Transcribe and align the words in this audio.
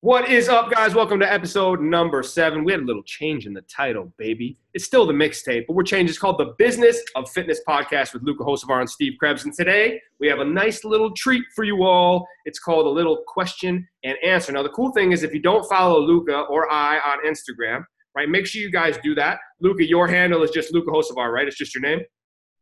What 0.00 0.28
is 0.28 0.48
up, 0.48 0.70
guys? 0.70 0.94
Welcome 0.94 1.18
to 1.18 1.30
episode 1.32 1.80
number 1.80 2.22
seven. 2.22 2.62
We 2.62 2.70
had 2.70 2.82
a 2.82 2.84
little 2.84 3.02
change 3.02 3.46
in 3.46 3.52
the 3.52 3.62
title, 3.62 4.12
baby. 4.16 4.56
It's 4.72 4.84
still 4.84 5.04
the 5.04 5.12
mixtape, 5.12 5.64
but 5.66 5.74
we're 5.74 5.82
changing. 5.82 6.10
It's 6.10 6.20
called 6.20 6.38
the 6.38 6.54
Business 6.56 7.02
of 7.16 7.28
Fitness 7.28 7.60
podcast 7.68 8.12
with 8.12 8.22
Luca 8.22 8.44
Hocevar 8.44 8.78
and 8.78 8.88
Steve 8.88 9.14
Krebs. 9.18 9.44
And 9.44 9.52
today 9.52 10.00
we 10.20 10.28
have 10.28 10.38
a 10.38 10.44
nice 10.44 10.84
little 10.84 11.10
treat 11.14 11.42
for 11.52 11.64
you 11.64 11.82
all. 11.82 12.28
It's 12.44 12.60
called 12.60 12.86
a 12.86 12.88
little 12.88 13.24
question 13.26 13.88
and 14.04 14.16
answer. 14.22 14.52
Now, 14.52 14.62
the 14.62 14.68
cool 14.68 14.92
thing 14.92 15.10
is 15.10 15.24
if 15.24 15.34
you 15.34 15.42
don't 15.42 15.68
follow 15.68 15.98
Luca 15.98 16.42
or 16.42 16.72
I 16.72 17.00
on 17.00 17.26
Instagram, 17.26 17.82
right, 18.14 18.28
make 18.28 18.46
sure 18.46 18.62
you 18.62 18.70
guys 18.70 18.98
do 19.02 19.16
that. 19.16 19.40
Luca, 19.60 19.84
your 19.84 20.06
handle 20.06 20.44
is 20.44 20.52
just 20.52 20.72
Luca 20.72 20.92
Hocevar, 20.92 21.32
right? 21.32 21.48
It's 21.48 21.58
just 21.58 21.74
your 21.74 21.82
name? 21.82 22.02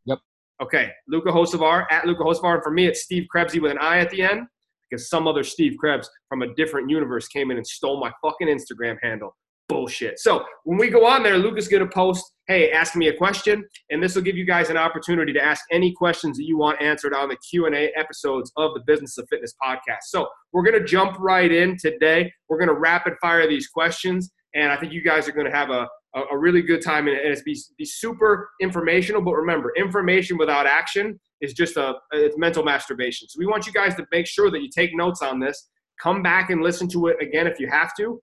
Yep. 0.05 0.17
Okay, 0.63 0.89
Luca 1.07 1.29
Hocevar, 1.29 1.85
at 1.91 2.07
Luca 2.07 2.23
Hocevar. 2.23 2.55
And 2.55 2.63
for 2.63 2.71
me, 2.71 2.87
it's 2.87 3.03
Steve 3.03 3.27
Krebsy 3.31 3.61
with 3.61 3.73
an 3.73 3.77
I 3.77 3.99
at 3.99 4.09
the 4.09 4.23
end 4.23 4.47
because 4.89 5.09
some 5.09 5.27
other 5.27 5.43
Steve 5.43 5.75
Krebs 5.79 6.09
from 6.29 6.41
a 6.41 6.53
different 6.55 6.89
universe 6.89 7.27
came 7.27 7.51
in 7.51 7.57
and 7.57 7.67
stole 7.67 7.99
my 7.99 8.11
fucking 8.21 8.47
Instagram 8.47 8.97
handle. 9.01 9.35
Bullshit. 9.69 10.17
So 10.19 10.45
when 10.63 10.77
we 10.77 10.89
go 10.89 11.05
on 11.05 11.23
there, 11.23 11.37
Luca's 11.37 11.67
gonna 11.67 11.89
post, 11.89 12.23
"Hey, 12.47 12.71
ask 12.71 12.95
me 12.95 13.09
a 13.09 13.13
question," 13.13 13.67
and 13.89 14.01
this 14.01 14.15
will 14.15 14.21
give 14.21 14.37
you 14.37 14.45
guys 14.45 14.69
an 14.69 14.77
opportunity 14.77 15.33
to 15.33 15.43
ask 15.43 15.65
any 15.71 15.93
questions 15.93 16.37
that 16.37 16.45
you 16.45 16.57
want 16.57 16.81
answered 16.81 17.13
on 17.13 17.27
the 17.27 17.35
Q 17.49 17.65
and 17.65 17.75
A 17.75 17.91
episodes 17.97 18.49
of 18.55 18.73
the 18.73 18.79
Business 18.87 19.17
of 19.17 19.27
Fitness 19.29 19.53
podcast. 19.61 20.03
So 20.03 20.29
we're 20.53 20.63
gonna 20.63 20.85
jump 20.85 21.17
right 21.19 21.51
in 21.51 21.75
today. 21.77 22.31
We're 22.47 22.59
gonna 22.59 22.79
rapid 22.79 23.15
fire 23.19 23.45
these 23.45 23.67
questions, 23.67 24.31
and 24.55 24.71
I 24.71 24.77
think 24.77 24.93
you 24.93 25.01
guys 25.01 25.27
are 25.27 25.33
gonna 25.33 25.51
have 25.51 25.69
a 25.69 25.89
a, 26.15 26.37
really 26.37 26.61
good 26.61 26.81
time 26.81 27.07
and 27.07 27.17
it's 27.17 27.41
be, 27.41 27.57
be 27.77 27.85
super 27.85 28.49
informational 28.61 29.21
but 29.21 29.33
remember 29.33 29.71
information 29.75 30.37
without 30.37 30.65
action 30.65 31.19
is 31.41 31.53
just 31.53 31.77
a 31.77 31.95
it's 32.11 32.37
mental 32.37 32.63
masturbation. 32.63 33.27
So 33.27 33.37
we 33.39 33.45
want 33.45 33.67
you 33.67 33.73
guys 33.73 33.95
to 33.95 34.05
make 34.11 34.27
sure 34.27 34.49
that 34.51 34.61
you 34.61 34.69
take 34.69 34.95
notes 34.95 35.21
on 35.21 35.39
this. 35.39 35.69
Come 36.01 36.21
back 36.23 36.49
and 36.49 36.61
listen 36.61 36.87
to 36.89 37.07
it 37.07 37.17
again 37.21 37.47
if 37.47 37.59
you 37.59 37.69
have 37.69 37.91
to, 37.97 38.21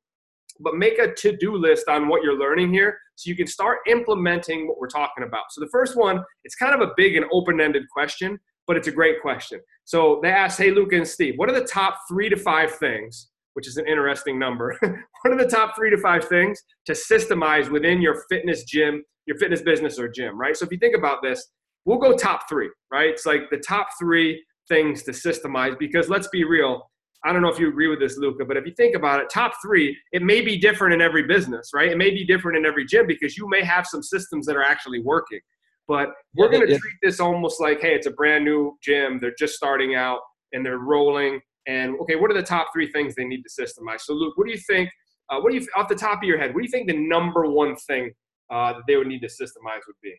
but 0.61 0.77
make 0.77 0.99
a 0.99 1.13
to-do 1.15 1.57
list 1.57 1.89
on 1.89 2.09
what 2.09 2.23
you're 2.23 2.39
learning 2.39 2.73
here 2.73 2.99
so 3.17 3.29
you 3.29 3.37
can 3.37 3.47
start 3.47 3.79
implementing 3.89 4.67
what 4.67 4.79
we're 4.79 4.89
talking 4.89 5.25
about. 5.25 5.45
So 5.51 5.61
the 5.61 5.71
first 5.71 5.97
one, 5.97 6.23
it's 6.45 6.55
kind 6.55 6.75
of 6.75 6.81
a 6.81 6.93
big 6.97 7.17
and 7.17 7.27
open-ended 7.33 7.85
question, 7.93 8.39
but 8.67 8.77
it's 8.77 8.89
a 8.89 8.93
great 8.93 9.21
question. 9.21 9.61
So 9.85 10.21
they 10.23 10.31
asked, 10.31 10.59
"Hey 10.59 10.71
Luca 10.71 10.97
and 10.97 11.07
Steve, 11.07 11.35
what 11.37 11.51
are 11.51 11.59
the 11.59 11.67
top 11.67 11.99
3 12.09 12.29
to 12.31 12.37
5 12.37 12.73
things 12.77 13.29
which 13.55 13.67
is 13.67 13.77
an 13.77 13.87
interesting 13.87 14.39
number. 14.39 14.77
what 14.81 15.33
are 15.33 15.39
the 15.39 15.49
top 15.49 15.75
three 15.75 15.91
to 15.91 15.99
five 15.99 16.25
things 16.27 16.63
to 16.87 16.93
systemize 16.93 17.71
within 17.71 18.03
your 18.03 18.23
fitness 18.29 18.65
gym, 18.65 19.03
your 19.27 19.39
fitness 19.39 19.63
business 19.63 19.99
or 19.99 20.09
gym, 20.09 20.39
right? 20.39 20.57
So 20.57 20.65
if 20.65 20.73
you 20.73 20.79
think 20.79 20.97
about 20.97 21.23
this, 21.23 21.49
we'll 21.85 21.99
go 21.99 22.17
top 22.17 22.49
three, 22.49 22.71
right? 22.93 23.11
It's 23.11 23.27
like 23.27 23.51
the 23.51 23.59
top 23.59 23.89
three 23.99 24.43
things 24.69 25.03
to 25.05 25.13
systemize 25.13 25.79
because 25.79 26.09
let's 26.09 26.29
be 26.29 26.45
real. 26.45 26.91
I 27.25 27.33
don't 27.33 27.41
know 27.41 27.49
if 27.49 27.59
you 27.59 27.69
agree 27.69 27.89
with 27.89 28.01
this, 28.01 28.19
Luca, 28.19 28.45
but 28.45 28.57
if 28.57 28.67
you 28.67 28.75
think 28.77 28.95
about 28.95 29.21
it, 29.21 29.31
top 29.33 29.53
three, 29.63 29.97
it 30.13 30.23
may 30.23 30.43
be 30.43 30.59
different 30.59 30.93
in 30.93 31.01
every 31.01 31.23
business, 31.23 31.71
right? 31.75 31.91
It 31.91 31.97
may 31.97 32.11
be 32.11 32.25
different 32.27 32.59
in 32.59 32.67
every 32.67 32.85
gym 32.85 33.07
because 33.07 33.37
you 33.37 33.49
may 33.49 33.65
have 33.65 33.87
some 33.87 34.03
systems 34.03 34.45
that 34.47 34.57
are 34.57 34.63
actually 34.63 35.01
working. 35.01 35.41
But 35.89 36.11
we're 36.35 36.49
going 36.49 36.67
to 36.67 36.79
treat 36.79 36.95
this 37.03 37.21
almost 37.21 37.61
like, 37.61 37.81
hey, 37.81 37.95
it's 37.95 38.07
a 38.07 38.11
brand 38.11 38.45
new 38.45 38.77
gym. 38.83 39.19
They're 39.21 39.35
just 39.39 39.55
starting 39.55 39.95
out 39.95 40.21
and 40.53 40.65
they're 40.65 40.79
rolling. 40.79 41.41
And 41.67 41.99
okay, 42.01 42.17
what 42.17 42.31
are 42.31 42.35
the 42.35 42.43
top 42.43 42.69
three 42.73 42.91
things 42.93 43.15
they 43.15 43.25
need 43.25 43.43
to 43.43 43.63
systemize? 43.63 44.01
So, 44.01 44.13
Luke, 44.13 44.37
what 44.37 44.47
do 44.47 44.53
you 44.53 44.59
think? 44.59 44.91
Uh, 45.31 45.41
what 45.41 45.51
do 45.51 45.57
you, 45.57 45.67
off 45.77 45.89
the 45.89 45.95
top 45.95 46.19
of 46.19 46.25
your 46.25 46.39
head, 46.39 46.55
what 46.55 46.61
do 46.61 46.67
you 46.67 46.71
think 46.71 46.87
the 46.87 46.97
number 46.97 47.51
one 47.51 47.75
thing 47.77 48.13
uh, 48.53 48.75
that 48.75 48.83
they 48.87 48.97
would 48.97 49.07
need 49.07 49.21
to 49.21 49.29
systemize 49.29 49.81
would 49.87 49.97
be? 50.03 50.15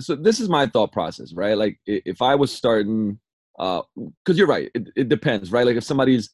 so 0.00 0.16
this 0.16 0.40
is 0.40 0.48
my 0.48 0.66
thought 0.66 0.92
process, 0.92 1.32
right? 1.34 1.56
Like 1.56 1.78
if 1.86 2.22
I 2.22 2.34
was 2.34 2.52
starting, 2.52 3.18
because 3.56 3.84
uh, 3.98 4.32
you're 4.32 4.46
right, 4.46 4.70
it, 4.74 4.88
it, 4.96 5.08
depends, 5.08 5.52
right? 5.52 5.66
Like 5.66 5.76
if 5.76 5.84
somebody's 5.84 6.30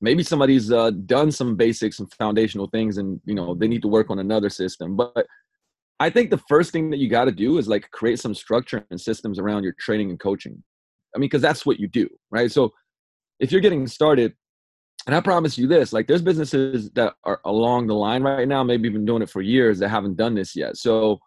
maybe 0.00 0.22
somebody's 0.22 0.70
uh, 0.70 0.90
done 0.90 1.30
some 1.30 1.56
basics 1.56 1.98
and 1.98 2.12
foundational 2.14 2.68
things, 2.68 2.98
and 2.98 3.20
you 3.24 3.34
know 3.34 3.54
they 3.54 3.68
need 3.68 3.82
to 3.82 3.88
work 3.88 4.10
on 4.10 4.18
another 4.18 4.48
system. 4.48 4.96
But 4.96 5.26
I 6.00 6.10
think 6.10 6.30
the 6.30 6.42
first 6.48 6.72
thing 6.72 6.90
that 6.90 6.98
you 6.98 7.08
got 7.08 7.24
to 7.24 7.32
do 7.32 7.58
is 7.58 7.68
like 7.68 7.90
create 7.90 8.20
some 8.20 8.34
structure 8.34 8.84
and 8.90 9.00
systems 9.00 9.38
around 9.38 9.64
your 9.64 9.74
training 9.78 10.10
and 10.10 10.20
coaching. 10.20 10.62
I 11.14 11.18
mean, 11.18 11.28
because 11.28 11.42
that's 11.42 11.64
what 11.64 11.80
you 11.80 11.88
do, 11.88 12.08
right? 12.30 12.50
So 12.50 12.72
if 13.40 13.52
you're 13.52 13.60
getting 13.60 13.86
started, 13.86 14.34
and 15.06 15.14
I 15.14 15.20
promise 15.20 15.56
you 15.56 15.66
this, 15.66 15.92
like 15.92 16.06
there's 16.06 16.22
businesses 16.22 16.90
that 16.90 17.14
are 17.24 17.40
along 17.44 17.86
the 17.86 17.94
line 17.94 18.22
right 18.22 18.46
now, 18.46 18.62
maybe 18.62 18.88
been 18.88 19.06
doing 19.06 19.22
it 19.22 19.30
for 19.30 19.40
years 19.40 19.78
that 19.78 19.88
haven't 19.88 20.16
done 20.16 20.34
this 20.34 20.54
yet. 20.54 20.76
So, 20.76 21.18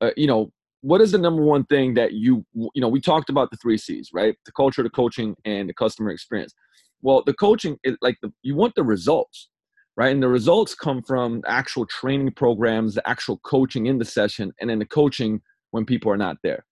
uh, 0.00 0.10
you 0.16 0.26
know, 0.26 0.50
what 0.80 1.00
is 1.00 1.12
the 1.12 1.18
number 1.18 1.42
one 1.42 1.64
thing 1.64 1.94
that 1.94 2.12
you 2.12 2.44
you 2.54 2.80
know 2.80 2.88
we 2.88 3.00
talked 3.00 3.30
about 3.30 3.50
the 3.50 3.56
three 3.56 3.76
c's 3.76 4.10
right? 4.12 4.36
The 4.46 4.52
culture 4.52 4.82
the 4.82 4.90
coaching 4.90 5.34
and 5.44 5.68
the 5.68 5.74
customer 5.74 6.10
experience. 6.10 6.54
Well 7.02 7.22
the 7.26 7.34
coaching 7.34 7.78
is 7.84 7.96
like 8.00 8.16
the, 8.22 8.32
you 8.42 8.54
want 8.54 8.74
the 8.76 8.84
results 8.84 9.48
right? 9.96 10.12
And 10.12 10.22
the 10.22 10.28
results 10.28 10.76
come 10.76 11.02
from 11.02 11.42
actual 11.48 11.84
training 11.86 12.30
programs 12.32 12.94
the 12.94 13.08
actual 13.08 13.38
coaching 13.38 13.86
in 13.86 13.98
the 13.98 14.04
session 14.04 14.52
and 14.60 14.70
then 14.70 14.78
the 14.78 14.86
coaching 14.86 15.40
when 15.72 15.84
people 15.84 16.12
are 16.12 16.16
not 16.16 16.36
there. 16.44 16.64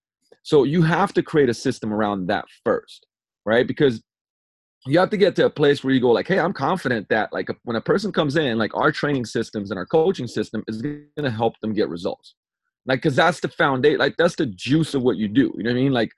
So 0.44 0.62
you 0.62 0.82
have 0.82 1.12
to 1.14 1.22
create 1.24 1.48
a 1.48 1.54
system 1.54 1.92
around 1.92 2.28
that 2.28 2.44
first 2.64 3.06
right? 3.46 3.66
Because 3.66 4.02
you 4.86 4.98
have 4.98 5.10
to 5.10 5.16
get 5.16 5.34
to 5.36 5.46
a 5.46 5.50
place 5.50 5.82
where 5.82 5.92
you 5.92 6.00
go 6.00 6.10
like 6.10 6.28
hey 6.28 6.38
i'm 6.38 6.52
confident 6.52 7.08
that 7.08 7.32
like 7.32 7.48
when 7.64 7.76
a 7.76 7.80
person 7.80 8.12
comes 8.12 8.36
in 8.36 8.56
like 8.58 8.74
our 8.74 8.92
training 8.92 9.24
systems 9.24 9.70
and 9.70 9.78
our 9.78 9.86
coaching 9.86 10.26
system 10.26 10.62
is 10.68 10.80
going 10.80 11.06
to 11.22 11.30
help 11.30 11.58
them 11.60 11.72
get 11.72 11.88
results. 11.88 12.34
Like 12.86 12.98
because 12.98 13.16
that's 13.16 13.40
the 13.40 13.48
foundation 13.48 13.98
like 13.98 14.16
that's 14.16 14.36
the 14.36 14.46
juice 14.46 14.94
of 14.94 15.02
what 15.02 15.16
you 15.16 15.28
do 15.28 15.52
you 15.56 15.64
know 15.64 15.70
what 15.70 15.78
i 15.78 15.82
mean? 15.82 15.92
Like 15.92 16.10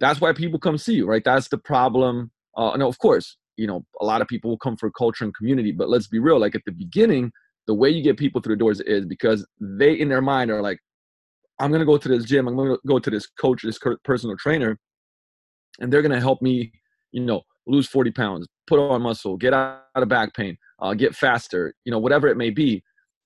that's 0.00 0.20
why 0.20 0.32
people 0.32 0.58
come 0.58 0.76
see 0.76 0.94
you 0.94 1.06
right? 1.06 1.24
That's 1.24 1.48
the 1.48 1.58
problem 1.58 2.30
uh 2.56 2.76
no 2.76 2.88
of 2.88 2.98
course 2.98 3.36
you 3.56 3.66
know 3.66 3.84
a 4.00 4.04
lot 4.04 4.20
of 4.20 4.28
people 4.28 4.50
will 4.50 4.58
come 4.58 4.76
for 4.76 4.90
culture 4.90 5.24
and 5.24 5.34
community 5.34 5.72
but 5.72 5.88
let's 5.88 6.08
be 6.08 6.18
real 6.18 6.38
like 6.38 6.54
at 6.54 6.64
the 6.66 6.72
beginning 6.72 7.30
the 7.66 7.74
way 7.74 7.88
you 7.90 8.02
get 8.02 8.16
people 8.16 8.40
through 8.40 8.56
the 8.56 8.58
doors 8.58 8.80
is 8.80 9.04
because 9.04 9.46
they 9.60 9.92
in 9.92 10.08
their 10.08 10.22
mind 10.22 10.50
are 10.50 10.62
like 10.62 10.78
i'm 11.60 11.70
going 11.70 11.80
to 11.80 11.86
go 11.86 11.98
to 11.98 12.08
this 12.08 12.24
gym 12.24 12.48
i'm 12.48 12.56
going 12.56 12.70
to 12.70 12.78
go 12.86 12.98
to 12.98 13.10
this 13.10 13.26
coach 13.26 13.62
this 13.62 13.78
personal 14.02 14.36
trainer 14.36 14.78
and 15.80 15.92
they're 15.92 16.02
going 16.02 16.10
to 16.10 16.20
help 16.20 16.40
me 16.40 16.72
you 17.12 17.22
know 17.22 17.42
lose 17.70 17.86
40 17.88 18.10
pounds 18.10 18.46
put 18.66 18.78
on 18.78 19.02
muscle 19.02 19.36
get 19.36 19.54
out 19.54 19.82
of 19.94 20.08
back 20.08 20.34
pain 20.34 20.56
uh, 20.80 20.94
get 20.94 21.14
faster 21.14 21.74
you 21.84 21.92
know 21.92 21.98
whatever 21.98 22.28
it 22.28 22.36
may 22.36 22.50
be. 22.50 22.82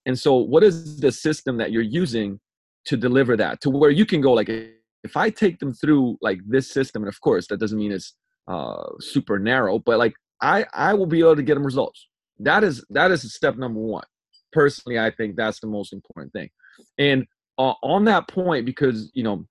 And 0.06 0.18
so 0.18 0.36
what 0.36 0.62
is 0.62 1.00
the 1.00 1.10
system 1.10 1.56
that 1.58 1.72
you're 1.72 1.82
using 1.82 2.38
to 2.86 2.96
deliver 2.96 3.36
that 3.36 3.60
to 3.62 3.70
where 3.70 3.90
you 3.90 4.04
can 4.04 4.20
go 4.20 4.34
like 4.34 4.50
if 4.50 5.16
i 5.16 5.30
take 5.30 5.58
them 5.58 5.72
through 5.72 6.18
like 6.20 6.38
this 6.46 6.70
system 6.70 7.02
and 7.02 7.08
of 7.08 7.18
course 7.22 7.46
that 7.48 7.58
doesn't 7.58 7.78
mean 7.78 7.92
it's 7.92 8.14
uh 8.46 8.84
super 9.00 9.38
narrow 9.38 9.78
but 9.78 9.98
like 9.98 10.12
i 10.42 10.66
i 10.74 10.92
will 10.92 11.06
be 11.06 11.20
able 11.20 11.36
to 11.36 11.42
get 11.42 11.54
them 11.54 11.64
results. 11.64 12.08
That 12.38 12.62
is 12.64 12.84
that 12.90 13.10
is 13.10 13.32
step 13.32 13.56
number 13.56 13.80
one. 13.80 14.04
Personally 14.52 14.98
i 14.98 15.10
think 15.10 15.36
that's 15.36 15.60
the 15.60 15.66
most 15.66 15.92
important 15.92 16.32
thing. 16.32 16.50
And 16.98 17.26
uh, 17.56 17.74
on 17.82 18.04
that 18.04 18.28
point 18.28 18.66
because 18.66 19.10
you 19.14 19.22
know 19.22 19.46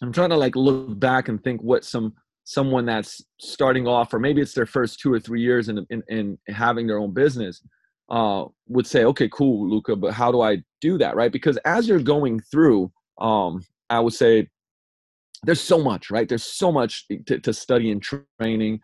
i'm 0.00 0.12
trying 0.12 0.30
to 0.30 0.36
like 0.36 0.56
look 0.56 0.98
back 0.98 1.28
and 1.28 1.42
think 1.42 1.60
what 1.60 1.84
some 1.84 2.14
someone 2.50 2.84
that's 2.84 3.22
starting 3.38 3.86
off 3.86 4.12
or 4.12 4.18
maybe 4.18 4.40
it's 4.40 4.54
their 4.54 4.66
first 4.66 4.98
two 4.98 5.12
or 5.12 5.20
three 5.20 5.40
years 5.40 5.68
in 5.68 5.86
in, 5.88 6.02
in 6.08 6.36
having 6.48 6.84
their 6.84 6.98
own 6.98 7.14
business 7.14 7.62
uh, 8.10 8.44
would 8.66 8.88
say, 8.88 9.04
okay, 9.04 9.28
cool, 9.28 9.70
luca 9.70 9.94
but 9.94 10.12
how 10.12 10.32
do 10.32 10.40
I 10.40 10.58
do 10.80 10.98
that, 10.98 11.14
right? 11.14 11.30
Because 11.30 11.58
as 11.58 11.86
you're 11.86 12.00
going 12.00 12.40
through, 12.40 12.90
um, 13.20 13.62
I 13.88 14.00
would 14.00 14.14
say 14.14 14.48
there's 15.44 15.60
so 15.60 15.78
much, 15.78 16.10
right? 16.10 16.28
There's 16.28 16.42
so 16.42 16.72
much 16.72 17.06
to, 17.28 17.38
to 17.38 17.52
study 17.52 17.92
and 17.92 18.02
training 18.02 18.80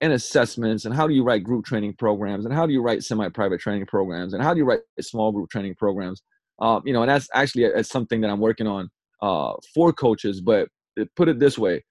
and 0.00 0.12
assessments 0.12 0.84
and 0.84 0.92
how 0.92 1.06
do 1.06 1.14
you 1.14 1.22
write 1.22 1.44
group 1.44 1.64
training 1.64 1.94
programs 1.96 2.44
and 2.44 2.52
how 2.52 2.66
do 2.66 2.72
you 2.72 2.82
write 2.82 3.04
semi-private 3.04 3.60
training 3.60 3.86
programs 3.86 4.34
and 4.34 4.42
how 4.42 4.52
do 4.52 4.58
you 4.58 4.64
write 4.64 4.80
small 5.00 5.30
group 5.30 5.48
training 5.50 5.76
programs 5.76 6.20
uh, 6.60 6.80
you 6.84 6.92
know 6.92 7.02
and 7.02 7.10
that's 7.10 7.28
actually 7.32 7.62
a, 7.64 7.78
a, 7.78 7.84
something 7.84 8.20
that 8.20 8.28
i'm 8.28 8.40
working 8.40 8.66
on 8.66 8.90
uh, 9.22 9.52
for 9.72 9.92
coaches 9.92 10.40
but 10.40 10.68
put 11.16 11.28
it 11.28 11.38
this 11.38 11.56
way 11.56 11.82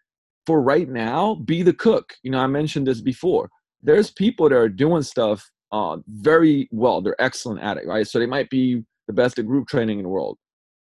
for 0.45 0.61
right 0.61 0.89
now 0.89 1.35
be 1.35 1.61
the 1.61 1.73
cook 1.73 2.13
you 2.23 2.31
know 2.31 2.39
i 2.39 2.47
mentioned 2.47 2.87
this 2.87 3.01
before 3.01 3.49
there's 3.81 4.11
people 4.11 4.49
that 4.49 4.55
are 4.55 4.69
doing 4.69 5.03
stuff 5.03 5.49
uh, 5.73 5.97
very 6.07 6.69
well. 6.71 7.01
They're 7.01 7.19
excellent 7.21 7.61
at 7.61 7.77
it, 7.77 7.87
right? 7.87 8.07
So 8.07 8.19
they 8.19 8.27
might 8.27 8.49
be 8.49 8.83
the 9.07 9.13
best 9.13 9.39
at 9.39 9.47
group 9.47 9.67
training 9.67 9.97
in 9.97 10.03
the 10.03 10.09
world. 10.09 10.37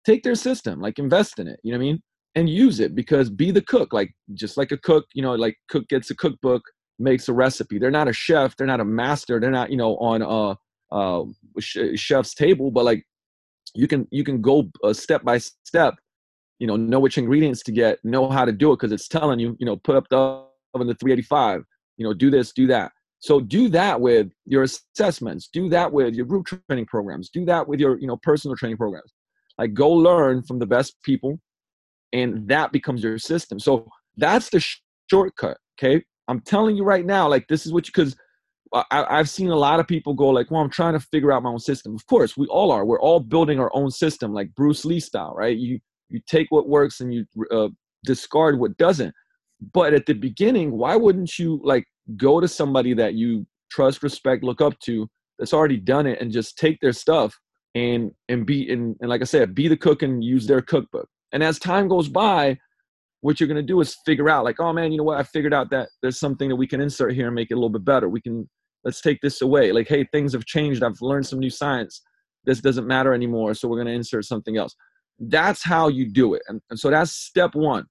Take 0.05 0.25
their 0.25 0.35
system, 0.35 0.81
like 0.81 0.99
invest 0.99 1.39
in 1.39 1.47
it. 1.47 1.61
You 1.63 1.73
know 1.73 1.79
what 1.79 1.85
I 1.85 1.87
mean? 1.87 2.03
And 2.35 2.51
use 2.51 2.81
it 2.81 2.95
because 2.95 3.31
be 3.31 3.53
the 3.53 3.63
cook, 3.63 3.93
like 3.93 4.13
just 4.35 4.57
like 4.57 4.73
a 4.73 4.77
cook. 4.77 5.07
You 5.15 5.23
know, 5.23 5.35
like 5.35 5.57
cook 5.69 5.89
gets 5.89 6.11
a 6.11 6.17
cookbook, 6.17 6.63
makes 6.99 7.29
a 7.29 7.33
recipe. 7.33 7.79
They're 7.79 7.91
not 7.93 8.09
a 8.09 8.13
chef. 8.13 8.57
They're 8.57 8.67
not 8.67 8.81
a 8.81 8.85
master. 8.85 9.39
They're 9.39 9.51
not 9.51 9.71
you 9.71 9.77
know 9.77 9.97
on 9.99 10.23
a, 10.23 10.57
chef's 11.61 12.35
table, 12.35 12.73
but 12.73 12.85
like 12.85 13.05
you 13.75 13.87
can 13.87 14.09
you 14.11 14.25
can 14.25 14.43
go 14.43 14.69
uh, 14.83 14.93
step 14.93 15.23
by 15.23 15.39
step. 15.39 15.95
You 16.59 16.67
know, 16.67 16.77
know 16.77 17.01
which 17.01 17.19
ingredients 17.19 17.63
to 17.65 17.73
get, 17.73 17.99
know 18.05 18.29
how 18.29 18.45
to 18.45 18.53
do 18.53 18.73
it 18.73 18.77
because 18.77 18.93
it's 18.93 19.09
telling 19.09 19.41
you. 19.41 19.57
You 19.59 19.67
know, 19.67 19.77
put 19.77 19.97
up 19.97 20.09
the 20.11 20.17
oven 20.75 20.87
to 20.87 20.95
385. 20.95 21.63
You 21.97 22.07
know, 22.07 22.15
do 22.15 22.31
this, 22.31 22.53
do 22.53 22.67
that 22.69 22.93
so 23.23 23.41
do 23.41 23.69
that 23.69 24.01
with 24.01 24.31
your 24.47 24.65
assessments. 24.65 25.49
Do 25.53 25.69
that 25.69 25.93
with 25.93 26.15
your 26.15 26.27
group 26.27 26.47
training 26.69 26.87
programs. 26.87 27.31
Do 27.31 27.45
that 27.45 27.69
with 27.69 27.79
your 27.79 27.97
you 28.01 28.09
know 28.09 28.17
personal 28.17 28.57
training 28.57 28.79
programs. 28.79 29.13
Like 29.59 29.75
go 29.75 29.89
learn 29.89 30.43
from 30.43 30.59
the 30.59 30.67
best 30.67 31.01
people, 31.05 31.39
and 32.13 32.49
that 32.49 32.73
becomes 32.73 33.05
your 33.05 33.19
system. 33.19 33.61
So 33.61 33.89
that's 34.17 34.51
the 34.51 34.59
sh- 34.59 34.83
shortcut. 35.09 35.57
Okay, 35.79 36.03
I'm 36.27 36.41
telling 36.41 36.77
you 36.77 36.83
right 36.83 37.07
now. 37.07 37.29
Like 37.29 37.47
this 37.47 37.65
is 37.65 37.73
what 37.73 37.87
you 37.87 37.93
because 37.95 38.17
I've 38.91 39.31
seen 39.31 39.51
a 39.51 39.57
lot 39.57 39.79
of 39.79 39.87
people 39.87 40.15
go 40.15 40.31
like, 40.31 40.51
well, 40.51 40.63
I'm 40.63 40.71
trying 40.71 40.95
to 40.95 41.01
figure 41.01 41.31
out 41.31 41.45
my 41.45 41.51
own 41.51 41.61
system. 41.61 41.95
Of 41.95 42.05
course, 42.07 42.37
we 42.37 42.49
all 42.49 42.73
are. 42.73 42.85
We're 42.85 43.01
all 43.01 43.21
building 43.21 43.61
our 43.61 43.71
own 43.73 43.93
system, 43.93 44.33
like 44.33 44.53
Bruce 44.57 44.85
Lee 44.85 44.99
style, 44.99 45.33
right? 45.37 45.57
You 45.57 45.79
you 46.13 46.21
take 46.29 46.47
what 46.51 46.69
works 46.69 47.01
and 47.01 47.13
you 47.13 47.27
uh, 47.51 47.69
discard 48.05 48.59
what 48.59 48.77
doesn't. 48.77 49.15
But 49.73 49.95
at 49.95 50.07
the 50.07 50.15
beginning, 50.15 50.73
why 50.73 50.97
wouldn't 50.97 51.39
you 51.39 51.61
like 51.63 51.85
go 52.17 52.41
to 52.41 52.49
somebody 52.49 52.95
that 52.95 53.15
you 53.15 53.47
trust, 53.71 54.03
respect, 54.03 54.43
look 54.43 54.61
up 54.61 54.79
to 54.81 55.09
that's 55.39 55.55
already 55.55 55.77
done 55.77 56.07
it 56.07 56.21
and 56.21 56.31
just 56.31 56.59
take 56.59 56.79
their 56.81 56.93
stuff 56.93 57.37
and 57.75 58.11
and 58.29 58.45
be 58.45 58.71
and, 58.71 58.97
and 59.01 59.09
like 59.09 59.23
I 59.23 59.25
said, 59.25 59.55
be 59.55 59.69
the 59.69 59.77
cook 59.77 60.03
and 60.03 60.23
use 60.23 60.47
their 60.47 60.63
cookbook. 60.63 61.09
And 61.33 61.43
as 61.43 61.59
time 61.59 61.89
goes 61.89 62.09
by, 62.09 62.59
what 63.23 63.41
you're 63.41 63.49
gonna 63.49 63.63
do 63.63 63.81
is 63.81 63.97
figure 64.05 64.29
out 64.29 64.45
like, 64.45 64.61
oh 64.61 64.73
man, 64.73 64.93
you 64.93 64.99
know 64.99 65.05
what? 65.05 65.19
I 65.19 65.23
figured 65.23 65.55
out 65.55 65.71
that 65.71 65.89
there's 66.03 66.19
something 66.19 66.49
that 66.49 66.57
we 66.57 66.67
can 66.67 66.81
insert 66.81 67.15
here 67.15 67.27
and 67.27 67.35
make 67.35 67.51
it 67.51 67.55
a 67.55 67.57
little 67.57 67.71
bit 67.71 67.85
better. 67.85 68.09
We 68.09 68.21
can 68.21 68.49
let's 68.85 69.01
take 69.01 69.21
this 69.23 69.41
away. 69.41 69.73
Like, 69.73 69.89
hey, 69.89 70.05
things 70.13 70.33
have 70.33 70.45
changed. 70.45 70.83
I've 70.83 71.01
learned 71.01 71.27
some 71.27 71.39
new 71.39 71.51
science. 71.51 72.03
This 72.45 72.61
doesn't 72.61 72.87
matter 72.87 73.15
anymore. 73.15 73.55
So 73.55 73.69
we're 73.69 73.79
gonna 73.79 73.91
insert 73.91 74.25
something 74.25 74.57
else. 74.57 74.75
That's 75.19 75.63
how 75.63 75.89
you 75.89 76.09
do 76.09 76.35
it. 76.35 76.43
And, 76.49 76.61
and 76.71 76.79
so 76.79 76.91
that's 76.91 77.13
step 77.13 77.55
one. 77.55 77.87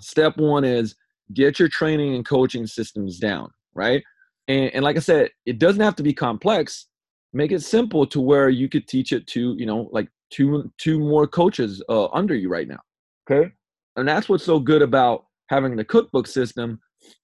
Step 0.00 0.36
one 0.36 0.64
is 0.64 0.96
get 1.32 1.58
your 1.58 1.68
training 1.68 2.14
and 2.14 2.26
coaching 2.26 2.66
systems 2.66 3.18
down, 3.18 3.50
right? 3.74 4.02
And, 4.48 4.70
and 4.74 4.84
like 4.84 4.96
I 4.96 5.00
said, 5.00 5.30
it 5.46 5.58
doesn't 5.58 5.82
have 5.82 5.96
to 5.96 6.02
be 6.02 6.12
complex. 6.12 6.86
Make 7.32 7.52
it 7.52 7.62
simple 7.62 8.06
to 8.08 8.20
where 8.20 8.48
you 8.48 8.68
could 8.68 8.86
teach 8.86 9.12
it 9.12 9.26
to, 9.28 9.54
you 9.56 9.66
know, 9.66 9.88
like 9.92 10.08
two 10.30 10.70
two 10.78 10.98
more 10.98 11.26
coaches 11.26 11.82
uh, 11.88 12.06
under 12.06 12.34
you 12.34 12.48
right 12.48 12.68
now. 12.68 12.80
Okay, 13.28 13.52
and 13.96 14.06
that's 14.06 14.28
what's 14.28 14.44
so 14.44 14.58
good 14.58 14.82
about 14.82 15.26
having 15.48 15.76
the 15.76 15.84
cookbook 15.84 16.26
system 16.26 16.80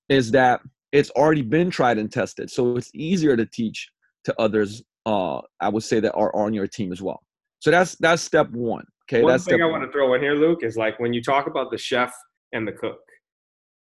is 0.09 0.31
that 0.33 0.61
it's 0.93 1.11
already 1.11 1.43
been 1.43 1.71
tried 1.71 1.99
and 1.99 2.11
tested, 2.11 2.51
so 2.51 2.77
it's 2.77 2.91
easier 2.95 3.37
to 3.37 3.47
teach 3.47 3.89
to 4.25 4.41
others. 4.41 4.83
Uh, 5.07 5.41
I 5.61 5.69
would 5.69 5.85
say 5.85 6.01
that 6.01 6.13
are 6.15 6.35
on 6.35 6.53
your 6.53 6.67
team 6.67 6.93
as 6.93 7.01
well. 7.01 7.23
So 7.61 7.71
that's 7.71 7.97
that's 7.97 8.23
step 8.23 8.51
one. 8.51 8.85
Okay, 9.11 9.23
One 9.23 9.33
that's 9.33 9.45
thing 9.45 9.61
I 9.61 9.67
want 9.67 9.83
to 9.83 9.91
throw 9.91 10.15
in 10.15 10.23
here, 10.23 10.37
Luke, 10.37 10.61
is 10.63 10.77
like 10.77 11.01
when 11.01 11.13
you 11.13 11.21
talk 11.21 11.49
about 11.49 11.73
the 11.73 11.79
chef 11.79 12.15
and 12.53 12.67
the 12.67 12.73
cook. 12.73 13.01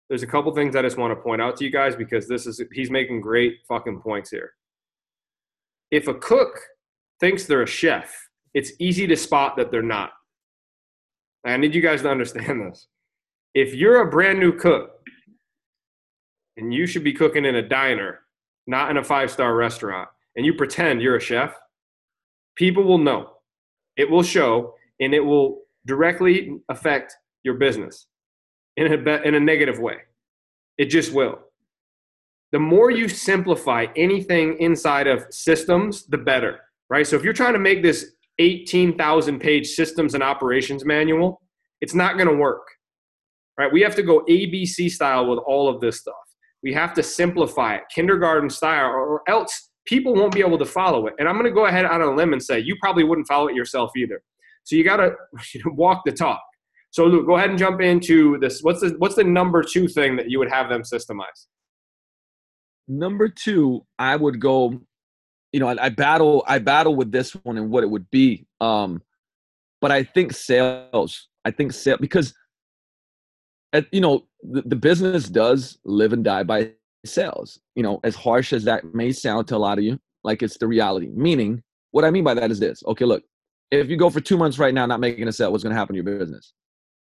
There's 0.08 0.22
a 0.22 0.26
couple 0.26 0.54
things 0.54 0.76
I 0.76 0.82
just 0.82 0.98
want 0.98 1.10
to 1.10 1.22
point 1.22 1.40
out 1.40 1.56
to 1.56 1.64
you 1.64 1.70
guys 1.70 1.96
because 1.96 2.28
this 2.28 2.46
is 2.46 2.62
he's 2.72 2.90
making 2.90 3.22
great 3.22 3.54
fucking 3.66 4.00
points 4.02 4.30
here. 4.30 4.52
If 5.90 6.06
a 6.06 6.14
cook 6.14 6.60
thinks 7.18 7.44
they're 7.44 7.62
a 7.62 7.66
chef, 7.66 8.14
it's 8.52 8.72
easy 8.78 9.06
to 9.06 9.16
spot 9.16 9.56
that 9.56 9.70
they're 9.70 9.82
not. 9.82 10.10
I 11.46 11.56
need 11.56 11.74
you 11.74 11.80
guys 11.80 12.02
to 12.02 12.10
understand 12.10 12.60
this. 12.70 12.86
If 13.54 13.74
you're 13.74 14.02
a 14.02 14.10
brand 14.10 14.38
new 14.38 14.52
cook 14.52 15.00
and 16.58 16.74
you 16.74 16.86
should 16.86 17.04
be 17.04 17.12
cooking 17.14 17.46
in 17.46 17.56
a 17.56 17.66
diner, 17.66 18.20
not 18.66 18.90
in 18.90 18.98
a 18.98 19.04
five 19.04 19.30
star 19.30 19.56
restaurant, 19.56 20.08
and 20.36 20.44
you 20.44 20.54
pretend 20.54 21.00
you're 21.00 21.16
a 21.16 21.20
chef, 21.20 21.54
people 22.54 22.84
will 22.84 22.98
know. 22.98 23.30
It 23.96 24.10
will 24.10 24.22
show 24.22 24.74
and 25.00 25.14
it 25.14 25.20
will 25.20 25.62
directly 25.87 26.58
affect 26.69 27.14
your 27.44 27.54
business 27.54 28.06
in 28.76 28.87
a, 28.87 29.22
in 29.22 29.34
a 29.34 29.40
negative 29.40 29.78
way. 29.78 29.96
It 30.78 30.87
just 30.87 31.12
will. 31.12 31.38
The 32.52 32.58
more 32.58 32.90
you 32.90 33.08
simplify 33.08 33.87
anything 33.96 34.58
inside 34.58 35.06
of 35.06 35.26
systems, 35.31 36.06
the 36.06 36.19
better, 36.19 36.60
right? 36.90 37.06
So 37.06 37.16
if 37.16 37.22
you're 37.22 37.32
trying 37.32 37.54
to 37.54 37.58
make 37.58 37.82
this 37.82 38.12
18,000 38.38 39.40
page 39.40 39.69
systems 39.69 40.14
and 40.14 40.22
operations 40.22 40.84
manual, 40.84 41.40
it's 41.81 41.94
not 41.94 42.16
going 42.16 42.28
to 42.28 42.37
work, 42.37 42.66
right? 43.58 43.72
We 43.72 43.82
have 43.82 43.96
to 43.96 44.02
go 44.02 44.25
ABC 44.28 44.90
style 44.90 45.28
with 45.28 45.38
all 45.46 45.69
of 45.69 45.81
this 45.81 46.00
stuff. 46.00 46.14
We 46.62 46.72
have 46.75 46.94
to 46.94 47.02
simplify 47.02 47.76
it, 47.76 47.82
kindergarten 47.94 48.50
style, 48.50 48.90
or 48.90 49.22
else 49.28 49.70
people 49.87 50.14
won't 50.14 50.34
be 50.34 50.40
able 50.40 50.58
to 50.58 50.64
follow 50.64 51.06
it. 51.06 51.14
And 51.19 51.28
I'm 51.28 51.34
going 51.34 51.46
to 51.46 51.52
go 51.52 51.66
ahead 51.66 51.84
on 51.84 52.02
a 52.02 52.10
limb 52.10 52.32
and 52.32 52.42
say 52.42 52.58
you 52.58 52.76
probably 52.81 53.04
wouldn't 53.04 53.28
follow 53.28 53.49
it 53.49 53.54
yourself 53.54 53.90
either. 53.96 54.22
So 54.66 54.74
you 54.74 54.82
got 54.82 54.96
to 54.96 55.14
walk 55.66 56.02
the 56.04 56.12
talk. 56.12 56.42
So 56.90 57.04
Luke, 57.04 57.26
go 57.26 57.36
ahead 57.36 57.50
and 57.50 57.58
jump 57.58 57.80
into 57.80 58.36
this. 58.38 58.60
What's 58.62 58.80
the 58.80 58.94
what's 58.98 59.14
the 59.14 59.24
number 59.24 59.62
two 59.62 59.86
thing 59.86 60.16
that 60.16 60.30
you 60.30 60.38
would 60.38 60.50
have 60.50 60.68
them 60.68 60.82
systemize? 60.82 61.46
Number 62.88 63.28
two, 63.28 63.86
I 63.98 64.16
would 64.16 64.40
go. 64.40 64.80
You 65.52 65.60
know, 65.60 65.68
I, 65.68 65.86
I 65.86 65.88
battle. 65.88 66.44
I 66.46 66.58
battle 66.58 66.96
with 66.96 67.12
this 67.12 67.32
one 67.44 67.56
and 67.56 67.70
what 67.70 67.84
it 67.84 67.90
would 67.90 68.10
be. 68.10 68.46
Um, 68.60 69.02
but 69.80 69.92
I 69.92 70.02
think 70.02 70.32
sales. 70.32 71.28
I 71.44 71.52
think 71.52 71.72
sales 71.72 71.98
because, 72.00 72.34
at, 73.72 73.86
you 73.92 74.00
know, 74.00 74.26
the, 74.42 74.62
the 74.62 74.76
business 74.76 75.28
does 75.28 75.78
live 75.84 76.12
and 76.12 76.24
die 76.24 76.42
by 76.42 76.72
sales. 77.04 77.60
You 77.76 77.84
know, 77.84 78.00
as 78.02 78.16
harsh 78.16 78.52
as 78.52 78.64
that 78.64 78.94
may 78.94 79.12
sound 79.12 79.46
to 79.48 79.56
a 79.56 79.58
lot 79.58 79.78
of 79.78 79.84
you, 79.84 80.00
like 80.24 80.42
it's 80.42 80.58
the 80.58 80.66
reality. 80.66 81.10
Meaning, 81.14 81.62
what 81.92 82.04
I 82.04 82.10
mean 82.10 82.24
by 82.24 82.34
that 82.34 82.50
is 82.50 82.58
this. 82.58 82.82
Okay, 82.86 83.04
look, 83.04 83.22
if 83.70 83.88
you 83.88 83.96
go 83.96 84.10
for 84.10 84.20
two 84.20 84.36
months 84.36 84.58
right 84.58 84.74
now 84.74 84.86
not 84.86 85.00
making 85.00 85.26
a 85.28 85.32
sale, 85.32 85.50
what's 85.52 85.64
going 85.64 85.74
to 85.74 85.78
happen 85.78 85.94
to 85.94 86.02
your 86.02 86.18
business? 86.18 86.52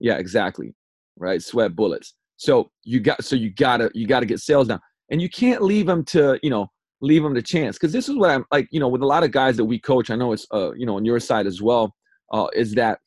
Yeah, 0.01 0.17
exactly. 0.17 0.75
Right, 1.19 1.43
sweat 1.43 1.75
bullets. 1.75 2.15
So 2.37 2.71
you 2.85 3.01
got 3.01 3.25
so 3.25 3.35
you 3.35 3.51
gotta 3.51 3.91
you 3.95 4.07
gotta 4.07 4.27
get 4.27 4.41
sales 4.41 4.69
down, 4.69 4.81
and 5.11 5.23
you 5.23 5.31
can't 5.31 5.63
leave 5.63 5.87
them 5.87 6.05
to 6.07 6.39
you 6.43 6.51
know 6.51 6.67
leave 7.01 7.23
them 7.23 7.35
to 7.35 7.41
chance 7.41 7.77
because 7.77 7.93
this 7.93 8.11
is 8.11 8.17
what 8.17 8.31
I'm 8.31 8.45
like 8.53 8.69
you 8.71 8.81
know 8.81 8.89
with 8.89 9.01
a 9.01 9.07
lot 9.07 9.25
of 9.25 9.31
guys 9.31 9.57
that 9.57 9.65
we 9.65 9.79
coach. 9.79 10.11
I 10.11 10.17
know 10.17 10.33
it's 10.33 10.47
uh 10.53 10.73
you 10.75 10.85
know 10.85 10.97
on 10.97 11.07
your 11.07 11.19
side 11.19 11.47
as 11.47 11.63
well. 11.63 11.95
Uh, 12.31 12.49
is 12.55 12.75
that 12.75 12.99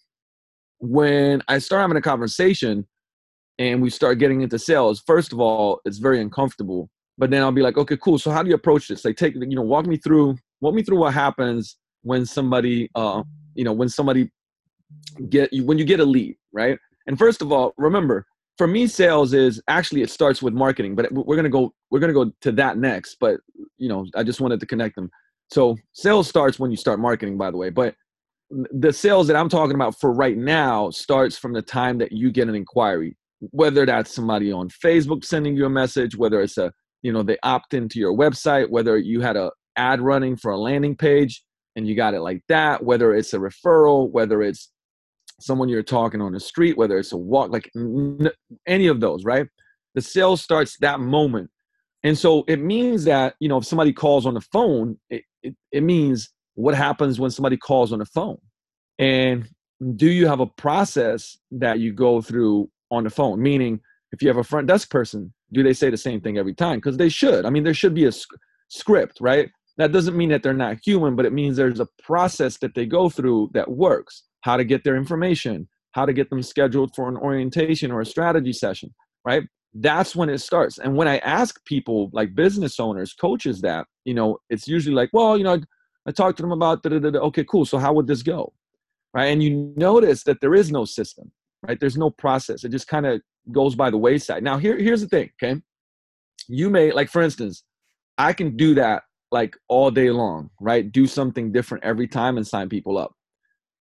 when 0.80 1.44
I 1.48 1.60
start 1.60 1.82
having 1.82 1.98
a 1.98 2.02
conversation 2.02 2.88
and 3.60 3.82
we 3.82 3.90
start 3.90 4.18
getting 4.18 4.42
into 4.42 4.58
sales, 4.58 5.04
first 5.06 5.34
of 5.34 5.40
all, 5.40 5.82
it's 5.86 5.98
very 5.98 6.22
uncomfortable. 6.22 6.90
But 7.18 7.30
then 7.30 7.44
I'll 7.44 7.52
be 7.52 7.62
like, 7.62 7.78
okay, 7.78 7.98
cool. 7.98 8.18
So 8.18 8.32
how 8.32 8.42
do 8.42 8.50
you 8.50 8.56
approach 8.56 8.88
this? 8.88 9.04
Like, 9.04 9.18
take 9.18 9.36
you 9.36 9.56
know, 9.58 9.62
walk 9.62 9.86
me 9.86 9.98
through, 9.98 10.38
walk 10.62 10.74
me 10.74 10.84
through 10.84 11.00
what 11.00 11.14
happens 11.14 11.76
when 12.04 12.26
somebody, 12.26 12.90
uh, 12.96 13.24
you 13.56 13.64
know, 13.64 13.74
when 13.74 13.90
somebody 13.90 14.32
get 15.30 15.52
you 15.54 15.66
when 15.66 15.78
you 15.78 15.86
get 15.86 16.00
a 16.00 16.06
lead, 16.06 16.36
right? 16.54 16.78
And 17.08 17.18
first 17.18 17.42
of 17.42 17.52
all, 17.52 17.74
remember, 17.78 18.26
for 18.58 18.68
me, 18.68 18.88
sales 18.88 19.34
is 19.34 19.62
actually 19.68 20.02
it 20.02 20.10
starts 20.10 20.42
with 20.42 20.54
marketing, 20.54 20.96
but 20.96 21.12
we're 21.12 21.36
gonna 21.36 21.50
go 21.50 21.74
we're 21.92 22.00
gonna 22.00 22.14
go 22.14 22.32
to 22.42 22.52
that 22.54 22.78
next. 22.78 23.18
But 23.20 23.40
you 23.78 23.90
know, 23.90 24.06
I 24.16 24.24
just 24.24 24.42
wanted 24.42 24.60
to 24.60 24.66
connect 24.66 24.96
them. 24.96 25.10
So 25.52 25.78
sales 25.94 26.28
starts 26.28 26.60
when 26.60 26.72
you 26.72 26.78
start 26.78 27.00
marketing, 27.00 27.38
by 27.38 27.52
the 27.52 27.58
way. 27.58 27.70
But 27.70 27.96
the 28.50 28.92
sales 28.92 29.28
that 29.28 29.36
I'm 29.36 29.50
talking 29.50 29.76
about 29.76 30.00
for 30.00 30.12
right 30.12 30.38
now 30.38 30.90
starts 30.90 31.38
from 31.38 31.54
the 31.54 31.62
time 31.62 31.98
that 32.00 32.12
you 32.12 32.32
get 32.32 32.48
an 32.48 32.56
inquiry, 32.56 33.16
whether 33.40 33.86
that's 33.86 34.14
somebody 34.14 34.52
on 34.52 34.70
Facebook 34.70 35.24
sending 35.24 35.56
you 35.56 35.66
a 35.66 35.70
message, 35.70 36.16
whether 36.16 36.42
it's 36.42 36.58
a 36.58 36.72
you 37.02 37.14
know 37.14 37.24
they 37.24 37.38
opt 37.44 37.74
into 37.74 38.00
your 38.00 38.16
website, 38.16 38.70
whether 38.70 38.98
you 38.98 39.22
had 39.22 39.38
a 39.38 39.52
ad 39.76 40.02
running 40.02 40.36
for 40.36 40.52
a 40.52 40.58
landing 40.58 40.96
page 40.96 41.44
and 41.80 41.88
you 41.88 41.96
got 41.96 42.14
it 42.14 42.20
like 42.20 42.44
that, 42.50 42.84
whether 42.84 43.16
it's 43.16 43.34
a 43.34 43.40
referral, 43.40 44.12
whether 44.12 44.44
it's 44.44 44.70
someone 45.40 45.70
you're 45.70 45.82
talking 45.82 46.22
on 46.22 46.34
the 46.34 46.40
street, 46.40 46.78
whether 46.78 46.98
it's 46.98 47.14
a 47.14 47.18
walk, 47.18 47.50
like 47.52 47.72
n- 47.74 48.30
any 48.68 48.88
of 48.88 49.00
those, 49.00 49.24
right? 49.24 49.48
The 49.96 50.02
sale 50.02 50.36
starts 50.36 50.78
that 50.80 51.00
moment. 51.00 51.50
And 52.04 52.18
so 52.18 52.44
it 52.50 52.60
means 52.60 53.06
that, 53.06 53.36
you 53.40 53.48
know, 53.48 53.58
if 53.58 53.66
somebody 53.66 53.94
calls 53.94 54.26
on 54.26 54.34
the 54.34 54.42
phone, 54.42 55.00
it, 55.10 55.24
it, 55.42 55.56
it 55.72 55.84
means 55.84 56.30
what 56.56 56.76
happens 56.76 57.18
when 57.18 57.32
somebody 57.32 57.56
calls 57.56 57.94
on 57.94 58.00
the 58.00 58.06
phone. 58.06 58.38
And 59.00 59.48
do 59.96 60.10
you 60.10 60.28
have 60.28 60.42
a 60.42 60.46
process 60.46 61.38
that 61.52 61.80
you 61.80 61.94
go 61.94 62.22
through 62.22 62.70
on 62.92 63.06
the 63.06 63.10
phone? 63.10 63.42
Meaning, 63.42 63.80
if 64.12 64.22
you 64.22 64.28
have 64.28 64.38
a 64.38 64.44
front 64.44 64.68
desk 64.68 64.90
person, 64.90 65.34
do 65.54 65.64
they 65.64 65.74
say 65.74 65.90
the 65.90 65.98
same 65.98 66.20
thing 66.20 66.38
every 66.38 66.54
time? 66.54 66.80
Because 66.80 66.98
they 66.98 67.08
should. 67.08 67.46
I 67.46 67.50
mean, 67.50 67.64
there 67.64 67.74
should 67.74 67.94
be 67.94 68.04
a 68.04 68.12
sc- 68.12 68.36
script, 68.68 69.20
right? 69.22 69.50
That 69.80 69.94
doesn't 69.94 70.18
mean 70.18 70.30
that 70.30 70.44
they're 70.44 70.54
not 70.54 70.78
human, 70.86 71.16
but 71.16 71.26
it 71.26 71.32
means 71.32 71.56
there's 71.56 71.80
a 71.80 71.88
process 72.04 72.58
that 72.58 72.76
they 72.76 72.86
go 72.86 73.10
through 73.10 73.52
that 73.54 73.72
works 73.72 74.24
how 74.42 74.58
to 74.58 74.66
get 74.66 74.84
their 74.84 74.98
information, 74.98 75.70
how 75.92 76.06
to 76.06 76.12
get 76.12 76.30
them 76.30 76.44
scheduled 76.44 76.94
for 76.94 77.08
an 77.08 77.16
orientation 77.16 77.90
or 77.90 78.02
a 78.02 78.06
strategy 78.06 78.52
session, 78.52 78.94
right? 79.26 79.44
That's 79.74 80.18
when 80.18 80.30
it 80.30 80.40
starts. 80.40 80.80
And 80.80 80.98
when 80.98 81.08
I 81.08 81.20
ask 81.20 81.64
people, 81.64 82.10
like 82.12 82.36
business 82.36 82.78
owners, 82.78 83.14
coaches, 83.14 83.62
that, 83.62 83.88
you 84.04 84.14
know, 84.14 84.38
it's 84.50 84.68
usually 84.68 84.96
like, 84.96 85.12
well, 85.14 85.38
you 85.38 85.46
know, 85.46 85.54
I, 85.54 85.60
I 86.08 86.12
talked 86.12 86.38
to 86.38 86.44
them 86.44 86.52
about, 86.52 86.84
da, 86.84 86.90
da, 86.90 87.00
da, 87.00 87.20
okay, 87.20 87.46
cool. 87.46 87.64
So 87.66 87.78
how 87.78 87.94
would 87.94 88.08
this 88.08 88.22
go? 88.22 88.52
Right. 89.14 89.28
And 89.28 89.42
you 89.42 89.74
notice 89.78 90.24
that 90.24 90.42
there 90.42 90.56
is 90.56 90.72
no 90.72 90.84
system, 90.84 91.32
right? 91.66 91.80
There's 91.80 91.98
no 91.98 92.10
process. 92.10 92.66
It 92.66 92.72
just 92.72 92.88
kind 92.88 93.06
of 93.06 93.22
goes 93.52 93.76
by 93.76 93.90
the 93.90 93.98
wayside. 93.98 94.44
Now, 94.44 94.58
here, 94.58 94.78
here's 94.78 95.02
the 95.02 95.08
thing, 95.08 95.30
okay? 95.42 95.62
You 96.50 96.70
may, 96.70 96.92
like, 96.92 97.10
for 97.10 97.22
instance, 97.22 97.64
I 98.18 98.34
can 98.34 98.58
do 98.58 98.76
that 98.76 99.04
like 99.32 99.56
all 99.68 99.92
day 99.92 100.10
long, 100.10 100.50
right? 100.60 100.92
Do 100.92 101.06
something 101.06 101.52
different 101.52 101.84
every 101.84 102.08
time 102.08 102.38
and 102.38 102.48
sign 102.48 102.70
people 102.70 102.98
up. 102.98 103.14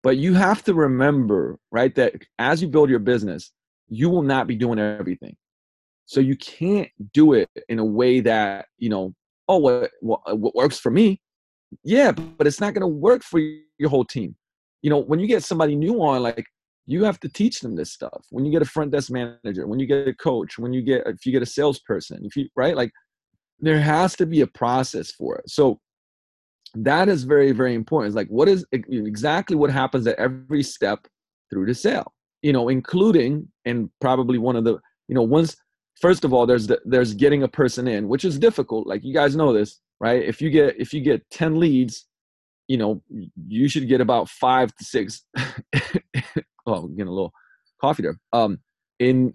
But 0.03 0.17
you 0.17 0.35
have 0.35 0.63
to 0.65 0.75
remember, 0.75 1.59
right, 1.71 1.95
that 1.97 2.15
as 2.39 2.63
you 2.63 2.69
build 2.69 2.91
your 2.91 2.99
business, 2.99 3.53
you 3.89 4.11
will 4.11 4.23
not 4.23 4.47
be 4.47 4.55
doing 4.55 4.79
everything. 4.79 5.37
So 6.07 6.21
you 6.21 6.37
can't 6.37 6.89
do 7.13 7.33
it 7.33 7.49
in 7.69 7.79
a 7.79 7.85
way 7.85 8.21
that, 8.21 8.67
you 8.79 8.89
know, 8.89 9.15
oh, 9.49 9.59
what, 9.59 9.91
what, 10.01 10.39
what 10.39 10.55
works 10.55 10.79
for 10.79 10.91
me? 10.91 11.21
Yeah, 11.85 12.13
but 12.13 12.47
it's 12.47 12.61
not 12.61 12.75
going 12.75 12.83
to 12.83 12.87
work 12.87 13.23
for 13.23 13.41
your 13.79 13.91
whole 13.91 14.05
team. 14.05 14.37
You 14.83 14.91
know, 14.91 14.99
when 14.99 15.21
you 15.21 15.27
get 15.27 15.43
somebody 15.43 15.75
new 15.75 16.03
on, 16.03 16.23
like, 16.23 16.47
you 16.87 17.05
have 17.05 17.21
to 17.21 17.29
teach 17.29 17.61
them 17.61 17.77
this 17.77 17.93
stuff. 17.93 18.25
When 18.31 18.47
you 18.47 18.53
get 18.53 18.63
a 18.63 18.67
front 18.67 18.93
desk 18.93 19.11
manager, 19.11 19.67
when 19.67 19.79
you 19.79 19.87
get 19.87 20.09
a 20.09 20.15
coach, 20.15 20.59
when 20.59 20.73
you 20.73 20.81
get, 20.81 21.07
if 21.07 21.27
you 21.27 21.33
get 21.33 21.43
a 21.43 21.47
salesperson, 21.47 22.25
if 22.25 22.37
you, 22.37 22.49
right, 22.57 22.75
like, 22.77 22.91
has 23.65 24.17
to 24.17 24.27
be 24.27 24.41
a 24.41 24.47
process 24.47 25.11
for 25.11 25.37
it. 25.37 25.49
So 25.51 25.81
that 26.75 27.09
is 27.09 27.25
very, 27.25 27.53
very 27.53 27.75
important. 27.75 28.09
It's 28.09 28.17
like 28.17 28.29
what 28.29 28.49
is 28.49 28.65
exactly 28.73 29.57
what 29.57 29.71
happens 29.71 30.07
at 30.07 30.19
every 30.19 30.63
step 30.63 31.07
through 31.51 31.67
the 31.67 31.75
sale, 31.75 32.13
you 32.43 32.53
know, 32.53 32.69
including 32.69 33.49
and 33.65 33.91
probably 34.01 34.39
one 34.39 34.57
of 34.57 34.65
the, 34.65 34.79
you 35.09 35.15
know, 35.15 35.23
once 35.23 35.57
first 36.01 36.25
of 36.25 36.33
all, 36.33 36.47
there's 36.47 36.67
the, 36.67 36.81
there's 36.85 37.15
getting 37.15 37.43
a 37.43 37.49
person 37.49 37.89
in, 37.89 38.09
which 38.09 38.25
is 38.25 38.39
difficult. 38.39 38.87
Like 38.87 39.05
you 39.05 39.15
guys 39.15 39.37
know 39.37 39.53
this, 39.53 39.81
right? 40.01 40.23
If 40.23 40.41
you 40.41 40.51
get 40.51 40.79
if 40.79 40.93
you 40.93 41.01
get 41.01 41.29
10 41.31 41.59
leads, 41.59 42.07
you 42.69 42.77
know, 42.77 43.03
you 43.49 43.69
should 43.69 43.89
get 43.89 44.01
about 44.01 44.29
five 44.29 44.75
to 44.77 44.85
six. 44.85 45.25
oh, 46.67 46.87
getting 46.89 47.09
a 47.09 47.13
little 47.13 47.33
coffee 47.81 48.03
there. 48.03 48.19
Um, 48.33 48.59
in 48.99 49.35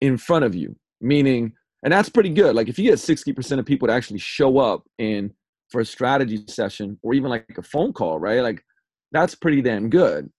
in 0.00 0.18
front 0.18 0.44
of 0.44 0.54
you, 0.54 0.76
meaning, 1.00 1.52
and 1.84 1.92
that's 1.92 2.08
pretty 2.08 2.30
good. 2.30 2.56
Like 2.56 2.68
if 2.68 2.78
you 2.78 2.90
get 2.90 2.98
60% 2.98 3.58
of 3.58 3.66
people 3.66 3.88
to 3.88 3.94
actually 3.94 4.18
show 4.18 4.58
up 4.58 4.84
in 4.98 5.32
for 5.68 5.82
a 5.82 5.84
strategy 5.84 6.42
session 6.48 6.98
or 7.02 7.12
even 7.14 7.30
like 7.30 7.46
a 7.56 7.62
phone 7.62 7.92
call, 7.92 8.18
right? 8.18 8.40
Like 8.40 8.64
that's 9.12 9.34
pretty 9.34 9.60
damn 9.60 9.90
good. 9.90 10.30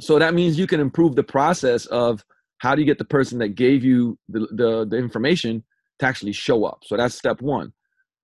So 0.00 0.18
that 0.18 0.32
means 0.32 0.58
you 0.58 0.68
can 0.68 0.80
improve 0.80 1.16
the 1.16 1.24
process 1.24 1.86
of 1.86 2.24
how 2.58 2.74
do 2.74 2.80
you 2.80 2.86
get 2.86 2.98
the 2.98 3.04
person 3.04 3.38
that 3.38 3.50
gave 3.50 3.84
you 3.84 4.16
the, 4.28 4.46
the, 4.52 4.86
the 4.88 4.96
information 4.96 5.64
to 5.98 6.06
actually 6.06 6.32
show 6.32 6.64
up. 6.64 6.82
So 6.84 6.96
that's 6.96 7.16
step 7.16 7.42
one. 7.42 7.72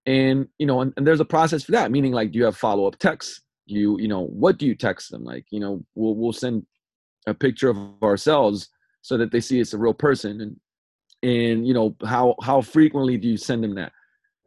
And 0.07 0.49
you 0.59 0.67
know, 0.67 0.81
and, 0.81 0.93
and 0.97 1.07
there's 1.07 1.21
a 1.21 1.25
process 1.25 1.65
for 1.65 1.73
that, 1.73 1.91
meaning 1.91 2.13
like 2.13 2.31
do 2.31 2.39
you 2.39 2.45
have 2.45 2.57
follow-up 2.57 2.99
texts? 2.99 3.43
You, 3.67 3.99
you 4.01 4.09
know, 4.09 4.27
what 4.27 4.59
do 4.59 4.67
you 4.67 4.75
text 4.75 5.11
them? 5.11 5.25
Like, 5.25 5.47
you 5.51 5.61
know, 5.61 5.85
we'll 5.95 6.17
we'll 6.17 6.33
send 6.33 6.65
a 7.27 7.35
picture 7.35 7.69
of 7.69 7.77
ourselves 8.03 8.69
so 9.03 9.17
that 9.19 9.31
they 9.31 9.41
see 9.41 9.61
it's 9.61 9.75
a 9.75 9.79
real 9.79 9.95
person 9.95 10.41
and 10.41 10.57
and 11.23 11.67
you 11.67 11.75
know 11.75 11.97
how 12.05 12.35
how 12.43 12.61
frequently 12.61 13.17
do 13.17 13.29
you 13.29 13.37
send 13.37 13.65
them 13.65 13.75
that? 13.75 13.93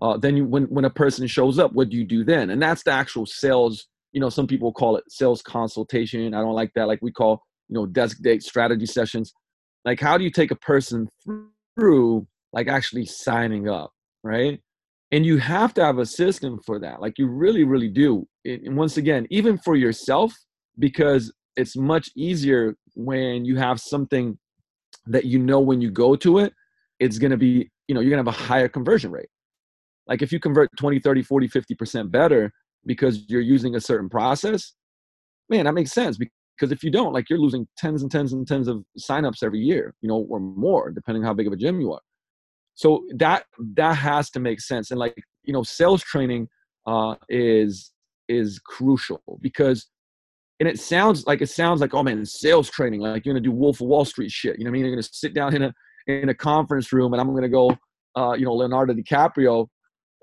Uh, 0.02 0.18
then 0.18 0.38
you, 0.38 0.46
when 0.46 0.64
when 0.66 0.86
a 0.86 0.90
person 0.90 1.28
shows 1.28 1.60
up 1.60 1.74
what 1.74 1.90
do 1.90 1.98
you 1.98 2.06
do 2.06 2.24
then? 2.24 2.50
And 2.50 2.62
that's 2.62 2.84
the 2.84 2.92
actual 2.92 3.26
sales 3.26 3.88
you 4.12 4.20
know 4.20 4.30
some 4.30 4.48
people 4.48 4.72
call 4.72 4.96
it 4.96 5.04
sales 5.10 5.42
consultation. 5.42 6.34
I 6.34 6.42
don't 6.42 6.54
like 6.54 6.72
that. 6.76 6.88
Like 6.88 7.00
we 7.02 7.12
call 7.12 7.44
you 7.70 7.76
know 7.76 7.86
desk 7.86 8.18
date 8.22 8.44
strategy 8.44 8.86
sessions. 8.86 9.34
Like 9.86 10.00
how 10.00 10.18
do 10.18 10.24
you 10.24 10.32
take 10.32 10.52
a 10.52 10.56
person 10.56 11.10
through 11.76 12.28
like 12.54 12.68
actually 12.68 13.06
signing 13.06 13.70
up 13.70 13.92
right? 14.24 14.60
And 15.12 15.26
you 15.26 15.38
have 15.38 15.74
to 15.76 15.86
have 15.86 16.00
a 16.00 16.06
system 16.06 16.60
for 16.66 16.80
that. 16.80 17.02
Like 17.02 17.20
you 17.20 17.28
really 17.28 17.64
really 17.64 17.90
do. 17.90 18.28
And 18.46 18.76
once 18.76 18.98
again 18.98 19.28
even 19.30 19.58
for 19.58 19.76
yourself 19.76 20.34
because 20.80 21.32
it's 21.56 21.76
much 21.76 22.10
easier 22.16 22.76
when 22.96 23.46
you 23.46 23.58
have 23.58 23.80
something 23.80 24.38
that 25.06 25.26
you 25.26 25.40
know 25.40 25.60
when 25.60 25.82
you 25.82 25.92
go 25.92 26.16
to 26.16 26.40
it 26.40 26.54
it's 27.00 27.18
going 27.18 27.32
to 27.32 27.38
be 27.38 27.70
you 27.88 27.96
know 27.96 28.02
you're 28.02 28.12
going 28.12 28.24
to 28.24 28.32
have 28.32 28.40
a 28.40 28.44
higher 28.44 28.68
conversion 28.68 29.12
rate. 29.12 29.30
Like 30.08 30.22
if 30.22 30.32
you 30.32 30.40
convert 30.40 30.70
20 30.78 31.00
30 31.00 31.24
40 31.24 31.48
50% 31.48 32.12
better 32.12 32.52
because 32.86 33.24
you're 33.30 33.42
using 33.42 33.76
a 33.76 33.82
certain 33.82 34.10
process 34.10 34.74
man 35.50 35.66
that 35.66 35.74
makes 35.74 35.92
sense 35.92 36.18
because 36.18 36.72
if 36.72 36.84
you 36.84 36.92
don't 36.92 37.14
like 37.14 37.30
you're 37.30 37.40
losing 37.40 37.68
tens 37.78 38.02
and 38.02 38.12
tens 38.12 38.34
and 38.34 38.48
tens 38.48 38.68
of 38.68 38.84
signups 39.00 39.44
every 39.44 39.60
year 39.60 39.94
you 40.02 40.10
know 40.10 40.26
or 40.30 40.40
more 40.40 40.92
depending 40.92 41.24
how 41.24 41.34
big 41.34 41.48
of 41.48 41.54
a 41.54 41.58
gym 41.58 41.80
you 41.80 41.92
are. 41.94 42.02
So 42.76 43.04
that 43.18 43.46
that 43.76 43.94
has 43.94 44.30
to 44.32 44.40
make 44.40 44.60
sense 44.60 44.92
and 44.92 45.00
like 45.00 45.16
you 45.44 45.54
know 45.54 45.64
sales 45.64 46.02
training 46.02 46.48
uh 46.86 47.16
is 47.30 47.92
is 48.28 48.60
crucial 48.60 49.22
because 49.42 49.88
and 50.60 50.68
it 50.68 50.80
sounds 50.80 51.28
like 51.28 51.42
it 51.42 51.50
sounds 51.50 51.82
like 51.82 51.94
oh 51.94 52.04
man 52.04 52.26
sales 52.26 52.70
training 52.70 53.02
like 53.02 53.26
you're 53.26 53.34
gonna 53.34 53.44
do 53.44 53.52
wolf 53.52 53.82
of 53.82 53.88
wall 53.88 54.06
street 54.06 54.32
shit 54.32 54.58
you 54.58 54.64
know 54.64 54.72
what 54.72 54.78
i 54.78 54.80
mean? 54.80 54.86
You're 54.86 54.96
gonna 54.96 55.04
sit 55.04 55.34
down 55.34 55.56
in 55.56 55.64
a 55.64 55.74
in 56.08 56.30
a 56.30 56.34
conference 56.34 56.92
room 56.92 57.14
and 57.14 57.22
i'm 57.22 57.34
gonna 57.34 57.50
go 57.50 57.76
uh 58.16 58.34
you 58.34 58.46
know 58.46 58.54
leonardo 58.54 58.94
dicaprio 58.94 59.68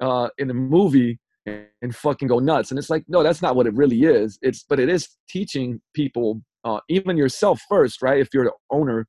uh 0.00 0.28
in 0.38 0.50
a 0.50 0.54
movie 0.54 1.18
and, 1.46 1.66
and 1.82 1.94
fucking 1.94 2.28
go 2.28 2.38
nuts 2.38 2.70
and 2.70 2.78
it's 2.78 2.90
like 2.90 3.04
no 3.08 3.22
that's 3.22 3.42
not 3.42 3.56
what 3.56 3.66
it 3.66 3.74
really 3.74 4.02
is 4.02 4.38
it's 4.42 4.64
but 4.68 4.78
it 4.78 4.88
is 4.88 5.08
teaching 5.28 5.80
people 5.94 6.40
uh 6.64 6.80
even 6.88 7.16
yourself 7.16 7.60
first 7.68 8.02
right 8.02 8.20
if 8.20 8.28
you're 8.32 8.44
the 8.44 8.52
owner 8.70 9.06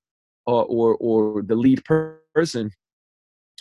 uh, 0.47 0.61
or 0.63 0.97
or 0.99 1.43
the 1.43 1.55
lead 1.55 1.81
person 2.33 2.71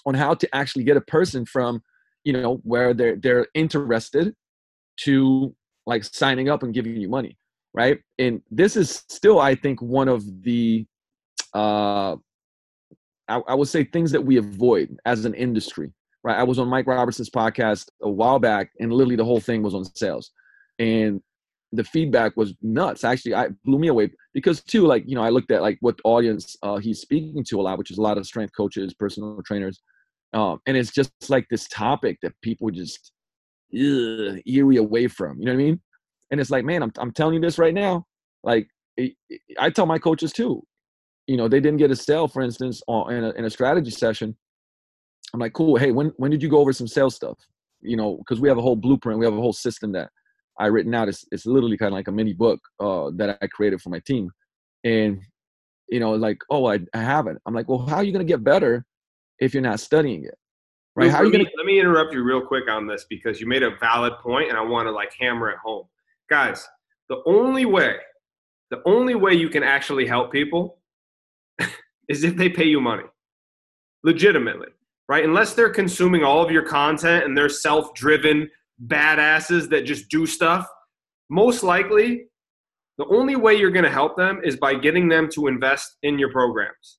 on 0.07 0.15
how 0.15 0.33
to 0.33 0.49
actually 0.55 0.85
get 0.85 0.97
a 0.97 1.01
person 1.03 1.45
from 1.45 1.83
you 2.25 2.33
know 2.33 2.61
where 2.63 2.95
they're 2.95 3.17
they're 3.17 3.47
interested 3.55 4.35
to 4.97 5.55
like 5.87 6.05
signing 6.05 6.49
up 6.49 6.63
and 6.63 6.73
giving 6.73 6.97
you 6.97 7.09
money 7.09 7.37
right? 7.75 8.01
And 8.19 8.43
this 8.51 8.77
is 8.77 9.05
still, 9.09 9.41
I 9.41 9.55
think, 9.55 9.81
one 9.81 10.09
of 10.09 10.25
the, 10.43 10.87
uh, 11.55 12.17
I, 13.31 13.41
I 13.49 13.55
would 13.55 13.69
say, 13.69 13.85
things 13.85 14.11
that 14.13 14.23
we 14.23 14.37
avoid 14.37 14.97
as 15.05 15.25
an 15.25 15.35
industry, 15.35 15.93
right? 16.25 16.37
I 16.37 16.43
was 16.43 16.59
on 16.59 16.69
Mike 16.69 16.87
Robertson's 16.87 17.31
podcast 17.31 17.89
a 18.03 18.11
while 18.11 18.39
back, 18.39 18.71
and 18.81 18.93
literally 18.93 19.17
the 19.17 19.25
whole 19.25 19.41
thing 19.41 19.63
was 19.63 19.75
on 19.75 19.85
sales, 19.85 20.31
and 20.79 21.21
the 21.73 21.85
feedback 21.85 22.37
was 22.37 22.55
nuts. 22.63 23.05
Actually, 23.05 23.35
I 23.35 23.49
blew 23.65 23.79
me 23.79 23.89
away 23.89 24.11
because 24.35 24.63
too, 24.63 24.87
like 24.87 25.05
you 25.07 25.15
know, 25.15 25.23
I 25.23 25.31
looked 25.31 25.51
at 25.53 25.63
like 25.63 25.79
what 25.81 25.99
audience 26.05 26.57
uh, 26.63 26.79
he's 26.79 27.01
speaking 27.01 27.45
to 27.45 27.61
a 27.61 27.63
lot, 27.63 27.79
which 27.79 27.91
is 27.91 27.99
a 27.99 28.03
lot 28.03 28.19
of 28.19 28.27
strength 28.27 28.53
coaches, 28.57 28.95
personal 28.95 29.41
trainers, 29.47 29.81
um, 30.33 30.61
and 30.67 30.77
it's 30.77 30.91
just 30.93 31.13
like 31.29 31.47
this 31.51 31.69
topic 31.69 32.19
that 32.23 32.33
people 32.43 32.71
just 32.71 33.13
ugh, 33.75 34.39
eerie 34.47 34.77
away 34.77 35.09
from. 35.09 35.39
You 35.39 35.47
know 35.47 35.53
what 35.53 35.61
I 35.61 35.65
mean? 35.65 35.81
And 36.31 36.41
it's 36.41 36.51
like, 36.51 36.65
man, 36.65 36.83
I'm, 36.83 36.93
I'm 36.99 37.13
telling 37.13 37.35
you 37.35 37.41
this 37.41 37.59
right 37.59 37.75
now. 37.75 38.07
Like, 38.43 38.69
it, 38.97 39.13
it, 39.29 39.41
I 39.59 39.71
tell 39.71 39.87
my 39.87 39.99
coaches 39.99 40.33
too, 40.33 40.63
you 41.31 41.37
know, 41.37 41.47
they 41.47 41.61
didn't 41.61 41.79
get 41.79 41.93
a 41.93 41.97
sale, 41.97 42.27
for 42.27 42.43
instance, 42.43 42.83
on, 42.89 43.15
in, 43.15 43.23
a, 43.23 43.31
in 43.31 43.45
a 43.45 43.51
strategy 43.51 43.93
session. 43.93 44.37
I'm 45.33 45.39
like, 45.39 45.53
cool. 45.53 45.77
Hey, 45.77 45.93
when, 45.93 46.09
when 46.17 46.33
did 46.33 46.43
you 46.43 46.49
go 46.49 46.59
over 46.59 46.73
some 46.73 46.89
sales 46.89 47.15
stuff? 47.15 47.39
You 47.81 47.97
know, 47.97 48.17
because 48.17 48.41
we 48.41 48.49
have 48.49 48.59
a 48.59 48.63
whole 48.63 48.75
blueprint, 48.75 49.21
we 49.21 49.27
have 49.27 49.35
a 49.37 49.41
whole 49.41 49.53
system 49.53 49.93
that 49.93 50.11
I 50.59 50.67
written 50.67 50.93
out. 50.93 51.09
It's, 51.09 51.25
it's 51.31 51.47
literally 51.47 51.77
kind 51.77 51.93
of 51.93 51.93
like 51.93 52.09
a 52.09 52.13
mini 52.13 52.33
book 52.33 52.59
uh, 52.81 53.13
that 53.15 53.39
I 53.41 53.47
created 53.47 53.81
for 53.81 53.91
my 53.91 54.01
team. 54.01 54.29
And, 54.83 55.21
you 55.89 56.01
know, 56.01 56.15
like, 56.15 56.39
oh, 56.51 56.67
I, 56.67 56.81
I 56.95 56.99
haven't. 56.99 57.39
I'm 57.47 57.55
like, 57.55 57.69
well, 57.69 57.87
how 57.87 57.99
are 57.99 58.05
you 58.05 58.11
going 58.11 58.27
to 58.27 58.33
get 58.33 58.43
better 58.43 58.85
if 59.39 59.55
you're 59.55 59.63
not 59.63 59.79
studying 59.79 60.25
it? 60.25 60.35
Right? 60.97 61.13
How 61.13 61.19
are 61.19 61.25
you 61.25 61.31
going 61.31 61.45
to? 61.45 61.51
Let 61.57 61.65
me 61.65 61.79
interrupt 61.79 62.13
you 62.13 62.25
real 62.25 62.45
quick 62.45 62.69
on 62.69 62.89
this 62.89 63.07
because 63.09 63.41
you 63.41 63.47
made 63.47 63.63
a 63.63 63.77
valid 63.77 64.15
point 64.21 64.49
and 64.49 64.59
I 64.59 64.63
want 64.63 64.89
to 64.89 64.91
like 64.91 65.13
hammer 65.21 65.49
it 65.51 65.59
home 65.65 65.85
guys, 66.29 66.67
the 67.09 67.23
only 67.25 67.67
way, 67.67 67.95
the 68.71 68.83
only 68.85 69.15
way 69.15 69.35
you 69.35 69.49
can 69.49 69.63
actually 69.63 70.07
help 70.07 70.33
people 70.33 70.80
is 72.11 72.25
if 72.25 72.37
they 72.37 72.49
pay 72.49 72.65
you 72.65 72.81
money. 72.81 73.05
Legitimately, 74.03 74.69
right? 75.09 75.25
Unless 75.25 75.55
they're 75.55 75.71
consuming 75.71 76.25
all 76.25 76.45
of 76.45 76.51
your 76.51 76.65
content 76.65 77.25
and 77.25 77.37
they're 77.37 77.49
self 77.49 77.95
driven 77.95 78.51
badasses 78.87 79.71
that 79.71 79.83
just 79.83 80.09
do 80.11 80.27
stuff, 80.27 80.67
most 81.31 81.63
likely 81.63 82.25
the 82.99 83.07
only 83.07 83.37
way 83.37 83.55
you're 83.55 83.71
going 83.71 83.85
to 83.85 83.91
help 83.91 84.17
them 84.17 84.41
is 84.45 84.57
by 84.57 84.75
getting 84.75 85.09
them 85.09 85.29
to 85.31 85.47
invest 85.47 85.97
in 86.03 86.19
your 86.19 86.33
programs. 86.33 86.99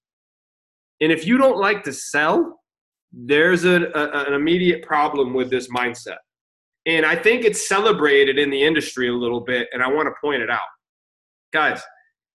And 1.02 1.12
if 1.12 1.28
you 1.28 1.38
don't 1.38 1.58
like 1.58 1.84
to 1.84 1.94
sell, 1.94 2.60
there's 3.12 3.66
a, 3.66 3.84
a, 3.94 4.28
an 4.28 4.34
immediate 4.34 4.84
problem 4.84 5.34
with 5.34 5.50
this 5.50 5.70
mindset. 5.70 6.18
And 6.86 7.06
I 7.06 7.16
think 7.16 7.44
it's 7.44 7.68
celebrated 7.68 8.40
in 8.40 8.50
the 8.50 8.64
industry 8.64 9.10
a 9.10 9.14
little 9.14 9.42
bit, 9.42 9.68
and 9.74 9.84
I 9.84 9.88
want 9.88 10.08
to 10.08 10.14
point 10.24 10.42
it 10.42 10.50
out. 10.50 10.60
Guys, 11.54 11.82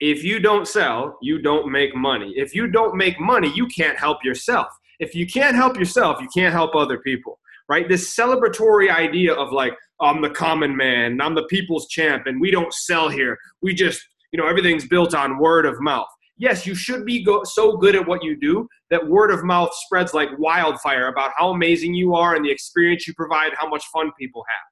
if 0.00 0.22
you 0.22 0.40
don't 0.40 0.68
sell, 0.68 1.18
you 1.22 1.40
don't 1.40 1.70
make 1.70 1.94
money. 1.94 2.32
If 2.36 2.54
you 2.54 2.66
don't 2.68 2.96
make 2.96 3.18
money, 3.20 3.52
you 3.54 3.66
can't 3.66 3.98
help 3.98 4.24
yourself. 4.24 4.68
If 4.98 5.14
you 5.14 5.26
can't 5.26 5.56
help 5.56 5.78
yourself, 5.78 6.20
you 6.20 6.28
can't 6.34 6.52
help 6.52 6.74
other 6.74 6.98
people, 6.98 7.38
right? 7.68 7.88
This 7.88 8.14
celebratory 8.14 8.90
idea 8.90 9.32
of 9.34 9.52
like, 9.52 9.74
I'm 10.00 10.20
the 10.20 10.30
common 10.30 10.76
man, 10.76 11.20
I'm 11.20 11.34
the 11.34 11.44
people's 11.44 11.88
champ, 11.88 12.26
and 12.26 12.40
we 12.40 12.50
don't 12.50 12.72
sell 12.72 13.08
here. 13.08 13.38
We 13.62 13.74
just, 13.74 14.00
you 14.32 14.40
know, 14.40 14.46
everything's 14.46 14.86
built 14.86 15.14
on 15.14 15.38
word 15.38 15.66
of 15.66 15.80
mouth 15.80 16.08
yes, 16.38 16.66
you 16.66 16.74
should 16.74 17.04
be 17.04 17.24
go- 17.24 17.44
so 17.44 17.76
good 17.76 17.96
at 17.96 18.06
what 18.06 18.22
you 18.22 18.38
do 18.38 18.68
that 18.90 19.06
word 19.08 19.30
of 19.30 19.44
mouth 19.44 19.70
spreads 19.74 20.14
like 20.14 20.28
wildfire 20.38 21.08
about 21.08 21.32
how 21.36 21.50
amazing 21.50 21.94
you 21.94 22.14
are 22.14 22.36
and 22.36 22.44
the 22.44 22.50
experience 22.50 23.06
you 23.06 23.14
provide, 23.14 23.52
how 23.58 23.68
much 23.68 23.84
fun 23.92 24.12
people 24.18 24.44
have. 24.48 24.66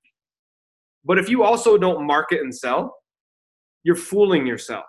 But 1.05 1.19
if 1.19 1.29
you 1.29 1.43
also 1.43 1.77
don't 1.77 2.07
market 2.07 2.41
and 2.41 2.55
sell, 2.55 2.95
you're 3.83 3.97
fooling 3.97 4.47
yourself. 4.47 4.85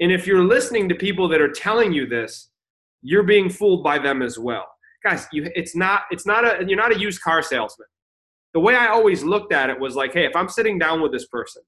And 0.00 0.10
if 0.10 0.26
you're 0.26 0.44
listening 0.44 0.88
to 0.88 0.94
people 0.94 1.28
that 1.28 1.40
are 1.40 1.50
telling 1.50 1.92
you 1.92 2.06
this, 2.06 2.50
you're 3.02 3.22
being 3.22 3.48
fooled 3.48 3.84
by 3.84 3.98
them 3.98 4.22
as 4.22 4.38
well. 4.38 4.66
Guys, 5.04 5.26
you, 5.32 5.50
it's 5.54 5.76
not 5.76 6.02
it's 6.10 6.26
not 6.26 6.44
a 6.44 6.64
you're 6.66 6.78
not 6.78 6.94
a 6.94 6.98
used 6.98 7.20
car 7.20 7.42
salesman. 7.42 7.86
The 8.54 8.60
way 8.60 8.74
I 8.74 8.86
always 8.86 9.22
looked 9.22 9.52
at 9.52 9.68
it 9.68 9.78
was 9.78 9.94
like, 9.94 10.12
hey, 10.12 10.24
if 10.24 10.34
I'm 10.34 10.48
sitting 10.48 10.78
down 10.78 11.02
with 11.02 11.12
this 11.12 11.26
person, 11.26 11.62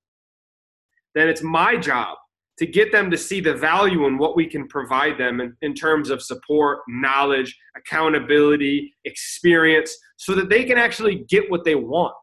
then 1.15 1.29
it's 1.29 1.43
my 1.43 1.77
job 1.77 2.17
to 2.59 2.67
get 2.67 2.91
them 2.91 3.11
to 3.11 3.19
see 3.19 3.41
the 3.41 3.55
value 3.55 4.07
in 4.07 4.17
what 4.17 4.35
we 4.35 4.47
can 4.47 4.67
provide 4.69 5.19
them 5.19 5.41
in, 5.41 5.55
in, 5.61 5.75
terms 5.75 6.09
of 6.09 6.23
support, 6.23 6.79
knowledge, 6.89 7.55
accountability, 7.77 8.95
experience, 9.05 9.95
so 10.17 10.35
that 10.35 10.49
they 10.49 10.65
can 10.65 10.79
actually 10.79 11.27
get 11.29 11.51
what 11.51 11.65
they 11.65 11.75
want. 11.75 12.15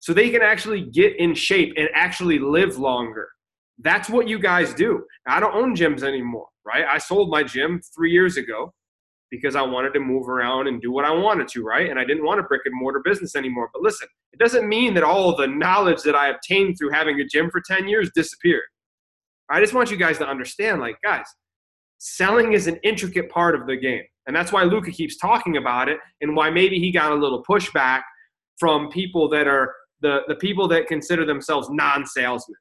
So 0.00 0.12
they 0.12 0.28
can 0.30 0.42
actually 0.42 0.82
get 0.82 1.16
in 1.16 1.34
shape 1.34 1.72
and 1.78 1.88
actually 1.94 2.38
live 2.38 2.76
longer. 2.76 3.28
That's 3.78 4.08
what 4.08 4.28
you 4.28 4.38
guys 4.38 4.72
do. 4.74 5.04
I 5.26 5.40
don't 5.40 5.54
own 5.54 5.76
gyms 5.76 6.02
anymore, 6.02 6.46
right? 6.64 6.84
I 6.84 6.98
sold 6.98 7.30
my 7.30 7.42
gym 7.42 7.80
three 7.94 8.10
years 8.10 8.36
ago 8.36 8.72
because 9.30 9.56
I 9.56 9.62
wanted 9.62 9.92
to 9.94 10.00
move 10.00 10.28
around 10.28 10.68
and 10.68 10.80
do 10.80 10.92
what 10.92 11.04
I 11.04 11.10
wanted 11.10 11.48
to, 11.48 11.62
right? 11.62 11.90
And 11.90 11.98
I 11.98 12.04
didn't 12.04 12.24
want 12.24 12.40
a 12.40 12.44
brick 12.44 12.62
and 12.64 12.74
mortar 12.74 13.02
business 13.04 13.34
anymore. 13.34 13.68
But 13.72 13.82
listen, 13.82 14.08
it 14.32 14.38
doesn't 14.38 14.68
mean 14.68 14.94
that 14.94 15.02
all 15.02 15.36
the 15.36 15.46
knowledge 15.46 16.02
that 16.02 16.14
I 16.14 16.28
obtained 16.28 16.76
through 16.78 16.90
having 16.90 17.20
a 17.20 17.24
gym 17.24 17.50
for 17.50 17.60
10 17.60 17.88
years 17.88 18.10
disappeared. 18.14 18.62
I 19.50 19.60
just 19.60 19.74
want 19.74 19.90
you 19.90 19.96
guys 19.96 20.18
to 20.18 20.28
understand, 20.28 20.80
like, 20.80 20.96
guys, 21.02 21.26
selling 21.98 22.52
is 22.52 22.66
an 22.66 22.78
intricate 22.82 23.30
part 23.30 23.54
of 23.54 23.66
the 23.66 23.76
game. 23.76 24.02
And 24.26 24.34
that's 24.34 24.52
why 24.52 24.64
Luca 24.64 24.90
keeps 24.90 25.16
talking 25.16 25.56
about 25.56 25.88
it 25.88 25.98
and 26.20 26.34
why 26.34 26.50
maybe 26.50 26.78
he 26.78 26.90
got 26.90 27.12
a 27.12 27.14
little 27.14 27.44
pushback 27.48 28.02
from 28.58 28.90
people 28.90 29.28
that 29.28 29.46
are 29.46 29.72
the, 30.00 30.20
the 30.28 30.34
people 30.36 30.66
that 30.68 30.88
consider 30.88 31.24
themselves 31.24 31.68
non-salesmen. 31.70 32.56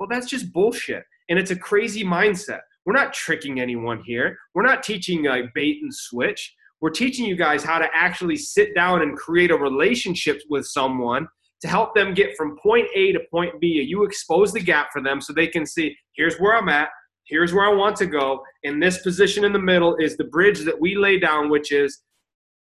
Well, 0.00 0.08
that's 0.08 0.26
just 0.26 0.52
bullshit. 0.52 1.04
And 1.28 1.38
it's 1.38 1.50
a 1.50 1.56
crazy 1.56 2.02
mindset. 2.02 2.60
We're 2.86 2.94
not 2.94 3.12
tricking 3.12 3.60
anyone 3.60 4.02
here. 4.04 4.36
We're 4.54 4.66
not 4.66 4.82
teaching 4.82 5.24
like 5.24 5.52
bait 5.54 5.78
and 5.82 5.94
switch. 5.94 6.56
We're 6.80 6.90
teaching 6.90 7.26
you 7.26 7.36
guys 7.36 7.62
how 7.62 7.78
to 7.78 7.86
actually 7.92 8.36
sit 8.36 8.74
down 8.74 9.02
and 9.02 9.16
create 9.16 9.50
a 9.50 9.56
relationship 9.56 10.40
with 10.48 10.66
someone 10.66 11.28
to 11.60 11.68
help 11.68 11.94
them 11.94 12.14
get 12.14 12.34
from 12.38 12.56
point 12.56 12.86
A 12.96 13.12
to 13.12 13.20
point 13.30 13.60
B. 13.60 13.66
You 13.86 14.04
expose 14.04 14.54
the 14.54 14.60
gap 14.60 14.88
for 14.90 15.02
them 15.02 15.20
so 15.20 15.34
they 15.34 15.46
can 15.46 15.66
see 15.66 15.94
here's 16.14 16.38
where 16.38 16.56
I'm 16.56 16.70
at, 16.70 16.88
here's 17.24 17.52
where 17.52 17.66
I 17.66 17.74
want 17.74 17.96
to 17.96 18.06
go. 18.06 18.42
And 18.64 18.82
this 18.82 19.02
position 19.02 19.44
in 19.44 19.52
the 19.52 19.58
middle 19.58 19.96
is 19.96 20.16
the 20.16 20.24
bridge 20.24 20.60
that 20.60 20.80
we 20.80 20.96
lay 20.96 21.18
down, 21.18 21.50
which 21.50 21.70
is 21.70 22.00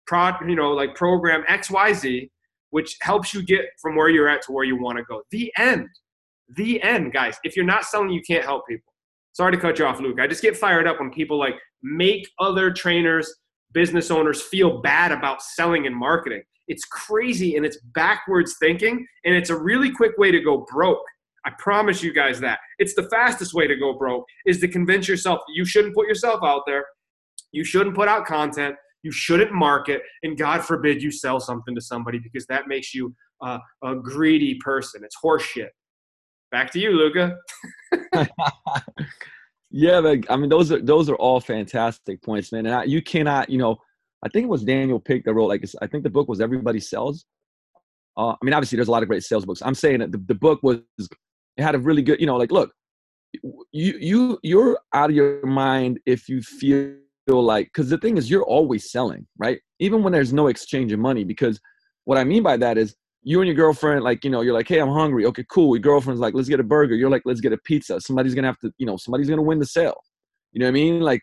pro, 0.07 0.33
you 0.47 0.55
know, 0.55 0.73
like 0.73 0.95
program 0.95 1.43
XYZ, 1.49 2.29
which 2.69 2.99
helps 3.01 3.33
you 3.33 3.43
get 3.43 3.65
from 3.81 3.97
where 3.97 4.11
you're 4.11 4.29
at 4.29 4.43
to 4.43 4.53
where 4.53 4.65
you 4.65 4.79
want 4.79 4.99
to 4.99 5.05
go. 5.05 5.23
The 5.31 5.51
end. 5.57 5.89
The 6.49 6.83
end, 6.83 7.13
guys. 7.13 7.37
If 7.45 7.57
you're 7.57 7.65
not 7.65 7.85
selling, 7.85 8.11
you 8.11 8.23
can't 8.27 8.45
help 8.45 8.67
people. 8.69 8.93
Sorry 9.33 9.53
to 9.53 9.59
cut 9.59 9.79
you 9.79 9.87
off, 9.87 10.01
Luke. 10.01 10.21
I 10.21 10.27
just 10.27 10.43
get 10.43 10.57
fired 10.57 10.87
up 10.87 11.01
when 11.01 11.11
people 11.11 11.39
like 11.39 11.55
make 11.83 12.29
other 12.39 12.71
trainers, 12.71 13.35
business 13.73 14.11
owners 14.11 14.43
feel 14.43 14.81
bad 14.83 15.13
about 15.13 15.43
selling 15.43 15.87
and 15.87 15.97
marketing. 15.97 16.43
It's 16.69 16.85
crazy 16.85 17.57
and 17.57 17.65
it's 17.65 17.79
backwards 17.95 18.57
thinking, 18.61 19.07
and 19.25 19.35
it's 19.35 19.51
a 19.51 19.57
really 19.57 19.91
quick 19.91 20.17
way 20.19 20.31
to 20.31 20.41
go 20.41 20.67
broke. 20.71 21.03
I 21.45 21.51
promise 21.59 22.03
you 22.03 22.13
guys 22.13 22.39
that. 22.41 22.61
It's 22.79 22.95
the 22.95 23.09
fastest 23.11 23.53
way 23.53 23.67
to 23.67 23.77
go 23.77 23.95
broke 23.95 24.25
is 24.47 24.61
to 24.61 24.69
convince 24.69 25.09
yourself 25.09 25.41
you 25.55 25.65
shouldn't 25.65 25.95
put 25.95 26.07
yourself 26.07 26.41
out 26.45 26.63
there. 26.67 26.85
You 27.51 27.65
shouldn't 27.65 27.97
put 27.97 28.09
out 28.09 28.27
content. 28.27 28.77
You 29.03 29.11
shouldn't 29.11 29.53
market. 29.53 30.03
And 30.23 30.39
God 30.39 30.65
forbid 30.65 31.03
you 31.03 31.11
sell 31.11 31.41
something 31.41 31.75
to 31.75 31.81
somebody 31.81 32.19
because 32.19 32.47
that 32.47 32.69
makes 32.69 32.95
you 32.95 33.15
uh, 33.41 33.59
a 33.83 33.97
greedy 33.97 34.57
person. 34.65 35.03
It's 35.05 35.17
horseshit. 35.23 35.71
Back 36.53 36.71
to 36.73 36.79
you, 36.79 36.91
Luca. 36.91 37.39
yeah, 39.71 40.03
but 40.03 40.31
I 40.31 40.37
mean, 40.37 40.51
those 40.51 40.71
are 40.71 40.81
those 40.81 41.09
are 41.09 41.17
all 41.17 41.41
fantastic 41.41 42.23
points, 42.23 42.53
man. 42.53 42.67
And 42.67 42.75
I, 42.75 42.85
you 42.85 43.01
cannot, 43.01 43.49
you 43.49 43.57
know, 43.57 43.79
I 44.23 44.29
think 44.29 44.45
it 44.45 44.51
was 44.51 44.63
Daniel 44.63 45.01
Pink 45.01 45.25
that 45.25 45.33
wrote 45.33 45.49
like 45.49 45.65
I 45.81 45.87
think 45.87 46.05
the 46.05 46.11
book 46.11 46.29
was 46.29 46.43
Everybody 46.43 46.79
Sells. 46.79 47.25
Uh, 48.19 48.33
I 48.33 48.37
mean, 48.43 48.53
obviously, 48.53 48.77
there's 48.77 48.89
a 48.89 48.93
lot 48.93 49.03
of 49.03 49.09
great 49.09 49.23
sales 49.23 49.47
books. 49.47 49.63
I'm 49.63 49.75
saying 49.75 50.01
that 50.01 50.13
the, 50.13 50.19
the 50.19 50.35
book 50.35 50.61
was 50.63 50.81
it 50.99 51.63
had 51.63 51.75
a 51.75 51.79
really 51.79 52.03
good, 52.03 52.21
you 52.21 52.27
know, 52.27 52.37
like 52.37 52.53
look, 52.53 52.71
you 53.73 53.95
you 53.99 54.39
you're 54.43 54.79
out 54.93 55.09
of 55.09 55.17
your 55.17 55.45
mind 55.47 56.01
if 56.05 56.29
you 56.29 56.43
feel 56.43 56.97
like 57.29 57.69
because 57.69 57.89
the 57.89 57.97
thing 57.97 58.19
is 58.19 58.31
you're 58.31 58.45
always 58.45 58.91
selling, 58.91 59.27
right? 59.39 59.59
Even 59.79 60.03
when 60.03 60.13
there's 60.13 60.35
no 60.35 60.49
exchange 60.49 60.93
of 60.93 60.99
money. 60.99 61.25
Because 61.25 61.59
what 62.05 62.19
I 62.19 62.25
mean 62.25 62.43
by 62.43 62.59
that 62.59 62.77
is 62.77 62.95
you 63.23 63.41
and 63.41 63.47
your 63.47 63.55
girlfriend, 63.55 64.03
like, 64.03 64.25
you 64.25 64.31
know, 64.31 64.41
you're 64.41 64.55
like, 64.55 64.69
hey, 64.69 64.81
I'm 64.81 64.89
hungry. 64.89 65.27
Okay, 65.27 65.45
cool. 65.49 65.77
Your 65.77 65.83
girlfriend's 65.83 66.21
like, 66.21 66.35
let's 66.35 66.49
get 66.49 66.61
a 66.61 66.65
burger. 66.65 66.95
You're 66.95 67.11
like, 67.11 67.23
let's 67.25 67.41
get 67.41 67.53
a 67.53 67.59
pizza. 67.59 68.01
Somebody's 68.01 68.35
gonna 68.35 68.49
have 68.49 68.59
to, 68.61 68.73
you 68.79 68.87
know, 68.87 68.97
somebody's 68.97 69.29
gonna 69.29 69.43
win 69.43 69.59
the 69.59 69.67
sale. 69.67 70.01
You 70.53 70.61
know 70.61 70.67
what 70.67 70.71
I 70.71 70.73
mean? 70.73 71.01
Like 71.01 71.23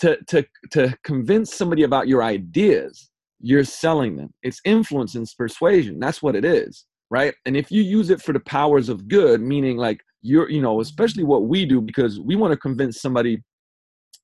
to 0.00 0.16
to 0.28 0.44
to 0.72 0.96
convince 1.04 1.54
somebody 1.54 1.82
about 1.82 2.08
your 2.08 2.22
ideas, 2.22 3.10
you're 3.40 3.64
selling 3.64 4.16
them. 4.16 4.32
It's 4.42 4.60
influence 4.64 5.14
and 5.14 5.26
persuasion. 5.36 6.00
That's 6.00 6.22
what 6.22 6.34
it 6.34 6.44
is, 6.44 6.86
right? 7.10 7.34
And 7.44 7.56
if 7.56 7.70
you 7.70 7.82
use 7.82 8.10
it 8.10 8.22
for 8.22 8.32
the 8.32 8.40
powers 8.40 8.88
of 8.88 9.06
good, 9.08 9.40
meaning 9.42 9.76
like 9.76 10.00
you're, 10.22 10.50
you 10.50 10.62
know, 10.62 10.80
especially 10.80 11.24
what 11.24 11.44
we 11.44 11.66
do, 11.66 11.80
because 11.80 12.18
we 12.18 12.36
want 12.36 12.52
to 12.52 12.56
convince 12.56 13.02
somebody 13.02 13.42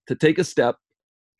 to 0.06 0.14
take 0.14 0.38
a 0.38 0.44
step 0.44 0.76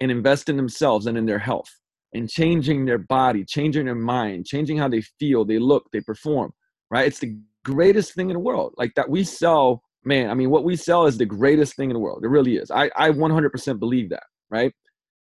and 0.00 0.10
invest 0.10 0.48
in 0.50 0.56
themselves 0.56 1.06
and 1.06 1.16
in 1.16 1.26
their 1.26 1.38
health 1.38 1.70
and 2.12 2.28
changing 2.28 2.84
their 2.84 2.98
body, 2.98 3.44
changing 3.44 3.86
their 3.86 3.94
mind, 3.94 4.46
changing 4.46 4.76
how 4.76 4.88
they 4.88 5.02
feel, 5.18 5.44
they 5.44 5.58
look, 5.58 5.84
they 5.92 6.00
perform, 6.00 6.52
right? 6.90 7.06
It's 7.06 7.20
the 7.20 7.36
greatest 7.64 8.14
thing 8.14 8.30
in 8.30 8.34
the 8.34 8.40
world. 8.40 8.74
Like 8.76 8.94
that 8.96 9.08
we 9.08 9.24
sell, 9.24 9.82
man, 10.04 10.30
I 10.30 10.34
mean, 10.34 10.50
what 10.50 10.64
we 10.64 10.76
sell 10.76 11.06
is 11.06 11.18
the 11.18 11.26
greatest 11.26 11.76
thing 11.76 11.90
in 11.90 11.94
the 11.94 12.00
world. 12.00 12.24
It 12.24 12.28
really 12.28 12.56
is. 12.56 12.70
I, 12.70 12.90
I 12.96 13.10
100% 13.10 13.78
believe 13.78 14.10
that, 14.10 14.24
right? 14.50 14.72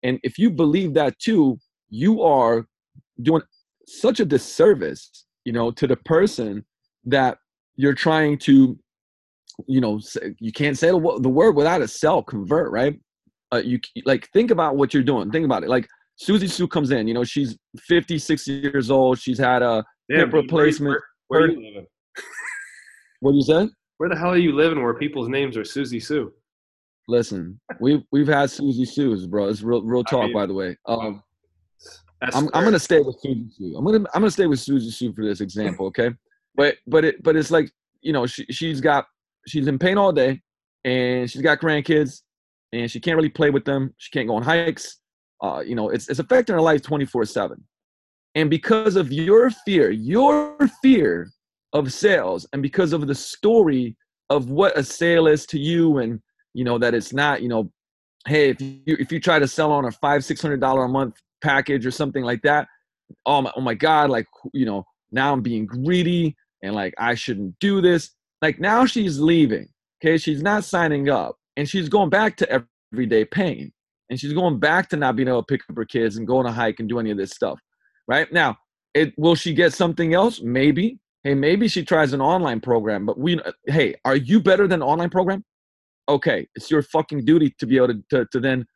And 0.02 0.18
if 0.22 0.38
you 0.38 0.50
believe 0.50 0.94
that 0.94 1.18
too, 1.18 1.58
you 1.90 2.22
are 2.22 2.66
doing 3.22 3.42
such 3.86 4.20
a 4.20 4.24
disservice, 4.24 5.26
you 5.44 5.52
know, 5.52 5.70
to 5.72 5.86
the 5.86 5.96
person 5.96 6.64
that 7.04 7.38
you're 7.76 7.94
trying 7.94 8.38
to, 8.38 8.78
you 9.66 9.80
know, 9.80 10.00
you 10.38 10.52
can't 10.52 10.78
say 10.78 10.88
the, 10.88 10.96
word 10.96 11.52
without 11.52 11.82
a 11.82 11.88
sell, 11.88 12.22
convert, 12.22 12.70
right? 12.70 12.98
Uh, 13.52 13.62
you 13.64 13.80
like 14.04 14.28
think 14.32 14.50
about 14.50 14.76
what 14.76 14.94
you're 14.94 15.02
doing. 15.02 15.30
Think 15.30 15.44
about 15.44 15.64
it. 15.64 15.68
Like 15.68 15.88
Susie 16.20 16.48
Sue 16.48 16.68
comes 16.68 16.90
in. 16.90 17.08
You 17.08 17.14
know, 17.14 17.24
she's 17.24 17.56
56 17.78 18.46
years 18.46 18.90
old. 18.90 19.18
She's 19.18 19.38
had 19.38 19.62
a 19.62 19.82
Damn, 20.10 20.18
hip 20.26 20.32
replacement. 20.34 21.00
Where, 21.28 21.40
where, 21.40 21.40
where 21.40 21.48
are 21.48 21.52
you 21.52 21.66
living? 21.66 21.86
what 23.20 23.34
you 23.34 23.42
said? 23.42 23.70
Where 23.96 24.10
the 24.10 24.16
hell 24.16 24.30
are 24.30 24.36
you 24.36 24.52
living 24.52 24.82
where 24.82 24.92
people's 24.92 25.28
names 25.28 25.56
are 25.56 25.64
Susie 25.64 25.98
Sue? 25.98 26.30
Listen, 27.08 27.58
we've 27.80 28.02
we've 28.12 28.28
had 28.28 28.50
Susie 28.50 28.84
Sue's, 28.84 29.26
bro. 29.26 29.48
It's 29.48 29.62
real 29.62 29.82
real 29.82 30.04
talk, 30.04 30.24
I 30.24 30.26
mean, 30.26 30.34
by 30.34 30.44
the 30.44 30.52
way. 30.52 30.76
Um, 30.86 31.22
I'm 32.20 32.50
I'm 32.52 32.64
gonna 32.64 32.78
stay 32.78 33.00
with 33.00 33.18
Susie 33.20 33.48
Sue. 33.56 33.74
I'm 33.78 33.84
gonna 33.84 34.04
I'm 34.14 34.20
gonna 34.20 34.30
stay 34.30 34.46
with 34.46 34.60
Susie 34.60 34.90
Sue 34.90 35.14
for 35.14 35.24
this 35.24 35.40
example, 35.40 35.86
okay? 35.86 36.10
but 36.54 36.76
but 36.86 37.04
it 37.04 37.22
but 37.22 37.34
it's 37.34 37.50
like 37.50 37.72
you 38.02 38.12
know 38.12 38.26
she 38.26 38.44
she's 38.50 38.82
got 38.82 39.06
she's 39.46 39.66
in 39.66 39.78
pain 39.78 39.96
all 39.96 40.12
day, 40.12 40.42
and 40.84 41.30
she's 41.30 41.42
got 41.42 41.60
grandkids, 41.60 42.20
and 42.74 42.90
she 42.90 43.00
can't 43.00 43.16
really 43.16 43.30
play 43.30 43.48
with 43.48 43.64
them. 43.64 43.94
She 43.96 44.10
can't 44.10 44.28
go 44.28 44.36
on 44.36 44.42
hikes 44.42 45.00
uh, 45.42 45.62
you 45.64 45.74
know, 45.74 45.88
it's, 45.88 46.08
it's 46.08 46.18
affecting 46.18 46.54
our 46.54 46.60
lives 46.60 46.82
24 46.82 47.24
7. 47.24 47.62
And 48.34 48.48
because 48.48 48.96
of 48.96 49.12
your 49.12 49.50
fear, 49.50 49.90
your 49.90 50.56
fear 50.82 51.30
of 51.72 51.92
sales, 51.92 52.46
and 52.52 52.62
because 52.62 52.92
of 52.92 53.06
the 53.06 53.14
story 53.14 53.96
of 54.28 54.50
what 54.50 54.76
a 54.78 54.84
sale 54.84 55.26
is 55.26 55.46
to 55.46 55.58
you, 55.58 55.98
and 55.98 56.20
you 56.54 56.64
know 56.64 56.78
that 56.78 56.94
it's 56.94 57.12
not, 57.12 57.42
you 57.42 57.48
know, 57.48 57.72
hey, 58.28 58.50
if 58.50 58.60
you 58.60 58.80
if 58.86 59.10
you 59.10 59.18
try 59.18 59.38
to 59.38 59.48
sell 59.48 59.72
on 59.72 59.84
a 59.84 59.90
five 59.90 60.24
six 60.24 60.40
hundred 60.40 60.60
dollar 60.60 60.84
a 60.84 60.88
month 60.88 61.16
package 61.42 61.84
or 61.84 61.90
something 61.90 62.22
like 62.22 62.42
that, 62.42 62.68
oh 63.26 63.42
my, 63.42 63.52
oh 63.56 63.60
my 63.60 63.74
god, 63.74 64.10
like 64.10 64.26
you 64.52 64.66
know, 64.66 64.84
now 65.10 65.32
I'm 65.32 65.42
being 65.42 65.66
greedy 65.66 66.36
and 66.62 66.74
like 66.74 66.94
I 66.98 67.14
shouldn't 67.14 67.58
do 67.58 67.80
this. 67.80 68.10
Like 68.42 68.60
now 68.60 68.86
she's 68.86 69.18
leaving. 69.18 69.68
Okay, 70.02 70.18
she's 70.18 70.42
not 70.42 70.62
signing 70.62 71.08
up, 71.08 71.36
and 71.56 71.68
she's 71.68 71.88
going 71.88 72.10
back 72.10 72.36
to 72.36 72.64
everyday 72.92 73.24
pain 73.24 73.72
and 74.10 74.18
she's 74.18 74.32
going 74.32 74.58
back 74.58 74.88
to 74.90 74.96
not 74.96 75.16
being 75.16 75.28
able 75.28 75.42
to 75.42 75.46
pick 75.46 75.62
up 75.70 75.76
her 75.76 75.84
kids 75.84 76.16
and 76.16 76.26
go 76.26 76.38
on 76.38 76.46
a 76.46 76.52
hike 76.52 76.80
and 76.80 76.88
do 76.88 76.98
any 76.98 77.10
of 77.10 77.16
this 77.16 77.30
stuff. 77.30 77.58
Right 78.08 78.30
now, 78.32 78.56
it 78.92 79.14
will 79.16 79.36
she 79.36 79.54
get 79.54 79.72
something 79.72 80.14
else? 80.14 80.40
Maybe. 80.42 80.98
Hey, 81.22 81.34
maybe 81.34 81.68
she 81.68 81.84
tries 81.84 82.12
an 82.12 82.20
online 82.20 82.60
program. 82.60 83.06
But 83.06 83.18
we, 83.18 83.40
hey, 83.66 83.94
are 84.04 84.16
you 84.16 84.40
better 84.40 84.66
than 84.66 84.82
online 84.82 85.10
program? 85.10 85.44
Okay, 86.08 86.48
it's 86.56 86.70
your 86.70 86.82
fucking 86.82 87.24
duty 87.24 87.54
to 87.58 87.66
be 87.66 87.76
able 87.76 87.88
to, 87.88 88.02
to, 88.10 88.26
to 88.32 88.40
then 88.40 88.66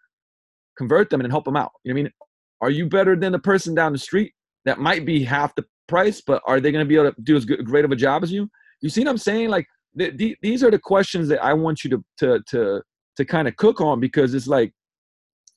convert 0.79 1.11
them 1.11 1.21
and 1.21 1.33
help 1.33 1.45
them 1.45 1.57
out. 1.57 1.73
You 1.83 1.93
know 1.93 1.97
what 1.97 2.01
I 2.01 2.03
mean? 2.05 2.13
Are 2.61 2.71
you 2.71 2.89
better 2.89 3.17
than 3.17 3.33
the 3.33 3.39
person 3.39 3.75
down 3.75 3.93
the 3.93 3.99
street 3.99 4.33
that 4.67 4.79
might 4.79 5.05
be 5.05 5.25
half 5.25 5.55
the 5.57 5.65
price, 5.89 6.23
but 6.25 6.43
are 6.47 6.61
they 6.61 6.71
going 6.71 6.85
to 6.85 6.89
be 6.89 6.95
able 6.95 7.13
to 7.13 7.21
do 7.23 7.37
as 7.37 7.45
good, 7.45 7.65
great 7.65 7.85
of 7.85 7.91
a 7.91 7.97
job 7.97 8.23
as 8.23 8.31
you? 8.31 8.49
You 8.81 8.89
see 8.89 9.01
what 9.01 9.11
I'm 9.11 9.19
saying? 9.19 9.49
Like 9.49 9.67
th- 9.99 10.17
th- 10.17 10.37
these 10.43 10.63
are 10.63 10.71
the 10.71 10.79
questions 10.79 11.29
that 11.29 11.43
I 11.43 11.55
want 11.55 11.83
you 11.83 11.91
to 11.91 12.05
to 12.19 12.41
to 12.51 12.83
to 13.17 13.25
kind 13.25 13.49
of 13.49 13.57
cook 13.57 13.81
on 13.81 14.01
because 14.01 14.35
it's 14.35 14.47
like 14.47 14.73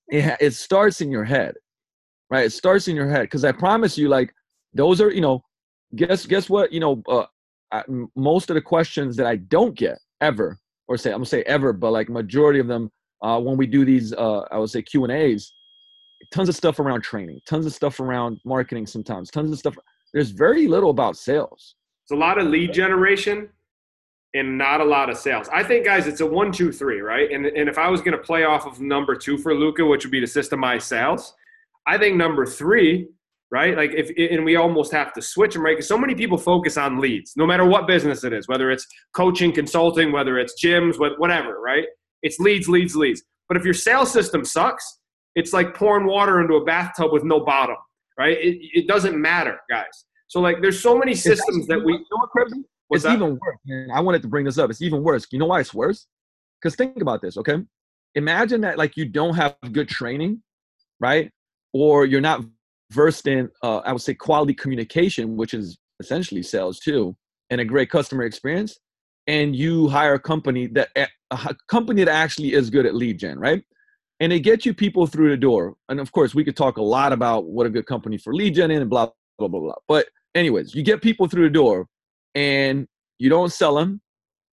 it, 0.09 0.37
it 0.39 0.53
starts 0.53 1.01
in 1.01 1.11
your 1.11 1.23
head, 1.23 1.55
right? 2.29 2.45
It 2.45 2.53
starts 2.53 2.87
in 2.87 2.95
your 2.95 3.09
head 3.09 3.23
because 3.23 3.43
I 3.43 3.51
promise 3.51 3.97
you, 3.97 4.09
like 4.09 4.33
those 4.73 5.01
are 5.01 5.11
you 5.11 5.21
know, 5.21 5.43
guess 5.95 6.25
guess 6.25 6.49
what 6.49 6.71
you 6.71 6.79
know, 6.79 7.01
uh, 7.07 7.25
I, 7.71 7.83
most 8.15 8.49
of 8.49 8.55
the 8.55 8.61
questions 8.61 9.15
that 9.17 9.25
I 9.25 9.37
don't 9.37 9.75
get 9.75 9.97
ever, 10.21 10.57
or 10.87 10.97
say 10.97 11.11
I'm 11.11 11.17
gonna 11.17 11.25
say 11.25 11.43
ever, 11.43 11.73
but 11.73 11.91
like 11.91 12.09
majority 12.09 12.59
of 12.59 12.67
them 12.67 12.91
uh, 13.21 13.39
when 13.39 13.57
we 13.57 13.67
do 13.67 13.85
these, 13.85 14.13
uh, 14.13 14.41
I 14.51 14.57
would 14.57 14.69
say 14.69 14.81
Q 14.81 15.03
and 15.03 15.13
A's, 15.13 15.51
tons 16.31 16.49
of 16.49 16.55
stuff 16.55 16.79
around 16.79 17.01
training, 17.01 17.39
tons 17.47 17.65
of 17.65 17.73
stuff 17.73 17.99
around 17.99 18.39
marketing, 18.45 18.85
sometimes 18.87 19.29
tons 19.29 19.51
of 19.51 19.59
stuff. 19.59 19.75
There's 20.13 20.31
very 20.31 20.67
little 20.67 20.89
about 20.89 21.17
sales. 21.17 21.75
It's 22.03 22.11
a 22.11 22.15
lot 22.15 22.37
of 22.37 22.47
lead 22.47 22.73
generation 22.73 23.49
and 24.33 24.57
not 24.57 24.81
a 24.81 24.83
lot 24.83 25.09
of 25.09 25.17
sales. 25.17 25.47
I 25.53 25.63
think, 25.63 25.85
guys, 25.85 26.05
it's 26.07 26.21
a 26.21 26.25
one, 26.25 26.51
two, 26.51 26.71
three, 26.71 26.99
right? 26.99 27.31
And, 27.31 27.45
and 27.45 27.69
if 27.69 27.77
I 27.77 27.89
was 27.89 28.01
going 28.01 28.17
to 28.17 28.23
play 28.23 28.43
off 28.43 28.65
of 28.65 28.81
number 28.81 29.15
two 29.15 29.37
for 29.37 29.53
Luca, 29.55 29.85
which 29.85 30.03
would 30.05 30.11
be 30.11 30.19
to 30.19 30.27
systemize 30.27 30.83
sales, 30.83 31.33
I 31.87 31.97
think 31.97 32.17
number 32.17 32.45
three, 32.45 33.07
right? 33.49 33.77
Like 33.77 33.93
if 33.93 34.11
and 34.31 34.43
we 34.43 34.57
almost 34.57 34.91
have 34.91 35.13
to 35.13 35.21
switch 35.21 35.53
them, 35.53 35.63
right? 35.63 35.77
Because 35.77 35.87
so 35.87 35.97
many 35.97 36.13
people 36.13 36.37
focus 36.37 36.77
on 36.77 36.99
leads, 36.99 37.33
no 37.37 37.45
matter 37.47 37.65
what 37.65 37.87
business 37.87 38.25
it 38.25 38.33
is, 38.33 38.47
whether 38.49 38.69
it's 38.69 38.85
coaching, 39.13 39.53
consulting, 39.53 40.11
whether 40.11 40.37
it's 40.37 40.61
gyms, 40.61 40.95
whatever, 40.99 41.61
right? 41.61 41.85
It's 42.21 42.39
leads, 42.39 42.67
leads, 42.67 42.95
leads. 42.95 43.23
But 43.47 43.55
if 43.55 43.63
your 43.63 43.73
sales 43.73 44.11
system 44.11 44.43
sucks, 44.43 44.99
It's 45.37 45.53
like 45.53 45.75
pouring 45.75 46.07
water 46.07 46.41
into 46.41 46.55
a 46.55 46.65
bathtub 46.65 47.13
with 47.13 47.23
no 47.23 47.39
bottom, 47.45 47.75
right? 48.17 48.35
It, 48.39 48.57
it 48.73 48.87
doesn't 48.87 49.15
matter, 49.15 49.59
guys. 49.69 50.05
So 50.27 50.41
like, 50.41 50.63
there's 50.63 50.81
so 50.81 50.97
many 50.97 51.13
systems 51.13 51.67
that 51.67 51.77
we. 51.77 51.93
You 51.93 51.99
know 51.99 52.27
what, 52.33 52.47
it's 52.95 53.03
that? 53.03 53.13
even 53.13 53.31
worse. 53.31 53.57
Man. 53.65 53.89
I 53.93 53.99
wanted 53.99 54.21
to 54.21 54.27
bring 54.27 54.45
this 54.45 54.57
up. 54.57 54.69
It's 54.69 54.81
even 54.81 55.03
worse. 55.03 55.27
You 55.31 55.39
know 55.39 55.45
why 55.47 55.59
it's 55.59 55.73
worse? 55.73 56.07
Because 56.61 56.75
think 56.75 57.01
about 57.01 57.21
this, 57.21 57.37
okay? 57.37 57.57
Imagine 58.15 58.61
that 58.61 58.77
like 58.77 58.97
you 58.97 59.05
don't 59.05 59.35
have 59.35 59.55
good 59.71 59.87
training, 59.89 60.41
right? 60.99 61.31
Or 61.73 62.05
you're 62.05 62.21
not 62.21 62.43
versed 62.91 63.27
in, 63.27 63.49
uh, 63.61 63.77
I 63.79 63.91
would 63.91 64.01
say, 64.01 64.13
quality 64.13 64.53
communication, 64.53 65.35
which 65.35 65.53
is 65.53 65.77
essentially 65.99 66.41
sales 66.41 66.79
too, 66.79 67.15
and 67.49 67.61
a 67.61 67.65
great 67.65 67.89
customer 67.89 68.23
experience. 68.23 68.79
And 69.27 69.55
you 69.55 69.89
hire 69.89 70.13
a 70.13 70.19
company 70.19 70.67
that 70.67 70.89
a 70.95 71.55
company 71.67 72.05
that 72.05 72.11
actually 72.11 72.53
is 72.53 72.69
good 72.69 72.85
at 72.85 72.95
lead 72.95 73.19
gen, 73.19 73.37
right? 73.37 73.61
And 74.19 74.31
they 74.31 74.39
get 74.39 74.65
you 74.65 74.73
people 74.73 75.05
through 75.05 75.29
the 75.29 75.37
door. 75.37 75.75
And 75.89 75.99
of 75.99 76.11
course, 76.11 76.33
we 76.33 76.43
could 76.43 76.55
talk 76.55 76.77
a 76.77 76.81
lot 76.81 77.11
about 77.11 77.45
what 77.45 77.67
a 77.67 77.69
good 77.69 77.85
company 77.85 78.17
for 78.17 78.33
lead 78.33 78.55
gen 78.55 78.71
is 78.71 78.79
and 78.79 78.89
blah 78.89 79.09
blah 79.37 79.49
blah 79.49 79.59
blah. 79.59 79.75
But 79.87 80.07
anyways, 80.33 80.73
you 80.73 80.81
get 80.81 81.01
people 81.01 81.27
through 81.27 81.43
the 81.43 81.49
door, 81.49 81.87
and 82.37 82.87
you 83.17 83.29
don't 83.29 83.51
sell 83.51 83.75
them. 83.75 83.99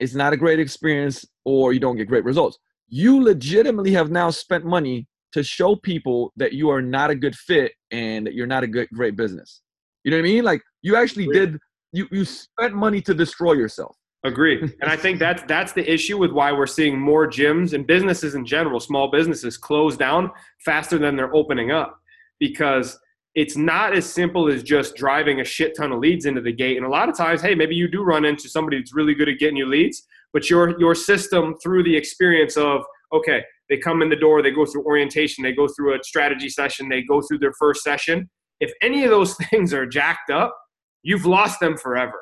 It's 0.01 0.15
not 0.15 0.33
a 0.33 0.39
great 0.39 0.59
experience, 0.59 1.25
or 1.45 1.75
you 1.75 1.81
don't 1.81 1.97
get 1.97 2.09
great 2.09 2.25
results. 2.25 2.59
You 2.89 3.23
legitimately 3.23 3.93
have 3.93 4.11
now 4.11 4.31
spent 4.31 4.65
money 4.65 5.07
to 5.33 5.43
show 5.43 5.77
people 5.77 6.33
that 6.37 6.55
you 6.55 6.71
are 6.71 6.81
not 6.81 7.11
a 7.11 7.15
good 7.15 7.37
fit 7.37 7.73
and 7.91 8.27
that 8.27 8.35
you're 8.35 8.47
not 8.47 8.63
a 8.63 8.67
good 8.67 8.89
great 8.95 9.17
business. 9.17 9.61
You 10.03 10.11
know 10.11 10.17
what 10.17 10.27
I 10.27 10.29
mean? 10.29 10.45
Like 10.45 10.63
you 10.83 10.97
actually 10.97 11.27
did 11.27 11.59
you 11.93 12.09
you 12.11 12.25
spent 12.25 12.75
money 12.75 13.03
to 13.03 13.15
destroy 13.15 13.53
yourself. 13.53 13.97
Agree. 14.25 14.61
and 14.81 14.91
I 14.91 14.97
think 14.97 15.19
that's 15.19 15.43
that's 15.47 15.73
the 15.73 15.89
issue 15.91 16.17
with 16.17 16.31
why 16.31 16.53
we're 16.53 16.67
seeing 16.67 16.99
more 16.99 17.29
gyms 17.29 17.75
and 17.75 17.87
businesses 17.87 18.35
in 18.35 18.47
general, 18.47 18.81
small 18.81 19.11
businesses 19.11 19.59
close 19.59 19.97
down 19.97 20.31
faster 20.65 20.99
than 20.99 21.17
they're 21.17 21.35
opening 21.35 21.71
up 21.71 22.01
because 22.41 22.99
it's 23.35 23.57
not 23.57 23.95
as 23.95 24.09
simple 24.11 24.49
as 24.49 24.63
just 24.63 24.95
driving 24.95 25.41
a 25.41 25.45
shit 25.45 25.77
ton 25.77 25.93
of 25.93 25.99
leads 25.99 26.25
into 26.25 26.41
the 26.41 26.53
gate. 26.53 26.77
And 26.77 26.87
a 26.87 26.89
lot 26.89 27.09
of 27.09 27.17
times, 27.17 27.43
hey, 27.43 27.55
maybe 27.55 27.75
you 27.75 27.89
do 27.89 28.03
run 28.03 28.25
into 28.25 28.49
somebody 28.49 28.79
that's 28.79 28.95
really 28.95 29.15
good 29.15 29.29
at 29.29 29.39
getting 29.39 29.57
you 29.57 29.67
leads, 29.67 30.07
but 30.33 30.49
your 30.49 30.79
your 30.79 30.95
system 30.95 31.55
through 31.63 31.83
the 31.83 31.97
experience 31.97 32.57
of 32.57 32.85
okay, 33.13 33.43
they 33.69 33.77
come 33.77 34.03
in 34.03 34.09
the 34.09 34.17
door, 34.17 34.43
they 34.43 34.51
go 34.51 34.67
through 34.67 34.85
orientation, 34.85 35.43
they 35.43 35.53
go 35.53 35.69
through 35.69 35.95
a 35.95 35.99
strategy 36.03 36.49
session, 36.49 36.89
they 36.89 37.03
go 37.03 37.23
through 37.23 37.39
their 37.39 37.53
first 37.59 37.83
session. 37.83 38.29
If 38.61 38.73
any 38.83 39.05
of 39.05 39.11
those 39.11 39.35
things 39.51 39.73
are 39.73 39.87
jacked 39.87 40.31
up, 40.31 40.57
you've 41.03 41.27
lost 41.27 41.61
them 41.61 41.77
forever. 41.77 42.21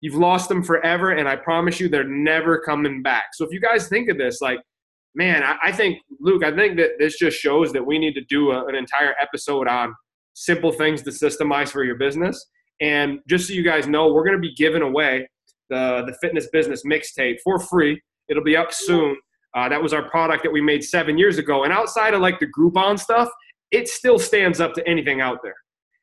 You've 0.00 0.16
lost 0.16 0.48
them 0.48 0.64
forever, 0.64 1.12
and 1.12 1.28
I 1.28 1.36
promise 1.36 1.78
you 1.78 1.88
they're 1.88 2.02
never 2.02 2.58
coming 2.58 3.02
back. 3.02 3.26
So 3.34 3.44
if 3.44 3.52
you 3.52 3.60
guys 3.60 3.88
think 3.88 4.08
of 4.08 4.18
this, 4.18 4.40
like, 4.40 4.58
man, 5.14 5.44
I, 5.62 5.70
think, 5.70 5.98
Luke, 6.18 6.42
I 6.42 6.50
think 6.50 6.76
that 6.78 6.92
this 6.98 7.16
just 7.18 7.38
shows 7.38 7.72
that 7.72 7.86
we 7.86 8.00
need 8.00 8.14
to 8.14 8.24
do 8.24 8.50
a, 8.50 8.66
an 8.66 8.74
entire 8.74 9.14
episode 9.20 9.68
on 9.68 9.94
simple 10.34 10.72
things 10.72 11.02
to 11.02 11.10
systemize 11.10 11.68
for 11.68 11.84
your 11.84 11.96
business. 11.96 12.46
And 12.80 13.20
just 13.28 13.48
so 13.48 13.54
you 13.54 13.62
guys 13.62 13.86
know, 13.86 14.12
we're 14.12 14.24
going 14.24 14.36
to 14.36 14.40
be 14.40 14.54
giving 14.54 14.82
away 14.82 15.28
the, 15.70 16.04
the 16.06 16.14
fitness 16.20 16.48
business 16.52 16.84
mixtape 16.84 17.36
for 17.44 17.60
free. 17.60 18.00
It'll 18.28 18.42
be 18.44 18.56
up 18.56 18.72
soon. 18.72 19.16
Uh, 19.54 19.68
that 19.68 19.82
was 19.82 19.92
our 19.92 20.08
product 20.08 20.42
that 20.42 20.52
we 20.52 20.60
made 20.60 20.82
seven 20.82 21.18
years 21.18 21.38
ago. 21.38 21.64
And 21.64 21.72
outside 21.72 22.14
of 22.14 22.20
like 22.20 22.40
the 22.40 22.46
Groupon 22.46 22.98
stuff, 22.98 23.28
it 23.70 23.88
still 23.88 24.18
stands 24.18 24.60
up 24.60 24.74
to 24.74 24.88
anything 24.88 25.20
out 25.20 25.38
there. 25.42 25.54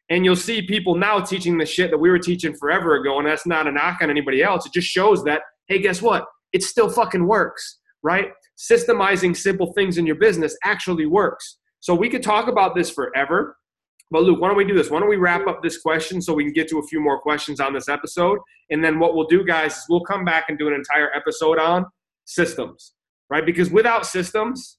And 0.10 0.26
you'll 0.26 0.36
see 0.36 0.62
people 0.62 0.96
now 0.96 1.20
teaching 1.20 1.58
the 1.58 1.66
shit 1.66 1.92
that 1.92 1.98
we 1.98 2.10
were 2.10 2.20
teaching 2.20 2.56
forever 2.56 2.96
ago. 2.96 3.20
And 3.20 3.28
that's 3.28 3.46
not 3.46 3.68
a 3.68 3.72
knock 3.72 4.02
on 4.02 4.10
anybody 4.10 4.42
else. 4.42 4.66
It 4.66 4.74
just 4.74 4.88
shows 4.88 5.24
that, 5.26 5.42
hey, 5.68 5.80
guess 5.80 6.02
what? 6.02 6.26
It 6.52 6.64
still 6.64 6.90
fucking 6.90 7.28
works, 7.28 7.80
right? 8.02 8.30
Systemizing 8.58 9.38
simple 9.38 9.72
things 9.74 9.98
in 9.98 10.06
your 10.06 10.16
business 10.16 10.58
actually 10.64 11.06
works. 11.06 11.58
So 11.80 11.94
we 11.94 12.10
could 12.10 12.24
talk 12.24 12.48
about 12.48 12.76
this 12.76 12.90
forever. 12.90 13.56
But 14.12 14.24
Luke, 14.24 14.42
why 14.42 14.48
don't 14.48 14.58
we 14.58 14.66
do 14.66 14.74
this? 14.74 14.90
Why 14.90 15.00
don't 15.00 15.10
we 15.10 15.18
wrap 15.18 15.48
up 15.48 15.62
this 15.62 15.80
question 15.80 16.22
so 16.22 16.34
we 16.34 16.44
can 16.44 16.54
get 16.54 16.68
to 16.70 16.80
a 16.80 16.84
few 16.84 17.00
more 17.00 17.20
questions 17.20 17.60
on 17.60 17.74
this 17.74 17.88
episode? 17.88 18.40
And 18.72 18.84
then 18.84 19.00
what 19.00 19.16
we'll 19.16 19.28
do, 19.28 19.46
guys, 19.46 19.78
is 19.78 19.86
we'll 19.90 20.02
come 20.02 20.26
back 20.26 20.46
and 20.50 20.58
do 20.58 20.68
an 20.68 20.74
entire 20.74 21.12
episode 21.16 21.60
on 21.60 21.86
systems 22.26 22.94
right? 23.30 23.46
Because 23.46 23.70
without 23.70 24.06
systems, 24.06 24.78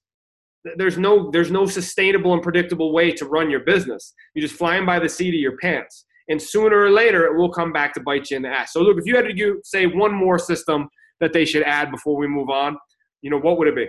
there's 0.76 0.98
no 0.98 1.30
there's 1.30 1.50
no 1.50 1.66
sustainable 1.66 2.34
and 2.34 2.42
predictable 2.42 2.92
way 2.92 3.12
to 3.12 3.24
run 3.24 3.50
your 3.50 3.60
business. 3.60 4.12
You're 4.34 4.46
just 4.46 4.58
flying 4.58 4.84
by 4.84 4.98
the 4.98 5.08
seat 5.08 5.34
of 5.34 5.40
your 5.40 5.56
pants, 5.56 6.04
and 6.28 6.40
sooner 6.40 6.78
or 6.78 6.90
later 6.90 7.24
it 7.26 7.38
will 7.38 7.50
come 7.50 7.72
back 7.72 7.94
to 7.94 8.00
bite 8.00 8.30
you 8.30 8.36
in 8.36 8.42
the 8.42 8.48
ass. 8.48 8.72
So 8.72 8.80
look, 8.80 8.98
if 8.98 9.06
you 9.06 9.16
had 9.16 9.24
to 9.24 9.60
say 9.64 9.86
one 9.86 10.14
more 10.14 10.38
system 10.38 10.88
that 11.20 11.32
they 11.32 11.44
should 11.44 11.62
add 11.62 11.90
before 11.90 12.16
we 12.16 12.26
move 12.26 12.50
on, 12.50 12.76
you 13.22 13.30
know 13.30 13.38
what 13.38 13.58
would 13.58 13.68
it 13.68 13.76
be? 13.76 13.88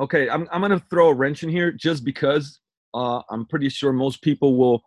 Okay, 0.00 0.28
I'm 0.28 0.48
I'm 0.50 0.60
gonna 0.60 0.82
throw 0.90 1.08
a 1.08 1.14
wrench 1.14 1.42
in 1.42 1.48
here 1.48 1.70
just 1.70 2.04
because 2.04 2.60
uh, 2.94 3.22
I'm 3.30 3.46
pretty 3.46 3.68
sure 3.68 3.92
most 3.92 4.22
people 4.22 4.56
will. 4.56 4.82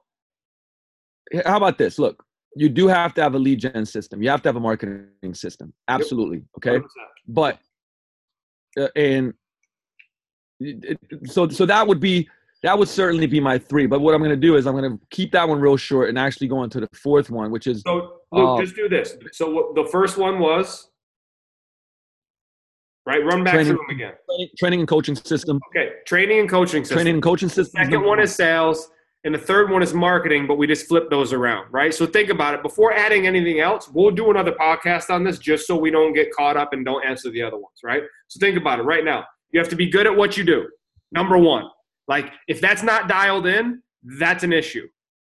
How 1.46 1.58
about 1.58 1.78
this? 1.78 2.00
Look, 2.00 2.24
you 2.56 2.70
do 2.70 2.88
have 2.88 3.13
to 3.15 3.22
have 3.22 3.36
a 3.36 3.39
lead 3.39 3.60
gen 3.60 3.86
system. 3.86 4.22
You 4.22 4.30
have 4.30 4.41
to 4.43 4.50
have 4.50 4.56
a 4.56 4.62
marketing 4.62 5.34
system. 5.34 5.74
Absolutely. 5.88 6.43
Okay. 6.58 6.80
100%. 6.80 6.84
But 7.28 7.60
uh, 8.80 8.88
and 8.96 9.34
it, 10.60 11.00
so 11.26 11.48
so 11.50 11.65
that 11.65 11.88
would 11.88 12.00
be 12.00 12.28
that 12.63 12.78
would 12.78 12.89
certainly 12.89 13.28
be 13.28 13.39
my 13.39 13.58
three. 13.58 13.86
But 13.86 14.02
what 14.02 14.13
I'm 14.13 14.22
going 14.22 14.32
to 14.32 14.36
do 14.36 14.56
is 14.56 14.65
I'm 14.65 14.76
going 14.76 14.91
to 14.91 15.06
keep 15.10 15.32
that 15.34 15.48
one 15.48 15.60
real 15.60 15.78
short 15.78 16.10
and 16.10 16.17
actually 16.17 16.48
go 16.48 16.63
into 16.63 16.80
the 16.80 16.89
fourth 16.93 17.30
one, 17.30 17.52
which 17.52 17.67
is 17.67 17.82
so. 17.82 18.20
Luke, 18.32 18.60
uh, 18.60 18.62
just 18.62 18.76
do 18.76 18.89
this. 18.89 19.15
So 19.32 19.50
what, 19.50 19.76
the 19.76 19.89
first 19.89 20.17
one 20.17 20.39
was 20.39 20.89
right. 23.08 23.26
Run 23.26 23.43
back 23.43 23.54
training, 23.54 23.74
through 23.74 23.86
them 23.88 23.96
again. 23.96 24.13
Training 24.58 24.80
and 24.82 24.88
coaching 24.88 25.15
system. 25.15 25.60
Okay, 25.70 25.93
training 26.06 26.39
and 26.39 26.50
coaching 26.50 26.84
system. 26.84 26.96
Training 26.98 27.13
and 27.15 27.24
coaching 27.24 27.50
system. 27.50 27.84
second 27.84 28.04
one 28.04 28.20
is 28.20 28.36
sales 28.36 28.89
and 29.24 29.34
the 29.34 29.39
third 29.39 29.70
one 29.72 29.84
is 29.84 29.93
marketing, 29.93 30.48
but 30.48 30.56
we 30.56 30.67
just 30.67 30.88
flip 30.88 31.10
those 31.10 31.34
around, 31.34 31.67
right? 31.72 31.93
So 31.93 32.06
think 32.06 32.30
about 32.30 32.54
it. 32.54 32.62
Before 32.62 32.93
adding 32.93 33.28
anything 33.28 33.60
else, 33.60 33.89
we'll 33.89 34.12
do 34.12 34.30
another 34.30 34.54
podcast 34.54 35.10
on 35.10 35.24
this 35.24 35.38
just 35.38 35.67
so 35.67 35.76
we 35.76 35.91
don't 35.91 36.13
get 36.13 36.32
caught 36.34 36.56
up 36.56 36.72
and 36.72 36.86
don't 36.86 37.04
answer 37.06 37.30
the 37.32 37.41
other 37.41 37.58
ones, 37.58 37.80
right? 37.84 38.04
So 38.28 38.39
think 38.39 38.58
about 38.58 38.80
it 38.80 38.84
right 38.84 39.04
now. 39.04 39.26
You 39.52 39.60
have 39.60 39.70
to 39.70 39.76
be 39.76 39.89
good 39.89 40.06
at 40.06 40.15
what 40.15 40.38
you 40.38 40.43
do. 40.43 40.70
Number 41.12 41.38
one, 41.38 41.65
like 42.08 42.32
if 42.48 42.62
that's 42.62 42.84
not 42.84 43.10
dialed 43.10 43.48
in, 43.48 43.82
that's 44.20 44.43
an 44.43 44.54
issue, 44.54 44.88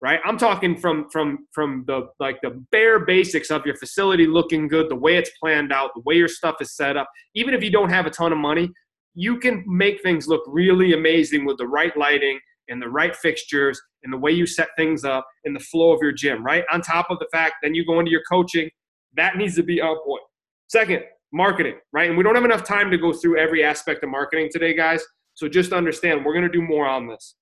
right? 0.03 0.21
I'm 0.25 0.37
talking 0.37 0.77
from 0.77 1.09
from 1.11 1.47
from 1.53 1.85
the 1.87 2.09
like 2.19 2.38
the 2.43 2.62
bare 2.73 3.07
basics 3.07 3.51
of 3.51 3.65
your 3.65 3.77
facility 3.77 4.27
looking 4.27 4.69
good, 4.69 4.91
the 4.91 4.97
way 4.97 5.17
it's 5.17 5.31
planned 5.41 5.73
out, 5.73 5.93
the 5.95 6.03
way 6.05 6.17
your 6.17 6.29
stuff 6.29 6.57
is 6.61 6.77
set 6.77 6.97
up. 6.97 7.09
Even 7.35 7.55
if 7.55 7.62
you 7.62 7.71
don't 7.71 7.88
have 7.88 8.07
a 8.07 8.11
ton 8.11 8.33
of 8.33 8.38
money, 8.38 8.71
you 9.15 9.38
can 9.38 9.65
make 9.67 10.03
things 10.03 10.27
look 10.27 10.43
really 10.47 10.93
amazing 10.93 11.45
with 11.45 11.59
the 11.59 11.67
right 11.67 11.97
lighting 11.97 12.38
and 12.69 12.81
the 12.81 12.88
right 12.88 13.15
fixtures 13.17 13.81
and 14.03 14.12
the 14.12 14.17
way 14.17 14.33
you 14.33 14.47
set 14.47 14.69
things 14.77 15.05
up 15.05 15.27
and 15.45 15.55
the 15.55 15.61
flow 15.61 15.93
of 15.93 16.01
your 16.03 16.12
gym, 16.12 16.45
right? 16.45 16.65
On 16.73 16.81
top 16.81 17.07
of 17.11 17.19
the 17.19 17.27
fact, 17.33 17.55
then 17.62 17.75
you 17.75 17.85
go 17.85 17.99
into 17.99 18.11
your 18.11 18.23
coaching, 18.31 18.71
that 19.17 19.37
needs 19.37 19.55
to 19.57 19.62
be 19.62 19.81
on 19.81 19.97
point. 20.05 20.23
Second, 20.69 21.03
marketing, 21.33 21.75
right? 21.93 22.09
And 22.09 22.17
we 22.17 22.25
don't 22.25 22.35
have 22.35 22.45
enough 22.45 22.65
time 22.65 22.91
to 22.91 22.99
go 22.99 23.12
through 23.12 23.38
every 23.38 23.65
aspect 23.65 24.03
of 24.03 24.11
marketing 24.11 24.49
today, 24.51 24.75
guys. 24.75 25.05
So 25.35 25.49
just 25.49 25.73
understand, 25.73 26.25
we're 26.25 26.35
going 26.35 26.51
to 26.51 26.53
do 26.53 26.62
more 26.62 26.87
on 26.87 27.09
this. 27.09 27.37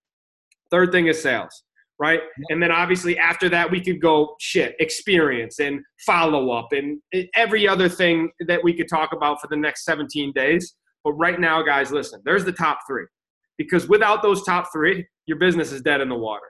Third 0.71 0.93
thing 0.93 1.09
is 1.09 1.21
sales, 1.21 1.65
right? 2.01 2.21
And 2.49 2.63
then 2.63 2.73
obviously 2.73 3.19
after 3.19 3.51
that, 3.51 3.71
we 3.71 3.81
could 3.81 4.01
go 4.01 4.35
shit, 4.41 4.75
experience 4.81 5.61
and 5.61 5.81
follow 6.07 6.51
up 6.51 6.73
and 6.73 6.99
eh, 7.13 7.25
every 7.37 7.69
other 7.69 7.91
thing 7.91 8.31
that 8.49 8.65
we 8.65 8.73
could 8.73 8.89
talk 8.89 9.13
about 9.13 9.41
for 9.41 9.49
the 9.49 9.57
next 9.57 9.85
17 9.85 10.33
days. 10.33 10.75
But 11.05 11.13
right 11.13 11.39
now, 11.39 11.63
guys, 11.63 11.93
listen, 11.93 12.23
there's 12.25 12.45
the 12.45 12.53
top 12.53 12.79
three 12.89 13.05
because 13.59 13.87
without 13.87 14.23
those 14.23 14.43
top 14.45 14.69
three, 14.73 15.07
your 15.27 15.39
business 15.39 15.73
is 15.73 15.83
dead 15.83 16.01
in 16.01 16.09
the 16.09 16.17
water. 16.17 16.47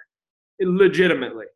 It 0.60 0.68
legitimately, 0.68 1.46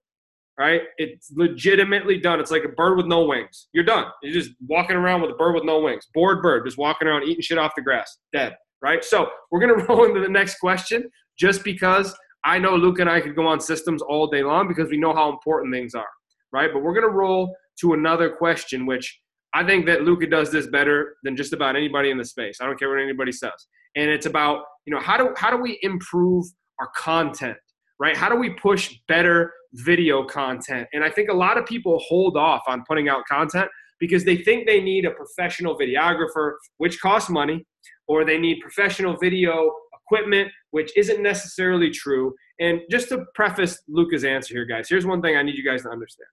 right? 0.59 0.83
It's 0.99 1.31
legitimately 1.33 2.19
done. 2.19 2.41
It's 2.41 2.51
like 2.51 2.65
a 2.65 2.71
bird 2.71 2.97
with 2.97 3.07
no 3.07 3.25
wings. 3.25 3.69
You're 3.73 3.85
done. 3.85 4.07
You're 4.23 4.35
just 4.35 4.51
walking 4.67 4.97
around 4.97 5.23
with 5.23 5.31
a 5.31 5.35
bird 5.35 5.55
with 5.55 5.65
no 5.65 5.79
wings. 5.79 6.09
Bored 6.13 6.43
bird, 6.43 6.65
just 6.67 6.79
walking 6.79 7.07
around 7.07 7.25
eating 7.25 7.43
shit 7.43 7.59
off 7.59 7.73
the 7.77 7.83
grass. 7.83 8.19
Dead, 8.33 8.57
right? 8.83 9.05
So 9.05 9.29
we're 9.53 9.61
going 9.61 9.79
to 9.79 9.85
roll 9.85 10.05
into 10.05 10.21
the 10.21 10.29
next 10.29 10.59
question 10.59 11.09
just 11.39 11.63
because 11.63 12.15
I 12.45 12.59
know 12.59 12.77
Luke 12.77 12.99
and 12.99 13.09
I 13.09 13.21
could 13.21 13.35
go 13.35 13.47
on 13.47 13.61
systems 13.61 14.03
all 14.03 14.27
day 14.27 14.43
long 14.43 14.69
because 14.69 14.91
we 14.91 14.99
know 14.99 15.15
how 15.15 15.31
important 15.31 15.73
things 15.73 15.95
are, 15.95 16.09
right? 16.53 16.71
But 16.73 16.83
we're 16.83 16.95
going 16.95 17.07
to 17.07 17.15
roll 17.15 17.55
to 17.81 17.95
another 17.95 18.31
question, 18.31 18.87
which 18.87 19.21
I 19.55 19.65
think 19.65 19.87
that 19.87 20.03
Luca 20.03 20.27
does 20.27 20.51
this 20.51 20.67
better 20.67 21.17
than 21.23 21.37
just 21.37 21.53
about 21.53 21.77
anybody 21.77 22.11
in 22.11 22.19
the 22.19 22.25
space. 22.25 22.59
I 22.61 22.67
don't 22.67 22.79
care 22.79 22.91
what 22.91 23.01
anybody 23.01 23.33
says. 23.33 23.53
And 23.97 24.11
it's 24.11 24.27
about, 24.27 24.65
you 24.85 24.93
know, 24.93 25.01
how 25.01 25.17
do 25.17 25.33
how 25.37 25.51
do 25.51 25.57
we 25.57 25.79
improve 25.83 26.45
our 26.81 26.91
content, 26.97 27.57
right? 27.99 28.17
How 28.17 28.29
do 28.29 28.37
we 28.37 28.51
push 28.51 28.95
better 29.09 29.53
video 29.73 30.25
content? 30.25 30.89
And 30.93 31.05
I 31.05 31.11
think 31.11 31.31
a 31.31 31.35
lot 31.35 31.57
of 31.57 31.67
people 31.67 32.01
hold 32.01 32.37
off 32.37 32.63
on 32.67 32.85
putting 32.87 33.09
out 33.09 33.23
content 33.31 33.69
because 34.01 34.25
they 34.25 34.37
think 34.37 34.67
they 34.67 34.81
need 34.81 35.05
a 35.05 35.13
professional 35.13 35.79
videographer, 35.79 36.55
which 36.79 37.01
costs 37.01 37.31
money, 37.31 37.65
or 38.09 38.25
they 38.25 38.39
need 38.39 38.61
professional 38.61 39.17
video 39.17 39.73
equipment, 40.07 40.51
which 40.71 40.97
isn't 40.97 41.23
necessarily 41.23 41.91
true. 41.91 42.35
And 42.61 42.81
just 42.91 43.09
to 43.09 43.25
preface 43.35 43.83
Luca's 43.89 44.25
answer 44.25 44.55
here, 44.55 44.65
guys, 44.65 44.89
here's 44.89 45.07
one 45.07 45.23
thing 45.23 45.37
I 45.37 45.43
need 45.43 45.57
you 45.57 45.65
guys 45.65 45.83
to 45.83 45.91
understand. 45.91 46.29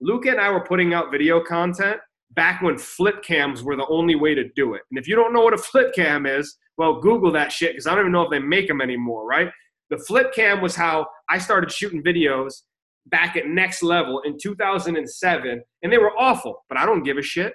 Luca 0.00 0.30
and 0.30 0.40
I 0.40 0.50
were 0.50 0.64
putting 0.64 0.94
out 0.94 1.12
video 1.12 1.42
content 1.42 1.98
back 2.32 2.62
when 2.62 2.78
flip 2.78 3.22
cams 3.22 3.62
were 3.62 3.76
the 3.76 3.86
only 3.86 4.14
way 4.14 4.34
to 4.34 4.48
do 4.56 4.74
it. 4.74 4.82
And 4.90 4.98
if 4.98 5.06
you 5.06 5.14
don't 5.14 5.32
know 5.32 5.42
what 5.42 5.54
a 5.54 5.58
flip 5.58 5.94
cam 5.94 6.26
is, 6.26 6.56
well, 6.76 7.00
Google 7.00 7.30
that 7.32 7.52
shit 7.52 7.72
because 7.72 7.86
I 7.86 7.90
don't 7.90 8.00
even 8.00 8.12
know 8.12 8.22
if 8.22 8.30
they 8.30 8.38
make 8.38 8.66
them 8.66 8.80
anymore, 8.80 9.26
right? 9.26 9.50
The 9.90 9.98
flip 9.98 10.34
cam 10.34 10.60
was 10.60 10.74
how 10.74 11.06
I 11.28 11.38
started 11.38 11.70
shooting 11.70 12.02
videos 12.02 12.62
back 13.06 13.36
at 13.36 13.46
next 13.46 13.82
level 13.82 14.20
in 14.24 14.38
2007, 14.40 15.62
and 15.82 15.92
they 15.92 15.98
were 15.98 16.12
awful, 16.18 16.64
but 16.68 16.78
I 16.78 16.86
don't 16.86 17.02
give 17.02 17.18
a 17.18 17.22
shit. 17.22 17.52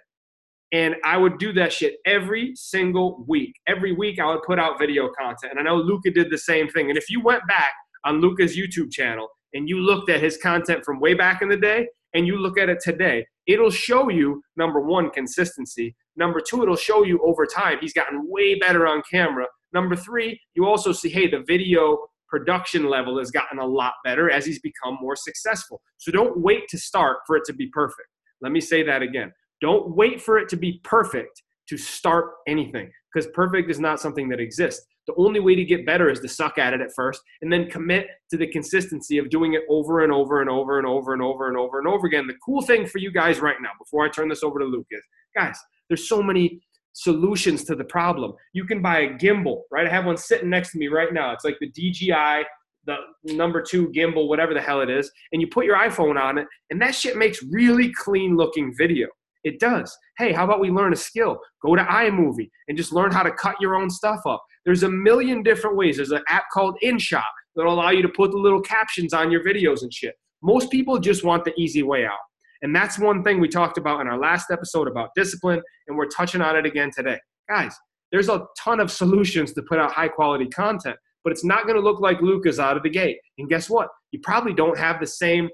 And 0.74 0.96
I 1.06 1.16
would 1.18 1.38
do 1.38 1.54
that 1.54 1.72
shit 1.72 1.96
every 2.06 2.54
single 2.56 3.24
week. 3.28 3.54
Every 3.68 3.94
week, 3.94 4.20
I 4.20 4.26
would 4.26 4.44
put 4.44 4.60
out 4.60 4.80
video 4.80 5.10
content. 5.18 5.54
And 5.58 5.60
I 5.60 5.64
know 5.64 5.78
Luca 5.78 6.12
did 6.12 6.30
the 6.30 6.38
same 6.38 6.68
thing. 6.68 6.90
And 6.90 6.98
if 6.98 7.10
you 7.10 7.22
went 7.22 7.48
back 7.48 7.72
on 8.06 8.20
Luca's 8.20 8.58
YouTube 8.58 8.92
channel 8.92 9.30
and 9.54 9.70
you 9.70 9.80
looked 9.80 10.10
at 10.10 10.22
his 10.22 10.38
content 10.38 10.84
from 10.84 11.00
way 11.00 11.14
back 11.14 11.42
in 11.42 11.48
the 11.48 11.58
day 11.58 11.88
and 12.14 12.28
you 12.28 12.38
look 12.38 12.58
at 12.58 12.70
it 12.70 12.80
today, 12.82 13.26
it'll 13.48 13.70
show 13.70 14.10
you 14.10 14.42
number 14.58 14.82
one, 14.82 15.10
consistency. 15.10 15.96
Number 16.18 16.42
two, 16.42 16.64
it'll 16.64 16.76
show 16.76 17.04
you 17.04 17.20
over 17.24 17.46
time 17.46 17.78
he's 17.80 17.94
gotten 17.94 18.30
way 18.30 18.56
better 18.60 18.86
on 18.88 19.04
camera. 19.10 19.46
Number 19.74 19.96
three, 19.96 20.40
you 20.54 20.66
also 20.66 20.92
see, 20.92 21.10
hey, 21.10 21.30
the 21.30 21.44
video 21.48 21.98
production 22.28 22.90
level 22.90 23.18
has 23.20 23.32
gotten 23.32 23.60
a 23.60 23.66
lot 23.66 23.94
better 24.04 24.30
as 24.30 24.46
he's 24.46 24.60
become 24.60 24.98
more 25.02 25.16
successful. 25.16 25.82
So 25.98 26.12
don't 26.12 26.42
wait 26.42 26.68
to 26.70 26.78
start 26.78 27.20
for 27.26 27.38
it 27.38 27.46
to 27.46 27.54
be 27.54 27.68
perfect. 27.68 28.10
Let 28.42 28.52
me 28.52 28.60
say 28.60 28.84
that 28.84 29.02
again. 29.02 29.32
Don't 29.62 29.96
wait 29.96 30.22
for 30.22 30.38
it 30.38 30.50
to 30.50 30.58
be 30.58 30.80
perfect 30.84 31.42
to 31.70 31.78
start 31.78 32.32
anything 32.48 32.92
because 33.14 33.30
perfect 33.34 33.70
is 33.70 33.80
not 33.80 34.00
something 34.00 34.30
that 34.30 34.40
exists. 34.40 34.86
The 35.08 35.16
only 35.18 35.40
way 35.40 35.56
to 35.56 35.64
get 35.64 35.86
better 35.86 36.10
is 36.10 36.20
to 36.20 36.28
suck 36.28 36.58
at 36.58 36.74
it 36.74 36.82
at 36.82 36.94
first 36.94 37.22
and 37.42 37.52
then 37.52 37.70
commit 37.70 38.08
to 38.30 38.38
the 38.38 38.48
consistency 38.48 39.18
of 39.18 39.30
doing 39.30 39.54
it 39.54 39.64
over 39.70 40.04
and 40.04 40.12
over 40.12 40.42
and 40.42 40.50
over 40.50 40.78
and 40.78 40.86
over 40.86 41.14
and 41.14 41.22
over 41.22 41.48
and 41.48 41.58
over 41.58 41.80
and 41.80 41.88
over 41.88 42.08
again. 42.08 42.28
The 42.28 42.36
cool 42.46 42.62
thing 42.62 42.86
for 42.86 42.98
you 42.98 43.12
guys 43.12 43.40
right 43.40 43.56
now, 43.62 43.70
before 43.80 44.06
I 44.06 44.10
turn 44.10 44.28
this 44.28 44.44
over 44.44 44.60
to 44.60 44.66
Lucas, 44.66 45.02
guys, 45.36 45.58
there's 45.90 46.10
so 46.10 46.22
many 46.22 46.62
solutions 46.94 47.64
to 47.66 47.76
the 47.76 47.86
problem. 47.86 48.34
You 48.54 48.66
can 48.66 48.82
buy 48.82 49.00
a 49.02 49.10
gimbal, 49.14 49.62
right? 49.72 49.88
I 49.88 49.90
have 49.90 50.06
one 50.06 50.18
sitting 50.18 50.50
next 50.50 50.72
to 50.72 50.78
me 50.78 50.88
right 50.88 51.14
now. 51.14 51.32
It's 51.32 51.46
like 51.46 51.58
the 51.62 51.70
DJI, 51.70 52.46
the 52.86 52.98
number 53.36 53.62
two 53.62 53.90
gimbal, 53.90 54.28
whatever 54.28 54.54
the 54.54 54.62
hell 54.62 54.82
it 54.82 54.90
is, 54.90 55.12
and 55.32 55.42
you 55.42 55.48
put 55.48 55.66
your 55.66 55.78
iPhone 55.78 56.20
on 56.20 56.38
it, 56.38 56.48
and 56.70 56.82
that 56.82 56.96
shit 56.96 57.16
makes 57.16 57.44
really 57.44 57.94
clean 57.94 58.36
looking 58.36 58.74
video. 58.78 59.08
It 59.48 59.62
does. 59.62 59.98
Hey, 60.18 60.34
how 60.34 60.44
about 60.44 60.60
we 60.60 60.70
learn 60.70 60.92
a 60.92 60.98
skill? 60.98 61.40
Go 61.64 61.74
to 61.74 61.84
iMovie 61.84 62.50
and 62.68 62.78
just 62.78 62.92
learn 62.92 63.12
how 63.12 63.24
to 63.24 63.32
cut 63.32 63.56
your 63.62 63.76
own 63.76 63.90
stuff 63.90 64.20
up. 64.26 64.44
There's 64.66 64.84
a 64.84 64.90
million 64.90 65.42
different 65.42 65.78
ways. 65.78 65.96
There's 65.96 66.12
an 66.12 66.22
app 66.28 66.44
called 66.52 66.78
InShot 66.84 67.24
that'll 67.56 67.74
allow 67.74 67.92
you 67.92 68.02
to 68.02 68.10
put 68.10 68.32
the 68.32 68.38
little 68.38 68.60
captions 68.60 69.14
on 69.14 69.32
your 69.32 69.42
videos 69.46 69.84
and 69.84 69.94
shit. 69.94 70.16
Most 70.44 70.70
people 70.70 71.00
just 71.00 71.24
want 71.24 71.46
the 71.46 71.54
easy 71.58 71.82
way 71.82 72.06
out. 72.06 72.20
And 72.62 72.76
that's 72.76 73.00
one 73.00 73.24
thing 73.24 73.40
we 73.40 73.48
talked 73.48 73.78
about 73.78 74.02
in 74.02 74.08
our 74.08 74.20
last 74.20 74.52
episode 74.52 74.90
about 74.90 75.12
discipline, 75.16 75.62
and 75.88 75.98
we're 75.98 76.08
touching 76.08 76.42
on 76.42 76.58
it 76.58 76.66
again 76.66 76.92
today. 76.94 77.18
Guys, 77.48 77.74
there's 78.12 78.28
a 78.28 78.46
ton 78.60 78.82
of 78.82 78.92
solutions 78.92 79.54
to 79.54 79.62
put 79.62 79.80
out 79.80 79.94
high 79.94 80.10
quality 80.10 80.48
content, 80.48 80.98
but 81.24 81.32
it's 81.32 81.46
not 81.46 81.64
going 81.64 81.76
to 81.76 81.82
look 81.82 82.02
like 82.02 82.20
Luca's 82.22 82.60
out 82.60 82.76
of 82.76 82.84
the 82.84 82.90
gate. 82.90 83.20
And 83.38 83.48
guess 83.48 83.70
what? 83.70 83.88
You 84.12 84.20
probably 84.24 84.54
don't 84.54 84.78
have 84.78 85.00
the 85.00 85.08
same 85.08 85.48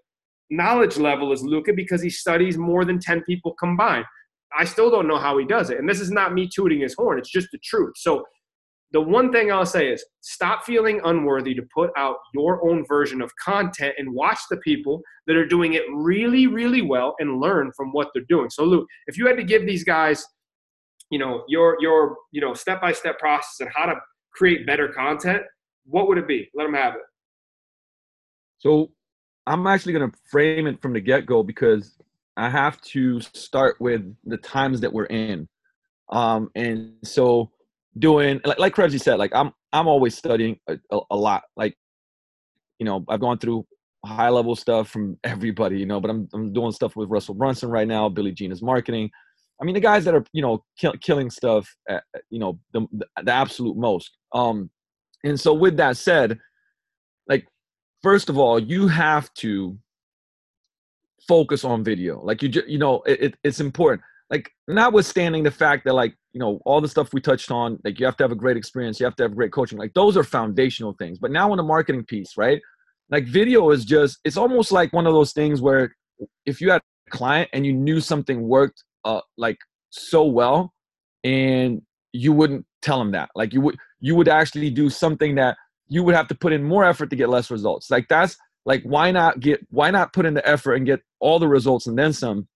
knowledge 0.56 0.98
level 0.98 1.32
as 1.32 1.44
Luca 1.44 1.74
because 1.74 2.02
he 2.02 2.10
studies 2.10 2.58
more 2.58 2.86
than 2.86 3.00
10 3.00 3.24
people 3.24 3.54
combined. 3.60 4.06
I 4.58 4.66
still 4.66 4.92
don't 4.92 5.08
know 5.08 5.18
how 5.18 5.38
he 5.38 5.46
does 5.46 5.70
it. 5.70 5.80
And 5.80 5.89
this 5.89 6.00
is 6.00 6.12
not 6.12 6.34
me 6.34 6.48
tooting 6.54 6.82
his 6.82 6.94
horn, 6.94 7.18
it's 7.18 7.32
just 7.32 7.48
the 7.52 7.60
truth. 7.63 7.94
So 7.98 8.24
the 8.94 9.02
one 9.02 9.32
thing 9.32 9.52
I'll 9.52 9.66
say 9.66 9.92
is 9.92 10.06
stop 10.22 10.66
feeling 10.66 11.02
unworthy 11.04 11.56
to 11.56 11.63
put 11.74 11.89
out 11.98 12.18
your 12.36 12.63
own 12.70 12.86
version 12.88 13.22
of 13.24 13.32
content 13.44 13.96
and 13.98 14.13
watch 14.13 14.38
the 14.52 14.58
people 14.58 15.02
that 15.26 15.36
are 15.36 15.48
doing 15.48 15.74
it 15.74 15.82
really, 15.92 16.46
really 16.46 16.84
well 16.84 17.16
and 17.18 17.42
learn 17.42 17.72
from 17.76 17.92
what 17.92 18.10
they're 18.13 18.24
doing. 18.30 18.52
So, 18.52 18.63
Luke, 18.63 18.86
if 19.08 19.18
you 19.18 19.26
had 19.26 19.38
to 19.38 19.44
give 19.44 19.66
these 19.66 19.84
guys, 19.84 20.24
you 21.10 21.18
know, 21.18 21.44
your 21.48 21.78
your 21.80 22.18
you 22.32 22.39
know 22.39 22.54
step 22.54 22.82
by 22.82 22.94
step 22.94 23.18
process 23.18 23.56
and 23.60 23.70
how 23.74 23.88
to 23.88 23.96
create 24.32 24.68
better 24.68 24.88
content, 24.88 25.42
what 25.86 26.08
would 26.08 26.20
it 26.20 26.28
be? 26.28 26.50
Let 26.54 26.66
them 26.66 26.76
have 26.76 26.94
it. 26.94 27.02
So, 28.60 28.92
I'm 29.45 29.67
actually 29.67 29.93
going 29.93 30.10
to 30.10 30.17
frame 30.29 30.67
it 30.67 30.82
from 30.82 30.93
the 30.93 31.01
get 31.01 31.25
go 31.25 31.43
because 31.43 31.97
I 32.38 32.49
have 32.49 32.79
to 32.82 33.19
start 33.21 33.75
with 33.79 34.15
the 34.23 34.38
times 34.38 34.82
that 34.82 34.93
we're 34.93 35.06
in, 35.06 35.47
um, 36.10 36.49
and 36.56 36.93
so 37.03 37.51
doing 37.97 38.41
like 38.45 38.60
like 38.60 38.75
Krebsy 38.75 38.99
said, 38.99 39.19
like 39.19 39.32
I'm 39.36 39.51
I'm 39.71 39.88
always 39.88 40.17
studying 40.17 40.60
a, 40.67 40.77
a, 40.91 40.99
a, 41.12 41.15
lot. 41.15 41.43
Like, 41.56 41.75
you 42.79 42.86
know, 42.86 43.03
I've 43.10 43.19
gone 43.19 43.38
through 43.38 43.65
high 44.06 44.29
level 44.29 44.56
stuff 44.56 44.89
from 44.89 45.17
everybody, 45.23 45.79
you 45.79 45.86
know, 45.86 45.99
but 45.99 46.10
I'm 46.10 46.27
I'm 46.34 46.53
doing 46.53 46.71
stuff 46.71 46.95
with 46.95 47.10
Russell 47.10 47.36
Brunson 47.36 47.69
right 47.69 47.88
now, 47.88 48.10
Billy 48.10 48.32
Gene 48.32 48.51
is 48.51 48.62
marketing. 48.62 49.10
I 49.62 49.65
mean, 49.65 49.75
the 49.75 49.82
guys 49.82 50.06
that 50.06 50.15
are 50.15 50.25
you 50.34 50.41
know 50.41 50.63
kill, 50.77 50.93
killing 51.01 51.29
stuff, 51.29 51.69
at, 51.89 52.03
you 52.29 52.39
know, 52.39 52.60
the, 52.73 52.88
the 53.23 53.32
absolute 53.32 53.77
most. 53.77 54.17
Um, 54.34 54.69
and 55.23 55.39
so 55.39 55.53
with 55.53 55.77
that 55.77 55.97
said, 55.97 56.39
like 57.27 57.47
first 58.04 58.30
of 58.30 58.38
all, 58.38 58.60
you 58.60 58.88
have 58.88 59.34
to 59.36 59.78
focus 61.28 61.63
on 61.63 61.84
video. 61.84 62.22
Like 62.22 62.44
you, 62.44 62.50
just, 62.50 62.68
you 62.68 62.78
know, 62.78 63.02
it, 63.04 63.22
it, 63.22 63.36
it's 63.44 63.60
important. 63.60 64.02
Like 64.30 64.52
notwithstanding 64.68 65.44
the 65.44 65.52
fact 65.52 65.86
that 65.86 65.94
like 65.94 66.16
you 66.34 66.39
know 66.39 66.60
all 66.66 66.82
the 66.82 66.88
stuff 66.88 67.13
we 67.13 67.22
touched 67.22 67.52
on 67.52 67.80
like 67.86 68.00
you 68.00 68.06
have 68.06 68.18
to 68.18 68.24
have 68.24 68.32
a 68.32 68.36
great 68.36 68.58
experience 68.58 69.00
you 69.00 69.06
have 69.06 69.16
to 69.18 69.24
have 69.24 69.36
great 69.36 69.52
coaching 69.52 69.78
like 69.78 69.94
those 69.94 70.18
are 70.18 70.24
foundational 70.24 70.94
things. 70.98 71.20
But 71.20 71.30
now 71.30 71.52
on 71.52 71.58
the 71.58 71.63
marketing 71.63 72.04
piece 72.06 72.36
right? 72.36 72.60
Like 73.12 73.26
video 73.26 73.70
is 73.70 73.86
just 73.86 74.18
it's 74.24 74.38
almost 74.38 74.72
like 74.72 74.92
one 74.92 75.06
of 75.06 75.13
those 75.13 75.34
things 75.34 75.62
where 75.62 75.96
if 76.48 76.62
you 76.62 76.72
had 76.72 76.82
a 77.08 77.12
client 77.12 77.50
and 77.54 77.63
you 77.63 77.74
knew 77.74 78.00
something 78.00 78.42
worked 78.42 78.84
uh 79.06 79.22
like 79.38 79.58
so 79.92 80.26
well 80.26 80.74
and 81.24 81.84
you 82.13 82.34
wouldn't 82.34 82.66
tell 82.82 82.98
them 82.98 83.12
that. 83.12 83.30
Like 83.36 83.54
you 83.54 83.62
would 83.62 83.78
you 84.00 84.16
would 84.16 84.30
actually 84.30 84.72
do 84.72 84.89
something 84.89 85.36
that 85.36 85.58
you 85.88 86.04
would 86.04 86.15
have 86.15 86.28
to 86.30 86.36
put 86.36 86.54
in 86.54 86.63
more 86.63 86.86
effort 86.86 87.10
to 87.10 87.15
get 87.15 87.30
less 87.30 87.52
results. 87.52 87.91
Like 87.91 88.08
that's 88.08 88.38
like 88.65 88.84
why 88.84 89.12
not 89.12 89.39
get 89.39 89.65
why 89.69 89.91
not 89.91 90.13
put 90.13 90.26
in 90.26 90.34
the 90.34 90.48
effort 90.48 90.76
and 90.76 90.86
get 90.86 91.02
all 91.19 91.39
the 91.39 91.48
results 91.48 91.88
and 91.88 91.98
then 91.98 92.13
some? 92.13 92.48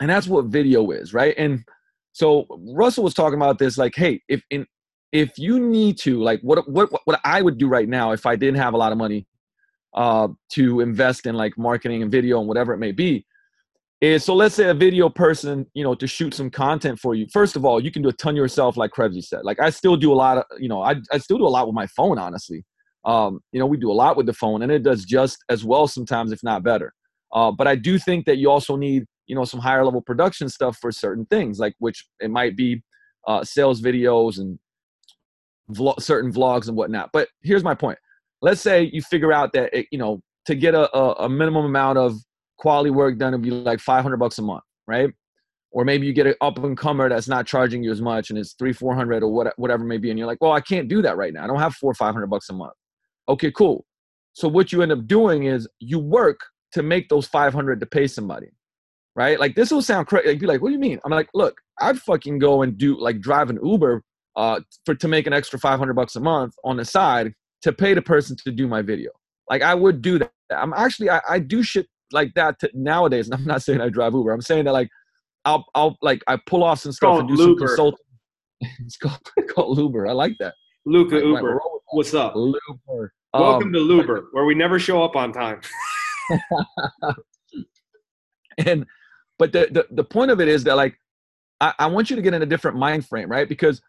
And 0.00 0.10
that's 0.10 0.26
what 0.26 0.46
video 0.46 0.90
is 0.90 1.14
right? 1.14 1.34
And 1.38 1.64
so 2.14 2.46
russell 2.72 3.04
was 3.04 3.12
talking 3.12 3.38
about 3.38 3.58
this 3.58 3.76
like 3.76 3.94
hey 3.94 4.22
if 4.28 4.42
in 4.50 4.66
if 5.12 5.36
you 5.36 5.60
need 5.60 5.98
to 5.98 6.22
like 6.22 6.40
what 6.40 6.66
what 6.70 6.88
what 7.04 7.20
i 7.24 7.42
would 7.42 7.58
do 7.58 7.68
right 7.68 7.88
now 7.88 8.12
if 8.12 8.24
i 8.24 8.34
didn't 8.34 8.56
have 8.56 8.72
a 8.72 8.76
lot 8.76 8.92
of 8.92 8.96
money 8.98 9.26
uh 9.94 10.28
to 10.48 10.80
invest 10.80 11.26
in 11.26 11.34
like 11.34 11.58
marketing 11.58 12.02
and 12.02 12.10
video 12.10 12.38
and 12.38 12.48
whatever 12.48 12.72
it 12.72 12.78
may 12.78 12.92
be 12.92 13.26
is 14.00 14.24
so 14.24 14.34
let's 14.34 14.54
say 14.54 14.68
a 14.68 14.74
video 14.74 15.08
person 15.08 15.66
you 15.74 15.84
know 15.84 15.94
to 15.94 16.06
shoot 16.06 16.34
some 16.34 16.50
content 16.50 16.98
for 16.98 17.14
you. 17.14 17.26
First 17.32 17.56
of 17.56 17.64
all 17.64 17.82
you 17.82 17.90
can 17.90 18.02
do 18.02 18.08
a 18.08 18.12
ton 18.12 18.36
yourself 18.36 18.76
like 18.76 18.90
Krebsy 18.90 19.22
said. 19.22 19.40
Like 19.44 19.60
i 19.60 19.70
still 19.70 19.96
do 19.96 20.12
a 20.12 20.14
lot 20.14 20.38
of 20.38 20.44
you 20.58 20.68
know 20.68 20.82
I, 20.82 20.96
I 21.12 21.18
still 21.18 21.38
do 21.38 21.46
a 21.46 21.48
lot 21.48 21.66
with 21.66 21.74
my 21.74 21.86
phone 21.88 22.18
honestly. 22.18 22.64
Um 23.04 23.40
you 23.52 23.60
know 23.60 23.66
we 23.66 23.76
do 23.76 23.90
a 23.90 23.94
lot 23.94 24.16
with 24.16 24.26
the 24.26 24.32
phone 24.32 24.62
and 24.62 24.72
it 24.72 24.82
does 24.82 25.04
just 25.04 25.38
as 25.48 25.64
well 25.64 25.86
sometimes 25.86 26.32
if 26.32 26.42
not 26.42 26.62
better. 26.62 26.92
Uh, 27.32 27.50
but 27.50 27.66
i 27.66 27.74
do 27.74 27.98
think 27.98 28.26
that 28.26 28.38
you 28.38 28.48
also 28.48 28.76
need 28.76 29.04
you 29.26 29.34
know 29.34 29.44
some 29.44 29.58
higher 29.60 29.84
level 29.84 30.00
production 30.00 30.48
stuff 30.48 30.76
for 30.80 30.92
certain 30.92 31.26
things 31.26 31.58
like 31.58 31.74
which 31.78 32.06
it 32.20 32.30
might 32.30 32.56
be 32.56 32.82
uh, 33.26 33.42
sales 33.42 33.80
videos 33.80 34.38
and 34.38 34.58
certain 35.98 36.32
vlogs 36.32 36.68
and 36.68 36.76
whatnot. 36.76 37.10
But 37.12 37.28
here's 37.42 37.64
my 37.64 37.74
point. 37.74 37.98
Let's 38.42 38.60
say 38.60 38.90
you 38.92 39.02
figure 39.02 39.32
out 39.32 39.52
that 39.54 39.72
it, 39.72 39.86
you 39.90 39.98
know 39.98 40.20
to 40.46 40.54
get 40.54 40.74
a, 40.74 40.94
a 41.22 41.28
minimum 41.28 41.64
amount 41.64 41.96
of 41.96 42.16
quality 42.58 42.90
work 42.90 43.18
done 43.18 43.34
it'd 43.34 43.42
be 43.42 43.50
like 43.50 43.80
500 43.80 44.16
bucks 44.16 44.38
a 44.38 44.42
month 44.42 44.64
right 44.86 45.10
or 45.70 45.84
maybe 45.84 46.06
you 46.06 46.12
get 46.12 46.26
an 46.26 46.34
up 46.40 46.58
and 46.62 46.76
comer 46.76 47.08
that's 47.08 47.28
not 47.28 47.46
charging 47.46 47.82
you 47.82 47.90
as 47.90 48.00
much 48.00 48.30
and 48.30 48.38
it's 48.38 48.54
three 48.54 48.72
400 48.72 49.22
or 49.22 49.32
what, 49.32 49.52
whatever 49.58 49.84
may 49.84 49.98
be 49.98 50.10
and 50.10 50.18
you're 50.18 50.28
like 50.28 50.40
well 50.40 50.52
i 50.52 50.60
can't 50.60 50.88
do 50.88 51.02
that 51.02 51.16
right 51.16 51.32
now 51.32 51.44
i 51.44 51.46
don't 51.46 51.58
have 51.58 51.74
four 51.74 51.90
or 51.90 51.94
500 51.94 52.26
bucks 52.28 52.48
a 52.50 52.52
month 52.52 52.74
okay 53.28 53.50
cool 53.50 53.84
so 54.32 54.48
what 54.48 54.72
you 54.72 54.82
end 54.82 54.92
up 54.92 55.06
doing 55.06 55.44
is 55.44 55.68
you 55.78 55.98
work 55.98 56.40
to 56.72 56.82
make 56.82 57.08
those 57.08 57.26
500 57.26 57.80
to 57.80 57.86
pay 57.86 58.06
somebody 58.06 58.48
right? 59.16 59.38
Like 59.38 59.54
this 59.54 59.70
will 59.70 59.82
sound 59.82 60.06
crazy. 60.06 60.28
Like, 60.28 60.40
be 60.40 60.46
like, 60.46 60.62
what 60.62 60.68
do 60.68 60.74
you 60.74 60.80
mean? 60.80 61.00
I'm 61.04 61.10
like, 61.10 61.28
look, 61.34 61.60
I'd 61.80 61.98
fucking 61.98 62.38
go 62.38 62.62
and 62.62 62.76
do 62.76 62.98
like 62.98 63.20
drive 63.20 63.50
an 63.50 63.58
Uber 63.62 64.02
uh, 64.36 64.60
for 64.84 64.94
to 64.94 65.08
make 65.08 65.26
an 65.26 65.32
extra 65.32 65.58
500 65.58 65.94
bucks 65.94 66.16
a 66.16 66.20
month 66.20 66.54
on 66.64 66.76
the 66.76 66.84
side 66.84 67.32
to 67.62 67.72
pay 67.72 67.94
the 67.94 68.02
person 68.02 68.36
to 68.44 68.50
do 68.50 68.66
my 68.66 68.82
video. 68.82 69.10
Like 69.48 69.62
I 69.62 69.74
would 69.74 70.02
do 70.02 70.18
that. 70.18 70.32
I'm 70.50 70.72
actually 70.74 71.10
I, 71.10 71.20
I 71.28 71.38
do 71.38 71.62
shit 71.62 71.86
like 72.14 72.32
that 72.34 72.58
to, 72.60 72.70
nowadays. 72.72 73.26
And 73.26 73.34
I'm 73.34 73.44
not 73.44 73.62
saying 73.62 73.80
I 73.80 73.88
drive 73.88 74.14
Uber. 74.14 74.32
I'm 74.32 74.40
saying 74.40 74.64
that 74.64 74.72
like 74.72 74.88
I'll 75.44 75.66
I'll 75.74 75.98
like 76.00 76.22
I 76.26 76.38
pull 76.46 76.64
off 76.64 76.80
some 76.80 76.92
stuff 76.92 77.20
and 77.20 77.28
do 77.28 77.34
Luber. 77.34 77.38
some 77.38 77.56
consulting. 77.58 78.06
it's 78.80 78.96
called, 78.96 79.20
called 79.54 79.78
Uber. 79.78 80.06
I 80.06 80.12
like 80.12 80.36
that. 80.40 80.54
Luca 80.86 81.16
like, 81.16 81.24
Uber. 81.24 81.52
Like, 81.52 81.60
What's 81.92 82.14
up? 82.14 82.34
Luber. 82.34 83.08
Welcome 83.34 83.68
um, 83.68 83.72
to 83.72 83.78
Luber, 83.80 84.24
where 84.32 84.44
we 84.44 84.54
never 84.54 84.78
show 84.78 85.02
up 85.02 85.16
on 85.16 85.32
time. 85.32 85.60
and 88.58 88.86
but 89.38 89.52
the, 89.52 89.68
the, 89.70 89.86
the 89.90 90.04
point 90.04 90.30
of 90.30 90.40
it 90.40 90.48
is 90.48 90.64
that 90.64 90.76
like 90.76 90.96
I, 91.60 91.74
I 91.80 91.86
want 91.86 92.10
you 92.10 92.16
to 92.16 92.22
get 92.22 92.34
in 92.34 92.42
a 92.42 92.46
different 92.46 92.76
mind 92.76 93.06
frame, 93.06 93.28
right? 93.28 93.48
Because 93.48 93.82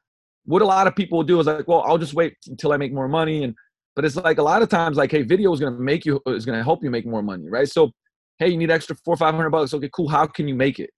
what 0.46 0.62
a 0.62 0.66
lot 0.66 0.88
of 0.88 0.96
people 0.96 1.24
do 1.24 1.40
is 1.40 1.48
like, 1.48 1.68
well, 1.68 1.84
I'll 1.86 1.98
just 1.98 2.14
wait 2.14 2.36
until 2.48 2.72
I 2.72 2.78
make 2.78 2.94
more 2.94 3.08
money. 3.08 3.44
And 3.44 3.56
but 3.96 4.06
it's 4.06 4.16
like 4.16 4.38
a 4.38 4.44
lot 4.44 4.62
of 4.62 4.70
times, 4.70 4.98
like, 4.98 5.12
hey, 5.12 5.24
video 5.24 5.54
is 5.54 5.60
gonna 5.60 5.80
make 5.80 6.06
you 6.06 6.22
is 6.28 6.46
gonna 6.46 6.64
help 6.64 6.84
you 6.84 6.90
make 6.90 7.06
more 7.06 7.22
money, 7.22 7.50
right? 7.50 7.68
So, 7.68 7.92
hey, 8.40 8.50
you 8.50 8.58
need 8.58 8.72
extra 8.72 8.96
four 8.96 9.18
five 9.18 9.34
hundred 9.34 9.52
bucks. 9.52 9.74
Okay, 9.74 9.90
cool. 9.94 10.08
How 10.08 10.26
can 10.26 10.48
you 10.48 10.56
make 10.56 10.80
it? 10.80 10.90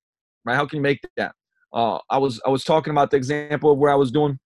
right? 0.47 0.55
How 0.55 0.65
can 0.65 0.77
you 0.77 0.81
make 0.81 1.01
that? 1.17 1.33
Uh, 1.73 1.99
I 2.09 2.17
was 2.17 2.41
I 2.45 2.49
was 2.49 2.63
talking 2.63 2.91
about 2.91 3.11
the 3.11 3.17
example 3.17 3.71
of 3.71 3.77
where 3.77 3.91
I 3.91 3.95
was 3.95 4.09
doing 4.09 4.39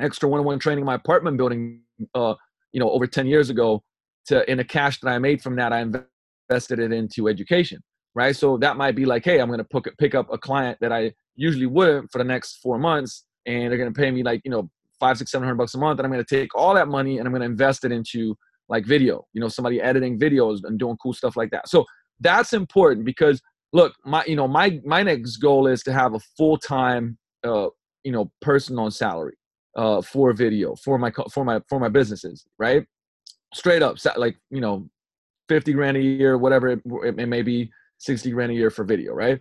extra 0.00 0.28
one-on-one 0.28 0.58
training 0.58 0.82
in 0.82 0.86
my 0.86 0.94
apartment 0.94 1.38
building, 1.38 1.80
uh, 2.14 2.34
you 2.72 2.78
know, 2.78 2.90
over 2.90 3.06
10 3.06 3.26
years 3.26 3.50
ago. 3.50 3.82
To 4.26 4.48
in 4.50 4.58
the 4.58 4.64
cash 4.64 5.00
that 5.00 5.08
I 5.08 5.18
made 5.18 5.40
from 5.40 5.56
that, 5.56 5.72
I 5.72 5.80
invested 5.80 6.80
it 6.80 6.92
into 6.92 7.28
education, 7.28 7.80
right? 8.14 8.34
So 8.34 8.58
that 8.58 8.76
might 8.76 8.96
be 8.96 9.06
like, 9.06 9.24
hey, 9.24 9.38
I'm 9.38 9.48
going 9.48 9.64
to 9.64 9.92
pick 9.98 10.16
up 10.16 10.32
a 10.32 10.36
client 10.36 10.78
that 10.80 10.92
I 10.92 11.12
usually 11.36 11.66
wouldn't 11.66 12.10
for 12.10 12.18
the 12.18 12.24
next 12.24 12.56
four 12.56 12.76
months, 12.76 13.24
and 13.46 13.70
they're 13.70 13.78
going 13.78 13.92
to 13.92 13.98
pay 13.98 14.10
me 14.10 14.24
like 14.24 14.42
you 14.44 14.50
know 14.50 14.68
five, 14.98 15.16
six, 15.16 15.30
seven 15.30 15.46
hundred 15.46 15.58
bucks 15.58 15.74
a 15.74 15.78
month, 15.78 16.00
and 16.00 16.06
I'm 16.06 16.12
going 16.12 16.24
to 16.24 16.36
take 16.36 16.54
all 16.54 16.74
that 16.74 16.88
money 16.88 17.18
and 17.18 17.26
I'm 17.26 17.32
going 17.32 17.40
to 17.40 17.46
invest 17.46 17.84
it 17.84 17.92
into 17.92 18.36
like 18.68 18.84
video, 18.84 19.26
you 19.32 19.40
know, 19.40 19.48
somebody 19.48 19.80
editing 19.80 20.18
videos 20.18 20.60
and 20.64 20.78
doing 20.78 20.96
cool 21.02 21.12
stuff 21.12 21.36
like 21.36 21.50
that. 21.50 21.68
So 21.68 21.84
that's 22.20 22.52
important 22.52 23.04
because 23.04 23.40
look, 23.72 23.94
my 24.04 24.24
you 24.26 24.36
know 24.36 24.48
my 24.48 24.80
my 24.84 25.02
next 25.02 25.36
goal 25.36 25.66
is 25.66 25.82
to 25.84 25.92
have 25.92 26.14
a 26.14 26.20
full 26.36 26.56
time 26.56 27.18
uh, 27.44 27.68
you 28.04 28.12
know 28.12 28.30
person 28.40 28.78
on 28.78 28.90
salary 28.90 29.36
uh, 29.76 30.02
for 30.02 30.32
video 30.32 30.74
for 30.76 30.98
my 30.98 31.12
for 31.32 31.44
my 31.44 31.60
for 31.68 31.78
my 31.78 31.88
businesses, 31.88 32.46
right? 32.58 32.84
Straight 33.54 33.82
up, 33.82 33.96
like 34.16 34.36
you 34.50 34.60
know, 34.60 34.88
fifty 35.48 35.72
grand 35.72 35.96
a 35.96 36.00
year, 36.00 36.38
whatever 36.38 36.68
it, 36.68 36.80
it 37.04 37.28
may 37.28 37.42
be, 37.42 37.70
sixty 37.98 38.30
grand 38.30 38.52
a 38.52 38.54
year 38.54 38.70
for 38.70 38.84
video, 38.84 39.12
right? 39.12 39.38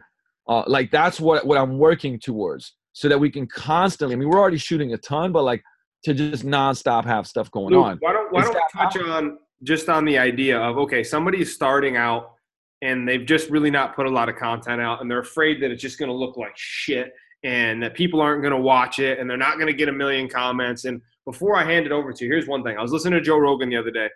Uh, 0.47 0.63
like 0.67 0.91
that's 0.91 1.19
what 1.19 1.45
what 1.45 1.57
I'm 1.57 1.79
working 1.79 2.19
towards, 2.19 2.75
so 2.93 3.07
that 3.09 3.19
we 3.19 3.31
can 3.31 3.47
constantly. 3.47 4.15
I 4.15 4.19
mean, 4.19 4.29
we're 4.29 4.39
already 4.39 4.57
shooting 4.57 4.93
a 4.93 4.97
ton, 4.97 5.31
but 5.31 5.43
like 5.43 5.63
to 6.03 6.13
just 6.13 6.45
nonstop 6.45 7.05
have 7.05 7.27
stuff 7.27 7.49
going 7.51 7.73
Luke, 7.73 7.85
on. 7.85 7.97
Why 7.99 8.13
don't 8.13 8.31
why 8.31 8.41
don't 8.41 8.55
we 8.55 8.61
touch 8.73 8.97
on 8.97 9.37
just 9.63 9.89
on 9.89 10.05
the 10.05 10.17
idea 10.17 10.59
of 10.59 10.77
okay, 10.77 11.03
somebody's 11.03 11.53
starting 11.53 11.97
out 11.97 12.33
and 12.81 13.07
they've 13.07 13.25
just 13.25 13.49
really 13.49 13.71
not 13.71 13.95
put 13.95 14.05
a 14.05 14.09
lot 14.09 14.29
of 14.29 14.35
content 14.35 14.81
out 14.81 15.01
and 15.01 15.09
they're 15.09 15.19
afraid 15.19 15.61
that 15.61 15.71
it's 15.71 15.81
just 15.81 15.97
going 15.97 16.09
to 16.09 16.15
look 16.15 16.37
like 16.37 16.51
shit 16.55 17.13
and 17.43 17.81
that 17.81 17.93
people 17.93 18.21
aren't 18.21 18.41
going 18.41 18.53
to 18.53 18.59
watch 18.59 18.99
it 18.99 19.19
and 19.19 19.29
they're 19.29 19.37
not 19.37 19.55
going 19.55 19.67
to 19.67 19.73
get 19.73 19.89
a 19.89 19.93
million 19.93 20.27
comments. 20.27 20.85
And 20.85 21.01
before 21.25 21.55
i 21.55 21.63
hand 21.63 21.87
it 21.87 21.91
over 21.91 22.13
to 22.13 22.25
you 22.25 22.31
here's 22.31 22.47
one 22.47 22.63
thing. 22.63 22.77
I 22.77 22.81
was 22.81 22.91
listening 22.91 23.17
to 23.17 23.21
joe 23.21 23.37
rogan 23.37 23.69
the 23.69 23.77
other 23.77 23.89
day 23.89 24.09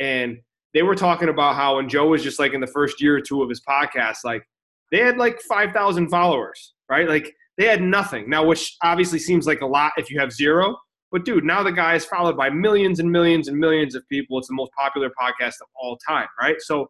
and 0.00 0.38
they 0.74 0.82
were 0.82 0.94
talking 0.94 1.28
about 1.28 1.56
how 1.56 1.76
when 1.76 1.88
joe 1.88 2.06
was 2.06 2.22
just 2.22 2.38
like 2.38 2.54
in 2.54 2.60
the 2.60 2.68
first 2.68 3.02
year 3.02 3.16
or 3.16 3.20
two 3.20 3.42
of 3.42 3.48
his 3.48 3.60
podcast 3.68 4.18
like 4.24 4.44
they 4.92 4.98
had 4.98 5.16
like 5.16 5.40
5000 5.40 6.08
followers 6.08 6.74
right? 6.92 7.08
Like 7.08 7.34
they 7.58 7.66
had 7.66 7.82
nothing. 7.82 8.28
Now 8.28 8.44
which 8.44 8.76
obviously 8.82 9.18
seems 9.18 9.46
like 9.46 9.62
a 9.62 9.66
lot 9.66 9.92
if 9.96 10.10
you 10.10 10.20
have 10.20 10.32
zero 10.32 10.76
but 11.12 11.24
dude 11.24 11.44
now 11.44 11.62
the 11.62 11.70
guy 11.70 11.94
is 11.94 12.04
followed 12.04 12.36
by 12.36 12.50
millions 12.50 12.98
and 12.98 13.10
millions 13.10 13.46
and 13.46 13.56
millions 13.56 13.94
of 13.94 14.02
people 14.08 14.38
it's 14.38 14.48
the 14.48 14.54
most 14.54 14.72
popular 14.76 15.10
podcast 15.10 15.54
of 15.60 15.68
all 15.80 15.96
time 16.08 16.26
right 16.40 16.60
so 16.60 16.88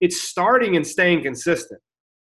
it's 0.00 0.20
starting 0.22 0.76
and 0.76 0.86
staying 0.86 1.22
consistent. 1.22 1.80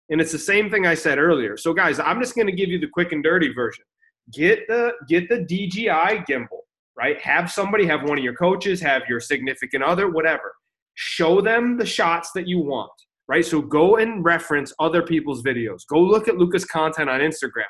And 0.09 0.21
it's 0.21 0.31
the 0.31 0.39
same 0.39 0.69
thing 0.69 0.85
I 0.85 0.93
said 0.93 1.17
earlier. 1.17 1.57
So 1.57 1.73
guys, 1.73 1.99
I'm 1.99 2.19
just 2.19 2.35
going 2.35 2.47
to 2.47 2.53
give 2.53 2.69
you 2.69 2.79
the 2.79 2.89
quick 2.91 3.11
and 3.11 3.23
dirty 3.23 3.51
version. 3.53 3.85
Get 4.31 4.67
the 4.67 4.93
get 5.09 5.27
the 5.27 5.39
DJI 5.39 6.23
gimbal, 6.29 6.61
right? 6.97 7.19
Have 7.21 7.51
somebody 7.51 7.85
have 7.85 8.03
one 8.03 8.17
of 8.17 8.23
your 8.23 8.35
coaches, 8.35 8.79
have 8.81 9.03
your 9.09 9.19
significant 9.19 9.83
other, 9.83 10.09
whatever. 10.09 10.53
Show 10.95 11.41
them 11.41 11.77
the 11.77 11.85
shots 11.85 12.31
that 12.35 12.47
you 12.47 12.59
want, 12.59 12.91
right? 13.27 13.43
So 13.43 13.61
go 13.61 13.97
and 13.97 14.23
reference 14.23 14.71
other 14.79 15.01
people's 15.01 15.41
videos. 15.41 15.81
Go 15.89 15.99
look 15.99 16.27
at 16.27 16.37
Luca's 16.37 16.63
content 16.63 17.09
on 17.09 17.19
Instagram, 17.19 17.63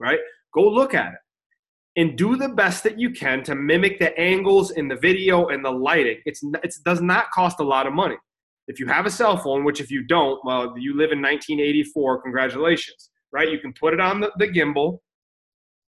right? 0.00 0.18
Go 0.54 0.68
look 0.68 0.94
at 0.94 1.12
it 1.12 1.18
and 1.96 2.16
do 2.16 2.36
the 2.36 2.48
best 2.48 2.82
that 2.84 2.98
you 2.98 3.10
can 3.10 3.42
to 3.44 3.54
mimic 3.54 3.98
the 3.98 4.18
angles 4.18 4.70
in 4.72 4.88
the 4.88 4.96
video 4.96 5.48
and 5.48 5.64
the 5.64 5.70
lighting. 5.70 6.18
It's 6.24 6.42
it 6.62 6.74
does 6.84 7.00
not 7.00 7.30
cost 7.30 7.60
a 7.60 7.64
lot 7.64 7.86
of 7.86 7.92
money. 7.92 8.16
If 8.68 8.78
you 8.78 8.86
have 8.86 9.06
a 9.06 9.10
cell 9.10 9.36
phone, 9.36 9.64
which 9.64 9.80
if 9.80 9.90
you 9.90 10.04
don't, 10.06 10.40
well, 10.44 10.74
you 10.78 10.92
live 10.92 11.12
in 11.12 11.20
1984, 11.20 12.22
congratulations, 12.22 13.10
right? 13.32 13.50
You 13.50 13.58
can 13.58 13.72
put 13.72 13.92
it 13.92 14.00
on 14.00 14.20
the, 14.20 14.30
the 14.38 14.46
gimbal 14.46 15.00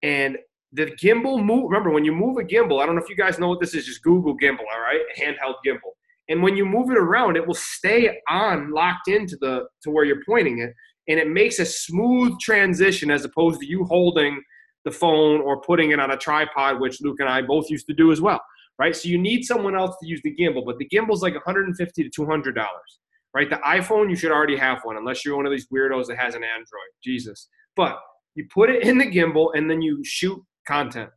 and 0.02 0.38
the 0.72 0.86
gimbal 1.02 1.44
move. 1.44 1.66
Remember, 1.66 1.92
when 1.92 2.06
you 2.06 2.14
move 2.14 2.38
a 2.38 2.44
gimbal, 2.44 2.82
I 2.82 2.86
don't 2.86 2.96
know 2.96 3.02
if 3.02 3.10
you 3.10 3.18
guys 3.18 3.38
know 3.38 3.50
what 3.50 3.60
this 3.60 3.76
is, 3.76 3.86
just 3.86 4.02
Google 4.02 4.38
gimbal, 4.38 4.66
all 4.74 4.82
right? 4.82 5.02
Handheld 5.20 5.56
gimbal. 5.66 5.92
And 6.30 6.42
when 6.42 6.56
you 6.56 6.66
move 6.66 6.90
it 6.90 6.98
around, 6.98 7.36
it 7.36 7.46
will 7.46 7.54
stay 7.54 8.18
on, 8.30 8.72
locked 8.72 9.10
into 9.10 9.36
the 9.42 9.68
to 9.84 9.92
where 9.92 10.06
you're 10.06 10.24
pointing 10.26 10.60
it, 10.60 10.74
and 11.10 11.20
it 11.20 11.28
makes 11.28 11.60
a 11.60 11.66
smooth 11.66 12.40
transition 12.40 13.12
as 13.12 13.26
opposed 13.26 13.60
to 13.60 13.68
you 13.68 13.84
holding 13.84 14.42
the 14.86 14.92
phone 14.92 15.42
or 15.42 15.62
putting 15.62 15.92
it 15.92 16.00
on 16.00 16.12
a 16.12 16.18
tripod, 16.18 16.80
which 16.80 17.02
Luke 17.02 17.20
and 17.20 17.30
I 17.30 17.42
both 17.42 17.70
used 17.70 17.88
to 17.88 17.94
do 17.94 18.12
as 18.12 18.22
well 18.22 18.42
right? 18.80 18.96
So 18.96 19.10
you 19.10 19.18
need 19.18 19.44
someone 19.44 19.76
else 19.76 19.96
to 20.02 20.08
use 20.08 20.22
the 20.24 20.36
gimbal, 20.36 20.66
but 20.66 20.78
the 20.78 20.88
gimbal's 20.88 21.22
like 21.22 21.34
150 21.34 22.04
to 22.04 22.10
200 22.10 22.56
dollars, 22.56 23.00
right? 23.34 23.50
The 23.50 23.58
iPhone 23.58 24.10
you 24.10 24.16
should 24.16 24.32
already 24.32 24.58
have 24.58 24.80
one, 24.84 24.98
unless 24.98 25.26
you're 25.26 25.36
one 25.36 25.46
of 25.46 25.52
these 25.52 25.68
weirdos 25.68 26.08
that 26.08 26.18
has 26.18 26.36
an 26.36 26.44
Android. 26.44 26.92
Jesus, 27.04 27.50
but 27.76 28.00
you 28.36 28.48
put 28.54 28.70
it 28.70 28.84
in 28.84 28.98
the 28.98 29.06
gimbal 29.06 29.52
and 29.56 29.70
then 29.70 29.82
you 29.82 30.04
shoot 30.04 30.42
content. 30.68 31.10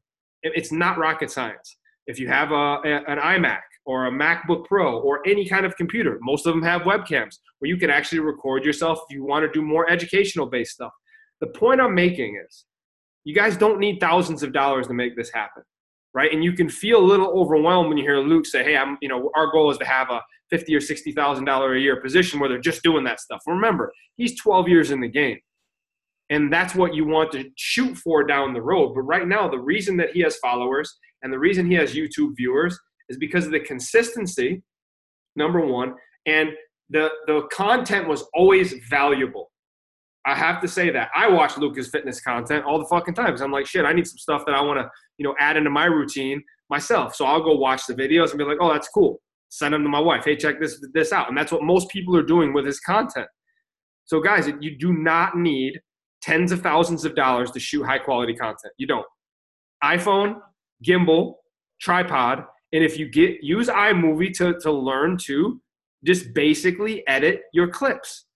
It's 0.43 0.73
not 0.73 0.99
rocket 0.99 1.31
science. 1.31 1.79
If 2.07 2.21
you 2.21 2.29
have 2.29 2.53
a, 2.53 2.55
a 2.55 3.03
an 3.09 3.19
iMac 3.19 3.63
or 3.85 4.07
a 4.07 4.11
MacBook 4.11 4.65
Pro 4.67 5.01
or 5.01 5.27
any 5.27 5.49
kind 5.49 5.65
of 5.65 5.77
computer, 5.77 6.19
most 6.21 6.47
of 6.47 6.55
them 6.55 6.63
have 6.63 6.83
webcams 6.83 7.37
where 7.59 7.69
you 7.69 7.77
can 7.77 7.91
actually 7.91 8.21
record 8.21 8.65
yourself 8.65 9.01
if 9.09 9.15
you 9.15 9.25
want 9.25 9.45
to 9.45 9.51
do 9.51 9.65
more 9.65 9.91
educational 9.91 10.47
based 10.47 10.73
stuff. 10.73 10.93
The 11.41 11.49
point 11.49 11.81
I'm 11.81 11.95
making 11.95 12.41
is 12.47 12.65
you 13.27 13.35
guys 13.35 13.57
don't 13.59 13.79
need 13.79 13.99
thousands 14.01 14.43
of 14.43 14.55
dollars 14.55 14.87
to 14.87 14.95
make 14.95 15.17
this 15.17 15.31
happen 15.31 15.63
right? 16.17 16.33
And 16.33 16.43
you 16.43 16.55
can 16.55 16.71
feel 16.71 16.99
a 16.99 17.05
little 17.05 17.29
overwhelmed 17.39 17.91
when 17.91 17.99
you 17.99 18.03
hear 18.03 18.19
Luke 18.19 18.47
say, 18.47 18.65
"Hey, 18.65 18.77
I'm, 18.77 18.97
you 19.03 19.09
know, 19.09 19.31
our 19.37 19.53
goal 19.53 19.71
is 19.71 19.79
to 19.79 19.85
have 19.85 20.11
a 20.11 20.23
fifty 20.51 20.75
or 20.75 20.81
sixty 20.81 21.13
thousand 21.13 21.45
dollar 21.45 21.75
a 21.75 21.81
year 21.81 22.01
position 22.01 22.41
where 22.41 22.49
they're 22.49 22.59
just 22.59 22.83
doing 22.83 23.05
that 23.05 23.21
stuff." 23.21 23.43
Remember, 23.47 23.93
he's 24.17 24.41
twelve 24.41 24.67
years 24.67 24.91
in 24.91 25.01
the 25.01 25.09
game, 25.09 25.39
and 26.31 26.51
that's 26.51 26.75
what 26.75 26.95
you 26.95 27.05
want 27.05 27.31
to 27.33 27.45
shoot 27.57 27.97
for 27.99 28.25
down 28.25 28.55
the 28.55 28.63
road. 28.63 28.95
But 28.95 29.03
right 29.03 29.29
now, 29.29 29.47
the 29.47 29.61
reason 29.61 29.99
that 29.99 30.13
he 30.13 30.21
has 30.23 30.39
followers 30.39 30.93
and 31.23 31.31
the 31.31 31.39
reason 31.39 31.67
he 31.67 31.75
has 31.75 31.95
YouTube 31.95 32.33
viewers 32.37 32.79
is 33.11 33.19
because 33.19 33.45
of 33.45 33.53
the 33.53 33.61
consistency. 33.61 34.63
Number 35.37 35.61
one, 35.61 35.95
and 36.25 36.49
the 36.89 37.11
the 37.27 37.43
content 37.53 38.09
was 38.09 38.25
always 38.35 38.73
valuable. 38.89 39.51
I 40.27 40.35
have 40.35 40.61
to 40.63 40.69
say 40.69 40.91
that 40.91 41.11
I 41.15 41.29
watch 41.29 41.57
Luca's 41.57 41.89
fitness 41.89 42.21
content 42.21 42.65
all 42.65 42.79
the 42.79 42.87
fucking 42.87 43.15
time 43.15 43.27
because 43.27 43.43
I'm 43.43 43.53
like, 43.53 43.67
shit, 43.67 43.85
I 43.85 43.93
need 43.93 44.07
some 44.07 44.19
stuff 44.19 44.45
that 44.47 44.55
I 44.55 44.61
want 44.61 44.81
to, 44.81 44.91
you 45.19 45.25
know, 45.25 45.35
add 45.39 45.57
into 45.57 45.71
my 45.71 45.85
routine 45.85 46.43
myself. 46.69 47.15
So 47.15 47.25
I'll 47.25 47.43
go 47.43 47.55
watch 47.57 47.87
the 47.87 47.95
videos 47.95 48.31
and 48.31 48.39
be 48.39 48.45
like, 48.45 48.59
oh, 48.61 48.73
that's 48.73 48.89
cool. 48.89 49.21
Send 49.51 49.73
them 49.73 49.85
to 49.85 49.89
my 49.89 50.01
wife. 50.01 50.25
Hey, 50.25 50.37
check 50.37 50.61
this 50.61 50.85
this 50.93 51.13
out. 51.13 51.29
And 51.29 51.39
that's 51.39 51.53
what 51.53 51.63
most 51.63 51.89
people 51.91 52.17
are 52.17 52.25
doing 52.25 52.53
with 52.53 52.67
his 52.67 52.81
content. 52.81 53.29
So 54.05 54.21
guys, 54.21 54.51
you 54.61 54.77
do 54.77 54.93
not 54.93 55.37
need 55.37 55.81
tens 56.23 56.51
of 56.51 56.61
thousands 56.61 57.05
of 57.05 57.15
dollars 57.15 57.53
to 57.53 57.61
shoot 57.61 57.85
high 57.85 57.99
quality 57.99 58.35
content. 58.35 58.73
You 58.79 58.89
don't. 58.89 59.07
iPhone, 59.85 60.41
gimbal, 60.85 61.35
tripod, 61.81 62.45
and 62.73 62.83
if 62.83 62.99
you 62.99 63.09
get 63.09 63.43
use 63.43 63.69
iMovie 63.69 64.35
to 64.39 64.59
to 64.61 64.73
learn 64.73 65.17
to 65.27 65.61
just 66.05 66.35
basically 66.35 67.07
edit 67.07 67.43
your 67.53 67.69
clips. 67.69 68.27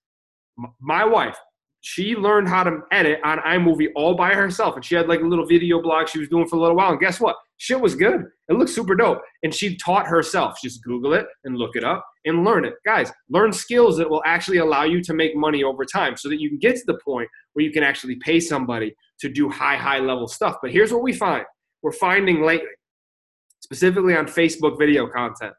My 0.81 1.05
wife, 1.05 1.39
she 1.83 2.15
learned 2.15 2.49
how 2.49 2.63
to 2.63 2.81
edit 2.93 3.21
on 3.25 3.39
iMovie 3.39 3.89
all 3.97 4.15
by 4.15 4.35
herself. 4.35 4.77
And 4.77 4.85
she 4.85 4.95
had 4.95 5.09
like 5.09 5.21
a 5.21 5.27
little 5.27 5.47
video 5.47 5.81
blog 5.81 6.09
she 6.09 6.19
was 6.19 6.29
doing 6.29 6.47
for 6.47 6.57
a 6.57 6.61
little 6.61 6.77
while. 6.77 6.91
And 6.91 7.01
guess 7.01 7.21
what? 7.21 7.37
Shit 7.57 7.81
was 7.81 7.95
good. 7.95 8.25
It 8.49 8.55
looked 8.55 8.71
super 8.71 8.95
dope. 8.95 9.23
And 9.43 9.55
she 9.55 9.77
taught 9.77 10.07
herself. 10.07 10.59
Just 10.63 10.83
Google 10.85 11.15
it 11.15 11.27
and 11.45 11.57
look 11.57 11.77
it 11.77 11.85
up 11.85 12.05
and 12.27 12.45
learn 12.45 12.67
it. 12.67 12.75
Guys, 12.85 13.11
learn 13.31 13.53
skills 13.53 13.97
that 13.97 14.09
will 14.09 14.23
actually 14.27 14.59
allow 14.59 14.85
you 14.85 15.03
to 15.03 15.15
make 15.15 15.35
money 15.35 15.65
over 15.65 15.85
time 15.87 16.17
so 16.17 16.29
that 16.29 16.41
you 16.41 16.51
can 16.51 16.59
get 16.59 16.77
to 16.77 16.83
the 16.87 16.99
point 17.03 17.29
where 17.55 17.65
you 17.65 17.73
can 17.73 17.83
actually 17.83 18.17
pay 18.17 18.41
somebody 18.41 18.95
to 19.21 19.31
do 19.31 19.49
high, 19.49 19.77
high 19.77 20.01
level 20.01 20.29
stuff. 20.29 20.57
But 20.61 20.73
here's 20.73 20.93
what 20.93 21.03
we 21.03 21.15
find 21.15 21.45
we're 21.83 21.93
finding 21.93 22.43
lately, 22.43 22.69
specifically 23.61 24.15
on 24.15 24.27
Facebook 24.27 24.79
video 24.79 25.09
content. 25.09 25.55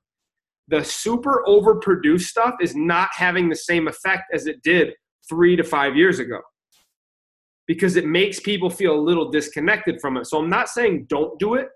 The 0.68 0.84
super 0.84 1.44
overproduced 1.48 2.22
stuff 2.22 2.56
is 2.62 2.76
not 2.76 3.10
having 3.14 3.50
the 3.50 3.56
same 3.56 3.88
effect 3.88 4.24
as 4.34 4.46
it 4.46 4.62
did 4.62 4.94
three 5.28 5.56
to 5.56 5.64
five 5.64 5.96
years 5.96 6.20
ago 6.20 6.42
because 7.68 7.96
it 7.96 8.06
makes 8.06 8.40
people 8.40 8.70
feel 8.70 8.94
a 8.94 9.00
little 9.00 9.30
disconnected 9.32 10.02
from 10.02 10.18
it. 10.18 10.26
So 10.26 10.38
I'm 10.38 10.50
not 10.50 10.68
saying 10.68 11.06
don't 11.10 11.38
do 11.40 11.54
it, 11.56 11.70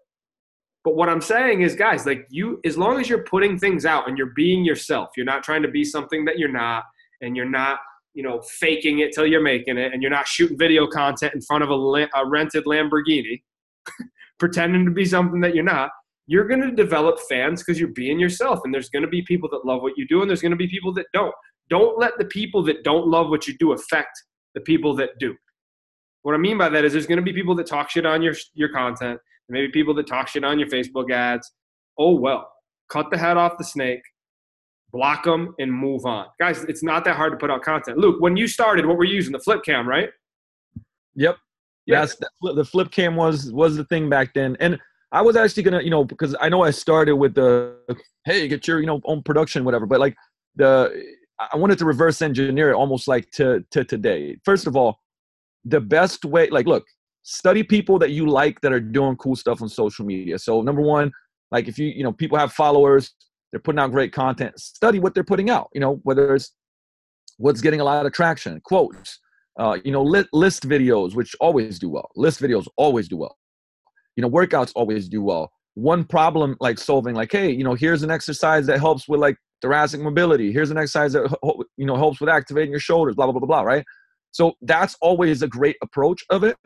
but 0.86 0.95
what 0.95 1.09
I'm 1.09 1.22
saying 1.22 1.61
is, 1.61 1.76
guys, 1.76 2.05
like 2.05 2.28
you, 2.30 2.59
as 2.63 2.78
long 2.78 2.99
as 2.99 3.09
you're 3.09 3.24
putting 3.24 3.57
things 3.57 3.86
out 3.86 4.07
and 4.07 4.17
you're 4.17 4.34
being 4.36 4.63
yourself, 4.63 5.09
you're 5.17 5.26
not 5.26 5.41
trying 5.41 5.63
to 5.63 5.67
be 5.67 5.84
something 5.84 6.26
that 6.26 6.38
you're 6.38 6.51
not, 6.51 6.84
and 7.22 7.36
you're 7.36 7.49
not, 7.49 7.80
you 8.13 8.22
know, 8.22 8.41
faking 8.59 8.99
it 8.99 9.11
till 9.11 9.26
you're 9.26 9.41
making 9.41 9.80
it, 9.80 9.93
and 9.93 10.01
you're 10.01 10.11
not 10.11 10.28
shooting 10.28 10.57
video 10.57 10.86
content 10.86 11.34
in 11.34 11.41
front 11.41 11.63
of 11.63 11.72
a, 11.72 11.74
a 11.74 12.30
rented 12.30 12.65
Lamborghini, 12.65 13.41
pretending 14.39 14.86
to 14.86 14.91
be 14.91 15.05
something 15.05 15.41
that 15.41 15.55
you're 15.55 15.63
not. 15.63 15.89
You're 16.28 16.47
going 16.47 16.61
to 16.61 16.72
develop 16.72 17.19
fans 17.28 17.63
because 17.63 17.80
you're 17.80 17.89
being 17.89 18.19
yourself, 18.19 18.59
and 18.63 18.74
there's 18.74 18.89
going 18.89 19.03
to 19.03 19.09
be 19.09 19.24
people 19.24 19.49
that 19.53 19.65
love 19.65 19.82
what 19.82 19.93
you 19.97 20.07
do, 20.07 20.22
and 20.22 20.30
there's 20.30 20.41
going 20.41 20.51
to 20.51 20.57
be 20.57 20.67
people 20.67 20.93
that 20.93 21.07
don't. 21.13 21.34
Don't 21.70 21.97
let 21.97 22.18
the 22.18 22.26
people 22.26 22.63
that 22.63 22.84
don't 22.84 23.07
love 23.07 23.30
what 23.30 23.47
you 23.47 23.57
do 23.57 23.74
affect 23.74 24.22
the 24.53 24.61
people 24.61 24.95
that 24.95 25.11
do. 25.20 25.36
What 26.24 26.34
I 26.34 26.38
mean 26.38 26.57
by 26.57 26.70
that 26.70 26.86
is 26.86 26.93
there's 26.93 27.07
going 27.07 27.18
to 27.18 27.24
be 27.24 27.34
people 27.34 27.55
that 27.55 27.68
talk 27.68 27.89
shit 27.89 28.05
on 28.05 28.22
your 28.22 28.34
your 28.53 28.70
content, 28.70 29.20
maybe 29.49 29.70
people 29.72 29.93
that 29.95 30.07
talk 30.07 30.28
shit 30.28 30.43
on 30.43 30.57
your 30.59 30.68
Facebook 30.70 31.11
ads. 31.11 31.51
Oh 31.99 32.16
well, 32.16 32.51
cut 32.89 33.11
the 33.11 33.18
head 33.18 33.38
off 33.38 33.57
the 33.57 33.63
snake, 33.63 34.01
block 34.91 35.24
them, 35.24 35.53
and 35.59 35.72
move 35.72 36.05
on. 36.05 36.28
Guys, 36.39 36.63
it's 36.63 36.84
not 36.84 37.05
that 37.05 37.16
hard 37.16 37.34
to 37.34 37.38
put 37.38 37.51
out 37.51 37.61
content. 37.61 37.97
Luke, 37.97 38.20
when 38.20 38.36
you 38.36 38.47
started, 38.47 38.86
what 38.86 38.97
were 38.97 39.03
you 39.03 39.16
using? 39.16 39.34
The 39.34 39.39
flip 39.39 39.63
cam, 39.63 39.88
right? 39.88 40.09
Yep. 41.16 41.38
Yeah. 41.86 41.99
That's 41.99 42.16
the, 42.16 42.53
the 42.53 42.66
flip 42.66 42.91
cam 42.91 43.16
was 43.16 43.51
was 43.51 43.78
the 43.78 43.86
thing 43.86 44.09
back 44.09 44.34
then. 44.34 44.57
And 44.59 44.80
I 45.11 45.22
was 45.22 45.36
actually 45.36 45.63
gonna, 45.63 45.82
you 45.82 45.91
know, 45.91 46.03
because 46.03 46.36
I 46.41 46.49
know 46.49 46.63
I 46.63 46.72
started 46.72 47.16
with 47.16 47.36
the 47.36 47.78
hey, 48.26 48.47
get 48.47 48.68
your, 48.68 48.80
you 48.80 48.88
know, 48.88 48.99
own 49.05 49.22
production, 49.22 49.63
whatever. 49.63 49.86
But 49.86 49.99
like 49.99 50.16
the 50.55 51.05
I 51.39 51.57
wanted 51.57 51.77
to 51.79 51.86
reverse 51.86 52.21
engineer 52.21 52.71
it 52.71 52.75
almost 52.75 53.07
like 53.07 53.29
to 53.31 53.63
to 53.71 53.83
today. 53.83 54.38
First 54.45 54.67
of 54.67 54.75
all, 54.75 54.99
the 55.65 55.81
best 55.81 56.23
way, 56.23 56.49
like, 56.49 56.67
look, 56.67 56.86
study 57.23 57.63
people 57.63 57.99
that 57.99 58.11
you 58.11 58.27
like 58.27 58.61
that 58.61 58.71
are 58.71 58.79
doing 58.79 59.17
cool 59.17 59.36
stuff 59.36 59.61
on 59.61 59.67
social 59.67 60.05
media. 60.05 60.38
So 60.39 60.61
number 60.61 60.81
one, 60.81 61.11
like 61.51 61.67
if 61.67 61.77
you, 61.77 61.88
you 61.88 62.03
know, 62.03 62.13
people 62.13 62.38
have 62.38 62.53
followers, 62.53 63.13
they're 63.51 63.59
putting 63.59 63.79
out 63.79 63.91
great 63.91 64.13
content. 64.13 64.59
Study 64.59 64.99
what 64.99 65.13
they're 65.13 65.23
putting 65.23 65.49
out. 65.49 65.69
You 65.73 65.81
know, 65.81 65.99
whether 66.03 66.36
it's 66.36 66.53
what's 67.38 67.61
getting 67.61 67.81
a 67.81 67.83
lot 67.83 68.05
of 68.05 68.13
traction, 68.13 68.61
quotes, 68.63 69.19
uh, 69.59 69.77
you 69.83 69.91
know, 69.91 70.03
list 70.03 70.67
videos, 70.67 71.15
which 71.15 71.36
always 71.39 71.79
do 71.79 71.89
well. 71.89 72.09
List 72.15 72.39
videos 72.41 72.67
always 72.77 73.07
do 73.07 73.17
well. 73.17 73.38
You 74.15 74.21
know, 74.21 74.29
workouts 74.29 74.71
always 74.75 75.09
do 75.09 75.21
well. 75.21 75.51
One 75.73 76.05
problem 76.05 76.55
like 76.61 76.77
solving, 76.79 77.15
like, 77.15 77.31
hey, 77.31 77.51
you 77.51 77.63
know, 77.63 77.73
here's 77.73 78.03
an 78.03 78.11
exercise 78.11 78.65
that 78.67 78.79
helps 78.79 79.07
with 79.09 79.19
like 79.19 79.38
thoracic 79.66 80.01
mobility. 80.01 80.51
Here's 80.51 80.72
an 80.72 80.78
exercise 80.78 81.13
that 81.13 81.28
you 81.78 81.86
know 81.86 81.95
helps 81.95 82.20
with 82.20 82.30
activating 82.30 82.72
your 82.72 82.80
shoulders. 82.80 83.16
Blah 83.16 83.26
blah 83.26 83.34
blah 83.34 83.39
blah. 83.39 83.47
blah 83.47 83.61
Right. 83.61 83.86
So 84.32 84.53
that's 84.61 84.95
always 85.01 85.41
a 85.41 85.47
great 85.47 85.78
approach 85.82 86.24
of 86.30 86.43
it. 86.43 86.57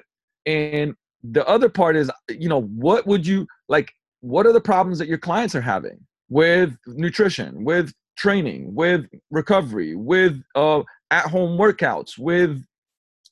And 0.46 0.96
the 1.24 1.46
other 1.48 1.70
part 1.70 1.96
is, 1.96 2.10
you 2.30 2.50
know, 2.50 2.62
what 2.62 3.06
would 3.08 3.26
you 3.26 3.46
like? 3.68 3.92
What 4.22 4.46
are 4.46 4.54
the 4.54 4.62
problems 4.62 5.00
that 5.00 5.08
your 5.08 5.18
clients 5.18 5.56
are 5.56 5.62
having 5.62 6.00
with 6.30 6.76
nutrition, 6.88 7.64
with 7.64 7.94
training, 8.18 8.74
with 8.76 9.06
recovery, 9.32 9.96
with 9.96 10.42
uh, 10.56 10.82
at-home 11.12 11.58
workouts, 11.58 12.18
with 12.18 12.62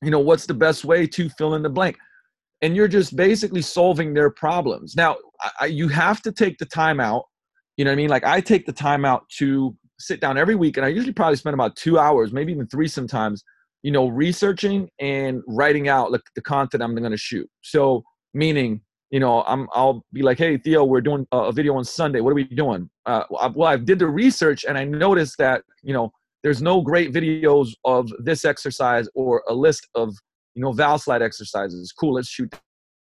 you 0.02 0.12
know 0.12 0.20
what's 0.20 0.46
the 0.46 0.54
best 0.54 0.86
way 0.86 1.08
to 1.08 1.30
fill 1.30 1.56
in 1.56 1.64
the 1.64 1.70
blank 1.70 1.98
and 2.62 2.76
you're 2.76 2.88
just 2.88 3.16
basically 3.16 3.62
solving 3.62 4.14
their 4.14 4.30
problems 4.30 4.96
now 4.96 5.16
I, 5.60 5.66
you 5.66 5.88
have 5.88 6.22
to 6.22 6.32
take 6.32 6.58
the 6.60 6.66
time 6.66 7.00
out 7.00 7.26
you 7.78 7.86
know 7.86 7.92
what 7.92 7.94
i 7.94 7.98
mean? 7.98 8.10
Like 8.10 8.26
i 8.26 8.42
take 8.42 8.66
the 8.66 8.74
time 8.74 9.06
out 9.06 9.28
to 9.38 9.76
sit 10.00 10.20
down 10.20 10.38
every 10.38 10.56
week 10.56 10.78
and 10.78 10.86
i 10.86 10.90
usually 10.90 11.14
probably 11.14 11.38
spend 11.38 11.56
about 11.56 11.76
two 11.76 11.98
hours 11.98 12.32
maybe 12.32 12.52
even 12.52 12.68
three 12.68 12.88
sometimes 12.88 13.44
you 13.82 13.92
know 13.92 14.08
researching 14.08 14.90
and 15.00 15.42
writing 15.48 15.88
out 15.88 16.12
like 16.12 16.22
the 16.36 16.42
content 16.42 16.84
i'm 16.84 16.96
to 16.96 17.18
shoot. 17.18 17.50
So 17.62 18.04
meaning 18.34 18.82
you 19.12 19.20
know 19.20 19.44
i'm 19.44 19.68
i'll 19.74 20.04
be 20.12 20.22
like 20.22 20.38
hey 20.38 20.58
theo 20.58 20.84
we're 20.84 21.02
doing 21.02 21.26
a 21.32 21.52
video 21.52 21.76
on 21.76 21.86
sunday. 21.86 22.20
What 22.20 22.32
are 22.32 22.36
we 22.36 22.44
doing? 22.44 22.90
Uh, 23.06 23.24
well 23.30 23.70
i 23.70 23.78
did 23.78 24.00
the 24.00 24.08
research 24.08 24.66
and 24.66 24.78
i 24.78 24.84
noticed 24.84 25.38
that 25.38 25.64
you 25.84 25.94
know 25.94 26.12
there's 26.44 26.62
no 26.62 26.82
great 26.82 27.14
videos 27.14 27.70
of 27.86 28.12
this 28.20 28.46
exercise 28.46 29.08
or 29.16 29.44
a 29.48 29.54
list 29.54 29.88
of 29.96 30.14
you 30.56 30.62
know 30.62 30.72
Valslide 30.72 31.22
exercises. 31.22 31.94
Cool 31.98 32.16
let's 32.16 32.28
shoot 32.28 32.54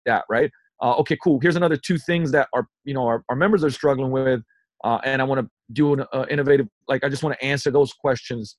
that 0.04 0.24
right? 0.30 0.50
Uh, 0.82 0.94
okay 0.96 1.16
cool. 1.22 1.40
Here's 1.40 1.56
another 1.56 1.76
two 1.76 1.98
things 1.98 2.30
that 2.32 2.48
our 2.52 2.68
you 2.84 2.94
know 2.94 3.06
our, 3.06 3.24
our 3.28 3.36
members 3.36 3.64
are 3.64 3.70
struggling 3.70 4.10
with 4.10 4.42
uh, 4.84 4.98
and 5.04 5.20
i 5.20 5.24
want 5.24 5.40
to 5.40 5.48
do 5.72 5.94
an 5.94 6.04
uh, 6.12 6.26
innovative 6.30 6.66
like 6.88 7.04
i 7.04 7.08
just 7.08 7.22
want 7.22 7.36
to 7.38 7.44
answer 7.44 7.70
those 7.70 7.92
questions 7.92 8.56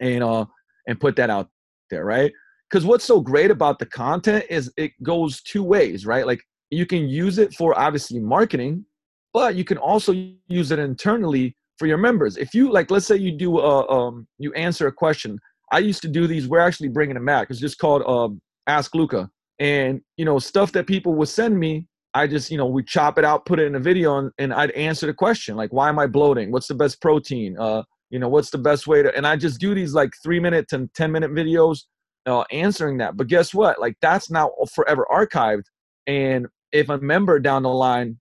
and 0.00 0.22
uh 0.22 0.44
and 0.86 1.00
put 1.00 1.16
that 1.16 1.30
out 1.30 1.48
there 1.90 2.04
right 2.04 2.32
because 2.68 2.84
what's 2.84 3.04
so 3.04 3.20
great 3.20 3.50
about 3.50 3.78
the 3.78 3.86
content 3.86 4.44
is 4.50 4.72
it 4.76 4.92
goes 5.02 5.42
two 5.42 5.62
ways 5.62 6.04
right 6.04 6.26
like 6.26 6.40
you 6.70 6.86
can 6.86 7.08
use 7.08 7.38
it 7.38 7.54
for 7.54 7.78
obviously 7.78 8.18
marketing 8.18 8.84
but 9.32 9.56
you 9.56 9.64
can 9.64 9.78
also 9.78 10.12
use 10.46 10.70
it 10.70 10.78
internally 10.78 11.56
for 11.78 11.86
your 11.86 11.98
members. 11.98 12.36
If 12.36 12.54
you 12.54 12.70
like, 12.70 12.90
let's 12.90 13.06
say 13.06 13.16
you 13.16 13.32
do, 13.32 13.58
uh, 13.58 13.84
um, 13.88 14.26
you 14.38 14.52
answer 14.54 14.86
a 14.86 14.92
question. 14.92 15.38
I 15.72 15.78
used 15.78 16.02
to 16.02 16.08
do 16.08 16.26
these. 16.26 16.48
We're 16.48 16.60
actually 16.60 16.88
bringing 16.88 17.14
them 17.14 17.26
back. 17.26 17.50
It's 17.50 17.58
just 17.58 17.78
called 17.78 18.02
uh, 18.06 18.28
Ask 18.68 18.94
Luca, 18.94 19.28
and 19.58 20.00
you 20.16 20.24
know 20.24 20.38
stuff 20.38 20.72
that 20.72 20.86
people 20.86 21.14
would 21.14 21.28
send 21.28 21.58
me. 21.58 21.88
I 22.14 22.28
just, 22.28 22.50
you 22.50 22.56
know, 22.56 22.66
we 22.66 22.84
chop 22.84 23.18
it 23.18 23.24
out, 23.24 23.44
put 23.44 23.58
it 23.58 23.66
in 23.66 23.74
a 23.74 23.80
video, 23.80 24.18
and, 24.18 24.30
and 24.38 24.54
I'd 24.54 24.70
answer 24.72 25.06
the 25.06 25.14
question 25.14 25.56
like, 25.56 25.72
why 25.72 25.88
am 25.88 25.98
I 25.98 26.06
bloating? 26.06 26.52
What's 26.52 26.68
the 26.68 26.74
best 26.74 27.00
protein? 27.02 27.58
Uh, 27.58 27.82
you 28.10 28.20
know, 28.20 28.28
what's 28.28 28.50
the 28.50 28.58
best 28.58 28.86
way 28.86 29.02
to? 29.02 29.14
And 29.16 29.26
I 29.26 29.36
just 29.36 29.60
do 29.60 29.74
these 29.74 29.94
like 29.94 30.12
three 30.22 30.38
minute 30.38 30.72
and 30.72 30.92
ten 30.94 31.10
minute 31.10 31.32
videos 31.32 31.80
uh, 32.26 32.44
answering 32.52 32.98
that. 32.98 33.16
But 33.16 33.26
guess 33.26 33.52
what? 33.52 33.80
Like 33.80 33.96
that's 34.00 34.30
now 34.30 34.52
forever 34.72 35.06
archived. 35.10 35.64
And 36.06 36.46
if 36.72 36.88
a 36.88 36.98
member 36.98 37.38
down 37.40 37.64
the 37.64 37.70
line 37.70 38.18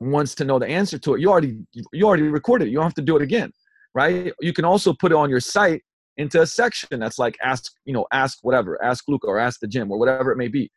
wants 0.00 0.34
to 0.36 0.44
know 0.44 0.58
the 0.58 0.66
answer 0.66 0.98
to 0.98 1.14
it, 1.14 1.20
you 1.20 1.30
already 1.30 1.58
you 1.92 2.06
already 2.06 2.24
recorded 2.24 2.68
it. 2.68 2.70
You 2.70 2.76
don't 2.76 2.84
have 2.84 2.94
to 2.94 3.02
do 3.02 3.16
it 3.16 3.22
again, 3.22 3.52
right? 3.94 4.32
You 4.40 4.52
can 4.52 4.64
also 4.64 4.92
put 4.92 5.12
it 5.12 5.16
on 5.16 5.30
your 5.30 5.40
site 5.40 5.82
into 6.18 6.42
a 6.42 6.46
section 6.46 7.00
that's 7.00 7.18
like 7.18 7.36
ask 7.42 7.72
you 7.84 7.92
know 7.92 8.06
ask 8.12 8.38
whatever, 8.42 8.82
ask 8.84 9.04
Luca 9.08 9.26
or 9.26 9.38
ask 9.38 9.60
the 9.60 9.68
gym 9.68 9.90
or 9.90 9.98
whatever 9.98 10.30
it 10.30 10.36
may 10.36 10.48
be, 10.48 10.70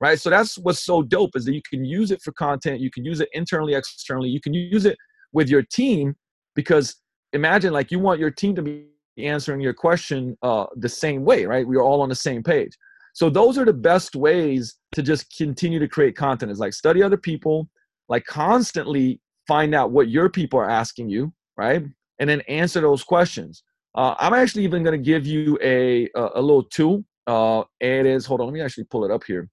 right? 0.00 0.20
So 0.20 0.30
that's 0.30 0.58
what's 0.58 0.84
so 0.84 1.02
dope 1.02 1.36
is 1.36 1.44
that 1.44 1.54
you 1.54 1.62
can 1.68 1.84
use 1.84 2.10
it 2.10 2.22
for 2.22 2.32
content. 2.32 2.80
You 2.80 2.90
can 2.90 3.04
use 3.04 3.20
it 3.20 3.28
internally, 3.32 3.74
externally. 3.74 4.28
You 4.28 4.40
can 4.40 4.54
use 4.54 4.84
it 4.84 4.96
with 5.32 5.48
your 5.48 5.62
team 5.62 6.14
because 6.54 6.96
imagine 7.32 7.72
like 7.72 7.90
you 7.90 7.98
want 7.98 8.20
your 8.20 8.30
team 8.30 8.54
to 8.54 8.62
be 8.62 8.86
answering 9.18 9.60
your 9.60 9.74
question 9.74 10.36
uh, 10.42 10.66
the 10.76 10.88
same 10.88 11.24
way, 11.24 11.44
right? 11.44 11.66
We 11.66 11.76
are 11.76 11.82
all 11.82 12.00
on 12.00 12.08
the 12.08 12.14
same 12.14 12.42
page. 12.42 12.72
So 13.14 13.28
those 13.28 13.58
are 13.58 13.64
the 13.64 13.72
best 13.72 14.14
ways 14.14 14.76
to 14.92 15.02
just 15.02 15.36
continue 15.36 15.80
to 15.80 15.88
create 15.88 16.16
content. 16.16 16.52
Is 16.52 16.60
like 16.60 16.72
study 16.72 17.02
other 17.02 17.16
people, 17.16 17.68
like 18.08 18.24
constantly 18.24 19.20
find 19.48 19.74
out 19.74 19.90
what 19.90 20.08
your 20.08 20.28
people 20.28 20.60
are 20.60 20.70
asking 20.70 21.08
you, 21.08 21.32
right? 21.56 21.82
And 22.20 22.30
then 22.30 22.40
answer 22.42 22.80
those 22.80 23.02
questions. 23.02 23.64
Uh, 23.94 24.14
I'm 24.18 24.34
actually 24.34 24.62
even 24.64 24.84
going 24.84 24.96
to 24.96 25.04
give 25.04 25.26
you 25.26 25.58
a, 25.62 26.08
a, 26.14 26.28
a 26.36 26.40
little 26.40 26.62
tool. 26.62 27.04
Uh, 27.26 27.64
it 27.80 28.06
is, 28.06 28.24
hold 28.24 28.40
on, 28.40 28.46
let 28.46 28.54
me 28.54 28.60
actually 28.60 28.84
pull 28.84 29.04
it 29.04 29.10
up 29.10 29.24
here. 29.24 29.48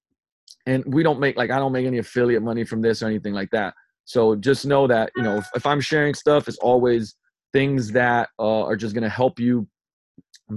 And 0.65 0.83
we 0.87 1.03
don't 1.03 1.19
make, 1.19 1.37
like, 1.37 1.51
I 1.51 1.59
don't 1.59 1.71
make 1.71 1.85
any 1.85 1.99
affiliate 1.99 2.41
money 2.41 2.63
from 2.63 2.81
this 2.81 3.03
or 3.03 3.07
anything 3.07 3.33
like 3.33 3.49
that. 3.51 3.73
So 4.05 4.35
just 4.35 4.65
know 4.65 4.87
that, 4.87 5.11
you 5.15 5.23
know, 5.23 5.37
if, 5.37 5.47
if 5.55 5.65
I'm 5.65 5.81
sharing 5.81 6.13
stuff, 6.13 6.47
it's 6.47 6.57
always 6.57 7.15
things 7.53 7.91
that 7.91 8.29
uh, 8.39 8.63
are 8.63 8.75
just 8.75 8.93
going 8.93 9.03
to 9.03 9.09
help 9.09 9.39
you 9.39 9.67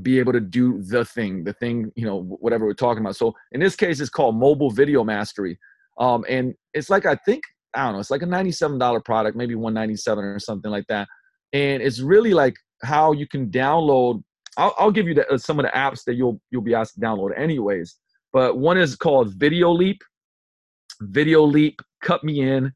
be 0.02 0.18
able 0.18 0.32
to 0.32 0.40
do 0.40 0.82
the 0.82 1.04
thing, 1.04 1.44
the 1.44 1.52
thing, 1.54 1.90
you 1.96 2.04
know, 2.04 2.22
whatever 2.40 2.66
we're 2.66 2.74
talking 2.74 3.02
about. 3.02 3.16
So 3.16 3.34
in 3.52 3.60
this 3.60 3.76
case, 3.76 4.00
it's 4.00 4.10
called 4.10 4.36
Mobile 4.36 4.70
Video 4.70 5.04
Mastery. 5.04 5.58
Um, 5.98 6.24
and 6.28 6.54
it's 6.74 6.90
like, 6.90 7.06
I 7.06 7.16
think 7.16 7.42
I 7.74 7.84
don't 7.84 7.94
know, 7.94 8.00
it's 8.00 8.10
like 8.10 8.22
a 8.22 8.26
$97 8.26 9.04
product, 9.04 9.36
maybe 9.36 9.54
197 9.54 10.24
or 10.24 10.38
something 10.38 10.70
like 10.70 10.86
that. 10.88 11.08
And 11.52 11.82
it's 11.82 12.00
really 12.00 12.34
like 12.34 12.54
how 12.82 13.12
you 13.12 13.26
can 13.26 13.50
download. 13.50 14.22
I'll, 14.56 14.74
I'll 14.78 14.90
give 14.90 15.06
you 15.06 15.14
the, 15.14 15.28
uh, 15.28 15.38
some 15.38 15.58
of 15.58 15.64
the 15.64 15.72
apps 15.72 16.04
that 16.04 16.14
you'll 16.14 16.40
you'll 16.50 16.62
be 16.62 16.74
asked 16.74 16.94
to 16.94 17.00
download 17.00 17.38
anyways. 17.38 17.96
But 18.32 18.58
one 18.58 18.78
is 18.78 18.96
called 18.96 19.34
Video 19.34 19.70
Leap, 19.70 20.02
Video 21.00 21.42
Leap, 21.42 21.80
Cut 22.02 22.22
Me 22.24 22.40
In, 22.40 22.72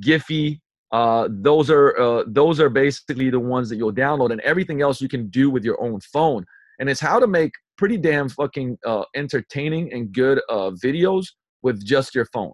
Giphy. 0.00 0.60
Uh, 0.90 1.28
those 1.30 1.70
are 1.70 1.98
uh, 1.98 2.24
those 2.26 2.60
are 2.60 2.68
basically 2.68 3.30
the 3.30 3.40
ones 3.40 3.70
that 3.70 3.76
you'll 3.76 3.92
download, 3.92 4.30
and 4.30 4.40
everything 4.42 4.82
else 4.82 5.00
you 5.00 5.08
can 5.08 5.28
do 5.28 5.50
with 5.50 5.64
your 5.64 5.82
own 5.82 6.00
phone. 6.12 6.44
And 6.78 6.90
it's 6.90 7.00
how 7.00 7.18
to 7.18 7.26
make 7.26 7.52
pretty 7.78 7.96
damn 7.96 8.28
fucking 8.28 8.78
uh, 8.84 9.04
entertaining 9.14 9.92
and 9.92 10.12
good 10.12 10.40
uh, 10.48 10.70
videos 10.84 11.26
with 11.62 11.84
just 11.84 12.14
your 12.14 12.26
phone, 12.26 12.52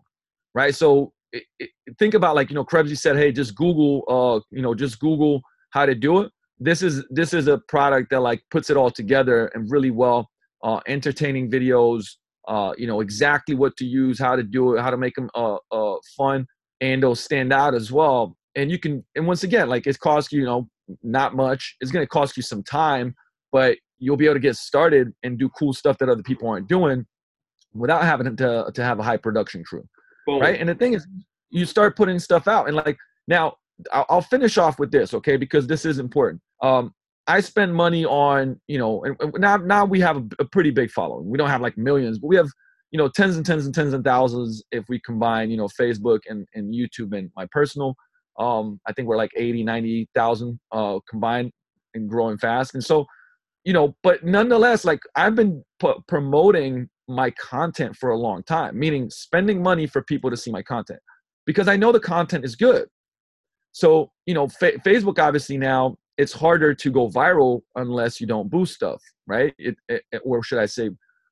right? 0.55 0.75
So 0.75 1.13
it, 1.33 1.45
it, 1.59 1.71
think 1.99 2.15
about 2.15 2.37
like 2.37 2.51
you 2.51 2.55
know 2.55 2.65
Krebsy 2.65 2.97
said, 2.97 3.17
hey, 3.17 3.33
just 3.33 3.55
Google, 3.55 4.05
uh, 4.09 4.41
you 4.51 4.63
know, 4.63 4.75
just 4.75 5.01
Google 5.01 5.43
how 5.71 5.87
to 5.87 5.95
do 5.95 6.21
it. 6.21 6.31
This 6.59 6.83
is 6.83 7.05
this 7.11 7.35
is 7.35 7.49
a 7.49 7.59
product 7.69 8.11
that 8.11 8.21
like 8.21 8.43
puts 8.51 8.71
it 8.71 8.77
all 8.77 8.91
together 8.91 9.47
and 9.55 9.71
really 9.71 9.91
well, 9.91 10.29
uh, 10.63 10.81
entertaining 10.87 11.51
videos. 11.51 12.07
Uh, 12.49 12.73
you 12.79 12.87
know 12.87 13.01
exactly 13.01 13.55
what 13.55 13.77
to 13.77 13.85
use, 13.85 14.19
how 14.19 14.35
to 14.35 14.43
do 14.43 14.75
it, 14.75 14.81
how 14.81 14.91
to 14.91 14.97
make 14.97 15.15
them 15.15 15.29
uh, 15.35 15.59
uh 15.71 15.97
fun, 16.17 16.47
and 16.81 17.03
they'll 17.03 17.15
stand 17.15 17.53
out 17.53 17.75
as 17.75 17.93
well. 17.93 18.37
And 18.57 18.71
you 18.71 18.79
can, 18.79 19.05
and 19.15 19.27
once 19.27 19.45
again, 19.45 19.69
like 19.69 19.87
it 19.87 19.99
costs 20.01 20.33
you, 20.33 20.41
you 20.41 20.47
know, 20.47 20.69
not 21.03 21.37
much. 21.37 21.77
It's 21.81 21.91
going 21.91 22.03
to 22.03 22.09
cost 22.09 22.37
you 22.37 22.43
some 22.43 22.63
time, 22.63 23.15
but 23.53 23.77
you'll 23.99 24.17
be 24.17 24.25
able 24.25 24.35
to 24.35 24.41
get 24.41 24.57
started 24.57 25.13
and 25.23 25.39
do 25.39 25.49
cool 25.51 25.73
stuff 25.73 25.99
that 25.99 26.09
other 26.09 26.23
people 26.23 26.49
aren't 26.49 26.69
doing 26.69 27.07
without 27.75 28.03
having 28.03 28.35
to 28.37 28.71
to 28.75 28.83
have 28.83 28.99
a 28.99 29.03
high 29.03 29.19
production 29.19 29.63
crew. 29.63 29.85
Boom. 30.27 30.41
right? 30.41 30.59
And 30.59 30.69
the 30.69 30.75
thing 30.75 30.95
is, 30.95 31.07
you 31.51 31.65
start 31.65 31.97
putting 31.97 32.19
stuff 32.19 32.49
out, 32.49 32.67
and 32.67 32.77
like 32.77 32.97
now, 33.29 33.57
I'll, 33.93 34.23
finish 34.23 34.59
off 34.59 34.79
with 34.79 34.91
this, 34.91 35.15
okay? 35.15 35.37
Because 35.37 35.67
this 35.67 35.85
is 35.85 35.99
important. 35.99 36.41
Um, 36.63 36.93
I 37.29 37.41
spend 37.41 37.75
money 37.75 38.07
on, 38.07 38.59
you 38.69 38.79
know, 38.79 39.05
and 39.05 39.35
now 39.39 39.59
now 39.59 39.85
we 39.85 40.01
have 40.01 40.25
a, 40.39 40.45
pretty 40.47 40.71
big 40.71 40.91
following. 40.91 41.29
We 41.29 41.37
don't 41.37 41.51
have 41.51 41.61
like 41.61 41.77
millions, 41.77 42.19
but 42.19 42.29
we 42.29 42.37
have, 42.37 42.49
you 42.91 42.97
know, 42.99 43.09
tens 43.09 43.37
and 43.37 43.45
tens 43.45 43.67
and 43.67 43.75
tens 43.75 43.93
and 43.93 44.03
thousands 44.03 44.65
if 44.73 44.87
we 44.89 44.99
combine, 45.01 45.51
you 45.51 45.59
know, 45.59 45.69
Facebook 45.79 46.21
and, 46.27 46.47
and 46.55 46.75
YouTube 46.75 47.17
and 47.17 47.31
my 47.37 47.47
personal. 47.53 47.95
Um, 48.39 48.81
I 48.87 48.95
think 48.95 49.09
we're 49.09 49.19
like 49.19 49.33
80, 49.37 49.63
90,000 49.63 50.59
uh, 50.73 50.99
combined 51.09 51.53
and 51.93 52.09
growing 52.09 52.39
fast. 52.39 52.73
And 52.73 52.83
so, 52.83 53.05
you 53.65 53.75
know, 53.75 53.95
but 54.03 54.25
nonetheless, 54.25 54.87
like 54.87 55.01
I've 55.15 55.35
been 55.35 55.63
p- 55.83 56.01
promoting 56.07 56.89
my 57.09 57.31
content 57.33 57.95
for 57.97 58.11
a 58.11 58.19
long 58.19 58.43
time, 58.45 58.79
meaning 58.79 59.11
spending 59.11 59.63
money 59.63 59.87
for 59.87 60.03
people 60.03 60.31
to 60.31 60.37
see 60.37 60.51
my 60.51 60.63
content 60.63 61.01
because 61.45 61.69
I 61.69 61.77
know 61.77 61.93
the 61.93 62.01
content 62.01 62.45
is 62.45 62.57
good. 62.57 62.89
So, 63.73 64.13
you 64.25 64.33
know, 64.33 64.49
fa- 64.49 64.79
Facebook 64.85 65.19
obviously 65.19 65.59
now 65.59 65.97
it's 66.19 66.33
harder 66.33 66.75
to 66.75 66.91
go 66.91 67.09
viral 67.09 67.63
unless 67.77 68.21
you 68.21 68.27
don't 68.27 68.51
boost 68.51 68.75
stuff, 68.75 69.01
right? 69.27 69.55
It, 69.59 69.77
it, 69.89 70.03
or 70.25 70.43
should 70.43 70.59
I 70.59 70.67
say, 70.67 70.91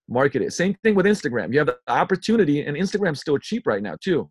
market 0.08 0.42
it. 0.42 0.52
Same 0.52 0.74
thing 0.84 0.94
with 0.94 1.06
Instagram. 1.06 1.52
You 1.52 1.58
have 1.58 1.66
the 1.66 1.78
opportunity, 1.88 2.62
and 2.62 2.76
Instagram's 2.76 3.20
still 3.20 3.36
cheap 3.38 3.66
right 3.66 3.82
now 3.82 3.96
too. 4.00 4.30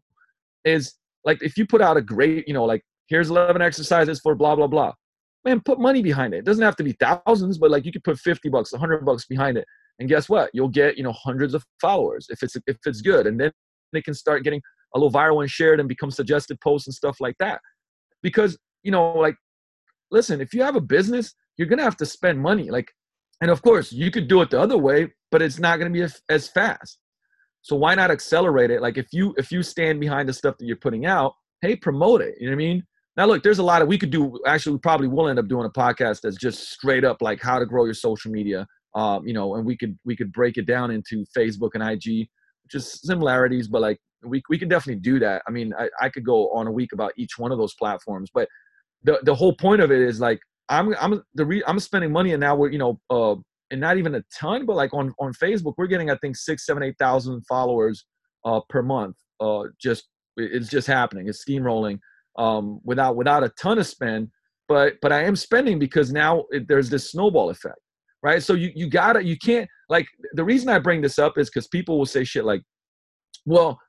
Is 0.64 0.94
like 1.26 1.44
if 1.44 1.58
you 1.58 1.68
put 1.68 1.82
out 1.82 1.98
a 1.98 2.02
great, 2.02 2.48
you 2.48 2.54
know, 2.54 2.64
like 2.64 2.82
here's 3.08 3.30
11 3.30 3.62
exercises 3.62 4.20
for 4.22 4.34
blah 4.34 4.56
blah 4.56 4.68
blah. 4.68 4.94
Man, 5.44 5.60
put 5.60 5.80
money 5.80 6.02
behind 6.02 6.34
it. 6.34 6.38
It 6.38 6.46
doesn't 6.46 6.64
have 6.64 6.78
to 6.78 6.84
be 6.84 6.94
thousands, 6.94 7.60
but 7.60 7.70
like 7.70 7.86
you 7.86 7.92
could 7.92 8.04
put 8.04 8.18
50 8.18 8.50
bucks, 8.50 8.72
100 8.72 9.06
bucks 9.06 9.26
behind 9.26 9.58
it, 9.58 9.66
and 10.00 10.10
guess 10.10 10.28
what? 10.30 10.50
You'll 10.54 10.70
get 10.70 10.98
you 10.98 11.04
know 11.04 11.12
hundreds 11.12 11.54
of 11.54 11.64
followers 11.82 12.28
if 12.30 12.42
it's 12.42 12.56
if 12.56 12.78
it's 12.86 13.02
good, 13.02 13.28
and 13.28 13.40
then 13.40 13.52
they 13.92 14.02
can 14.02 14.14
start 14.14 14.44
getting 14.44 14.62
a 14.96 15.00
little 15.00 15.12
viral 15.12 15.42
and 15.42 15.52
shared 15.52 15.82
and 15.82 15.90
become 15.90 16.12
suggested 16.12 16.60
posts 16.62 16.88
and 16.88 16.94
stuff 16.94 17.18
like 17.20 17.36
that. 17.40 17.60
Because 18.24 18.58
you 18.84 18.92
know, 18.92 19.12
like 19.14 19.36
listen, 20.12 20.42
if 20.42 20.54
you 20.54 20.64
have 20.64 20.76
a 20.76 20.82
business, 20.82 21.34
you're 21.58 21.68
gonna 21.68 21.84
have 21.84 21.98
to 21.98 22.06
spend 22.06 22.40
money. 22.40 22.70
Like, 22.70 22.92
and 23.42 23.52
of 23.52 23.62
course, 23.62 23.92
you 23.92 24.12
could 24.12 24.28
do 24.28 24.42
it 24.42 24.50
the 24.50 24.60
other 24.60 24.78
way, 24.78 25.14
but 25.32 25.42
it's 25.42 25.60
not 25.60 25.78
gonna 25.78 25.92
be 25.92 26.04
as, 26.04 26.22
as 26.30 26.48
fast. 26.48 27.00
So 27.62 27.76
why 27.76 27.96
not 27.96 28.12
accelerate 28.12 28.70
it? 28.70 28.82
Like 28.82 28.98
if 28.98 29.08
you 29.12 29.34
if 29.38 29.52
you 29.52 29.64
stand 29.64 30.00
behind 30.00 30.30
the 30.30 30.34
stuff 30.34 30.58
that 30.60 30.66
you're 30.66 30.76
putting 30.78 31.06
out, 31.06 31.34
hey, 31.62 31.76
promote 31.76 32.22
it. 32.22 32.36
You 32.40 32.48
know 32.48 32.52
what 32.52 32.62
I 32.62 32.68
mean? 32.68 32.84
Now 33.18 33.26
look, 33.26 33.42
there's 33.42 33.60
a 33.60 33.64
lot 33.64 33.82
of 33.82 33.88
we 33.88 33.98
could 33.98 34.12
do. 34.12 34.40
Actually, 34.46 34.74
we 34.74 34.80
probably 34.80 35.08
will 35.08 35.30
end 35.30 35.40
up 35.40 35.48
doing 35.48 35.66
a 35.66 35.70
podcast 35.70 36.22
that's 36.22 36.38
just 36.38 36.72
straight 36.72 37.04
up 37.04 37.22
like 37.22 37.42
how 37.42 37.58
to 37.58 37.66
grow 37.66 37.86
your 37.86 37.94
social 37.94 38.32
media. 38.32 38.68
Um, 38.94 39.26
you 39.28 39.34
know, 39.34 39.56
and 39.56 39.66
we 39.66 39.76
could 39.76 39.98
we 40.06 40.16
could 40.16 40.32
break 40.32 40.58
it 40.58 40.68
down 40.68 40.92
into 40.92 41.26
Facebook 41.36 41.72
and 41.74 41.84
IG, 41.84 42.30
just 42.70 43.06
similarities, 43.06 43.68
but 43.68 43.82
like 43.82 44.00
we 44.24 44.44
we 44.50 44.60
can 44.60 44.70
definitely 44.70 45.02
do 45.02 45.20
that. 45.20 45.42
I 45.48 45.52
mean, 45.52 45.74
I, 45.78 45.90
I 46.00 46.10
could 46.10 46.24
go 46.24 46.52
on 46.52 46.68
a 46.68 46.72
week 46.72 46.94
about 46.94 47.14
each 47.18 47.38
one 47.38 47.52
of 47.52 47.58
those 47.58 47.74
platforms, 47.74 48.30
but 48.34 48.48
the 49.06 49.20
the 49.24 49.34
whole 49.34 49.54
point 49.54 49.82
of 49.82 49.92
it 49.92 50.02
is 50.02 50.20
like 50.20 50.40
I'm 50.68 50.96
I'm 51.00 51.24
the 51.36 51.46
re, 51.46 51.64
I'm 51.68 51.80
spending 51.80 52.12
money 52.12 52.34
and 52.34 52.42
now 52.42 52.56
we're 52.56 52.72
you 52.72 52.80
know 52.80 53.00
uh 53.10 53.36
and 53.72 53.82
not 53.82 53.98
even 53.98 54.16
a 54.16 54.24
ton, 54.38 54.66
but 54.66 54.76
like 54.76 54.94
on 54.94 55.14
on 55.20 55.34
Facebook 55.34 55.74
we're 55.78 55.88
getting 55.88 56.10
I 56.10 56.18
think 56.18 56.36
six 56.36 56.66
seven 56.66 56.84
eight 56.84 56.96
thousand 57.00 57.46
followers 57.48 58.06
uh 58.44 58.60
per 58.70 58.82
month. 58.82 59.16
Uh, 59.40 59.64
just 59.80 60.08
it's 60.38 60.70
just 60.70 60.88
happening. 60.88 61.30
It's 61.30 61.44
steamrolling 61.46 62.00
um 62.38 62.80
without 62.84 63.16
without 63.16 63.44
a 63.44 63.50
ton 63.50 63.78
of 63.78 63.88
spend, 63.88 64.30
but 64.68 64.96
but 65.02 65.12
I 65.12 65.24
am 65.24 65.36
spending 65.36 65.80
because 65.80 66.12
now 66.12 66.46
it, 66.50 66.68
there's 66.68 66.90
this 66.90 67.12
snowball 67.12 67.50
effect, 67.50 67.80
right? 68.24 68.42
So 68.42 68.54
you 68.54 68.72
you 68.76 68.90
gotta 68.90 69.24
you 69.24 69.38
can't 69.38 69.70
like 69.88 70.08
the 70.34 70.44
reason 70.44 70.70
I 70.70 70.80
bring 70.80 71.02
this 71.02 71.20
up 71.20 71.38
is 71.38 71.50
because 71.50 71.68
people 71.68 71.98
will 71.98 72.06
say 72.06 72.24
shit 72.24 72.44
like, 72.44 72.64
well 73.46 73.80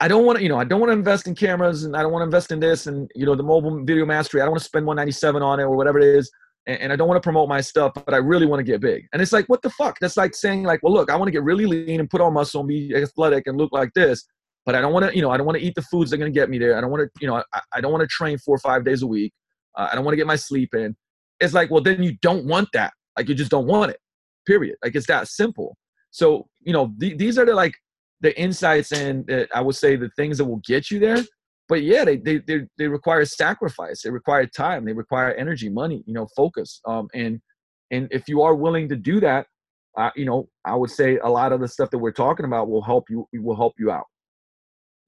I 0.00 0.08
don't 0.08 0.24
want 0.24 0.38
to, 0.38 0.42
you 0.42 0.48
know, 0.48 0.58
I 0.58 0.64
don't 0.64 0.80
want 0.80 0.88
to 0.88 0.94
invest 0.96 1.26
in 1.26 1.34
cameras 1.34 1.84
and 1.84 1.94
I 1.94 2.02
don't 2.02 2.10
want 2.10 2.22
to 2.22 2.24
invest 2.24 2.52
in 2.52 2.58
this 2.58 2.86
and, 2.86 3.10
you 3.14 3.26
know, 3.26 3.34
the 3.34 3.42
mobile 3.42 3.84
video 3.84 4.06
mastery. 4.06 4.40
I 4.40 4.44
don't 4.44 4.52
want 4.52 4.62
to 4.62 4.64
spend 4.64 4.86
197 4.86 5.42
on 5.42 5.60
it 5.60 5.64
or 5.64 5.76
whatever 5.76 5.98
it 5.98 6.06
is. 6.06 6.30
And, 6.66 6.80
and 6.80 6.92
I 6.92 6.96
don't 6.96 7.06
want 7.06 7.22
to 7.22 7.26
promote 7.26 7.50
my 7.50 7.60
stuff, 7.60 7.92
but 7.94 8.14
I 8.14 8.16
really 8.16 8.46
want 8.46 8.60
to 8.60 8.64
get 8.64 8.80
big. 8.80 9.06
And 9.12 9.20
it's 9.20 9.32
like, 9.32 9.46
what 9.46 9.60
the 9.60 9.68
fuck? 9.70 9.98
That's 10.00 10.16
like 10.16 10.34
saying 10.34 10.62
like, 10.62 10.82
well, 10.82 10.94
look, 10.94 11.10
I 11.10 11.16
want 11.16 11.28
to 11.28 11.32
get 11.32 11.42
really 11.42 11.66
lean 11.66 12.00
and 12.00 12.08
put 12.08 12.22
on 12.22 12.32
muscle 12.32 12.60
and 12.60 12.68
be 12.68 12.94
athletic 12.96 13.46
and 13.46 13.58
look 13.58 13.72
like 13.72 13.92
this, 13.94 14.26
but 14.64 14.74
I 14.74 14.80
don't 14.80 14.94
want 14.94 15.10
to, 15.10 15.14
you 15.14 15.20
know, 15.20 15.30
I 15.30 15.36
don't 15.36 15.46
want 15.46 15.58
to 15.58 15.64
eat 15.64 15.74
the 15.74 15.82
foods 15.82 16.10
that 16.10 16.16
are 16.16 16.18
going 16.18 16.32
to 16.32 16.38
get 16.38 16.48
me 16.48 16.58
there. 16.58 16.78
I 16.78 16.80
don't 16.80 16.90
want 16.90 17.02
to, 17.02 17.10
you 17.20 17.26
know, 17.26 17.42
I, 17.52 17.60
I 17.74 17.80
don't 17.82 17.92
want 17.92 18.02
to 18.02 18.08
train 18.08 18.38
four 18.38 18.54
or 18.54 18.60
five 18.60 18.84
days 18.84 19.02
a 19.02 19.06
week. 19.06 19.34
Uh, 19.76 19.88
I 19.92 19.94
don't 19.94 20.04
want 20.04 20.14
to 20.14 20.16
get 20.16 20.26
my 20.26 20.36
sleep 20.36 20.74
in. 20.74 20.96
It's 21.40 21.52
like, 21.52 21.70
well, 21.70 21.82
then 21.82 22.02
you 22.02 22.16
don't 22.22 22.46
want 22.46 22.68
that. 22.72 22.92
Like 23.18 23.28
you 23.28 23.34
just 23.34 23.50
don't 23.50 23.66
want 23.66 23.90
it. 23.90 23.98
Period. 24.46 24.76
Like 24.82 24.94
it's 24.94 25.06
that 25.08 25.28
simple. 25.28 25.76
So, 26.10 26.46
you 26.60 26.72
know, 26.72 26.92
th- 26.98 27.18
these 27.18 27.38
are 27.38 27.44
the 27.44 27.54
like 27.54 27.74
the 28.20 28.38
insights 28.38 28.92
and 28.92 29.30
uh, 29.30 29.46
I 29.54 29.60
would 29.60 29.76
say 29.76 29.96
the 29.96 30.10
things 30.16 30.38
that 30.38 30.44
will 30.44 30.62
get 30.66 30.90
you 30.90 30.98
there. 30.98 31.24
But 31.68 31.82
yeah, 31.82 32.04
they, 32.04 32.16
they 32.16 32.38
they 32.38 32.66
they 32.78 32.88
require 32.88 33.24
sacrifice. 33.24 34.02
They 34.02 34.10
require 34.10 34.44
time. 34.46 34.84
They 34.84 34.92
require 34.92 35.32
energy, 35.34 35.68
money, 35.68 36.02
you 36.06 36.14
know, 36.14 36.26
focus. 36.36 36.80
Um, 36.84 37.08
and 37.14 37.40
and 37.90 38.08
if 38.10 38.28
you 38.28 38.42
are 38.42 38.54
willing 38.54 38.88
to 38.88 38.96
do 38.96 39.20
that, 39.20 39.46
uh, 39.96 40.10
you 40.16 40.24
know, 40.24 40.48
I 40.64 40.74
would 40.74 40.90
say 40.90 41.18
a 41.18 41.28
lot 41.28 41.52
of 41.52 41.60
the 41.60 41.68
stuff 41.68 41.90
that 41.90 41.98
we're 41.98 42.12
talking 42.12 42.44
about 42.44 42.68
will 42.68 42.82
help 42.82 43.04
you 43.08 43.26
will 43.34 43.56
help 43.56 43.74
you 43.78 43.90
out. 43.90 44.06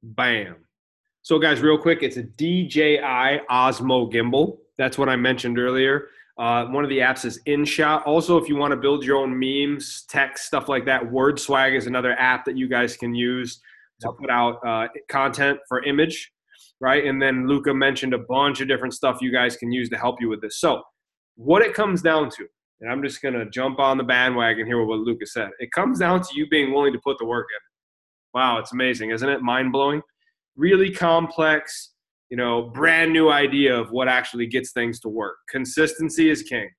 Bam. 0.03 0.57
So 1.23 1.39
guys, 1.39 1.61
real 1.61 1.79
quick, 1.79 2.03
it's 2.03 2.17
a 2.17 2.23
DJI 2.23 3.43
Osmo 3.51 4.13
gimbal. 4.13 4.59
That's 4.79 4.99
what 4.99 5.09
I 5.09 5.17
mentioned 5.17 5.59
earlier. 5.59 6.09
Uh, 6.39 6.64
one 6.66 6.83
of 6.83 6.91
the 6.91 6.99
apps 6.99 7.24
is 7.24 7.41
InShot. 7.47 8.07
Also, 8.07 8.39
if 8.39 8.49
you 8.49 8.57
want 8.57 8.72
to 8.72 8.76
build 8.76 9.05
your 9.05 9.18
own 9.18 9.39
memes, 9.39 10.05
text, 10.09 10.47
stuff 10.47 10.68
like 10.68 10.87
that, 10.87 11.03
WordSwag 11.03 11.76
is 11.76 11.87
another 11.87 12.12
app 12.18 12.45
that 12.47 12.57
you 12.57 12.68
guys 12.68 12.97
can 12.97 13.14
use 13.14 13.61
to 14.01 14.12
put 14.12 14.30
out 14.30 14.59
uh, 14.66 14.89
content 15.09 15.59
for 15.68 15.85
image, 15.85 16.33
right? 16.80 17.05
And 17.05 17.20
then 17.20 17.47
Luca 17.47 17.74
mentioned 17.74 18.14
a 18.14 18.18
bunch 18.18 18.61
of 18.61 18.68
different 18.68 18.95
stuff 18.95 19.18
you 19.20 19.30
guys 19.30 19.57
can 19.57 19.70
use 19.70 19.91
to 19.91 19.99
help 19.99 20.20
you 20.20 20.28
with 20.28 20.41
this. 20.41 20.59
So, 20.59 20.83
what 21.37 21.62
it 21.62 21.74
comes 21.74 22.03
down 22.03 22.30
to, 22.30 22.47
and 22.80 22.91
I'm 22.91 23.03
just 23.03 23.22
going 23.22 23.35
to 23.35 23.49
jump 23.51 23.78
on 23.78 23.99
the 23.99 24.05
bandwagon 24.05 24.66
here 24.66 24.78
with 24.78 24.89
what 24.89 24.99
Luca 25.01 25.26
said. 25.26 25.51
It 25.59 25.70
comes 25.72 25.99
down 25.99 26.22
to 26.22 26.28
you 26.35 26.49
being 26.49 26.72
willing 26.72 26.93
to 26.93 27.01
put 27.05 27.18
the 27.18 27.26
work 27.26 27.47
in. 27.51 28.41
Wow, 28.41 28.59
it's 28.59 28.72
amazing, 28.72 29.11
isn't 29.11 29.28
it? 29.28 29.43
Mind 29.43 29.70
blowing. 29.70 30.03
Really 30.57 30.91
complex 30.91 31.91
you 32.33 32.39
know, 32.39 32.62
brand 32.62 33.12
new 33.12 33.30
idea 33.30 33.78
of 33.78 33.91
what 33.91 34.09
actually 34.09 34.47
gets 34.47 34.72
things 34.72 34.99
to 35.01 35.09
work. 35.11 35.37
Consistency 35.51 36.30
is 36.30 36.43
king, 36.43 36.70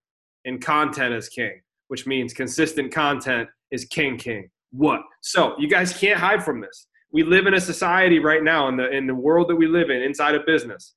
and 0.45 0.59
content 0.59 1.13
is 1.13 1.29
king, 1.29 1.61
which 1.89 2.07
means 2.07 2.33
consistent 2.33 2.91
content 2.91 3.47
is 3.69 3.85
king, 3.85 4.17
king. 4.17 4.49
What? 4.71 5.01
So 5.21 5.53
you 5.59 5.69
guys 5.69 5.95
can't 5.95 6.19
hide 6.19 6.43
from 6.43 6.59
this. 6.59 6.87
We 7.11 7.21
live 7.21 7.45
in 7.45 7.53
a 7.53 7.61
society 7.61 8.17
right 8.17 8.41
now 8.41 8.67
in 8.67 8.77
the 8.77 8.89
in 8.89 9.05
the 9.05 9.13
world 9.13 9.47
that 9.49 9.55
we 9.55 9.67
live 9.67 9.91
in 9.91 10.01
inside 10.01 10.33
of 10.33 10.43
business 10.47 10.95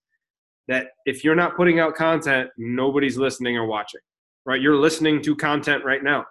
that 0.69 0.87
if 1.05 1.23
you're 1.23 1.35
not 1.35 1.55
putting 1.55 1.79
out 1.79 1.95
content, 1.95 2.49
nobody's 2.57 3.19
listening 3.19 3.59
or 3.59 3.67
watching. 3.67 4.01
Right? 4.47 4.63
You're 4.63 4.77
listening 4.77 5.21
to 5.25 5.37
content 5.37 5.85
right 5.85 6.03
now. 6.03 6.25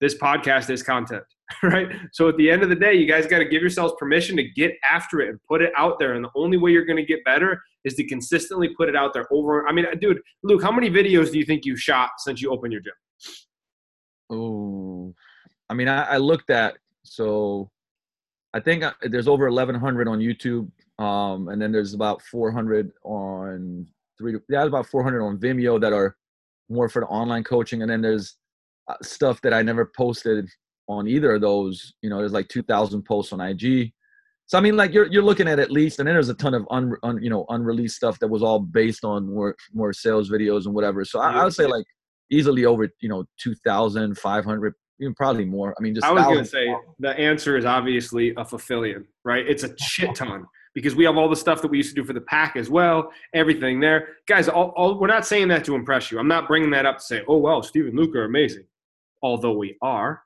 This 0.00 0.16
podcast 0.16 0.68
is 0.68 0.82
content. 0.82 1.22
right? 1.62 1.88
So 2.12 2.28
at 2.28 2.36
the 2.36 2.50
end 2.50 2.62
of 2.62 2.68
the 2.68 2.76
day, 2.76 2.94
you 2.94 3.06
guys 3.06 3.26
got 3.26 3.38
to 3.38 3.44
give 3.44 3.60
yourselves 3.60 3.94
permission 3.98 4.36
to 4.36 4.42
get 4.42 4.72
after 4.88 5.20
it 5.20 5.28
and 5.28 5.38
put 5.48 5.62
it 5.62 5.72
out 5.76 5.98
there. 5.98 6.14
And 6.14 6.24
the 6.24 6.30
only 6.34 6.56
way 6.56 6.70
you're 6.70 6.84
going 6.84 6.98
to 6.98 7.04
get 7.04 7.24
better 7.24 7.62
is 7.84 7.94
to 7.94 8.06
consistently 8.06 8.68
put 8.76 8.88
it 8.88 8.96
out 8.96 9.12
there 9.12 9.26
over. 9.32 9.66
I 9.68 9.72
mean, 9.72 9.86
dude, 10.00 10.20
Luke, 10.42 10.62
how 10.62 10.72
many 10.72 10.90
videos 10.90 11.32
do 11.32 11.38
you 11.38 11.44
think 11.44 11.64
you 11.64 11.76
shot 11.76 12.10
since 12.18 12.40
you 12.40 12.50
opened 12.50 12.72
your 12.72 12.82
gym? 12.82 12.92
Oh, 14.30 15.14
I 15.68 15.74
mean, 15.74 15.88
I, 15.88 16.04
I 16.04 16.16
looked 16.18 16.50
at 16.50 16.76
so 17.04 17.70
I 18.54 18.60
think 18.60 18.84
uh, 18.84 18.92
there's 19.02 19.28
over 19.28 19.48
1,100 19.50 20.08
on 20.08 20.18
YouTube, 20.18 20.70
um, 21.02 21.48
and 21.48 21.60
then 21.60 21.72
there's 21.72 21.94
about 21.94 22.22
400 22.22 22.92
on 23.04 23.86
three. 24.18 24.36
Yeah, 24.48 24.64
about 24.64 24.86
400 24.86 25.22
on 25.22 25.38
Vimeo 25.38 25.80
that 25.80 25.92
are 25.92 26.16
more 26.68 26.88
for 26.88 27.00
the 27.00 27.06
online 27.06 27.44
coaching, 27.44 27.82
and 27.82 27.90
then 27.90 28.02
there's 28.02 28.36
uh, 28.88 28.94
stuff 29.02 29.40
that 29.42 29.54
I 29.54 29.62
never 29.62 29.90
posted 29.96 30.48
on 30.88 31.08
either 31.08 31.34
of 31.34 31.40
those. 31.40 31.94
You 32.02 32.10
know, 32.10 32.18
there's 32.18 32.32
like 32.32 32.48
2,000 32.48 33.02
posts 33.02 33.32
on 33.32 33.40
IG. 33.40 33.92
So 34.46 34.58
I 34.58 34.60
mean, 34.60 34.76
like 34.76 34.92
you're 34.92 35.06
you're 35.06 35.22
looking 35.22 35.48
at 35.48 35.58
at 35.58 35.70
least, 35.70 35.98
and 35.98 36.06
then 36.06 36.14
there's 36.14 36.28
a 36.28 36.34
ton 36.34 36.52
of 36.52 36.66
un, 36.70 36.94
un 37.02 37.22
you 37.22 37.30
know 37.30 37.46
unreleased 37.48 37.96
stuff 37.96 38.18
that 38.18 38.28
was 38.28 38.42
all 38.42 38.58
based 38.58 39.04
on 39.04 39.32
more 39.32 39.56
more 39.72 39.92
sales 39.92 40.30
videos 40.30 40.66
and 40.66 40.74
whatever. 40.74 41.04
So 41.04 41.20
I, 41.20 41.30
I 41.30 41.44
would 41.44 41.54
say 41.54 41.66
like 41.66 41.86
easily 42.30 42.66
over 42.66 42.90
you 43.00 43.08
know 43.08 43.24
2,500, 43.40 44.74
even 45.00 45.14
probably 45.14 45.46
more. 45.46 45.74
I 45.78 45.82
mean, 45.82 45.94
just 45.94 46.06
I 46.06 46.12
was 46.12 46.24
gonna 46.24 46.44
say 46.44 46.74
the 46.98 47.18
answer 47.18 47.56
is 47.56 47.64
obviously 47.64 48.34
a 48.36 48.44
fulfillion, 48.44 49.06
right? 49.24 49.46
It's 49.48 49.64
a 49.64 49.74
shit 49.78 50.14
ton 50.16 50.44
because 50.74 50.94
we 50.94 51.04
have 51.04 51.16
all 51.16 51.28
the 51.28 51.36
stuff 51.36 51.62
that 51.62 51.68
we 51.68 51.76
used 51.76 51.90
to 51.90 51.94
do 51.94 52.04
for 52.04 52.12
the 52.12 52.20
pack 52.20 52.56
as 52.56 52.70
well, 52.70 53.10
everything 53.34 53.80
there. 53.80 54.08
Guys, 54.26 54.48
all, 54.48 54.72
all, 54.76 54.98
we're 54.98 55.06
not 55.06 55.26
saying 55.26 55.48
that 55.48 55.64
to 55.64 55.74
impress 55.74 56.10
you. 56.10 56.18
I'm 56.18 56.28
not 56.28 56.48
bringing 56.48 56.70
that 56.70 56.86
up 56.86 56.98
to 56.98 57.04
say, 57.04 57.22
oh, 57.28 57.38
well, 57.38 57.62
Steve 57.62 57.86
and 57.86 57.98
Luke 57.98 58.14
are 58.14 58.24
amazing. 58.24 58.64
Although 59.22 59.52
we 59.52 59.76
are. 59.82 60.22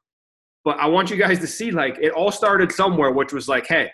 But 0.66 0.80
I 0.80 0.86
want 0.86 1.10
you 1.10 1.16
guys 1.16 1.38
to 1.38 1.46
see 1.46 1.70
like 1.70 1.96
it 2.02 2.10
all 2.10 2.32
started 2.32 2.72
somewhere, 2.72 3.12
which 3.12 3.32
was 3.32 3.46
like, 3.46 3.68
hey, 3.68 3.88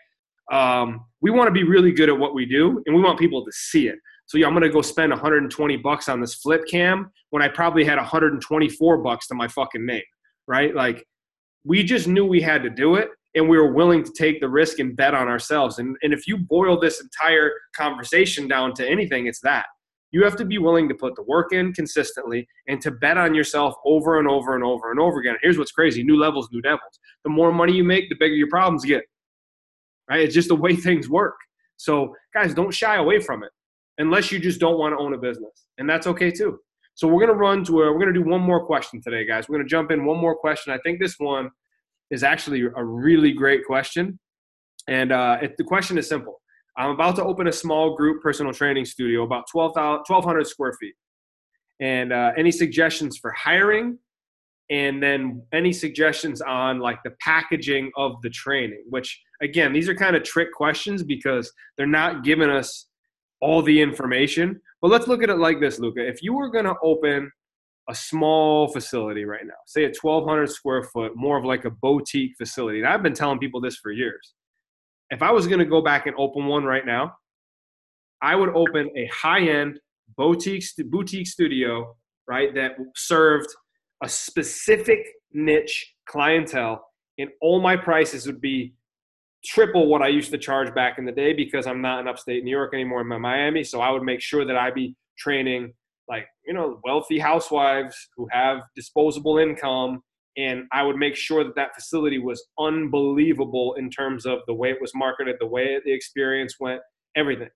um, 0.51 1.05
we 1.21 1.31
want 1.31 1.49
to 1.49 1.53
be 1.53 1.65
really 1.65 1.93
good 1.93 2.09
at 2.09 2.19
what 2.19 2.35
we 2.35 2.47
do, 2.47 2.83
and 2.87 2.97
we 2.97 3.03
want 3.03 3.19
people 3.19 3.45
to 3.45 3.53
see 3.53 3.89
it. 3.89 3.99
So 4.25 4.39
yeah, 4.39 4.47
I'm 4.47 4.55
gonna 4.55 4.71
go 4.71 4.81
spend 4.81 5.11
120 5.11 5.77
bucks 5.77 6.09
on 6.09 6.19
this 6.19 6.37
flip 6.37 6.63
cam 6.67 7.11
when 7.29 7.43
I 7.43 7.49
probably 7.49 7.85
had 7.85 7.99
124 7.99 8.99
bucks 9.03 9.27
to 9.27 9.35
my 9.35 9.49
fucking 9.49 9.85
name, 9.85 10.03
right? 10.49 10.75
Like 10.75 11.05
we 11.63 11.85
just 11.85 12.09
knew 12.09 12.25
we 12.25 12.41
had 12.41 12.63
to 12.63 12.71
do 12.71 12.95
it, 12.95 13.11
and 13.35 13.51
we 13.51 13.59
were 13.59 13.75
willing 13.75 14.03
to 14.03 14.13
take 14.17 14.41
the 14.41 14.49
risk 14.49 14.79
and 14.79 14.97
bet 14.97 15.13
on 15.13 15.29
ourselves. 15.29 15.79
And 15.79 15.95
and 16.03 16.15
if 16.15 16.27
you 16.27 16.39
boil 16.39 16.81
this 16.81 17.03
entire 17.03 17.53
conversation 17.77 18.49
down 18.49 18.73
to 18.77 18.89
anything, 18.89 19.27
it's 19.27 19.41
that 19.41 19.67
you 20.13 20.23
have 20.25 20.37
to 20.37 20.45
be 20.45 20.59
willing 20.59 20.89
to 20.89 20.95
put 20.95 21.17
the 21.17 21.23
work 21.23 21.53
in 21.53 21.73
consistently 21.73 22.47
and 22.69 22.81
to 22.83 22.91
bet 22.91 23.17
on 23.17 23.35
yourself 23.35 23.75
over 23.85 24.19
and 24.19 24.29
over 24.29 24.55
and 24.55 24.63
over 24.63 24.91
and 24.91 25.01
over 25.01 25.19
again. 25.19 25.37
Here's 25.43 25.59
what's 25.59 25.73
crazy 25.73 26.05
new 26.05 26.17
levels, 26.17 26.49
new 26.53 26.61
devils. 26.61 27.01
The 27.25 27.31
more 27.31 27.51
money 27.51 27.73
you 27.73 27.83
make, 27.83 28.09
the 28.09 28.17
bigger 28.19 28.35
your 28.35 28.49
problems 28.49 28.85
get. 28.85 29.03
Right? 30.09 30.21
It's 30.21 30.35
just 30.35 30.49
the 30.49 30.55
way 30.55 30.77
things 30.77 31.09
work. 31.09 31.35
So, 31.79 32.15
guys, 32.35 32.55
don't 32.55 32.73
shy 32.73 32.97
away 32.97 33.21
from 33.21 33.43
it 33.43 33.51
unless 33.99 34.31
you 34.31 34.39
just 34.39 34.61
don't 34.61 34.79
want 34.79 34.93
to 34.93 34.99
own 34.99 35.15
a 35.15 35.19
business. 35.19 35.67
And 35.79 35.89
that's 35.89 36.07
okay 36.07 36.31
too. 36.31 36.59
So, 36.95 37.09
we're 37.09 37.27
going 37.27 37.37
to 37.37 37.43
run 37.43 37.65
to 37.65 37.83
a, 37.83 37.93
we're 37.93 37.99
going 37.99 38.13
to 38.13 38.21
do 38.21 38.29
one 38.29 38.43
more 38.43 38.67
question 38.67 39.01
today, 39.01 39.27
guys. 39.27 39.49
We're 39.49 39.57
going 39.57 39.67
to 39.67 39.71
jump 39.71 39.91
in 39.91 40.05
one 40.05 40.19
more 40.19 40.37
question. 40.37 40.73
I 40.73 40.79
think 40.85 41.01
this 41.01 41.15
one 41.19 41.51
is 42.11 42.23
actually 42.23 42.63
a 42.77 42.85
really 42.85 43.33
great 43.33 43.65
question. 43.65 44.19
And 44.87 45.11
uh, 45.11 45.39
it, 45.41 45.57
the 45.57 45.65
question 45.65 45.97
is 45.97 46.07
simple 46.09 46.42
I'm 46.77 46.91
about 46.91 47.17
to 47.17 47.25
open 47.25 47.49
a 47.49 47.53
small 47.53 47.97
group 47.97 48.23
personal 48.23 48.53
training 48.53 48.87
studio, 48.87 49.25
about 49.25 49.45
12, 49.51 49.77
1,200 49.77 50.47
square 50.47 50.73
feet. 50.81 50.95
And 51.81 52.13
uh, 52.13 52.33
any 52.37 52.51
suggestions 52.51 53.19
for 53.19 53.31
hiring? 53.33 53.99
And 54.71 55.03
then 55.03 55.43
any 55.53 55.73
suggestions 55.73 56.41
on 56.41 56.79
like 56.79 57.03
the 57.05 57.11
packaging 57.21 57.91
of 57.97 58.15
the 58.23 58.31
training, 58.31 58.85
which 58.89 59.21
again, 59.43 59.73
these 59.73 59.89
are 59.89 59.95
kind 59.95 60.17
of 60.17 60.23
trick 60.23 60.53
questions 60.53 61.03
because 61.03 61.53
they're 61.77 61.87
not 61.87 62.25
giving 62.25 62.49
us 62.49 62.87
all 63.43 63.61
the 63.61 63.83
information. 63.83 64.61
But 64.81 64.91
let's 64.91 65.09
look 65.09 65.23
at 65.23 65.29
it 65.29 65.37
like 65.37 65.61
this, 65.61 65.79
Luca. 65.79 66.07
If 66.07 66.23
you 66.23 66.33
were 66.33 66.49
going 66.49 66.65
to 66.65 66.75
open 66.83 67.31
a 67.91 67.95
small 67.95 68.69
facility 68.69 69.25
right 69.25 69.45
now, 69.45 69.55
say 69.67 69.85
a 69.85 69.93
1,200 70.01 70.49
square 70.49 70.85
foot, 70.85 71.13
more 71.17 71.37
of 71.37 71.45
like 71.45 71.65
a 71.65 71.71
boutique 71.71 72.33
facility, 72.39 72.79
and 72.79 72.89
I've 72.89 73.03
been 73.03 73.13
telling 73.13 73.41
people 73.41 73.61
this 73.61 73.77
for 73.77 73.91
years 73.91 74.35
if 75.13 75.21
I 75.23 75.31
was 75.31 75.47
going 75.47 75.59
to 75.59 75.67
go 75.67 75.83
back 75.83 76.07
and 76.07 76.17
open 76.17 76.47
one 76.47 76.65
right 76.65 76.87
now, 76.87 77.15
I 78.23 78.35
would 78.35 78.49
open 78.49 78.91
a 78.97 79.07
high-end 79.13 79.79
boutique 80.17 80.65
boutique 80.87 81.27
studio, 81.27 81.95
right, 82.27 82.55
that 82.55 82.73
served 82.97 83.49
a 84.03 84.09
specific 84.09 85.07
niche 85.33 85.95
clientele, 86.07 86.85
and 87.19 87.29
all 87.43 87.61
my 87.61 87.77
prices 87.77 88.27
would 88.27 88.41
be 88.41 88.75
triple 89.45 89.87
what 89.87 90.01
I 90.01 90.09
used 90.09 90.31
to 90.31 90.39
charge 90.39 90.75
back 90.75 90.99
in 90.99 91.05
the 91.05 91.13
day 91.13 91.35
because 91.35 91.67
I'm 91.67 91.83
not 91.83 92.01
in 92.01 92.09
upstate 92.09 92.43
New 92.43 92.51
York 92.51 92.73
anymore. 92.73 93.01
I'm 93.01 93.13
in 93.13 93.21
Miami, 93.21 93.65
so 93.65 93.81
I 93.83 93.91
would 93.91 94.03
make 94.03 94.23
sure 94.23 94.47
that 94.47 94.57
I 94.57 94.71
be 94.71 94.97
training 95.19 95.75
like 96.09 96.27
you 96.47 96.55
know 96.55 96.81
wealthy 96.85 97.19
housewives 97.19 98.09
who 98.17 98.27
have 98.31 98.61
disposable 98.75 99.39
income 99.39 100.03
and 100.37 100.65
I 100.73 100.83
would 100.83 100.97
make 100.97 101.17
sure 101.17 101.45
that 101.45 101.55
that 101.57 101.75
facility 101.75 102.19
was 102.19 102.45
unbelievable 102.59 103.75
in 103.79 103.91
terms 103.91 104.27
of 104.27 104.41
the 104.47 104.55
way 104.55 104.71
it 104.71 104.81
was 104.81 104.93
marketed, 104.95 105.37
the 105.41 105.47
way 105.47 105.79
the 105.85 105.93
experience 105.93 106.57
went, 106.59 106.81
everything, 107.17 107.51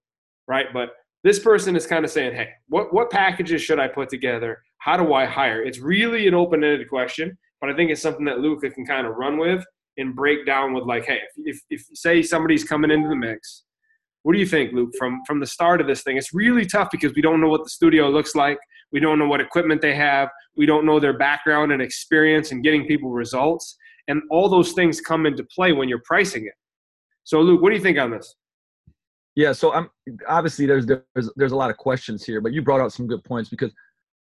right? 0.47 0.67
But 0.73 0.91
this 1.25 1.39
person 1.39 1.75
is 1.75 1.87
kind 1.87 2.05
of 2.05 2.11
saying, 2.11 2.35
"Hey, 2.35 2.51
what 2.69 2.93
what 2.93 3.11
packages 3.11 3.63
should 3.63 3.81
I 3.81 3.89
put 3.89 4.09
together? 4.09 4.63
How 4.79 4.97
do 4.97 5.15
I 5.15 5.25
hire?" 5.25 5.63
It's 5.63 5.81
really 5.81 6.29
an 6.29 6.35
open-ended 6.35 6.89
question, 6.89 7.37
but 7.61 7.71
I 7.71 7.75
think 7.75 7.91
it's 7.91 8.03
something 8.03 8.27
that 8.27 8.41
Luka 8.41 8.71
can 8.71 8.87
kind 8.87 9.07
of 9.07 9.17
run 9.17 9.39
with 9.39 9.65
and 9.99 10.15
break 10.15 10.45
down 10.45 10.75
with, 10.75 10.85
like, 10.85 11.05
"Hey, 11.07 11.21
if, 11.45 11.57
if, 11.71 11.81
if 11.91 11.97
say 11.97 12.23
somebody's 12.23 12.65
coming 12.65 12.91
into 12.91 13.09
the 13.09 13.17
mix." 13.17 13.65
What 14.23 14.33
do 14.33 14.41
you 14.41 14.47
think, 14.47 14.73
Luke? 14.73 14.91
From 14.99 15.23
from 15.27 15.41
the 15.41 15.47
start 15.47 15.81
of 15.81 15.87
this 15.87 16.03
thing, 16.03 16.17
it's 16.17 16.35
really 16.35 16.67
tough 16.67 16.89
because 16.91 17.15
we 17.15 17.23
don't 17.23 17.41
know 17.41 17.49
what 17.49 17.65
the 17.65 17.71
studio 17.71 18.09
looks 18.11 18.35
like. 18.35 18.59
We 18.93 19.01
don't 19.01 19.19
know 19.19 19.29
what 19.29 19.41
equipment 19.41 19.83
they 19.83 19.95
have. 19.95 20.29
We 20.57 20.67
don't 20.67 20.87
know 20.87 21.01
their 21.01 21.17
background 21.17 21.73
and 21.73 21.83
experience 21.83 22.53
in 22.53 22.63
getting 22.63 22.87
people 22.87 23.11
results. 23.11 23.77
And 24.09 24.23
all 24.31 24.49
those 24.49 24.73
things 24.73 25.01
come 25.01 25.27
into 25.27 25.45
play 25.45 25.73
when 25.73 25.89
you're 25.89 26.03
pricing 26.05 26.47
it. 26.47 26.55
So, 27.25 27.41
Luke, 27.41 27.61
what 27.61 27.71
do 27.71 27.77
you 27.77 27.83
think 27.83 27.99
on 27.99 28.13
this? 28.13 28.37
Yeah, 29.35 29.53
so 29.53 29.73
I'm 29.73 29.91
obviously 30.27 30.65
there's 30.65 30.87
there's 30.87 31.31
there's 31.37 31.53
a 31.53 31.57
lot 31.57 31.71
of 31.71 31.77
questions 31.77 32.25
here, 32.25 32.41
but 32.41 32.53
you 32.53 32.63
brought 32.63 32.81
out 32.81 32.93
some 32.93 33.07
good 33.07 33.23
points 33.23 33.51
because 33.51 33.71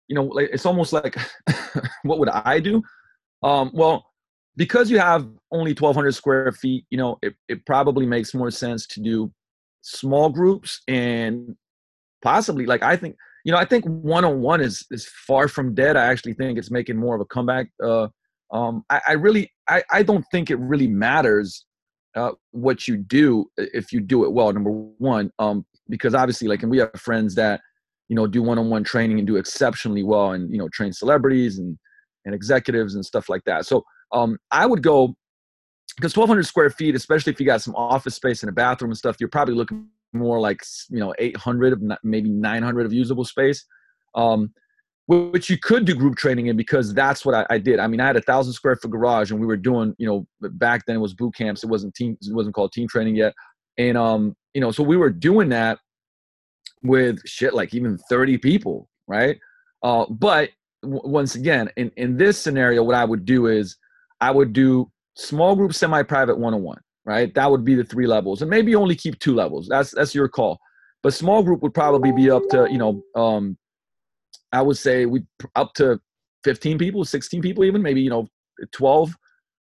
you 0.09 0.14
know 0.14 0.24
like, 0.24 0.48
it's 0.50 0.64
almost 0.64 0.94
like 0.94 1.16
what 2.05 2.18
would 2.18 2.30
I 2.30 2.59
do? 2.59 2.82
Um, 3.42 3.70
well, 3.74 4.07
because 4.57 4.90
you 4.90 4.98
have 4.98 5.28
only 5.52 5.72
1,200 5.72 6.12
square 6.12 6.52
feet, 6.52 6.86
you 6.88 6.96
know 6.96 7.18
it 7.20 7.34
it 7.48 7.66
probably 7.66 8.07
makes 8.07 8.32
more 8.32 8.50
sense 8.50 8.86
to 8.88 9.00
do 9.00 9.30
small 9.82 10.30
groups 10.30 10.80
and 10.88 11.55
possibly 12.22 12.64
like 12.64 12.82
I 12.82 12.96
think 12.96 13.16
you 13.45 13.53
know, 13.53 13.59
I 13.59 13.66
think 13.66 13.84
one 13.84 14.24
on 14.24 14.40
one 14.40 14.61
is 14.61 14.86
is 14.90 15.07
far 15.07 15.49
from 15.49 15.74
dead. 15.74 15.97
I 15.97 16.07
actually 16.07 16.32
think 16.32 16.59
it's 16.59 16.70
making 16.70 16.97
more 16.97 17.14
of 17.14 17.20
a 17.20 17.26
comeback. 17.26 17.68
Uh, 17.82 18.09
um, 18.53 18.84
I, 18.88 19.01
I 19.09 19.12
really, 19.12 19.53
I, 19.68 19.82
I 19.92 20.03
don't 20.03 20.24
think 20.32 20.51
it 20.51 20.59
really 20.59 20.86
matters 20.86 21.64
uh, 22.16 22.32
what 22.53 22.88
you 22.88 22.97
do 22.97 23.47
if 23.57 23.92
you 23.92 24.01
do 24.01 24.24
it 24.24 24.32
well. 24.32 24.53
Number 24.53 24.70
one, 24.70 25.30
um, 25.38 25.66
because 25.88 26.14
obviously, 26.14 26.49
like, 26.49 26.62
and 26.62 26.70
we 26.70 26.78
have 26.78 26.90
friends 26.97 27.34
that 27.34 27.61
you 28.09 28.16
know 28.16 28.26
do 28.26 28.42
one 28.42 28.59
on 28.59 28.70
one 28.70 28.82
training 28.82 29.18
and 29.18 29.26
do 29.26 29.36
exceptionally 29.36 30.03
well, 30.03 30.32
and 30.32 30.51
you 30.51 30.59
know 30.59 30.68
train 30.70 30.92
celebrities 30.92 31.59
and 31.59 31.78
and 32.24 32.34
executives 32.34 32.95
and 32.95 33.05
stuff 33.05 33.28
like 33.28 33.45
that. 33.45 33.66
So 33.66 33.84
um, 34.12 34.38
I 34.51 34.64
would 34.64 34.82
go 34.82 35.14
because 35.97 36.16
1,200 36.16 36.45
square 36.45 36.70
feet, 36.70 36.95
especially 36.95 37.32
if 37.32 37.38
you 37.38 37.47
got 37.47 37.62
some 37.62 37.74
office 37.76 38.14
space 38.14 38.42
and 38.42 38.49
a 38.49 38.53
bathroom 38.53 38.90
and 38.90 38.99
stuff, 38.99 39.16
you're 39.20 39.28
probably 39.28 39.55
looking 39.55 39.86
more 40.14 40.40
like 40.40 40.62
you 40.90 41.00
know 41.00 41.14
800 41.18 41.82
maybe 42.02 42.30
900 42.30 42.86
of 42.86 42.92
usable 42.92 43.24
space 43.24 43.64
um, 44.14 44.52
which 45.06 45.50
you 45.50 45.58
could 45.58 45.84
do 45.84 45.94
group 45.94 46.16
training 46.16 46.46
in 46.46 46.56
because 46.56 46.94
that's 46.94 47.26
what 47.26 47.34
I, 47.34 47.46
I, 47.50 47.58
did. 47.58 47.78
I 47.78 47.86
mean, 47.86 48.00
I 48.00 48.06
had 48.06 48.16
a 48.16 48.22
thousand 48.22 48.54
square 48.54 48.76
foot 48.76 48.90
garage, 48.90 49.30
and 49.30 49.40
we 49.40 49.46
were 49.46 49.56
doing, 49.56 49.94
you 49.98 50.06
know, 50.06 50.26
back 50.52 50.86
then 50.86 50.96
it 50.96 51.00
was 51.00 51.12
boot 51.12 51.34
camps. 51.34 51.62
It 51.62 51.68
wasn't 51.68 51.94
team, 51.94 52.16
it 52.22 52.34
wasn't 52.34 52.54
called 52.54 52.72
team 52.72 52.88
training 52.88 53.16
yet, 53.16 53.34
and 53.76 53.98
um, 53.98 54.34
you 54.54 54.60
know, 54.60 54.70
so 54.70 54.82
we 54.82 54.96
were 54.96 55.10
doing 55.10 55.50
that 55.50 55.78
with 56.82 57.20
shit 57.26 57.54
like 57.54 57.74
even 57.74 57.98
thirty 58.08 58.38
people, 58.38 58.88
right? 59.06 59.38
Uh, 59.82 60.06
but 60.08 60.50
w- 60.82 61.02
once 61.04 61.34
again, 61.34 61.68
in 61.76 61.90
in 61.96 62.16
this 62.16 62.38
scenario, 62.38 62.82
what 62.82 62.94
I 62.94 63.04
would 63.04 63.26
do 63.26 63.46
is 63.48 63.76
I 64.22 64.30
would 64.30 64.54
do 64.54 64.90
small 65.16 65.54
group, 65.54 65.74
semi 65.74 66.02
private, 66.02 66.38
one 66.38 66.54
on 66.54 66.62
one 66.62 66.80
right? 67.05 67.34
That 67.34 67.50
would 67.50 67.64
be 67.64 67.74
the 67.74 67.84
three 67.84 68.07
levels, 68.07 68.42
and 68.42 68.50
maybe 68.50 68.74
only 68.74 68.94
keep 68.94 69.18
two 69.18 69.34
levels. 69.34 69.68
That's 69.68 69.90
that's 69.92 70.14
your 70.14 70.28
call. 70.28 70.59
But 71.02 71.14
small 71.14 71.42
group 71.42 71.62
would 71.62 71.74
probably 71.74 72.12
be 72.12 72.30
up 72.30 72.42
to 72.50 72.66
you 72.70 72.78
know, 72.78 73.02
um, 73.14 73.59
I 74.52 74.62
would 74.62 74.78
say 74.78 75.07
we 75.07 75.24
up 75.55 75.74
to 75.74 76.00
15 76.44 76.78
people, 76.78 77.05
16 77.05 77.42
people, 77.42 77.64
even 77.64 77.82
maybe 77.82 78.00
you 78.00 78.11
know, 78.11 78.28
12, 78.72 79.14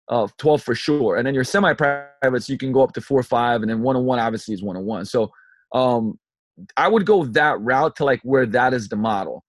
uh, 0.10 0.28
12 0.38 0.62
for 0.62 0.76
sure. 0.76 1.16
And 1.16 1.26
then 1.26 1.34
your 1.34 1.44
semi-privates, 1.44 2.50
you 2.50 2.58
can 2.58 2.72
go 2.72 2.84
up 2.84 2.94
to 2.94 3.02
four 3.02 3.20
or 3.20 3.24
five, 3.24 3.62
and 3.62 3.70
then 3.70 3.82
one-on-one 3.82 4.20
obviously 4.20 4.54
is 4.54 4.62
one-on-one. 4.62 5.06
So 5.06 5.32
um, 5.74 6.20
I 6.78 6.88
would 6.88 7.06
go 7.06 7.26
that 7.26 7.60
route 7.62 7.96
to 7.98 8.06
like 8.06 8.22
where 8.24 8.46
that 8.46 8.74
is 8.74 8.88
the 8.88 8.96
model. 8.96 9.44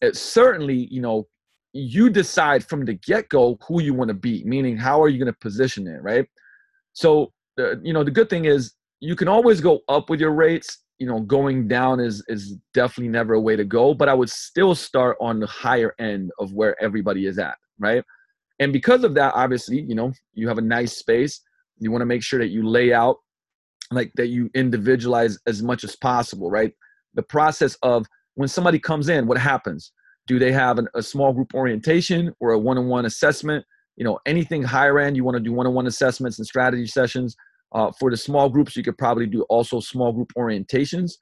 It 0.00 0.16
certainly, 0.16 0.88
you 0.90 1.02
know, 1.02 1.26
you 1.72 2.08
decide 2.08 2.64
from 2.64 2.84
the 2.84 2.94
get-go 2.94 3.58
who 3.66 3.82
you 3.82 3.92
want 3.92 4.08
to 4.08 4.14
be, 4.14 4.42
meaning 4.44 4.76
how 4.76 5.02
are 5.02 5.08
you 5.08 5.18
going 5.18 5.32
to 5.32 5.38
position 5.38 5.86
it, 5.86 6.02
right? 6.02 6.26
So, 6.98 7.32
uh, 7.60 7.78
you 7.80 7.92
know, 7.92 8.02
the 8.02 8.10
good 8.10 8.28
thing 8.28 8.46
is 8.46 8.72
you 8.98 9.14
can 9.14 9.28
always 9.28 9.60
go 9.60 9.82
up 9.88 10.10
with 10.10 10.18
your 10.18 10.32
rates. 10.32 10.78
You 10.98 11.06
know, 11.06 11.20
going 11.20 11.68
down 11.68 12.00
is 12.00 12.24
is 12.26 12.56
definitely 12.74 13.10
never 13.10 13.34
a 13.34 13.40
way 13.40 13.54
to 13.54 13.64
go. 13.64 13.94
But 13.94 14.08
I 14.08 14.14
would 14.14 14.28
still 14.28 14.74
start 14.74 15.16
on 15.20 15.38
the 15.38 15.46
higher 15.46 15.94
end 16.00 16.32
of 16.40 16.52
where 16.52 16.74
everybody 16.82 17.26
is 17.26 17.38
at, 17.38 17.56
right? 17.78 18.02
And 18.58 18.72
because 18.72 19.04
of 19.04 19.14
that, 19.14 19.32
obviously, 19.34 19.80
you 19.80 19.94
know, 19.94 20.12
you 20.34 20.48
have 20.48 20.58
a 20.58 20.68
nice 20.76 20.96
space. 20.96 21.40
You 21.78 21.92
want 21.92 22.02
to 22.02 22.06
make 22.06 22.24
sure 22.24 22.40
that 22.40 22.48
you 22.48 22.68
lay 22.68 22.92
out 22.92 23.18
like 23.92 24.10
that 24.16 24.26
you 24.26 24.50
individualize 24.54 25.38
as 25.46 25.62
much 25.62 25.84
as 25.84 25.94
possible, 25.94 26.50
right? 26.50 26.72
The 27.14 27.22
process 27.22 27.76
of 27.82 28.06
when 28.34 28.48
somebody 28.48 28.80
comes 28.80 29.08
in, 29.08 29.28
what 29.28 29.38
happens? 29.38 29.92
Do 30.26 30.40
they 30.40 30.50
have 30.50 30.80
an, 30.80 30.88
a 30.96 31.02
small 31.02 31.32
group 31.32 31.54
orientation 31.54 32.34
or 32.40 32.50
a 32.50 32.58
one-on-one 32.58 33.06
assessment? 33.06 33.64
You 33.98 34.04
know 34.04 34.18
anything 34.24 34.62
higher 34.62 34.98
end 34.98 35.16
you 35.16 35.24
want 35.24 35.36
to 35.36 35.42
do 35.42 35.52
one-on-one 35.52 35.86
assessments 35.86 36.38
and 36.38 36.46
strategy 36.46 36.86
sessions 36.86 37.36
uh, 37.72 37.92
for 38.00 38.10
the 38.10 38.16
small 38.16 38.48
groups 38.48 38.76
you 38.76 38.82
could 38.82 38.96
probably 38.96 39.26
do 39.26 39.42
also 39.50 39.78
small 39.80 40.12
group 40.12 40.32
orientations 40.38 41.12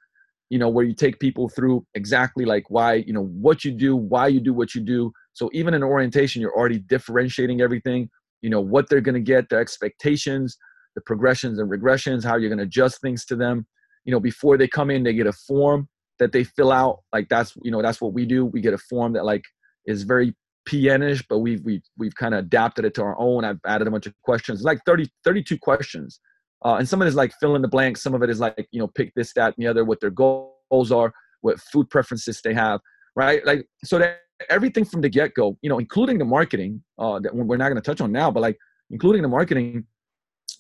you 0.51 0.59
know 0.59 0.69
where 0.69 0.85
you 0.85 0.95
take 0.95 1.19
people 1.19 1.49
through 1.49 1.85
exactly 1.95 2.45
like 2.45 2.65
why 2.69 2.95
you 2.95 3.13
know 3.13 3.25
what 3.25 3.65
you 3.65 3.73
do 3.73 3.97
why 3.97 4.29
you 4.29 4.41
do 4.41 4.55
what 4.55 4.75
you 4.75 4.81
do. 4.81 5.13
So 5.33 5.51
even 5.53 5.75
in 5.75 5.83
orientation 5.83 6.41
you're 6.41 6.57
already 6.57 6.79
differentiating 6.79 7.61
everything 7.61 8.09
you 8.43 8.51
know 8.51 8.61
what 8.61 8.89
they're 8.89 9.01
going 9.01 9.15
to 9.15 9.21
get 9.21 9.49
their 9.49 9.61
expectations 9.61 10.57
the 10.95 11.01
progressions 11.03 11.59
and 11.59 11.71
regressions 11.71 12.25
how 12.25 12.37
you're 12.37 12.49
going 12.49 12.59
to 12.59 12.65
adjust 12.65 13.01
things 13.01 13.25
to 13.27 13.37
them. 13.37 13.67
You 14.05 14.13
know 14.13 14.21
before 14.21 14.57
they 14.57 14.69
come 14.69 14.91
in 14.91 15.03
they 15.03 15.15
get 15.15 15.27
a 15.27 15.33
form 15.33 15.89
that 16.19 16.33
they 16.33 16.45
fill 16.45 16.73
out 16.73 17.01
like 17.13 17.29
that's 17.29 17.55
you 17.63 17.71
know 17.71 17.83
that's 17.83 18.01
what 18.01 18.13
we 18.13 18.25
do. 18.25 18.47
We 18.47 18.61
get 18.61 18.75
a 18.75 18.79
form 18.79 19.15
that 19.15 19.25
like 19.25 19.43
is 19.87 20.05
very 20.05 20.35
PN-ish, 20.69 21.25
but 21.29 21.39
we've 21.39 21.65
we've 21.65 21.83
we've 21.97 22.15
kind 22.15 22.35
of 22.35 22.41
adapted 22.41 22.85
it 22.85 22.95
to 22.95 23.03
our 23.03 23.19
own. 23.19 23.45
I've 23.45 23.61
added 23.67 23.89
a 23.89 23.91
bunch 23.91 24.07
of 24.07 24.15
questions, 24.23 24.63
like 24.63 24.81
30, 24.87 25.09
32 25.25 25.59
questions, 25.59 26.21
uh, 26.65 26.75
and 26.75 26.89
some 26.89 27.01
of 27.01 27.07
it 27.07 27.09
is 27.09 27.15
like 27.15 27.33
fill 27.41 27.57
in 27.57 27.63
the 27.63 27.69
blank. 27.69 27.97
Some 27.97 28.15
of 28.15 28.23
it 28.23 28.31
is 28.31 28.41
like 28.41 28.67
you 28.73 28.81
know 28.81 28.89
pick 28.89 29.13
this, 29.15 29.33
that, 29.35 29.55
and 29.57 29.65
the 29.65 29.67
other. 29.67 29.85
What 29.85 30.01
their 30.01 30.11
goals 30.11 30.93
are, 30.93 31.13
what 31.41 31.61
food 31.61 31.89
preferences 31.91 32.41
they 32.43 32.55
have, 32.55 32.81
right? 33.15 33.45
Like 33.47 33.67
so 33.85 33.99
that 33.99 34.21
everything 34.51 34.85
from 34.85 35.01
the 35.01 35.09
get 35.09 35.35
go, 35.35 35.57
you 35.63 35.71
know, 35.71 35.79
including 35.79 36.19
the 36.19 36.25
marketing 36.25 36.83
uh, 36.99 37.19
that 37.21 37.35
we're 37.35 37.57
not 37.57 37.69
going 37.69 37.81
to 37.81 37.83
touch 37.83 38.01
on 38.01 38.13
now, 38.13 38.31
but 38.31 38.41
like 38.41 38.57
including 38.91 39.23
the 39.23 39.29
marketing 39.29 39.85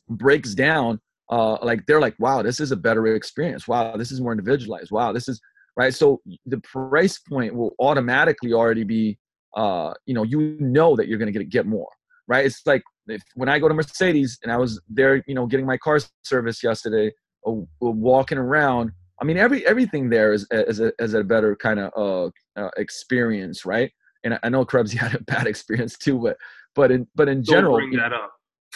breaks 0.08 0.54
down. 0.54 1.00
Uh, 1.30 1.56
like 1.62 1.84
they're 1.86 2.00
like, 2.00 2.14
wow, 2.18 2.42
this 2.42 2.60
is 2.60 2.70
a 2.70 2.76
better 2.76 3.06
experience. 3.08 3.66
Wow, 3.66 3.96
this 3.96 4.12
is 4.12 4.20
more 4.20 4.32
individualized. 4.32 4.92
Wow, 4.92 5.12
this 5.12 5.28
is 5.28 5.40
right. 5.76 5.92
So 5.92 6.20
the 6.46 6.58
price 6.58 7.18
point 7.18 7.54
will 7.54 7.74
automatically 7.80 8.52
already 8.52 8.84
be 8.84 9.18
uh, 9.56 9.94
you 10.04 10.14
know, 10.14 10.22
you 10.22 10.56
know 10.60 10.94
that 10.96 11.08
you're 11.08 11.18
going 11.18 11.32
to 11.32 11.38
get 11.38 11.48
get 11.48 11.66
more, 11.66 11.88
right? 12.28 12.44
It's 12.44 12.62
like 12.66 12.82
if, 13.08 13.22
when 13.34 13.48
I 13.48 13.58
go 13.58 13.68
to 13.68 13.74
Mercedes 13.74 14.38
and 14.42 14.52
I 14.52 14.58
was 14.58 14.80
there, 14.88 15.22
you 15.26 15.34
know, 15.34 15.46
getting 15.46 15.66
my 15.66 15.78
car 15.78 15.98
service 16.22 16.62
yesterday, 16.62 17.10
uh, 17.46 17.52
walking 17.80 18.38
around. 18.38 18.92
I 19.20 19.24
mean, 19.24 19.38
every 19.38 19.66
everything 19.66 20.10
there 20.10 20.32
is 20.32 20.46
is 20.50 20.80
a, 20.80 20.92
is 20.98 21.14
a 21.14 21.24
better 21.24 21.56
kind 21.56 21.80
of 21.80 21.90
uh, 21.96 22.60
uh, 22.60 22.70
experience, 22.76 23.64
right? 23.64 23.90
And 24.24 24.34
I, 24.34 24.38
I 24.44 24.48
know 24.50 24.64
Krebs 24.64 24.92
had 25.04 25.14
a 25.14 25.22
bad 25.22 25.46
experience 25.46 25.96
too, 25.96 26.18
but 26.18 26.36
but 26.74 26.90
in 26.90 27.06
but 27.14 27.28
in 27.28 27.38
Don't 27.38 27.44
general, 27.44 27.76
bring 27.76 27.92
that 27.96 28.12
up. 28.12 28.30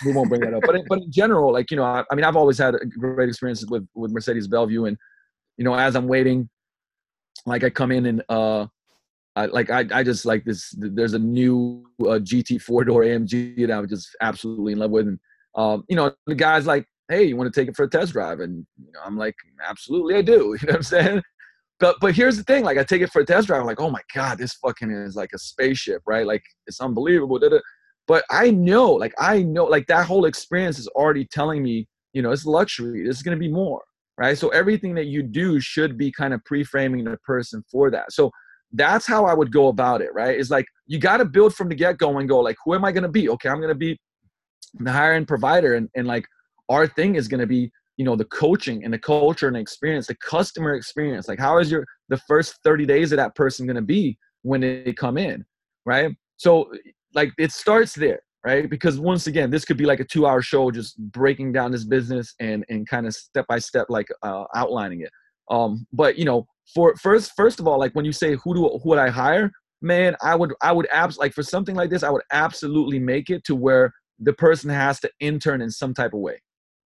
we 0.04 0.12
won't 0.12 0.30
bring 0.30 0.40
that 0.40 0.54
up. 0.54 0.62
But 0.64 0.76
in, 0.76 0.84
but 0.88 0.98
in 1.02 1.12
general, 1.12 1.52
like 1.52 1.70
you 1.70 1.76
know, 1.76 1.84
I, 1.84 2.04
I 2.10 2.14
mean, 2.14 2.24
I've 2.24 2.36
always 2.36 2.56
had 2.56 2.74
great 2.98 3.28
experiences 3.28 3.68
with 3.68 3.86
with 3.94 4.12
Mercedes 4.12 4.48
Bellevue, 4.48 4.86
and 4.86 4.96
you 5.58 5.64
know, 5.64 5.74
as 5.74 5.94
I'm 5.94 6.08
waiting, 6.08 6.48
like 7.44 7.62
I 7.62 7.68
come 7.68 7.92
in 7.92 8.06
and 8.06 8.22
uh, 8.30 8.66
I 9.36 9.46
like 9.46 9.70
I 9.70 9.86
I 9.92 10.02
just 10.02 10.24
like 10.24 10.44
this. 10.44 10.74
There's 10.76 11.14
a 11.14 11.18
new 11.18 11.84
uh, 12.00 12.18
GT 12.18 12.60
four 12.60 12.84
door 12.84 13.02
AMG 13.02 13.66
that 13.66 13.72
I'm 13.72 13.88
just 13.88 14.08
absolutely 14.20 14.72
in 14.72 14.78
love 14.78 14.90
with, 14.90 15.06
and 15.06 15.18
um, 15.54 15.84
you 15.88 15.96
know, 15.96 16.12
the 16.26 16.34
guy's 16.34 16.66
like, 16.66 16.86
hey, 17.08 17.24
you 17.24 17.36
want 17.36 17.52
to 17.52 17.60
take 17.60 17.68
it 17.68 17.76
for 17.76 17.84
a 17.84 17.90
test 17.90 18.12
drive? 18.12 18.40
And 18.40 18.66
you 18.78 18.92
know, 18.92 19.00
I'm 19.04 19.16
like, 19.16 19.34
absolutely, 19.66 20.16
I 20.16 20.22
do. 20.22 20.56
You 20.60 20.66
know 20.66 20.72
what 20.72 20.76
I'm 20.76 20.82
saying? 20.82 21.22
But 21.78 21.96
but 22.00 22.14
here's 22.14 22.36
the 22.36 22.44
thing, 22.44 22.64
like 22.64 22.78
I 22.78 22.84
take 22.84 23.02
it 23.02 23.10
for 23.10 23.22
a 23.22 23.26
test 23.26 23.46
drive, 23.46 23.60
I'm 23.60 23.66
like, 23.66 23.80
oh 23.80 23.90
my 23.90 24.02
god, 24.14 24.38
this 24.38 24.54
fucking 24.54 24.90
is 24.90 25.16
like 25.16 25.30
a 25.34 25.38
spaceship, 25.38 26.02
right? 26.06 26.26
Like 26.26 26.42
it's 26.66 26.80
unbelievable. 26.80 27.40
But 28.06 28.24
I 28.30 28.50
know, 28.50 28.92
like 28.92 29.14
I 29.18 29.42
know, 29.42 29.64
like 29.64 29.86
that 29.86 30.06
whole 30.06 30.24
experience 30.24 30.78
is 30.78 30.88
already 30.88 31.24
telling 31.24 31.62
me, 31.62 31.88
you 32.12 32.22
know, 32.22 32.32
it's 32.32 32.44
luxury. 32.46 33.06
This 33.06 33.16
is 33.16 33.22
gonna 33.22 33.36
be 33.36 33.50
more, 33.50 33.82
right? 34.18 34.36
So 34.36 34.48
everything 34.50 34.94
that 34.96 35.06
you 35.06 35.22
do 35.22 35.60
should 35.60 35.96
be 35.96 36.12
kind 36.12 36.34
of 36.34 36.44
pre-framing 36.44 37.04
the 37.04 37.16
person 37.18 37.64
for 37.70 37.90
that. 37.90 38.12
So 38.12 38.30
that's 38.72 39.06
how 39.06 39.24
I 39.24 39.34
would 39.34 39.52
go 39.52 39.68
about 39.68 40.00
it, 40.00 40.10
right? 40.14 40.38
It's 40.38 40.50
like 40.50 40.66
you 40.86 40.98
got 40.98 41.18
to 41.18 41.24
build 41.24 41.54
from 41.54 41.68
the 41.68 41.74
get 41.74 41.98
go 41.98 42.18
and 42.18 42.28
go 42.28 42.40
like, 42.40 42.56
who 42.64 42.74
am 42.74 42.84
I 42.84 42.92
going 42.92 43.02
to 43.02 43.08
be? 43.08 43.28
Okay, 43.28 43.48
I'm 43.48 43.58
going 43.58 43.68
to 43.68 43.74
be 43.74 43.98
the 44.74 44.92
higher 44.92 45.14
end 45.14 45.28
provider, 45.28 45.74
and, 45.74 45.88
and 45.96 46.06
like 46.06 46.24
our 46.68 46.86
thing 46.86 47.16
is 47.16 47.28
going 47.28 47.40
to 47.40 47.46
be 47.46 47.70
you 48.00 48.04
know 48.04 48.16
the 48.16 48.24
coaching 48.24 48.82
and 48.82 48.94
the 48.94 48.98
culture 48.98 49.46
and 49.46 49.56
the 49.56 49.60
experience 49.60 50.06
the 50.06 50.14
customer 50.14 50.74
experience 50.74 51.28
like 51.28 51.38
how 51.38 51.58
is 51.58 51.70
your 51.70 51.84
the 52.08 52.16
first 52.26 52.56
30 52.64 52.86
days 52.86 53.12
of 53.12 53.18
that 53.18 53.34
person 53.34 53.66
going 53.66 53.76
to 53.76 53.82
be 53.82 54.16
when 54.40 54.62
they 54.62 54.94
come 54.94 55.18
in 55.18 55.44
right 55.84 56.10
so 56.38 56.72
like 57.14 57.30
it 57.38 57.52
starts 57.52 57.92
there 57.92 58.20
right 58.42 58.70
because 58.70 58.98
once 58.98 59.26
again 59.26 59.50
this 59.50 59.66
could 59.66 59.76
be 59.76 59.84
like 59.84 60.00
a 60.00 60.04
two 60.04 60.26
hour 60.26 60.40
show 60.40 60.70
just 60.70 60.96
breaking 61.12 61.52
down 61.52 61.70
this 61.70 61.84
business 61.84 62.34
and 62.40 62.64
and 62.70 62.88
kind 62.88 63.06
of 63.06 63.14
step 63.14 63.46
by 63.48 63.58
step 63.58 63.86
like 63.90 64.08
uh, 64.22 64.44
outlining 64.54 65.02
it 65.02 65.10
um 65.50 65.86
but 65.92 66.16
you 66.16 66.24
know 66.24 66.46
for 66.74 66.94
first 66.96 67.32
first 67.36 67.60
of 67.60 67.66
all 67.66 67.78
like 67.78 67.92
when 67.94 68.04
you 68.04 68.12
say 68.12 68.36
who 68.42 68.54
do 68.54 68.78
who 68.82 68.88
would 68.90 68.98
i 68.98 69.08
hire? 69.08 69.50
Man 69.82 70.16
i 70.22 70.34
would 70.34 70.52
i 70.62 70.72
would 70.72 70.86
abs 70.92 71.18
like 71.18 71.32
for 71.32 71.42
something 71.42 71.74
like 71.74 71.90
this 71.90 72.02
i 72.02 72.10
would 72.10 72.22
absolutely 72.32 72.98
make 72.98 73.30
it 73.30 73.44
to 73.44 73.54
where 73.54 73.92
the 74.18 74.32
person 74.34 74.68
has 74.68 75.00
to 75.00 75.10
intern 75.20 75.62
in 75.62 75.70
some 75.70 75.94
type 75.94 76.12
of 76.12 76.20
way. 76.20 76.40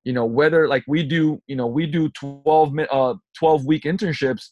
You 0.04 0.12
know 0.12 0.24
whether 0.24 0.68
like 0.68 0.84
we 0.86 1.02
do 1.02 1.40
you 1.46 1.56
know 1.56 1.66
we 1.66 1.86
do 1.86 2.08
12 2.10 2.78
uh 2.90 3.14
12 3.38 3.66
week 3.66 3.84
internships 3.84 4.50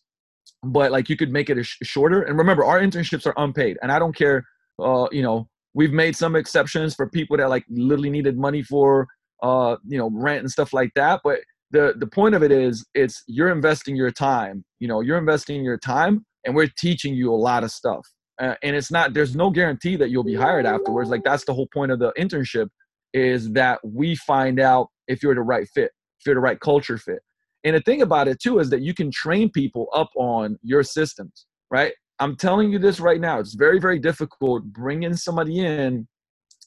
but 0.64 0.93
like 0.93 1.09
you 1.09 1.16
could 1.16 1.33
make 1.33 1.51
it 1.51 1.59
a 1.59 1.62
sh- 1.62 1.79
shorter. 1.83 2.23
And 2.23 2.39
remember 2.39 2.64
our 2.64 2.81
internships 2.81 3.27
are 3.27 3.35
unpaid 3.37 3.79
and 3.83 3.93
i 3.93 3.99
don't 3.99 4.16
care 4.16 4.45
uh 4.83 5.07
you 5.12 5.23
know 5.23 5.49
we've 5.75 5.93
made 5.93 6.16
some 6.16 6.37
exceptions 6.37 6.95
for 6.95 7.09
people 7.09 7.37
that 7.37 7.49
like 7.49 7.64
literally 7.68 8.11
needed 8.11 8.37
money 8.39 8.62
for 8.62 9.07
uh 9.43 9.77
you 9.87 9.99
know 9.99 10.11
rent 10.12 10.41
and 10.41 10.51
stuff 10.51 10.73
like 10.73 10.91
that 10.95 11.20
but 11.25 11.41
the 11.73 11.95
the 11.99 12.07
point 12.07 12.35
of 12.35 12.43
it 12.43 12.53
is 12.53 12.87
it's 12.95 13.23
you're 13.27 13.51
investing 13.51 13.97
your 13.97 14.11
time 14.11 14.64
you 14.79 14.87
know 14.87 15.01
you're 15.01 15.18
investing 15.18 15.64
your 15.64 15.79
time 15.79 16.25
and 16.45 16.55
we're 16.55 16.70
teaching 16.79 17.14
you 17.14 17.33
a 17.33 17.37
lot 17.37 17.64
of 17.64 17.70
stuff 17.70 18.07
uh, 18.41 18.55
and 18.62 18.77
it's 18.77 18.91
not 18.91 19.14
there's 19.14 19.35
no 19.35 19.51
guarantee 19.51 19.97
that 19.97 20.11
you'll 20.11 20.25
be 20.25 20.35
hired 20.35 20.66
afterwards 20.66 21.11
like 21.11 21.25
that's 21.25 21.45
the 21.45 21.55
whole 21.55 21.68
point 21.73 21.91
of 21.91 21.99
the 21.99 22.12
internship 22.18 22.68
is 23.12 23.51
that 23.53 23.79
we 23.85 24.16
find 24.16 24.61
out 24.61 24.89
if 25.09 25.23
you're 25.23 25.35
the 25.35 25.43
right 25.43 25.68
fit, 25.75 25.91
if 26.18 26.27
you're 26.27 26.35
the 26.35 26.41
right 26.41 26.61
culture 26.61 26.99
fit. 26.99 27.20
And 27.64 27.77
the 27.77 27.81
thing 27.81 28.03
about 28.03 28.29
it 28.29 28.41
too 28.41 28.59
is 28.59 28.70
that 28.70 28.83
you 28.83 28.95
can 28.95 29.11
train 29.11 29.51
people 29.51 29.89
up 29.95 30.11
on 30.16 30.59
your 30.62 30.83
systems, 30.83 31.47
right? 31.70 31.93
I'm 32.18 32.37
telling 32.37 32.73
you 32.73 32.79
this 32.79 33.01
right 33.01 33.20
now. 33.20 33.39
It's 33.39 33.55
very, 33.55 33.79
very 33.79 33.99
difficult 33.99 34.64
bringing 34.64 35.14
somebody 35.14 35.61
in 35.61 36.07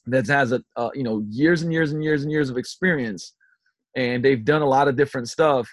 that 0.06 0.26
has 0.28 0.52
a 0.52 0.62
uh, 0.76 0.90
you 0.94 1.02
know 1.02 1.24
years 1.28 1.62
and 1.62 1.72
years 1.72 1.92
and 1.92 2.02
years 2.02 2.22
and 2.22 2.30
years 2.30 2.48
of 2.48 2.56
experience, 2.56 3.34
and 3.96 4.24
they've 4.24 4.44
done 4.44 4.62
a 4.62 4.68
lot 4.68 4.86
of 4.86 4.94
different 4.96 5.28
stuff, 5.28 5.68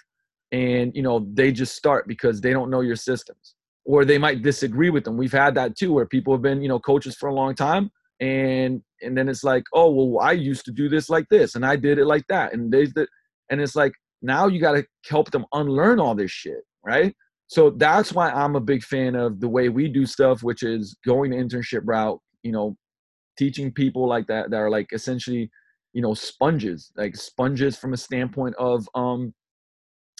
and 0.50 0.90
you 0.96 1.02
know 1.02 1.26
they 1.32 1.52
just 1.52 1.76
start 1.76 2.08
because 2.08 2.40
they 2.40 2.52
don't 2.52 2.70
know 2.70 2.80
your 2.80 2.96
systems, 2.96 3.54
or 3.84 4.04
they 4.04 4.18
might 4.18 4.42
disagree 4.42 4.90
with 4.90 5.04
them. 5.04 5.16
We've 5.16 5.32
had 5.32 5.54
that 5.54 5.76
too, 5.76 5.92
where 5.92 6.06
people 6.06 6.34
have 6.34 6.42
been 6.42 6.60
you 6.60 6.68
know 6.68 6.80
coaches 6.80 7.14
for 7.14 7.28
a 7.28 7.34
long 7.34 7.54
time, 7.54 7.90
and 8.20 8.80
and 9.02 9.16
then 9.16 9.28
it's 9.28 9.44
like 9.44 9.64
oh 9.72 9.90
well 9.90 10.24
i 10.24 10.32
used 10.32 10.64
to 10.64 10.70
do 10.70 10.88
this 10.88 11.08
like 11.08 11.28
this 11.28 11.56
and 11.56 11.66
i 11.66 11.74
did 11.74 11.98
it 11.98 12.06
like 12.06 12.24
that 12.28 12.52
and 12.52 12.72
they 12.72 12.86
and 13.50 13.60
it's 13.60 13.74
like 13.74 13.92
now 14.22 14.46
you 14.46 14.60
got 14.60 14.72
to 14.72 14.86
help 15.08 15.30
them 15.30 15.44
unlearn 15.52 15.98
all 15.98 16.14
this 16.14 16.30
shit 16.30 16.62
right 16.84 17.14
so 17.48 17.70
that's 17.70 18.12
why 18.12 18.30
i'm 18.30 18.54
a 18.54 18.60
big 18.60 18.82
fan 18.82 19.14
of 19.16 19.40
the 19.40 19.48
way 19.48 19.68
we 19.68 19.88
do 19.88 20.06
stuff 20.06 20.42
which 20.42 20.62
is 20.62 20.96
going 21.04 21.32
the 21.32 21.36
internship 21.36 21.82
route 21.84 22.20
you 22.42 22.52
know 22.52 22.76
teaching 23.36 23.72
people 23.72 24.08
like 24.08 24.26
that 24.28 24.48
that 24.50 24.58
are 24.58 24.70
like 24.70 24.86
essentially 24.92 25.50
you 25.94 26.02
know 26.02 26.12
sponges 26.12 26.92
like 26.96 27.16
sponges 27.16 27.78
from 27.78 27.94
a 27.94 27.96
standpoint 27.96 28.54
of 28.58 28.86
um 28.94 29.32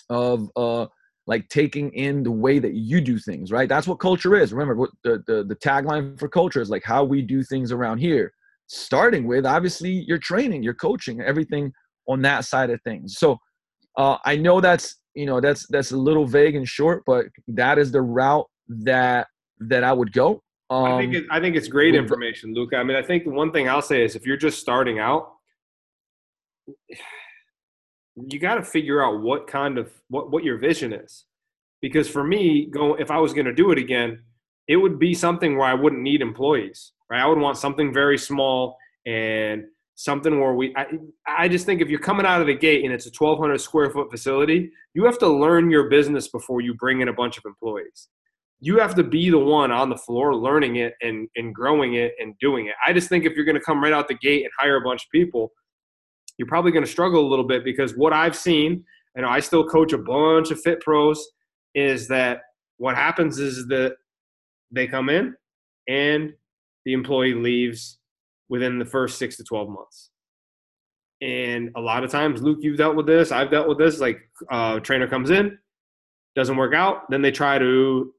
of 0.09 0.49
uh 0.57 0.87
like 1.27 1.49
taking 1.49 1.91
in 1.93 2.23
the 2.23 2.31
way 2.31 2.59
that 2.59 2.75
you 2.75 3.01
do 3.01 3.19
things 3.19 3.51
right? 3.51 3.69
That's 3.69 3.87
what 3.87 3.99
culture 3.99 4.37
is. 4.37 4.53
Remember 4.53 4.75
what 4.75 4.91
the, 5.03 5.23
the 5.27 5.45
the 5.45 5.57
tagline 5.57 6.19
for 6.19 6.29
culture 6.29 6.61
is 6.61 6.71
like 6.71 6.85
how 6.85 7.05
we 7.05 7.21
do 7.23 7.43
things 7.43 7.73
around 7.73 7.99
here. 7.99 8.33
Starting 8.67 9.27
with 9.27 9.45
obviously 9.45 10.05
your 10.07 10.19
training 10.19 10.63
your 10.63 10.75
coaching 10.75 11.21
everything 11.21 11.73
on 12.09 12.23
that 12.23 12.45
side 12.45 12.71
of 12.71 12.81
things. 12.83 13.19
So 13.19 13.39
uh, 13.97 14.19
i 14.25 14.37
know 14.37 14.61
that's 14.61 14.97
you 15.15 15.27
know 15.27 15.41
that's 15.41 15.67
that's 15.69 15.93
a 15.93 15.97
little 15.97 16.27
vague 16.27 16.57
and 16.57 16.69
short 16.69 17.05
but 17.07 17.27
that 17.47 17.79
is 17.79 17.93
the 17.93 18.03
route 18.03 18.47
that 18.69 19.29
that 19.61 19.85
i 19.85 19.93
would 19.93 20.13
go. 20.13 20.43
Um, 20.71 20.85
I 20.85 20.99
think 20.99 21.15
it, 21.15 21.25
I 21.31 21.41
think 21.41 21.57
it's 21.57 21.69
great 21.69 21.95
information, 21.95 22.55
Luca. 22.55 22.77
I 22.77 22.85
mean, 22.85 22.97
I 22.97 23.03
think 23.03 23.25
the 23.25 23.31
one 23.31 23.53
thing 23.53 23.69
I'll 23.69 23.83
say 23.83 24.03
is 24.03 24.17
if 24.17 24.27
you're 24.27 24.39
just 24.39 24.59
starting 24.59 24.99
out, 24.99 25.35
you 28.17 28.39
got 28.39 28.55
to 28.55 28.63
figure 28.63 29.05
out 29.05 29.23
what 29.23 29.47
kind 29.47 29.79
of 29.79 29.91
what 30.09 30.31
what 30.31 30.45
your 30.45 30.59
vision 30.59 30.93
is, 30.93 31.25
because 31.83 32.09
for 32.09 32.25
me, 32.25 32.67
go 32.67 32.95
if 32.95 33.11
I 33.11 33.19
was 33.19 33.33
going 33.33 33.47
to 33.47 33.55
do 33.55 33.71
it 33.71 33.79
again, 33.79 34.23
it 34.69 34.77
would 34.77 34.99
be 34.99 35.15
something 35.15 35.57
where 35.57 35.67
I 35.67 35.75
wouldn't 35.75 36.03
need 36.03 36.23
employees 36.23 36.93
right? 37.11 37.23
I 37.23 37.27
would 37.27 37.39
want 37.39 37.57
something 37.57 37.93
very 37.93 38.19
small 38.19 38.77
and 39.07 39.65
something 39.95 40.41
where 40.41 40.55
we 40.55 40.75
I, 40.77 40.87
I 41.27 41.49
just 41.49 41.67
think 41.67 41.81
if 41.81 41.89
you're 41.89 42.01
coming 42.01 42.27
out 42.27 42.41
of 42.41 42.47
the 42.47 42.55
gate 42.55 42.85
and 42.85 42.93
it's 42.93 43.07
a 43.07 43.11
1200 43.17 43.61
square 43.61 43.91
foot 43.91 44.11
facility 44.11 44.73
you 44.93 45.05
have 45.05 45.19
to 45.19 45.29
learn 45.29 45.71
your 45.71 45.89
business 45.89 46.29
before 46.29 46.61
you 46.61 46.75
bring 46.75 47.01
in 47.01 47.09
a 47.09 47.13
bunch 47.13 47.39
of 47.39 47.45
employees. 47.47 48.09
You 48.61 48.79
have 48.79 48.95
to 48.95 49.05
be 49.05 49.29
the 49.29 49.39
one 49.39 49.71
on 49.71 49.91
the 49.91 49.97
floor 49.97 50.35
learning 50.35 50.77
it 50.77 50.95
and, 51.03 51.29
and 51.37 51.55
growing 51.55 51.95
it 51.95 52.15
and 52.19 52.35
doing 52.41 52.67
it. 52.67 52.75
I 52.87 52.93
just 52.93 53.09
think 53.09 53.25
if 53.25 53.35
you're 53.35 53.45
going 53.45 53.59
to 53.59 53.65
come 53.65 53.83
right 53.83 53.93
out 53.93 54.09
the 54.09 54.15
gate 54.15 54.45
and 54.45 54.53
hire 54.59 54.77
a 54.77 54.81
bunch 54.81 55.03
of 55.05 55.11
people 55.11 55.53
you're 56.39 56.49
probably 56.49 56.73
going 56.73 56.85
to 56.85 56.91
struggle 56.91 57.27
a 57.27 57.29
little 57.29 57.47
bit 57.47 57.65
because 57.65 57.97
what 57.97 58.13
i've 58.13 58.37
seen 58.37 58.85
and 59.15 59.25
i 59.27 59.41
still 59.41 59.65
coach 59.65 59.93
a 59.93 59.99
bunch 59.99 60.51
of 60.51 60.61
fit 60.61 60.81
pros 60.81 61.27
is 61.75 62.09
that 62.09 62.41
what 62.79 62.97
happens 62.97 63.39
is 63.39 63.67
that 63.69 63.97
they 64.71 64.87
come 64.87 65.09
in 65.09 65.35
and 65.89 66.33
the 66.85 66.93
employee 66.93 67.35
leaves 67.35 67.99
within 68.49 68.79
the 68.79 68.85
first 68.85 69.19
six 69.19 69.37
to 69.37 69.45
12 69.45 69.69
months. 69.69 70.11
And 71.23 71.71
a 71.77 71.81
lot 71.81 72.05
of 72.05 72.11
times, 72.11 72.43
Luke, 72.43 72.59
you've 72.61 72.77
dealt 72.77 72.97
with 72.97 73.07
this. 73.07 73.33
I've 73.33 73.51
dealt 73.51 73.69
with 73.69 73.79
this. 73.79 74.01
Like, 74.01 74.21
uh, 74.51 74.81
trainer 74.81 75.09
comes 75.09 75.31
in, 75.31 75.59
doesn't 76.37 76.57
work 76.57 76.75
out. 76.75 77.11
Then 77.11 77.23
they 77.23 77.31
try 77.31 77.59
to, 77.59 78.13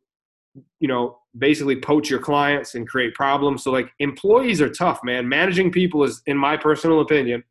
you 0.80 0.88
know, 0.88 1.20
basically 1.38 1.80
poach 1.80 2.10
your 2.10 2.20
clients 2.20 2.74
and 2.74 2.88
create 2.88 3.14
problems. 3.14 3.64
So, 3.64 3.72
like, 3.72 3.92
employees 4.00 4.62
are 4.62 4.70
tough, 4.70 5.02
man. 5.04 5.30
Managing 5.30 5.72
people 5.72 6.04
is, 6.04 6.22
in 6.26 6.38
my 6.38 6.58
personal 6.58 7.02
opinion, 7.02 7.44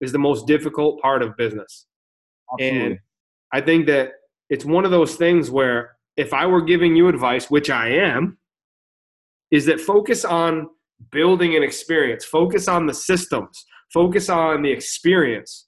is 0.00 0.12
the 0.12 0.18
most 0.18 0.46
difficult 0.46 1.00
part 1.00 1.22
of 1.22 1.36
business. 1.36 1.86
Absolutely. 2.52 2.80
And 2.80 2.98
I 3.52 3.60
think 3.60 3.86
that 3.86 4.12
it's 4.50 4.64
one 4.64 4.84
of 4.84 4.90
those 4.90 5.16
things 5.16 5.50
where 5.50 5.96
if 6.16 6.32
I 6.32 6.46
were 6.46 6.62
giving 6.62 6.96
you 6.96 7.08
advice, 7.08 7.50
which 7.50 7.70
I 7.70 7.88
am, 7.88 8.38
is 9.50 9.66
that 9.66 9.80
focus 9.80 10.24
on 10.24 10.68
building 11.10 11.56
an 11.56 11.62
experience, 11.62 12.24
focus 12.24 12.68
on 12.68 12.86
the 12.86 12.94
systems, 12.94 13.64
focus 13.92 14.28
on 14.28 14.62
the 14.62 14.70
experience. 14.70 15.66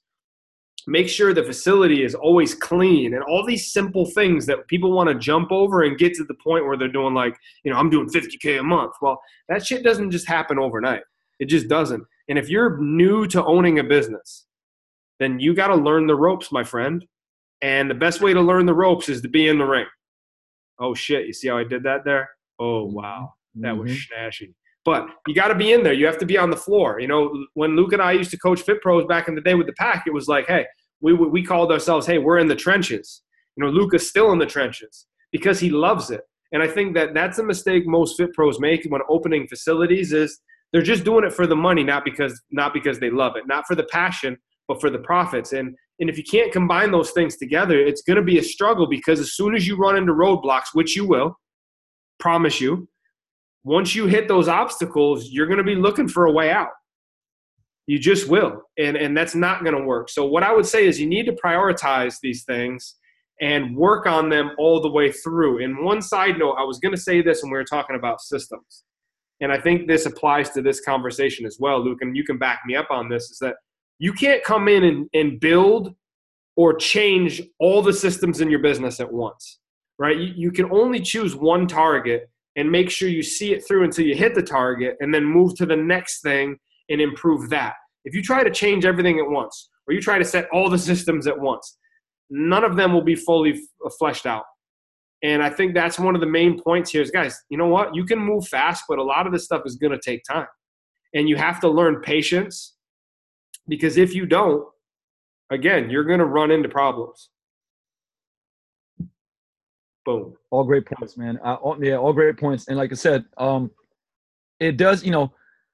Make 0.87 1.07
sure 1.07 1.33
the 1.33 1.43
facility 1.43 2.03
is 2.03 2.15
always 2.15 2.55
clean 2.55 3.13
and 3.13 3.23
all 3.23 3.45
these 3.45 3.71
simple 3.71 4.05
things 4.05 4.45
that 4.47 4.67
people 4.67 4.91
want 4.91 5.09
to 5.09 5.15
jump 5.15 5.51
over 5.51 5.83
and 5.83 5.97
get 5.97 6.13
to 6.15 6.23
the 6.23 6.33
point 6.35 6.65
where 6.65 6.77
they're 6.77 6.87
doing 6.87 7.13
like, 7.13 7.35
you 7.63 7.71
know, 7.71 7.77
I'm 7.77 7.89
doing 7.89 8.09
50K 8.09 8.59
a 8.59 8.63
month. 8.63 8.93
Well, 9.01 9.21
that 9.49 9.65
shit 9.65 9.83
doesn't 9.83 10.11
just 10.11 10.27
happen 10.27 10.57
overnight. 10.57 11.03
It 11.39 11.45
just 11.45 11.67
doesn't. 11.67 12.03
And 12.29 12.37
if 12.37 12.47
you're 12.47 12.77
new 12.77 13.27
to 13.27 13.43
owning 13.43 13.79
a 13.79 13.83
business, 13.83 14.45
then 15.19 15.39
you 15.39 15.53
got 15.53 15.67
to 15.67 15.75
learn 15.75 16.07
the 16.07 16.15
ropes, 16.15 16.51
my 16.51 16.63
friend. 16.63 17.05
And 17.61 17.89
the 17.89 17.95
best 17.95 18.21
way 18.21 18.33
to 18.33 18.39
learn 18.39 18.65
the 18.65 18.73
ropes 18.73 19.09
is 19.09 19.21
to 19.21 19.27
be 19.27 19.49
in 19.49 19.57
the 19.57 19.65
ring. 19.65 19.87
Oh 20.79 20.93
shit, 20.93 21.27
you 21.27 21.33
see 21.33 21.49
how 21.49 21.57
I 21.57 21.65
did 21.65 21.83
that 21.83 22.05
there? 22.05 22.29
Oh 22.59 22.85
wow. 22.85 23.33
That 23.55 23.73
mm-hmm. 23.73 23.81
was 23.81 23.91
snashy. 23.91 24.53
But 24.85 25.07
you 25.27 25.35
got 25.35 25.49
to 25.49 25.55
be 25.55 25.73
in 25.73 25.83
there. 25.83 25.93
You 25.93 26.05
have 26.05 26.17
to 26.19 26.25
be 26.25 26.37
on 26.37 26.49
the 26.49 26.55
floor. 26.55 26.99
You 26.99 27.07
know, 27.07 27.45
when 27.53 27.75
Luke 27.75 27.93
and 27.93 28.01
I 28.01 28.13
used 28.13 28.31
to 28.31 28.37
coach 28.37 28.61
Fit 28.61 28.81
Pros 28.81 29.05
back 29.05 29.27
in 29.27 29.35
the 29.35 29.41
day 29.41 29.55
with 29.55 29.67
the 29.67 29.73
pack, 29.73 30.05
it 30.07 30.13
was 30.13 30.27
like, 30.27 30.47
hey, 30.47 30.65
we, 31.01 31.13
we 31.13 31.43
called 31.43 31.71
ourselves, 31.71 32.07
hey, 32.07 32.17
we're 32.17 32.39
in 32.39 32.47
the 32.47 32.55
trenches. 32.55 33.21
You 33.55 33.65
know, 33.65 33.71
Luke 33.71 33.93
is 33.93 34.07
still 34.07 34.31
in 34.31 34.39
the 34.39 34.45
trenches 34.45 35.05
because 35.31 35.59
he 35.59 35.69
loves 35.69 36.11
it. 36.11 36.21
And 36.53 36.63
I 36.63 36.67
think 36.67 36.95
that 36.95 37.13
that's 37.13 37.39
a 37.39 37.43
mistake 37.43 37.85
most 37.85 38.17
Fit 38.17 38.33
Pros 38.33 38.59
make 38.59 38.85
when 38.85 39.01
opening 39.09 39.47
facilities 39.47 40.13
is 40.13 40.39
they're 40.71 40.81
just 40.81 41.03
doing 41.03 41.25
it 41.25 41.33
for 41.33 41.47
the 41.47 41.55
money, 41.55 41.83
not 41.83 42.05
because 42.05 42.41
not 42.51 42.73
because 42.73 42.99
they 42.99 43.09
love 43.09 43.35
it, 43.35 43.47
not 43.47 43.65
for 43.67 43.75
the 43.75 43.85
passion, 43.85 44.37
but 44.67 44.79
for 44.79 44.89
the 44.89 44.99
profits. 44.99 45.53
And 45.53 45.75
and 45.99 46.09
if 46.09 46.17
you 46.17 46.23
can't 46.23 46.51
combine 46.51 46.91
those 46.91 47.11
things 47.11 47.37
together, 47.37 47.77
it's 47.77 48.01
going 48.01 48.17
to 48.17 48.23
be 48.23 48.39
a 48.39 48.43
struggle 48.43 48.87
because 48.87 49.19
as 49.19 49.33
soon 49.33 49.55
as 49.55 49.67
you 49.67 49.75
run 49.75 49.97
into 49.97 50.13
roadblocks, 50.13 50.67
which 50.73 50.95
you 50.95 51.05
will, 51.05 51.37
promise 52.19 52.61
you, 52.61 52.87
once 53.63 53.95
you 53.95 54.05
hit 54.05 54.27
those 54.27 54.47
obstacles, 54.47 55.29
you're 55.31 55.47
going 55.47 55.57
to 55.57 55.63
be 55.63 55.75
looking 55.75 56.07
for 56.07 56.25
a 56.25 56.31
way 56.31 56.51
out. 56.51 56.69
You 57.87 57.99
just 57.99 58.29
will. 58.29 58.61
And, 58.77 58.95
and 58.95 59.17
that's 59.17 59.35
not 59.35 59.63
going 59.63 59.75
to 59.75 59.83
work. 59.83 60.09
So, 60.09 60.25
what 60.25 60.43
I 60.43 60.53
would 60.53 60.65
say 60.65 60.85
is 60.85 60.99
you 60.99 61.07
need 61.07 61.25
to 61.25 61.33
prioritize 61.33 62.17
these 62.21 62.43
things 62.43 62.95
and 63.41 63.75
work 63.75 64.05
on 64.05 64.29
them 64.29 64.51
all 64.57 64.81
the 64.81 64.91
way 64.91 65.11
through. 65.11 65.63
And 65.63 65.83
one 65.83 66.01
side 66.01 66.37
note, 66.37 66.55
I 66.59 66.63
was 66.63 66.79
going 66.79 66.93
to 66.93 67.01
say 67.01 67.21
this 67.21 67.41
when 67.41 67.51
we 67.51 67.57
were 67.57 67.63
talking 67.63 67.95
about 67.95 68.21
systems. 68.21 68.83
And 69.41 69.51
I 69.51 69.59
think 69.59 69.87
this 69.87 70.05
applies 70.05 70.49
to 70.51 70.61
this 70.61 70.81
conversation 70.81 71.45
as 71.45 71.57
well, 71.59 71.83
Luke, 71.83 71.99
and 72.01 72.15
you 72.15 72.23
can 72.23 72.37
back 72.37 72.61
me 72.65 72.75
up 72.75 72.91
on 72.91 73.09
this 73.09 73.31
is 73.31 73.39
that 73.39 73.55
you 73.99 74.13
can't 74.13 74.43
come 74.43 74.67
in 74.67 74.83
and, 74.83 75.09
and 75.13 75.39
build 75.39 75.95
or 76.55 76.73
change 76.73 77.41
all 77.59 77.81
the 77.81 77.93
systems 77.93 78.41
in 78.41 78.49
your 78.49 78.59
business 78.59 78.99
at 78.99 79.11
once, 79.11 79.59
right? 79.97 80.17
You, 80.17 80.33
you 80.35 80.51
can 80.51 80.71
only 80.71 80.99
choose 80.99 81.35
one 81.35 81.67
target 81.67 82.29
and 82.55 82.69
make 82.69 82.89
sure 82.89 83.07
you 83.07 83.23
see 83.23 83.53
it 83.53 83.65
through 83.65 83.85
until 83.85 84.05
you 84.05 84.15
hit 84.15 84.35
the 84.35 84.43
target 84.43 84.97
and 84.99 85.13
then 85.13 85.23
move 85.23 85.55
to 85.55 85.65
the 85.65 85.75
next 85.75 86.21
thing 86.21 86.57
and 86.89 86.99
improve 86.99 87.49
that. 87.49 87.75
If 88.03 88.13
you 88.13 88.21
try 88.21 88.43
to 88.43 88.49
change 88.49 88.85
everything 88.85 89.19
at 89.19 89.29
once 89.29 89.69
or 89.87 89.93
you 89.93 90.01
try 90.01 90.17
to 90.17 90.25
set 90.25 90.49
all 90.51 90.69
the 90.69 90.77
systems 90.77 91.27
at 91.27 91.39
once, 91.39 91.77
none 92.29 92.63
of 92.63 92.75
them 92.75 92.93
will 92.93 93.03
be 93.03 93.15
fully 93.15 93.61
fleshed 93.97 94.25
out. 94.25 94.43
And 95.21 95.43
I 95.43 95.49
think 95.49 95.73
that's 95.73 95.99
one 95.99 96.15
of 96.15 96.21
the 96.21 96.27
main 96.27 96.61
points 96.61 96.91
here 96.91 97.01
is 97.01 97.11
guys, 97.11 97.41
you 97.49 97.57
know 97.57 97.67
what? 97.67 97.93
You 97.93 98.05
can 98.05 98.19
move 98.19 98.47
fast, 98.47 98.85
but 98.87 98.99
a 98.99 99.03
lot 99.03 99.27
of 99.27 99.33
this 99.33 99.43
stuff 99.43 99.63
is 99.65 99.75
going 99.75 99.91
to 99.91 99.99
take 99.99 100.23
time. 100.23 100.47
And 101.13 101.27
you 101.27 101.35
have 101.35 101.59
to 101.61 101.69
learn 101.69 102.01
patience 102.01 102.75
because 103.67 103.97
if 103.97 104.13
you 104.13 104.25
don't, 104.25 104.65
again, 105.49 105.89
you're 105.89 106.03
going 106.03 106.19
to 106.19 106.25
run 106.25 106.51
into 106.51 106.69
problems. 106.69 107.29
Boom. 110.05 110.35
All 110.51 110.63
great 110.63 110.85
points, 110.85 111.17
man. 111.17 111.39
Uh, 111.43 111.55
all, 111.55 111.83
yeah, 111.83 111.95
all 111.95 112.13
great 112.13 112.37
points. 112.37 112.67
And 112.67 112.77
like 112.77 112.91
I 112.91 112.95
said, 112.95 113.25
um, 113.37 113.69
it 114.59 114.77
does. 114.77 115.03
You 115.03 115.11
know, 115.11 115.33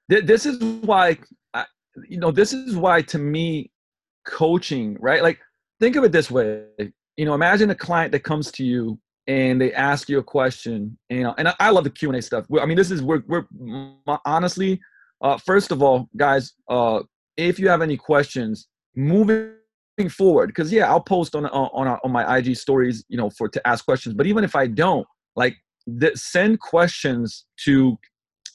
th- 0.10 0.26
this 0.26 0.46
is 0.46 0.62
why. 0.82 1.18
I, 1.54 1.66
you 2.10 2.18
know, 2.18 2.32
this 2.32 2.52
is 2.52 2.76
why 2.76 3.02
to 3.04 3.18
me, 3.18 3.72
coaching, 4.26 4.98
right? 5.00 5.22
Like, 5.22 5.39
think 5.80 5.96
of 5.96 6.04
it 6.04 6.12
this 6.12 6.30
way. 6.32 6.66
You 7.16 7.26
know, 7.26 7.34
imagine 7.34 7.70
a 7.70 7.76
client 7.76 8.12
that 8.12 8.24
comes 8.24 8.52
to 8.54 8.66
you 8.66 9.00
and 9.28 9.59
they 9.59 9.73
ask 9.73 10.09
you 10.09 10.19
a 10.19 10.23
question. 10.23 10.97
Know, 11.09 11.34
and 11.38 11.53
I, 11.59 11.69
love 11.69 11.84
the 11.84 11.89
Q 11.89 12.09
and 12.09 12.17
A 12.17 12.21
stuff. 12.21 12.45
I 12.59 12.65
mean, 12.65 12.78
this 12.78 12.91
is 12.91 13.01
we're 13.01 13.23
we're 13.28 13.45
honestly. 14.26 14.80
Uh, 15.21 15.38
first 15.38 15.71
of 15.71 15.82
all, 15.82 16.09
guys, 16.17 16.53
uh, 16.69 17.01
if 17.38 17.57
you 17.57 17.69
have 17.69 17.82
any 17.82 17.97
questions, 17.97 18.67
moving 18.95 19.55
forward, 20.09 20.47
because 20.47 20.71
yeah, 20.71 20.89
I'll 20.89 21.01
post 21.01 21.36
on 21.36 21.45
on 21.47 21.99
on 22.03 22.11
my 22.11 22.38
IG 22.38 22.55
stories, 22.55 23.03
you 23.07 23.17
know, 23.17 23.30
for 23.30 23.47
to 23.47 23.67
ask 23.67 23.86
questions. 23.86 24.13
But 24.13 24.28
even 24.28 24.43
if 24.43 24.55
I 24.55 24.67
don't, 24.67 25.07
like, 25.36 25.55
send 26.15 26.59
questions 26.59 27.45
to 27.63 27.97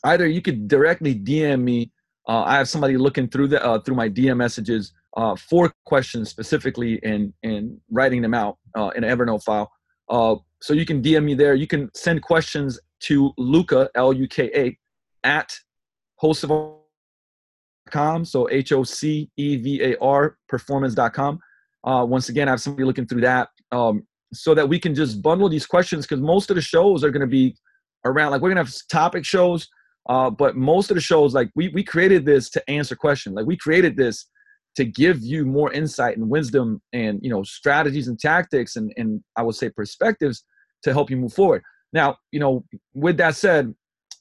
either 0.05 0.27
you 0.27 0.43
could 0.43 0.69
directly 0.69 1.15
DM 1.15 1.63
me. 1.63 1.91
Uh, 2.29 2.43
I 2.43 2.57
have 2.57 2.69
somebody 2.69 2.97
looking 2.97 3.29
through 3.29 3.49
the 3.49 3.65
uh, 3.65 3.81
through 3.81 3.97
my 3.97 4.09
DM 4.09 4.37
messages 4.37 4.93
uh, 5.17 5.35
for 5.37 5.73
questions 5.85 6.31
specifically 6.31 7.01
and 7.03 7.33
and 7.43 7.79
writing 7.91 8.23
them 8.23 8.35
out 8.35 8.59
uh, 8.77 8.91
in 8.95 9.05
an 9.05 9.17
Evernote 9.17 9.43
file. 9.43 9.71
So 10.63 10.75
you 10.75 10.85
can 10.85 11.03
DM 11.03 11.25
me 11.25 11.35
there. 11.35 11.55
You 11.55 11.67
can 11.67 11.91
send 11.95 12.23
questions 12.23 12.79
to 13.01 13.33
Luka 13.39 13.89
L 13.95 14.13
U 14.13 14.29
K 14.29 14.51
A 14.55 14.79
at 15.25 15.53
host. 16.17 16.45
So 17.93 18.49
H 18.51 18.73
O 18.73 18.85
C 18.85 19.31
E 19.37 19.57
V 19.57 19.83
A 19.83 19.99
R 19.99 20.37
performance.com. 20.49 21.41
Uh, 21.83 22.05
once 22.09 22.29
again, 22.29 22.47
I 22.47 22.53
have 22.53 22.61
somebody 22.61 22.85
looking 22.85 23.07
through 23.07 23.23
that 23.23 23.49
um, 23.73 24.07
so 24.33 24.55
that 24.55 24.69
we 24.69 24.79
can 24.79 24.95
just 24.95 25.23
bundle 25.23 25.49
these 25.49 25.67
questions 25.67 26.07
because 26.07 26.21
most 26.21 26.51
of 26.51 26.57
the 26.57 26.63
shows 26.63 27.03
are 27.03 27.11
going 27.11 27.23
to 27.23 27.27
be 27.27 27.57
around, 28.05 28.31
like, 28.31 28.43
we're 28.43 28.53
going 28.53 28.65
to 28.65 28.71
have 28.71 28.75
topic 28.91 29.25
shows, 29.25 29.69
uh, 30.09 30.31
but 30.31 30.57
most 30.57 30.91
of 30.91 30.95
the 30.95 31.01
shows, 31.01 31.35
like, 31.35 31.51
we, 31.55 31.69
we 31.69 31.83
created 31.83 32.25
this 32.25 32.51
to 32.51 32.71
answer 32.71 32.95
questions. 32.95 33.35
Like, 33.35 33.47
we 33.47 33.57
created 33.57 33.97
this 33.97 34.27
to 34.77 34.85
give 34.85 35.21
you 35.23 35.45
more 35.45 35.73
insight 35.73 36.17
and 36.17 36.29
wisdom 36.29 36.81
and, 36.93 37.19
you 37.23 37.31
know, 37.31 37.43
strategies 37.43 38.09
and 38.09 38.19
tactics 38.19 38.77
and, 38.77 38.93
and 38.97 39.23
I 39.37 39.43
would 39.43 39.57
say 39.57 39.69
perspectives 39.71 40.45
to 40.83 40.93
help 40.93 41.11
you 41.11 41.17
move 41.17 41.33
forward. 41.33 41.63
Now, 41.93 42.17
you 42.31 42.41
know, 42.41 42.65
with 42.95 43.17
that 43.17 43.37
said, 43.37 43.75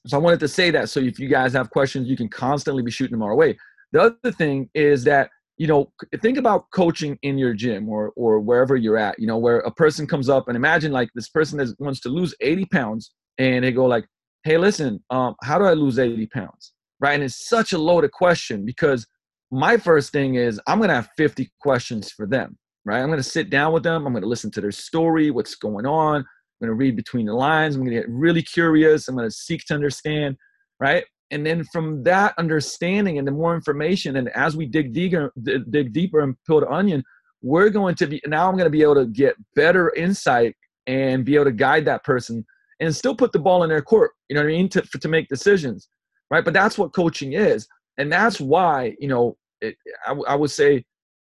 so 0.06 0.16
I 0.16 0.20
wanted 0.20 0.40
to 0.40 0.48
say 0.48 0.70
that. 0.70 0.88
So 0.88 1.00
if 1.00 1.18
you 1.18 1.28
guys 1.28 1.52
have 1.52 1.70
questions, 1.70 2.08
you 2.08 2.16
can 2.16 2.28
constantly 2.28 2.82
be 2.82 2.90
shooting 2.90 3.12
them 3.12 3.22
our 3.22 3.34
way. 3.34 3.56
The 3.92 4.00
other 4.00 4.32
thing 4.32 4.70
is 4.74 5.04
that 5.04 5.30
you 5.56 5.66
know 5.66 5.92
think 6.22 6.38
about 6.38 6.70
coaching 6.72 7.18
in 7.22 7.36
your 7.36 7.52
gym 7.52 7.88
or 7.88 8.12
or 8.16 8.40
wherever 8.40 8.76
you're 8.76 8.96
at. 8.96 9.18
You 9.18 9.26
know 9.26 9.38
where 9.38 9.58
a 9.58 9.70
person 9.70 10.06
comes 10.06 10.28
up 10.28 10.48
and 10.48 10.56
imagine 10.56 10.92
like 10.92 11.10
this 11.14 11.28
person 11.28 11.58
that 11.58 11.74
wants 11.78 12.00
to 12.00 12.08
lose 12.08 12.34
80 12.40 12.66
pounds 12.66 13.12
and 13.38 13.64
they 13.64 13.72
go 13.72 13.84
like, 13.84 14.06
"Hey, 14.44 14.56
listen, 14.56 15.02
um, 15.10 15.34
how 15.42 15.58
do 15.58 15.64
I 15.64 15.74
lose 15.74 15.98
80 15.98 16.26
pounds?" 16.28 16.72
Right, 16.98 17.14
and 17.14 17.22
it's 17.22 17.48
such 17.48 17.72
a 17.72 17.78
loaded 17.78 18.12
question 18.12 18.64
because 18.64 19.06
my 19.50 19.76
first 19.76 20.12
thing 20.12 20.36
is 20.36 20.60
I'm 20.66 20.80
gonna 20.80 20.94
have 20.94 21.10
50 21.16 21.50
questions 21.60 22.10
for 22.10 22.26
them. 22.26 22.56
Right, 22.84 23.02
I'm 23.02 23.10
gonna 23.10 23.22
sit 23.22 23.50
down 23.50 23.72
with 23.72 23.82
them. 23.82 24.06
I'm 24.06 24.14
gonna 24.14 24.26
listen 24.26 24.50
to 24.52 24.60
their 24.60 24.72
story, 24.72 25.30
what's 25.30 25.54
going 25.54 25.86
on. 25.86 26.24
I'm 26.60 26.68
going 26.68 26.76
to 26.76 26.84
read 26.84 26.96
between 26.96 27.26
the 27.26 27.34
lines. 27.34 27.74
I'm 27.74 27.82
going 27.82 27.94
to 27.94 28.00
get 28.00 28.10
really 28.10 28.42
curious. 28.42 29.08
I'm 29.08 29.16
going 29.16 29.26
to 29.26 29.34
seek 29.34 29.64
to 29.66 29.74
understand, 29.74 30.36
right? 30.78 31.04
And 31.30 31.46
then 31.46 31.64
from 31.72 32.02
that 32.02 32.34
understanding 32.38 33.18
and 33.18 33.26
the 33.26 33.32
more 33.32 33.54
information, 33.54 34.16
and 34.16 34.28
as 34.30 34.56
we 34.56 34.66
dig 34.66 34.92
deeper, 34.92 35.32
dig 35.42 35.92
deeper 35.92 36.20
and 36.20 36.34
peel 36.46 36.60
the 36.60 36.68
onion, 36.68 37.02
we're 37.40 37.70
going 37.70 37.94
to 37.94 38.06
be 38.06 38.20
now. 38.26 38.48
I'm 38.48 38.56
going 38.56 38.66
to 38.66 38.70
be 38.70 38.82
able 38.82 38.96
to 38.96 39.06
get 39.06 39.36
better 39.54 39.94
insight 39.94 40.54
and 40.86 41.24
be 41.24 41.36
able 41.36 41.46
to 41.46 41.52
guide 41.52 41.86
that 41.86 42.04
person 42.04 42.44
and 42.80 42.94
still 42.94 43.14
put 43.14 43.32
the 43.32 43.38
ball 43.38 43.62
in 43.62 43.70
their 43.70 43.80
court. 43.80 44.10
You 44.28 44.34
know 44.34 44.42
what 44.42 44.48
I 44.48 44.52
mean? 44.52 44.68
To 44.70 44.82
to 44.82 45.08
make 45.08 45.28
decisions, 45.28 45.88
right? 46.30 46.44
But 46.44 46.52
that's 46.52 46.76
what 46.76 46.92
coaching 46.92 47.32
is, 47.32 47.66
and 47.96 48.12
that's 48.12 48.38
why 48.38 48.96
you 48.98 49.08
know 49.08 49.38
it, 49.60 49.76
I, 50.06 50.12
I 50.12 50.34
would 50.34 50.50
say 50.50 50.84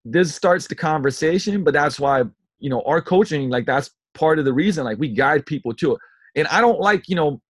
this 0.06 0.34
starts 0.34 0.68
the 0.68 0.76
conversation, 0.76 1.64
but 1.64 1.74
that's 1.74 2.00
why 2.00 2.24
you 2.60 2.70
know 2.70 2.82
our 2.86 3.02
coaching 3.02 3.50
like 3.50 3.66
that's 3.66 3.92
part 4.14 4.40
of 4.40 4.46
the 4.46 4.54
reason 4.54 4.86
like 4.86 4.98
we 4.98 5.10
guide 5.10 5.46
people 5.46 5.74
to 5.74 5.94
it. 5.94 6.00
And 6.36 6.48
i 6.48 6.62
don't 6.62 6.80
like 6.80 7.10
you 7.10 7.16
know 7.16 7.42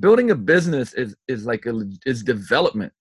building 0.00 0.30
a 0.30 0.34
business 0.34 0.94
is 0.94 1.14
is 1.28 1.46
like 1.46 1.66
a 1.66 1.82
is 2.06 2.22
development. 2.22 2.92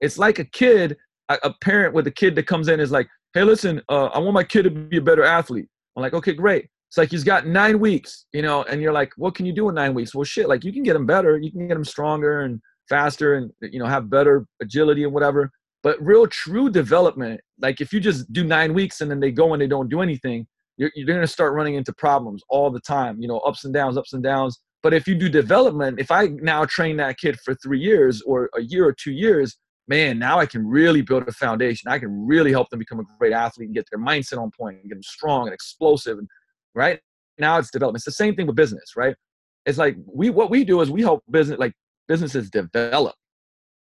It's 0.00 0.18
like 0.18 0.38
a 0.38 0.44
kid 0.44 0.96
a, 1.28 1.38
a 1.44 1.54
parent 1.60 1.94
with 1.94 2.06
a 2.06 2.10
kid 2.10 2.34
that 2.36 2.46
comes 2.46 2.68
in 2.68 2.80
is 2.80 2.90
like 2.90 3.08
hey 3.34 3.42
listen 3.42 3.82
uh, 3.88 4.06
i 4.06 4.18
want 4.18 4.34
my 4.34 4.44
kid 4.44 4.62
to 4.62 4.70
be 4.70 4.98
a 4.98 5.02
better 5.02 5.24
athlete. 5.24 5.68
I'm 5.96 6.02
like 6.02 6.14
okay 6.14 6.34
great. 6.34 6.68
It's 6.88 6.98
like 6.98 7.10
he's 7.10 7.24
got 7.24 7.46
nine 7.46 7.78
weeks 7.80 8.26
you 8.32 8.42
know 8.42 8.62
and 8.64 8.80
you're 8.80 8.92
like 8.92 9.12
what 9.16 9.34
can 9.34 9.46
you 9.46 9.52
do 9.52 9.68
in 9.68 9.74
nine 9.74 9.94
weeks? 9.94 10.14
Well 10.14 10.24
shit 10.24 10.48
like 10.48 10.64
you 10.64 10.72
can 10.72 10.82
get 10.82 10.96
him 10.96 11.06
better 11.06 11.38
you 11.38 11.50
can 11.50 11.68
get 11.68 11.76
him 11.76 11.84
stronger 11.84 12.40
and 12.42 12.60
faster 12.88 13.34
and 13.34 13.50
you 13.60 13.78
know 13.78 13.86
have 13.86 14.10
better 14.10 14.46
agility 14.60 15.04
and 15.04 15.12
whatever 15.12 15.50
but 15.86 15.96
real 16.04 16.26
true 16.26 16.68
development 16.68 17.40
like 17.66 17.80
if 17.80 17.92
you 17.92 18.00
just 18.00 18.20
do 18.32 18.42
nine 18.44 18.72
weeks 18.74 19.00
and 19.00 19.10
then 19.10 19.20
they 19.20 19.30
go 19.42 19.52
and 19.52 19.60
they 19.62 19.70
don't 19.74 19.88
do 19.88 20.00
anything 20.00 20.46
you're, 20.76 20.90
you're 20.94 21.06
going 21.06 21.20
to 21.20 21.26
start 21.26 21.54
running 21.54 21.74
into 21.74 21.92
problems 21.92 22.42
all 22.48 22.70
the 22.70 22.80
time, 22.80 23.20
you 23.20 23.28
know, 23.28 23.38
ups 23.38 23.64
and 23.64 23.72
downs, 23.72 23.96
ups 23.96 24.12
and 24.12 24.22
downs. 24.22 24.60
But 24.82 24.94
if 24.94 25.08
you 25.08 25.14
do 25.14 25.28
development, 25.28 25.98
if 25.98 26.10
I 26.10 26.26
now 26.26 26.64
train 26.64 26.96
that 26.98 27.18
kid 27.18 27.38
for 27.40 27.54
three 27.56 27.80
years 27.80 28.22
or 28.22 28.50
a 28.54 28.62
year 28.62 28.86
or 28.86 28.92
two 28.92 29.12
years, 29.12 29.56
man, 29.88 30.18
now 30.18 30.38
I 30.38 30.46
can 30.46 30.66
really 30.66 31.02
build 31.02 31.26
a 31.28 31.32
foundation. 31.32 31.90
I 31.90 31.98
can 31.98 32.26
really 32.26 32.52
help 32.52 32.68
them 32.70 32.78
become 32.78 33.00
a 33.00 33.04
great 33.18 33.32
athlete 33.32 33.68
and 33.68 33.74
get 33.74 33.86
their 33.90 34.00
mindset 34.00 34.38
on 34.38 34.50
point 34.58 34.76
and 34.76 34.88
get 34.88 34.96
them 34.96 35.02
strong 35.02 35.46
and 35.46 35.54
explosive. 35.54 36.18
And 36.18 36.28
right 36.74 37.00
now 37.38 37.58
it's 37.58 37.70
development. 37.70 38.00
It's 38.00 38.04
the 38.04 38.12
same 38.12 38.34
thing 38.36 38.46
with 38.46 38.56
business, 38.56 38.92
right? 38.96 39.16
It's 39.64 39.78
like 39.78 39.96
we 40.06 40.30
what 40.30 40.50
we 40.50 40.64
do 40.64 40.80
is 40.80 40.90
we 40.90 41.02
help 41.02 41.24
business 41.30 41.58
like 41.58 41.72
businesses 42.06 42.50
develop, 42.50 43.16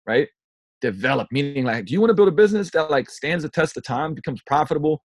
right? 0.07 0.28
Develop 0.85 1.28
meaning 1.30 1.64
like, 1.64 1.87
do 1.87 1.95
you 1.95 2.01
want 2.01 2.11
to 2.11 2.14
build 2.14 2.28
a 2.28 2.32
business 2.32 2.70
that 2.72 2.91
like 2.91 3.09
stands 3.09 3.43
the 3.43 3.49
test 3.49 3.74
of 3.78 3.85
time, 3.85 4.12
becomes 4.12 4.43
profitable, 4.47 5.03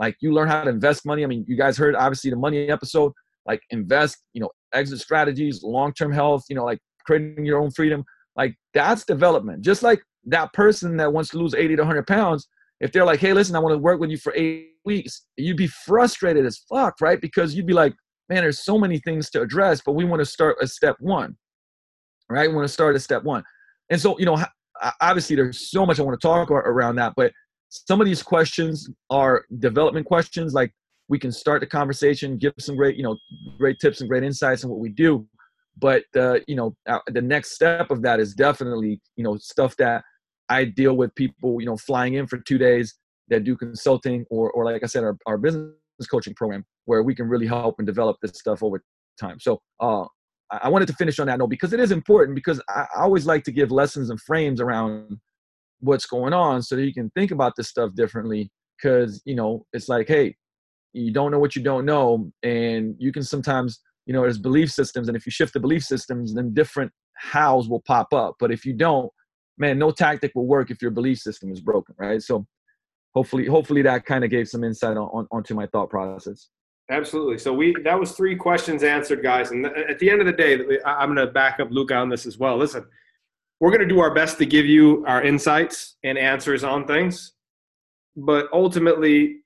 like 0.00 0.16
you 0.20 0.32
learn 0.32 0.48
how 0.48 0.64
to 0.64 0.70
invest 0.70 1.06
money. 1.06 1.22
I 1.22 1.28
mean, 1.28 1.44
you 1.46 1.56
guys 1.56 1.78
heard 1.78 1.94
obviously 1.94 2.30
the 2.30 2.36
money 2.36 2.68
episode, 2.68 3.12
like 3.46 3.60
invest, 3.70 4.16
you 4.32 4.40
know, 4.40 4.50
exit 4.74 4.98
strategies, 4.98 5.62
long-term 5.62 6.10
health, 6.10 6.42
you 6.48 6.56
know, 6.56 6.64
like 6.64 6.80
creating 7.06 7.44
your 7.44 7.60
own 7.60 7.70
freedom. 7.70 8.02
Like 8.34 8.56
that's 8.74 9.04
development. 9.04 9.62
Just 9.62 9.84
like 9.84 10.02
that 10.24 10.52
person 10.52 10.96
that 10.96 11.12
wants 11.12 11.30
to 11.30 11.38
lose 11.38 11.54
80 11.54 11.76
to 11.76 11.82
100 11.82 12.08
pounds, 12.08 12.48
if 12.80 12.90
they're 12.90 13.04
like, 13.04 13.20
hey, 13.20 13.32
listen, 13.32 13.54
I 13.54 13.60
want 13.60 13.74
to 13.74 13.78
work 13.78 14.00
with 14.00 14.10
you 14.10 14.16
for 14.16 14.32
eight 14.34 14.70
weeks, 14.84 15.26
you'd 15.36 15.56
be 15.56 15.68
frustrated 15.68 16.44
as 16.44 16.58
fuck, 16.68 16.94
right? 17.00 17.20
Because 17.20 17.54
you'd 17.54 17.66
be 17.66 17.72
like, 17.72 17.94
man, 18.28 18.42
there's 18.42 18.64
so 18.64 18.78
many 18.78 18.98
things 18.98 19.30
to 19.30 19.42
address, 19.42 19.82
but 19.84 19.92
we 19.92 20.04
want 20.04 20.20
to 20.20 20.26
start 20.26 20.56
at 20.62 20.70
step 20.70 20.96
one, 20.98 21.36
right? 22.28 22.48
We 22.48 22.56
want 22.56 22.66
to 22.66 22.72
start 22.72 22.96
at 22.96 23.02
step 23.02 23.22
one. 23.22 23.44
And 23.90 24.00
so, 24.00 24.18
you 24.18 24.24
know, 24.24 24.42
obviously 25.00 25.36
there's 25.36 25.70
so 25.70 25.84
much 25.86 25.98
I 25.98 26.02
want 26.02 26.20
to 26.20 26.26
talk 26.26 26.50
around 26.50 26.96
that, 26.96 27.14
but 27.16 27.32
some 27.68 28.00
of 28.00 28.06
these 28.06 28.22
questions 28.22 28.88
are 29.10 29.44
development 29.58 30.06
questions 30.06 30.54
like 30.54 30.72
we 31.08 31.18
can 31.18 31.32
start 31.32 31.60
the 31.60 31.66
conversation 31.66 32.36
give 32.36 32.52
some 32.58 32.76
great 32.76 32.96
you 32.96 33.02
know 33.02 33.16
great 33.58 33.78
tips 33.80 34.00
and 34.00 34.08
great 34.08 34.24
insights 34.24 34.64
on 34.64 34.70
what 34.70 34.80
we 34.80 34.88
do 34.88 35.26
But 35.80 36.04
uh, 36.16 36.40
you 36.46 36.56
know, 36.56 36.76
uh, 36.88 36.98
the 37.08 37.22
next 37.22 37.52
step 37.52 37.90
of 37.90 38.02
that 38.02 38.20
is 38.20 38.34
definitely 38.34 39.00
you 39.16 39.24
know 39.24 39.36
stuff 39.38 39.76
that 39.76 40.04
I 40.48 40.64
deal 40.64 40.96
with 40.96 41.14
people 41.14 41.60
you 41.60 41.66
know 41.66 41.76
flying 41.76 42.14
in 42.14 42.26
for 42.26 42.38
two 42.38 42.58
days 42.58 42.94
that 43.28 43.44
do 43.44 43.56
consulting 43.56 44.24
or 44.30 44.50
or 44.52 44.64
like 44.64 44.82
I 44.82 44.86
said, 44.86 45.04
our, 45.04 45.16
our 45.26 45.38
business 45.38 45.72
coaching 46.10 46.34
program 46.34 46.64
where 46.84 47.02
we 47.02 47.14
can 47.14 47.28
really 47.28 47.46
help 47.46 47.76
and 47.78 47.86
develop 47.86 48.16
this 48.20 48.32
stuff 48.34 48.62
over 48.62 48.82
time. 49.18 49.38
So 49.40 49.60
uh, 49.80 50.04
I 50.50 50.68
wanted 50.68 50.88
to 50.88 50.94
finish 50.94 51.18
on 51.18 51.28
that 51.28 51.38
note 51.38 51.48
because 51.48 51.72
it 51.72 51.80
is 51.80 51.92
important 51.92 52.34
because 52.34 52.60
I 52.68 52.86
always 52.96 53.26
like 53.26 53.44
to 53.44 53.52
give 53.52 53.70
lessons 53.70 54.10
and 54.10 54.20
frames 54.20 54.60
around 54.60 55.18
what's 55.80 56.06
going 56.06 56.32
on 56.32 56.62
so 56.62 56.76
that 56.76 56.84
you 56.84 56.92
can 56.92 57.10
think 57.10 57.30
about 57.30 57.54
this 57.56 57.68
stuff 57.68 57.94
differently. 57.94 58.50
Because 58.80 59.20
you 59.26 59.34
know 59.34 59.66
it's 59.74 59.88
like 59.88 60.08
hey 60.08 60.34
you 60.94 61.12
don't 61.12 61.30
know 61.30 61.38
what 61.38 61.54
you 61.54 61.62
don't 61.62 61.84
know 61.84 62.32
and 62.42 62.96
you 62.98 63.12
can 63.12 63.22
sometimes 63.22 63.78
you 64.06 64.14
know 64.14 64.22
there's 64.22 64.38
belief 64.38 64.72
systems 64.72 65.06
and 65.06 65.16
if 65.16 65.26
you 65.26 65.30
shift 65.30 65.52
the 65.52 65.60
belief 65.60 65.84
systems 65.84 66.34
then 66.34 66.54
different 66.54 66.90
hows 67.18 67.68
will 67.68 67.82
pop 67.82 68.12
up. 68.14 68.36
But 68.40 68.50
if 68.50 68.64
you 68.64 68.72
don't 68.72 69.10
man 69.58 69.78
no 69.78 69.90
tactic 69.90 70.32
will 70.34 70.46
work 70.46 70.70
if 70.70 70.80
your 70.80 70.90
belief 70.90 71.18
system 71.18 71.52
is 71.52 71.60
broken 71.60 71.94
right? 71.98 72.22
So 72.22 72.46
hopefully 73.14 73.46
hopefully 73.46 73.82
that 73.82 74.06
kind 74.06 74.24
of 74.24 74.30
gave 74.30 74.48
some 74.48 74.64
insight 74.64 74.96
on, 74.96 75.08
on 75.12 75.26
onto 75.30 75.54
my 75.54 75.66
thought 75.66 75.90
process 75.90 76.48
absolutely. 76.90 77.38
So 77.38 77.52
we 77.52 77.74
that 77.84 77.98
was 77.98 78.12
three 78.12 78.36
questions 78.36 78.82
answered 78.82 79.22
guys. 79.22 79.50
And 79.50 79.66
at 79.66 79.98
the 79.98 80.10
end 80.10 80.20
of 80.20 80.26
the 80.26 80.32
day 80.32 80.58
i'm 80.84 81.14
going 81.14 81.26
to 81.26 81.32
back 81.32 81.60
up 81.60 81.68
Luca 81.70 81.94
on 81.94 82.08
this 82.08 82.26
as 82.26 82.38
well. 82.38 82.56
Listen 82.56 82.86
we're 83.60 83.70
going 83.70 83.86
to 83.86 83.94
do 83.94 84.00
our 84.00 84.14
best 84.14 84.38
to 84.38 84.46
give 84.46 84.64
you 84.64 85.04
our 85.06 85.22
insights 85.22 85.96
and 86.02 86.16
answers 86.16 86.64
on 86.64 86.86
things. 86.86 87.32
But 88.16 88.48
ultimately 88.52 89.36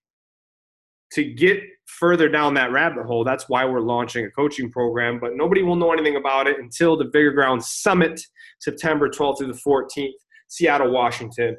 to 1.12 1.24
get 1.24 1.60
further 1.86 2.28
down 2.28 2.54
that 2.54 2.72
rabbit 2.72 3.04
hole 3.04 3.24
that's 3.24 3.48
why 3.48 3.64
we're 3.64 3.80
launching 3.80 4.24
a 4.24 4.30
coaching 4.30 4.70
program. 4.70 5.18
But 5.20 5.36
nobody 5.36 5.62
will 5.62 5.76
know 5.76 5.92
anything 5.92 6.16
about 6.16 6.46
it 6.46 6.58
until 6.58 6.96
the 6.96 7.10
Vigor 7.12 7.32
Ground 7.32 7.62
summit 7.62 8.20
september 8.60 9.08
12th 9.08 9.38
through 9.38 9.52
the 9.52 9.60
14th 9.66 10.12
seattle 10.48 10.90
washington 10.90 11.56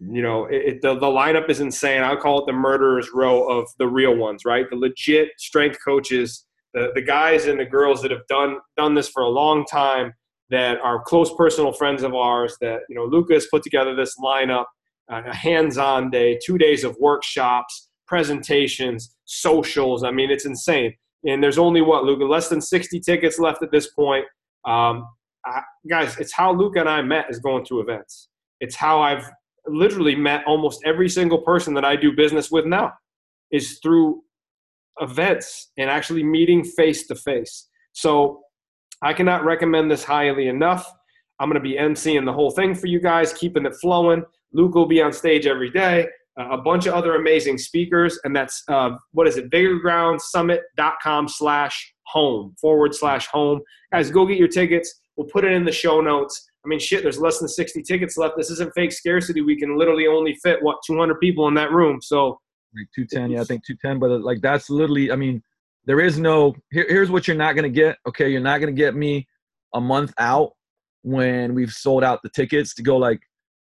you 0.00 0.22
know 0.22 0.46
it, 0.46 0.82
the, 0.82 0.94
the 0.94 1.06
lineup 1.06 1.48
is 1.48 1.60
insane. 1.60 2.02
I'll 2.02 2.16
call 2.16 2.40
it 2.40 2.46
the 2.46 2.52
murderers 2.52 3.10
row 3.14 3.44
of 3.44 3.68
the 3.78 3.86
real 3.86 4.16
ones 4.16 4.44
right? 4.44 4.66
The 4.68 4.76
legit 4.76 5.30
strength 5.38 5.78
coaches 5.84 6.46
the, 6.76 6.92
the 6.94 7.02
guys 7.02 7.46
and 7.46 7.58
the 7.58 7.64
girls 7.64 8.02
that 8.02 8.10
have 8.10 8.26
done 8.28 8.58
done 8.76 8.94
this 8.94 9.08
for 9.08 9.22
a 9.22 9.28
long 9.28 9.64
time 9.64 10.12
that 10.50 10.78
are 10.80 11.02
close 11.02 11.34
personal 11.34 11.72
friends 11.72 12.02
of 12.02 12.14
ours 12.14 12.56
that 12.60 12.80
you 12.88 12.94
know 12.94 13.04
Luca's 13.04 13.48
put 13.50 13.62
together 13.62 13.96
this 13.96 14.16
lineup 14.18 14.66
uh, 15.10 15.22
a 15.26 15.34
hands-on 15.34 16.10
day 16.10 16.38
two 16.44 16.58
days 16.58 16.84
of 16.84 16.96
workshops 17.00 17.88
presentations 18.06 19.16
socials. 19.24 20.04
I 20.04 20.10
mean 20.10 20.30
it's 20.30 20.44
insane. 20.44 20.94
And 21.24 21.42
there's 21.42 21.58
only 21.58 21.80
what 21.80 22.04
luca 22.04 22.24
less 22.24 22.48
than 22.48 22.60
60 22.60 23.00
tickets 23.00 23.38
left 23.38 23.62
at 23.62 23.72
this 23.72 23.88
point. 23.88 24.26
Um, 24.64 25.08
I, 25.44 25.62
guys 25.88 26.16
it's 26.18 26.32
how 26.32 26.52
luca 26.52 26.80
and 26.80 26.88
i 26.88 27.00
met 27.00 27.26
is 27.30 27.38
going 27.38 27.64
to 27.66 27.80
events. 27.80 28.28
It's 28.60 28.76
how 28.76 29.00
i've 29.00 29.28
literally 29.68 30.14
met 30.14 30.44
almost 30.46 30.80
every 30.84 31.08
single 31.08 31.38
person 31.38 31.74
that 31.74 31.84
i 31.84 31.96
do 31.96 32.12
business 32.12 32.50
with 32.50 32.66
now 32.66 32.92
is 33.50 33.78
through 33.82 34.22
events 35.00 35.72
and 35.76 35.90
actually 35.90 36.22
meeting 36.22 36.64
face 36.64 37.06
to 37.06 37.14
face 37.14 37.68
so 37.92 38.42
I 39.02 39.12
cannot 39.12 39.44
recommend 39.44 39.90
this 39.90 40.04
highly 40.04 40.48
enough. 40.48 40.90
I'm 41.38 41.50
going 41.50 41.62
to 41.62 41.68
be 41.68 41.76
emceeing 41.76 42.24
the 42.24 42.32
whole 42.32 42.50
thing 42.50 42.74
for 42.74 42.86
you 42.86 43.00
guys, 43.00 43.32
keeping 43.32 43.66
it 43.66 43.74
flowing. 43.80 44.24
Luca 44.52 44.78
will 44.78 44.86
be 44.86 45.02
on 45.02 45.12
stage 45.12 45.46
every 45.46 45.70
day. 45.70 46.06
Uh, 46.38 46.48
a 46.50 46.58
bunch 46.58 46.86
of 46.86 46.94
other 46.94 47.14
amazing 47.14 47.56
speakers, 47.56 48.18
and 48.24 48.34
that's 48.34 48.62
uh, 48.68 48.90
what 49.12 49.26
is 49.26 49.36
it? 49.36 49.50
VigorGroundSummit.com 49.50 51.28
slash 51.28 51.94
home 52.06 52.54
forward 52.60 52.94
slash 52.94 53.26
home. 53.28 53.60
Guys, 53.92 54.10
go 54.10 54.26
get 54.26 54.38
your 54.38 54.48
tickets. 54.48 55.00
We'll 55.16 55.28
put 55.28 55.44
it 55.44 55.52
in 55.52 55.64
the 55.64 55.72
show 55.72 56.00
notes. 56.00 56.50
I 56.66 56.68
mean, 56.68 56.80
shit, 56.80 57.02
there's 57.02 57.20
less 57.20 57.38
than 57.38 57.48
60 57.48 57.82
tickets 57.82 58.16
left. 58.16 58.36
This 58.36 58.50
isn't 58.50 58.74
fake 58.74 58.92
scarcity. 58.92 59.40
We 59.40 59.56
can 59.56 59.78
literally 59.78 60.08
only 60.08 60.34
fit 60.42 60.62
what 60.62 60.78
200 60.84 61.20
people 61.20 61.46
in 61.46 61.54
that 61.54 61.70
room. 61.70 62.00
So, 62.02 62.40
like 62.74 62.88
210, 62.94 63.30
yeah, 63.30 63.40
I 63.40 63.44
think 63.44 63.64
210. 63.64 64.00
But 64.00 64.22
like 64.22 64.40
that's 64.42 64.68
literally, 64.68 65.12
I 65.12 65.16
mean, 65.16 65.42
there 65.86 66.00
is 66.00 66.18
no 66.18 66.54
here, 66.70 66.86
here's 66.88 67.10
what 67.10 67.26
you're 67.26 67.36
not 67.36 67.54
going 67.54 67.62
to 67.62 67.70
get 67.70 67.96
okay 68.06 68.28
you're 68.28 68.40
not 68.40 68.60
going 68.60 68.74
to 68.74 68.78
get 68.78 68.94
me 68.94 69.26
a 69.74 69.80
month 69.80 70.12
out 70.18 70.52
when 71.02 71.54
we've 71.54 71.70
sold 71.70 72.04
out 72.04 72.22
the 72.22 72.28
tickets 72.30 72.74
to 72.74 72.82
go 72.82 72.96
like 72.96 73.20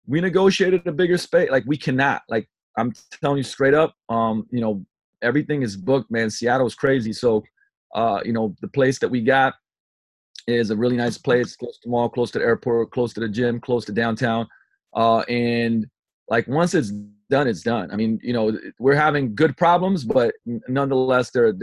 we 0.07 0.20
negotiated 0.20 0.84
a 0.86 0.92
bigger 0.92 1.18
space 1.18 1.51
like 1.51 1.64
we 1.66 1.76
cannot 1.76 2.22
like 2.28 2.49
i'm 2.76 2.92
telling 3.22 3.36
you 3.36 3.42
straight 3.42 3.74
up 3.74 3.94
um 4.09 4.47
you 4.51 4.61
know 4.61 4.84
everything 5.22 5.62
is 5.62 5.76
booked 5.76 6.11
man 6.11 6.28
seattle 6.30 6.66
is 6.66 6.74
crazy 6.74 7.12
so 7.12 7.44
uh 7.94 8.20
you 8.24 8.32
know 8.32 8.55
the 8.61 8.68
place 8.68 8.99
that 8.99 9.09
we 9.09 9.20
got 9.20 9.55
is 10.47 10.70
a 10.70 10.76
really 10.76 10.97
nice 10.97 11.18
place 11.18 11.57
close 11.57 11.78
to 11.78 11.88
mall 11.88 12.09
close 12.09 12.30
to 12.30 12.38
the 12.38 12.44
airport 12.44 12.90
close 12.90 13.12
to 13.12 13.20
the 13.20 13.28
gym 13.28 13.61
close 13.61 13.84
to 13.84 13.92
downtown 13.92 14.47
uh 14.94 15.20
and 15.28 15.86
like 16.28 16.47
once 16.49 16.74
it's 16.74 16.92
done, 17.30 17.49
it's 17.49 17.62
done. 17.62 17.90
I 17.90 17.97
mean, 17.97 18.18
you 18.22 18.32
know, 18.32 18.57
we're 18.78 18.94
having 18.94 19.34
good 19.34 19.57
problems, 19.57 20.05
but 20.05 20.34
nonetheless, 20.68 21.30
there 21.30 21.55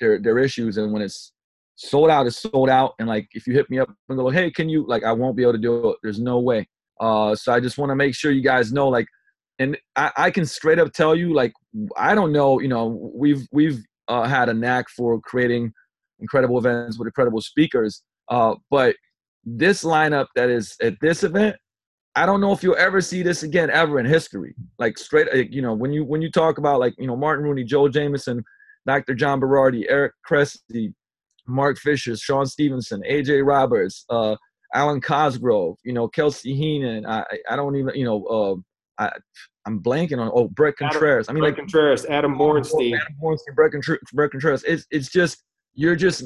are 0.00 0.38
issues. 0.38 0.76
And 0.76 0.92
when 0.92 1.02
it's 1.02 1.32
sold 1.76 2.10
out, 2.10 2.26
it's 2.26 2.38
sold 2.38 2.68
out. 2.68 2.94
And 2.98 3.08
like, 3.08 3.28
if 3.32 3.46
you 3.46 3.54
hit 3.54 3.70
me 3.70 3.78
up 3.78 3.90
and 4.08 4.18
go, 4.18 4.28
hey, 4.30 4.50
can 4.50 4.68
you 4.68 4.86
like, 4.86 5.04
I 5.04 5.12
won't 5.12 5.36
be 5.36 5.42
able 5.42 5.52
to 5.52 5.58
do 5.58 5.90
it. 5.90 5.96
There's 6.02 6.20
no 6.20 6.40
way. 6.40 6.68
Uh, 7.00 7.34
so 7.34 7.52
I 7.52 7.60
just 7.60 7.78
want 7.78 7.90
to 7.90 7.96
make 7.96 8.14
sure 8.14 8.30
you 8.30 8.42
guys 8.42 8.72
know, 8.72 8.88
like, 8.88 9.06
and 9.58 9.76
I, 9.96 10.10
I 10.16 10.30
can 10.30 10.46
straight 10.46 10.78
up 10.78 10.92
tell 10.92 11.14
you, 11.14 11.32
like, 11.32 11.52
I 11.96 12.14
don't 12.14 12.32
know, 12.32 12.60
you 12.60 12.68
know, 12.68 13.12
we've 13.14 13.46
we've 13.52 13.84
uh, 14.08 14.24
had 14.24 14.48
a 14.48 14.54
knack 14.54 14.88
for 14.88 15.20
creating 15.20 15.72
incredible 16.18 16.58
events 16.58 16.98
with 16.98 17.06
incredible 17.06 17.40
speakers, 17.40 18.02
uh, 18.28 18.54
but 18.70 18.96
this 19.44 19.84
lineup 19.84 20.26
that 20.34 20.48
is 20.48 20.74
at 20.80 20.94
this 21.00 21.22
event 21.22 21.56
I 22.16 22.26
don't 22.26 22.40
know 22.40 22.52
if 22.52 22.62
you'll 22.62 22.76
ever 22.76 23.00
see 23.00 23.22
this 23.22 23.42
again 23.42 23.70
ever 23.70 23.98
in 23.98 24.06
history. 24.06 24.54
Like 24.78 24.98
straight, 24.98 25.52
you 25.52 25.62
know, 25.62 25.74
when 25.74 25.92
you 25.92 26.04
when 26.04 26.22
you 26.22 26.30
talk 26.30 26.58
about 26.58 26.78
like 26.78 26.94
you 26.96 27.06
know 27.06 27.16
Martin 27.16 27.44
Rooney, 27.44 27.64
Joel 27.64 27.88
Jamieson, 27.88 28.44
Dr. 28.86 29.14
John 29.14 29.40
Berardi, 29.40 29.84
Eric 29.88 30.12
Cressey, 30.28 30.94
Mark 31.46 31.78
Fisher, 31.78 32.16
Shawn 32.16 32.46
Stevenson, 32.46 33.02
AJ 33.08 33.44
Roberts, 33.44 34.04
uh, 34.10 34.36
Alwyn 34.74 35.00
Cosgrove, 35.00 35.76
you 35.84 35.92
know, 35.92 36.06
Kelsey 36.06 36.54
Heenan. 36.54 37.04
I 37.04 37.24
I 37.48 37.56
don't 37.56 37.74
even 37.76 37.94
you 37.96 38.04
know 38.04 38.24
uh, 38.26 39.02
I 39.02 39.10
I'm 39.66 39.80
blanking 39.80 40.18
on 40.18 40.30
oh 40.32 40.46
Bret 40.48 40.76
Contreras. 40.76 41.28
Adam, 41.28 41.30
I 41.30 41.40
mean 41.40 41.42
Bret 41.42 41.50
like 41.50 41.58
Contreras, 41.58 42.04
Adam 42.06 42.36
Bornstein, 42.36 42.94
Adam 42.94 43.16
Bornstein, 43.20 43.54
Bret, 43.56 43.72
Bret 44.12 44.30
Contreras. 44.30 44.62
It's 44.64 44.86
it's 44.92 45.08
just 45.10 45.42
you're 45.74 45.96
just 45.96 46.24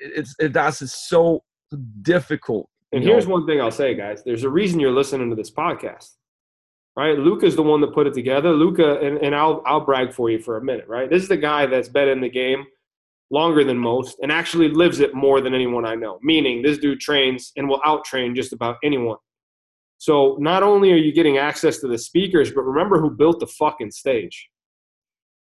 it's 0.00 0.34
it, 0.38 0.52
that's 0.52 0.78
so 0.92 1.42
difficult 2.02 2.68
and 2.92 3.04
here's 3.04 3.26
one 3.26 3.46
thing 3.46 3.60
I'll 3.60 3.70
say, 3.70 3.94
guys. 3.94 4.22
There's 4.24 4.42
a 4.42 4.50
reason 4.50 4.80
you're 4.80 4.90
listening 4.90 5.30
to 5.30 5.36
this 5.36 5.50
podcast. 5.50 6.16
Right? 6.96 7.16
Luca's 7.16 7.54
the 7.54 7.62
one 7.62 7.80
that 7.82 7.94
put 7.94 8.08
it 8.08 8.14
together. 8.14 8.50
Luca, 8.50 8.98
and, 8.98 9.18
and 9.18 9.34
I'll 9.34 9.62
I'll 9.64 9.84
brag 9.84 10.12
for 10.12 10.28
you 10.28 10.40
for 10.40 10.56
a 10.56 10.64
minute, 10.64 10.88
right? 10.88 11.08
This 11.08 11.22
is 11.22 11.28
the 11.28 11.36
guy 11.36 11.66
that's 11.66 11.88
been 11.88 12.08
in 12.08 12.20
the 12.20 12.28
game 12.28 12.64
longer 13.30 13.62
than 13.62 13.78
most 13.78 14.16
and 14.22 14.32
actually 14.32 14.68
lives 14.68 14.98
it 14.98 15.14
more 15.14 15.40
than 15.40 15.54
anyone 15.54 15.86
I 15.86 15.94
know. 15.94 16.18
Meaning 16.20 16.62
this 16.62 16.78
dude 16.78 16.98
trains 16.98 17.52
and 17.56 17.68
will 17.68 17.80
out 17.84 18.04
train 18.04 18.34
just 18.34 18.52
about 18.52 18.76
anyone. 18.82 19.18
So 19.98 20.36
not 20.40 20.64
only 20.64 20.92
are 20.92 20.96
you 20.96 21.12
getting 21.12 21.38
access 21.38 21.78
to 21.78 21.86
the 21.86 21.98
speakers, 21.98 22.50
but 22.50 22.62
remember 22.62 23.00
who 23.00 23.10
built 23.10 23.38
the 23.38 23.46
fucking 23.46 23.92
stage. 23.92 24.48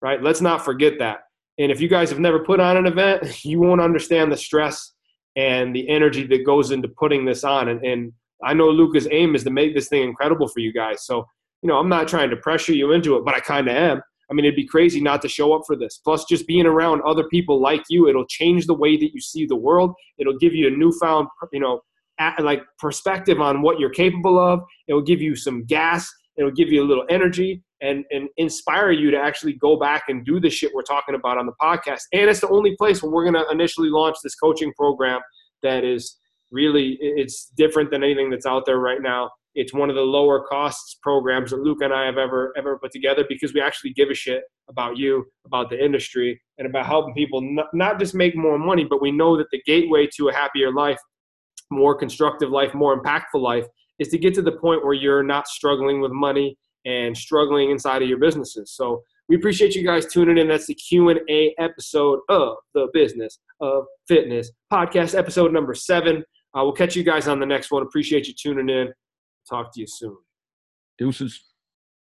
Right? 0.01 0.23
Let's 0.23 0.41
not 0.41 0.63
forget 0.63 0.99
that. 0.99 1.19
And 1.57 1.71
if 1.71 1.79
you 1.79 1.87
guys 1.87 2.09
have 2.09 2.19
never 2.19 2.39
put 2.39 2.59
on 2.59 2.77
an 2.77 2.85
event, 2.85 3.45
you 3.45 3.59
won't 3.59 3.81
understand 3.81 4.31
the 4.31 4.37
stress 4.37 4.93
and 5.35 5.75
the 5.75 5.87
energy 5.89 6.25
that 6.27 6.45
goes 6.45 6.71
into 6.71 6.87
putting 6.87 7.25
this 7.25 7.43
on. 7.43 7.69
And, 7.69 7.83
and 7.85 8.13
I 8.43 8.53
know 8.53 8.69
Luca's 8.69 9.07
aim 9.11 9.35
is 9.35 9.43
to 9.43 9.49
make 9.49 9.75
this 9.75 9.89
thing 9.89 10.03
incredible 10.03 10.47
for 10.47 10.59
you 10.59 10.71
guys. 10.71 11.05
So, 11.05 11.25
you 11.61 11.67
know, 11.67 11.77
I'm 11.77 11.89
not 11.89 12.07
trying 12.07 12.29
to 12.29 12.37
pressure 12.37 12.73
you 12.73 12.91
into 12.91 13.17
it, 13.17 13.25
but 13.25 13.35
I 13.35 13.39
kind 13.39 13.67
of 13.67 13.75
am. 13.75 14.01
I 14.29 14.33
mean, 14.33 14.45
it'd 14.45 14.55
be 14.55 14.65
crazy 14.65 15.01
not 15.01 15.21
to 15.21 15.27
show 15.27 15.53
up 15.53 15.63
for 15.67 15.75
this. 15.75 15.99
Plus, 16.03 16.25
just 16.25 16.47
being 16.47 16.65
around 16.65 17.01
other 17.03 17.25
people 17.27 17.61
like 17.61 17.83
you, 17.89 18.07
it'll 18.07 18.25
change 18.25 18.65
the 18.65 18.73
way 18.73 18.97
that 18.97 19.11
you 19.13 19.21
see 19.21 19.45
the 19.45 19.55
world. 19.55 19.93
It'll 20.17 20.37
give 20.37 20.53
you 20.53 20.67
a 20.67 20.71
newfound, 20.71 21.27
you 21.53 21.59
know, 21.59 21.81
like 22.39 22.63
perspective 22.79 23.39
on 23.39 23.61
what 23.61 23.79
you're 23.79 23.91
capable 23.91 24.39
of. 24.39 24.61
It 24.87 24.93
will 24.93 25.03
give 25.03 25.21
you 25.21 25.35
some 25.35 25.65
gas. 25.65 26.09
It'll 26.37 26.51
give 26.51 26.69
you 26.69 26.83
a 26.83 26.87
little 26.87 27.05
energy 27.09 27.61
and, 27.85 28.03
and 28.11 28.29
inspire 28.37 28.91
you 28.91 29.11
to 29.11 29.17
actually 29.17 29.53
go 29.53 29.77
back 29.77 30.03
and 30.07 30.25
do 30.25 30.39
the 30.39 30.49
shit 30.49 30.73
we're 30.73 30.81
talking 30.81 31.15
about 31.15 31.37
on 31.37 31.45
the 31.45 31.53
podcast. 31.61 32.01
And 32.13 32.29
it's 32.29 32.41
the 32.41 32.49
only 32.49 32.75
place 32.77 33.01
where 33.01 33.11
we're 33.11 33.29
going 33.29 33.45
to 33.45 33.49
initially 33.51 33.89
launch 33.89 34.17
this 34.23 34.35
coaching 34.35 34.73
program 34.73 35.21
that 35.63 35.83
is 35.83 36.17
really 36.51 36.97
it's 37.01 37.51
different 37.57 37.91
than 37.91 38.03
anything 38.03 38.29
that's 38.29 38.45
out 38.45 38.65
there 38.65 38.79
right 38.79 39.01
now. 39.01 39.29
It's 39.55 39.73
one 39.73 39.89
of 39.89 39.95
the 39.95 40.01
lower 40.01 40.43
costs 40.43 40.97
programs 41.01 41.51
that 41.51 41.61
Luca 41.61 41.85
and 41.85 41.93
I 41.93 42.05
have 42.05 42.17
ever 42.17 42.53
ever 42.57 42.77
put 42.77 42.91
together 42.91 43.23
because 43.27 43.53
we 43.53 43.61
actually 43.61 43.93
give 43.93 44.09
a 44.09 44.13
shit 44.13 44.43
about 44.69 44.97
you, 44.97 45.25
about 45.45 45.69
the 45.69 45.83
industry, 45.83 46.41
and 46.57 46.67
about 46.67 46.85
helping 46.85 47.13
people 47.13 47.41
not 47.73 47.99
just 47.99 48.13
make 48.13 48.35
more 48.35 48.59
money, 48.59 48.83
but 48.83 49.01
we 49.01 49.11
know 49.11 49.37
that 49.37 49.47
the 49.51 49.61
gateway 49.65 50.07
to 50.17 50.29
a 50.29 50.33
happier 50.33 50.73
life, 50.73 50.99
more 51.71 51.95
constructive 51.95 52.49
life, 52.49 52.73
more 52.73 53.01
impactful 53.01 53.41
life 53.41 53.65
is 53.97 54.09
to 54.09 54.17
get 54.17 54.33
to 54.33 54.41
the 54.41 54.51
point 54.51 54.83
where 54.83 54.93
you're 54.93 55.23
not 55.23 55.47
struggling 55.47 56.01
with 56.01 56.11
money 56.11 56.57
and 56.85 57.15
struggling 57.17 57.71
inside 57.71 58.01
of 58.01 58.09
your 58.09 58.19
businesses. 58.19 58.71
So 58.71 59.03
We 59.27 59.35
appreciate 59.35 59.75
you 59.75 59.83
guys 59.83 60.05
tuning 60.05 60.37
in. 60.37 60.47
That's 60.47 60.67
the 60.67 60.75
Q 60.75 61.09
and 61.09 61.19
A 61.29 61.55
episode 61.57 62.19
of 62.29 62.57
the 62.73 62.87
Business 62.93 63.39
of 63.59 63.85
Fitness 64.07 64.51
podcast, 64.71 65.17
episode 65.17 65.51
number 65.51 65.73
seven. 65.73 66.17
Uh, 66.55 66.63
we'll 66.63 66.73
catch 66.73 66.95
you 66.95 67.03
guys 67.03 67.27
on 67.27 67.39
the 67.39 67.45
next 67.45 67.71
one. 67.71 67.81
Appreciate 67.83 68.27
you 68.27 68.33
tuning 68.33 68.69
in. 68.69 68.93
Talk 69.49 69.73
to 69.73 69.81
you 69.81 69.87
soon. 69.87 70.15
Deuces. 70.97 71.54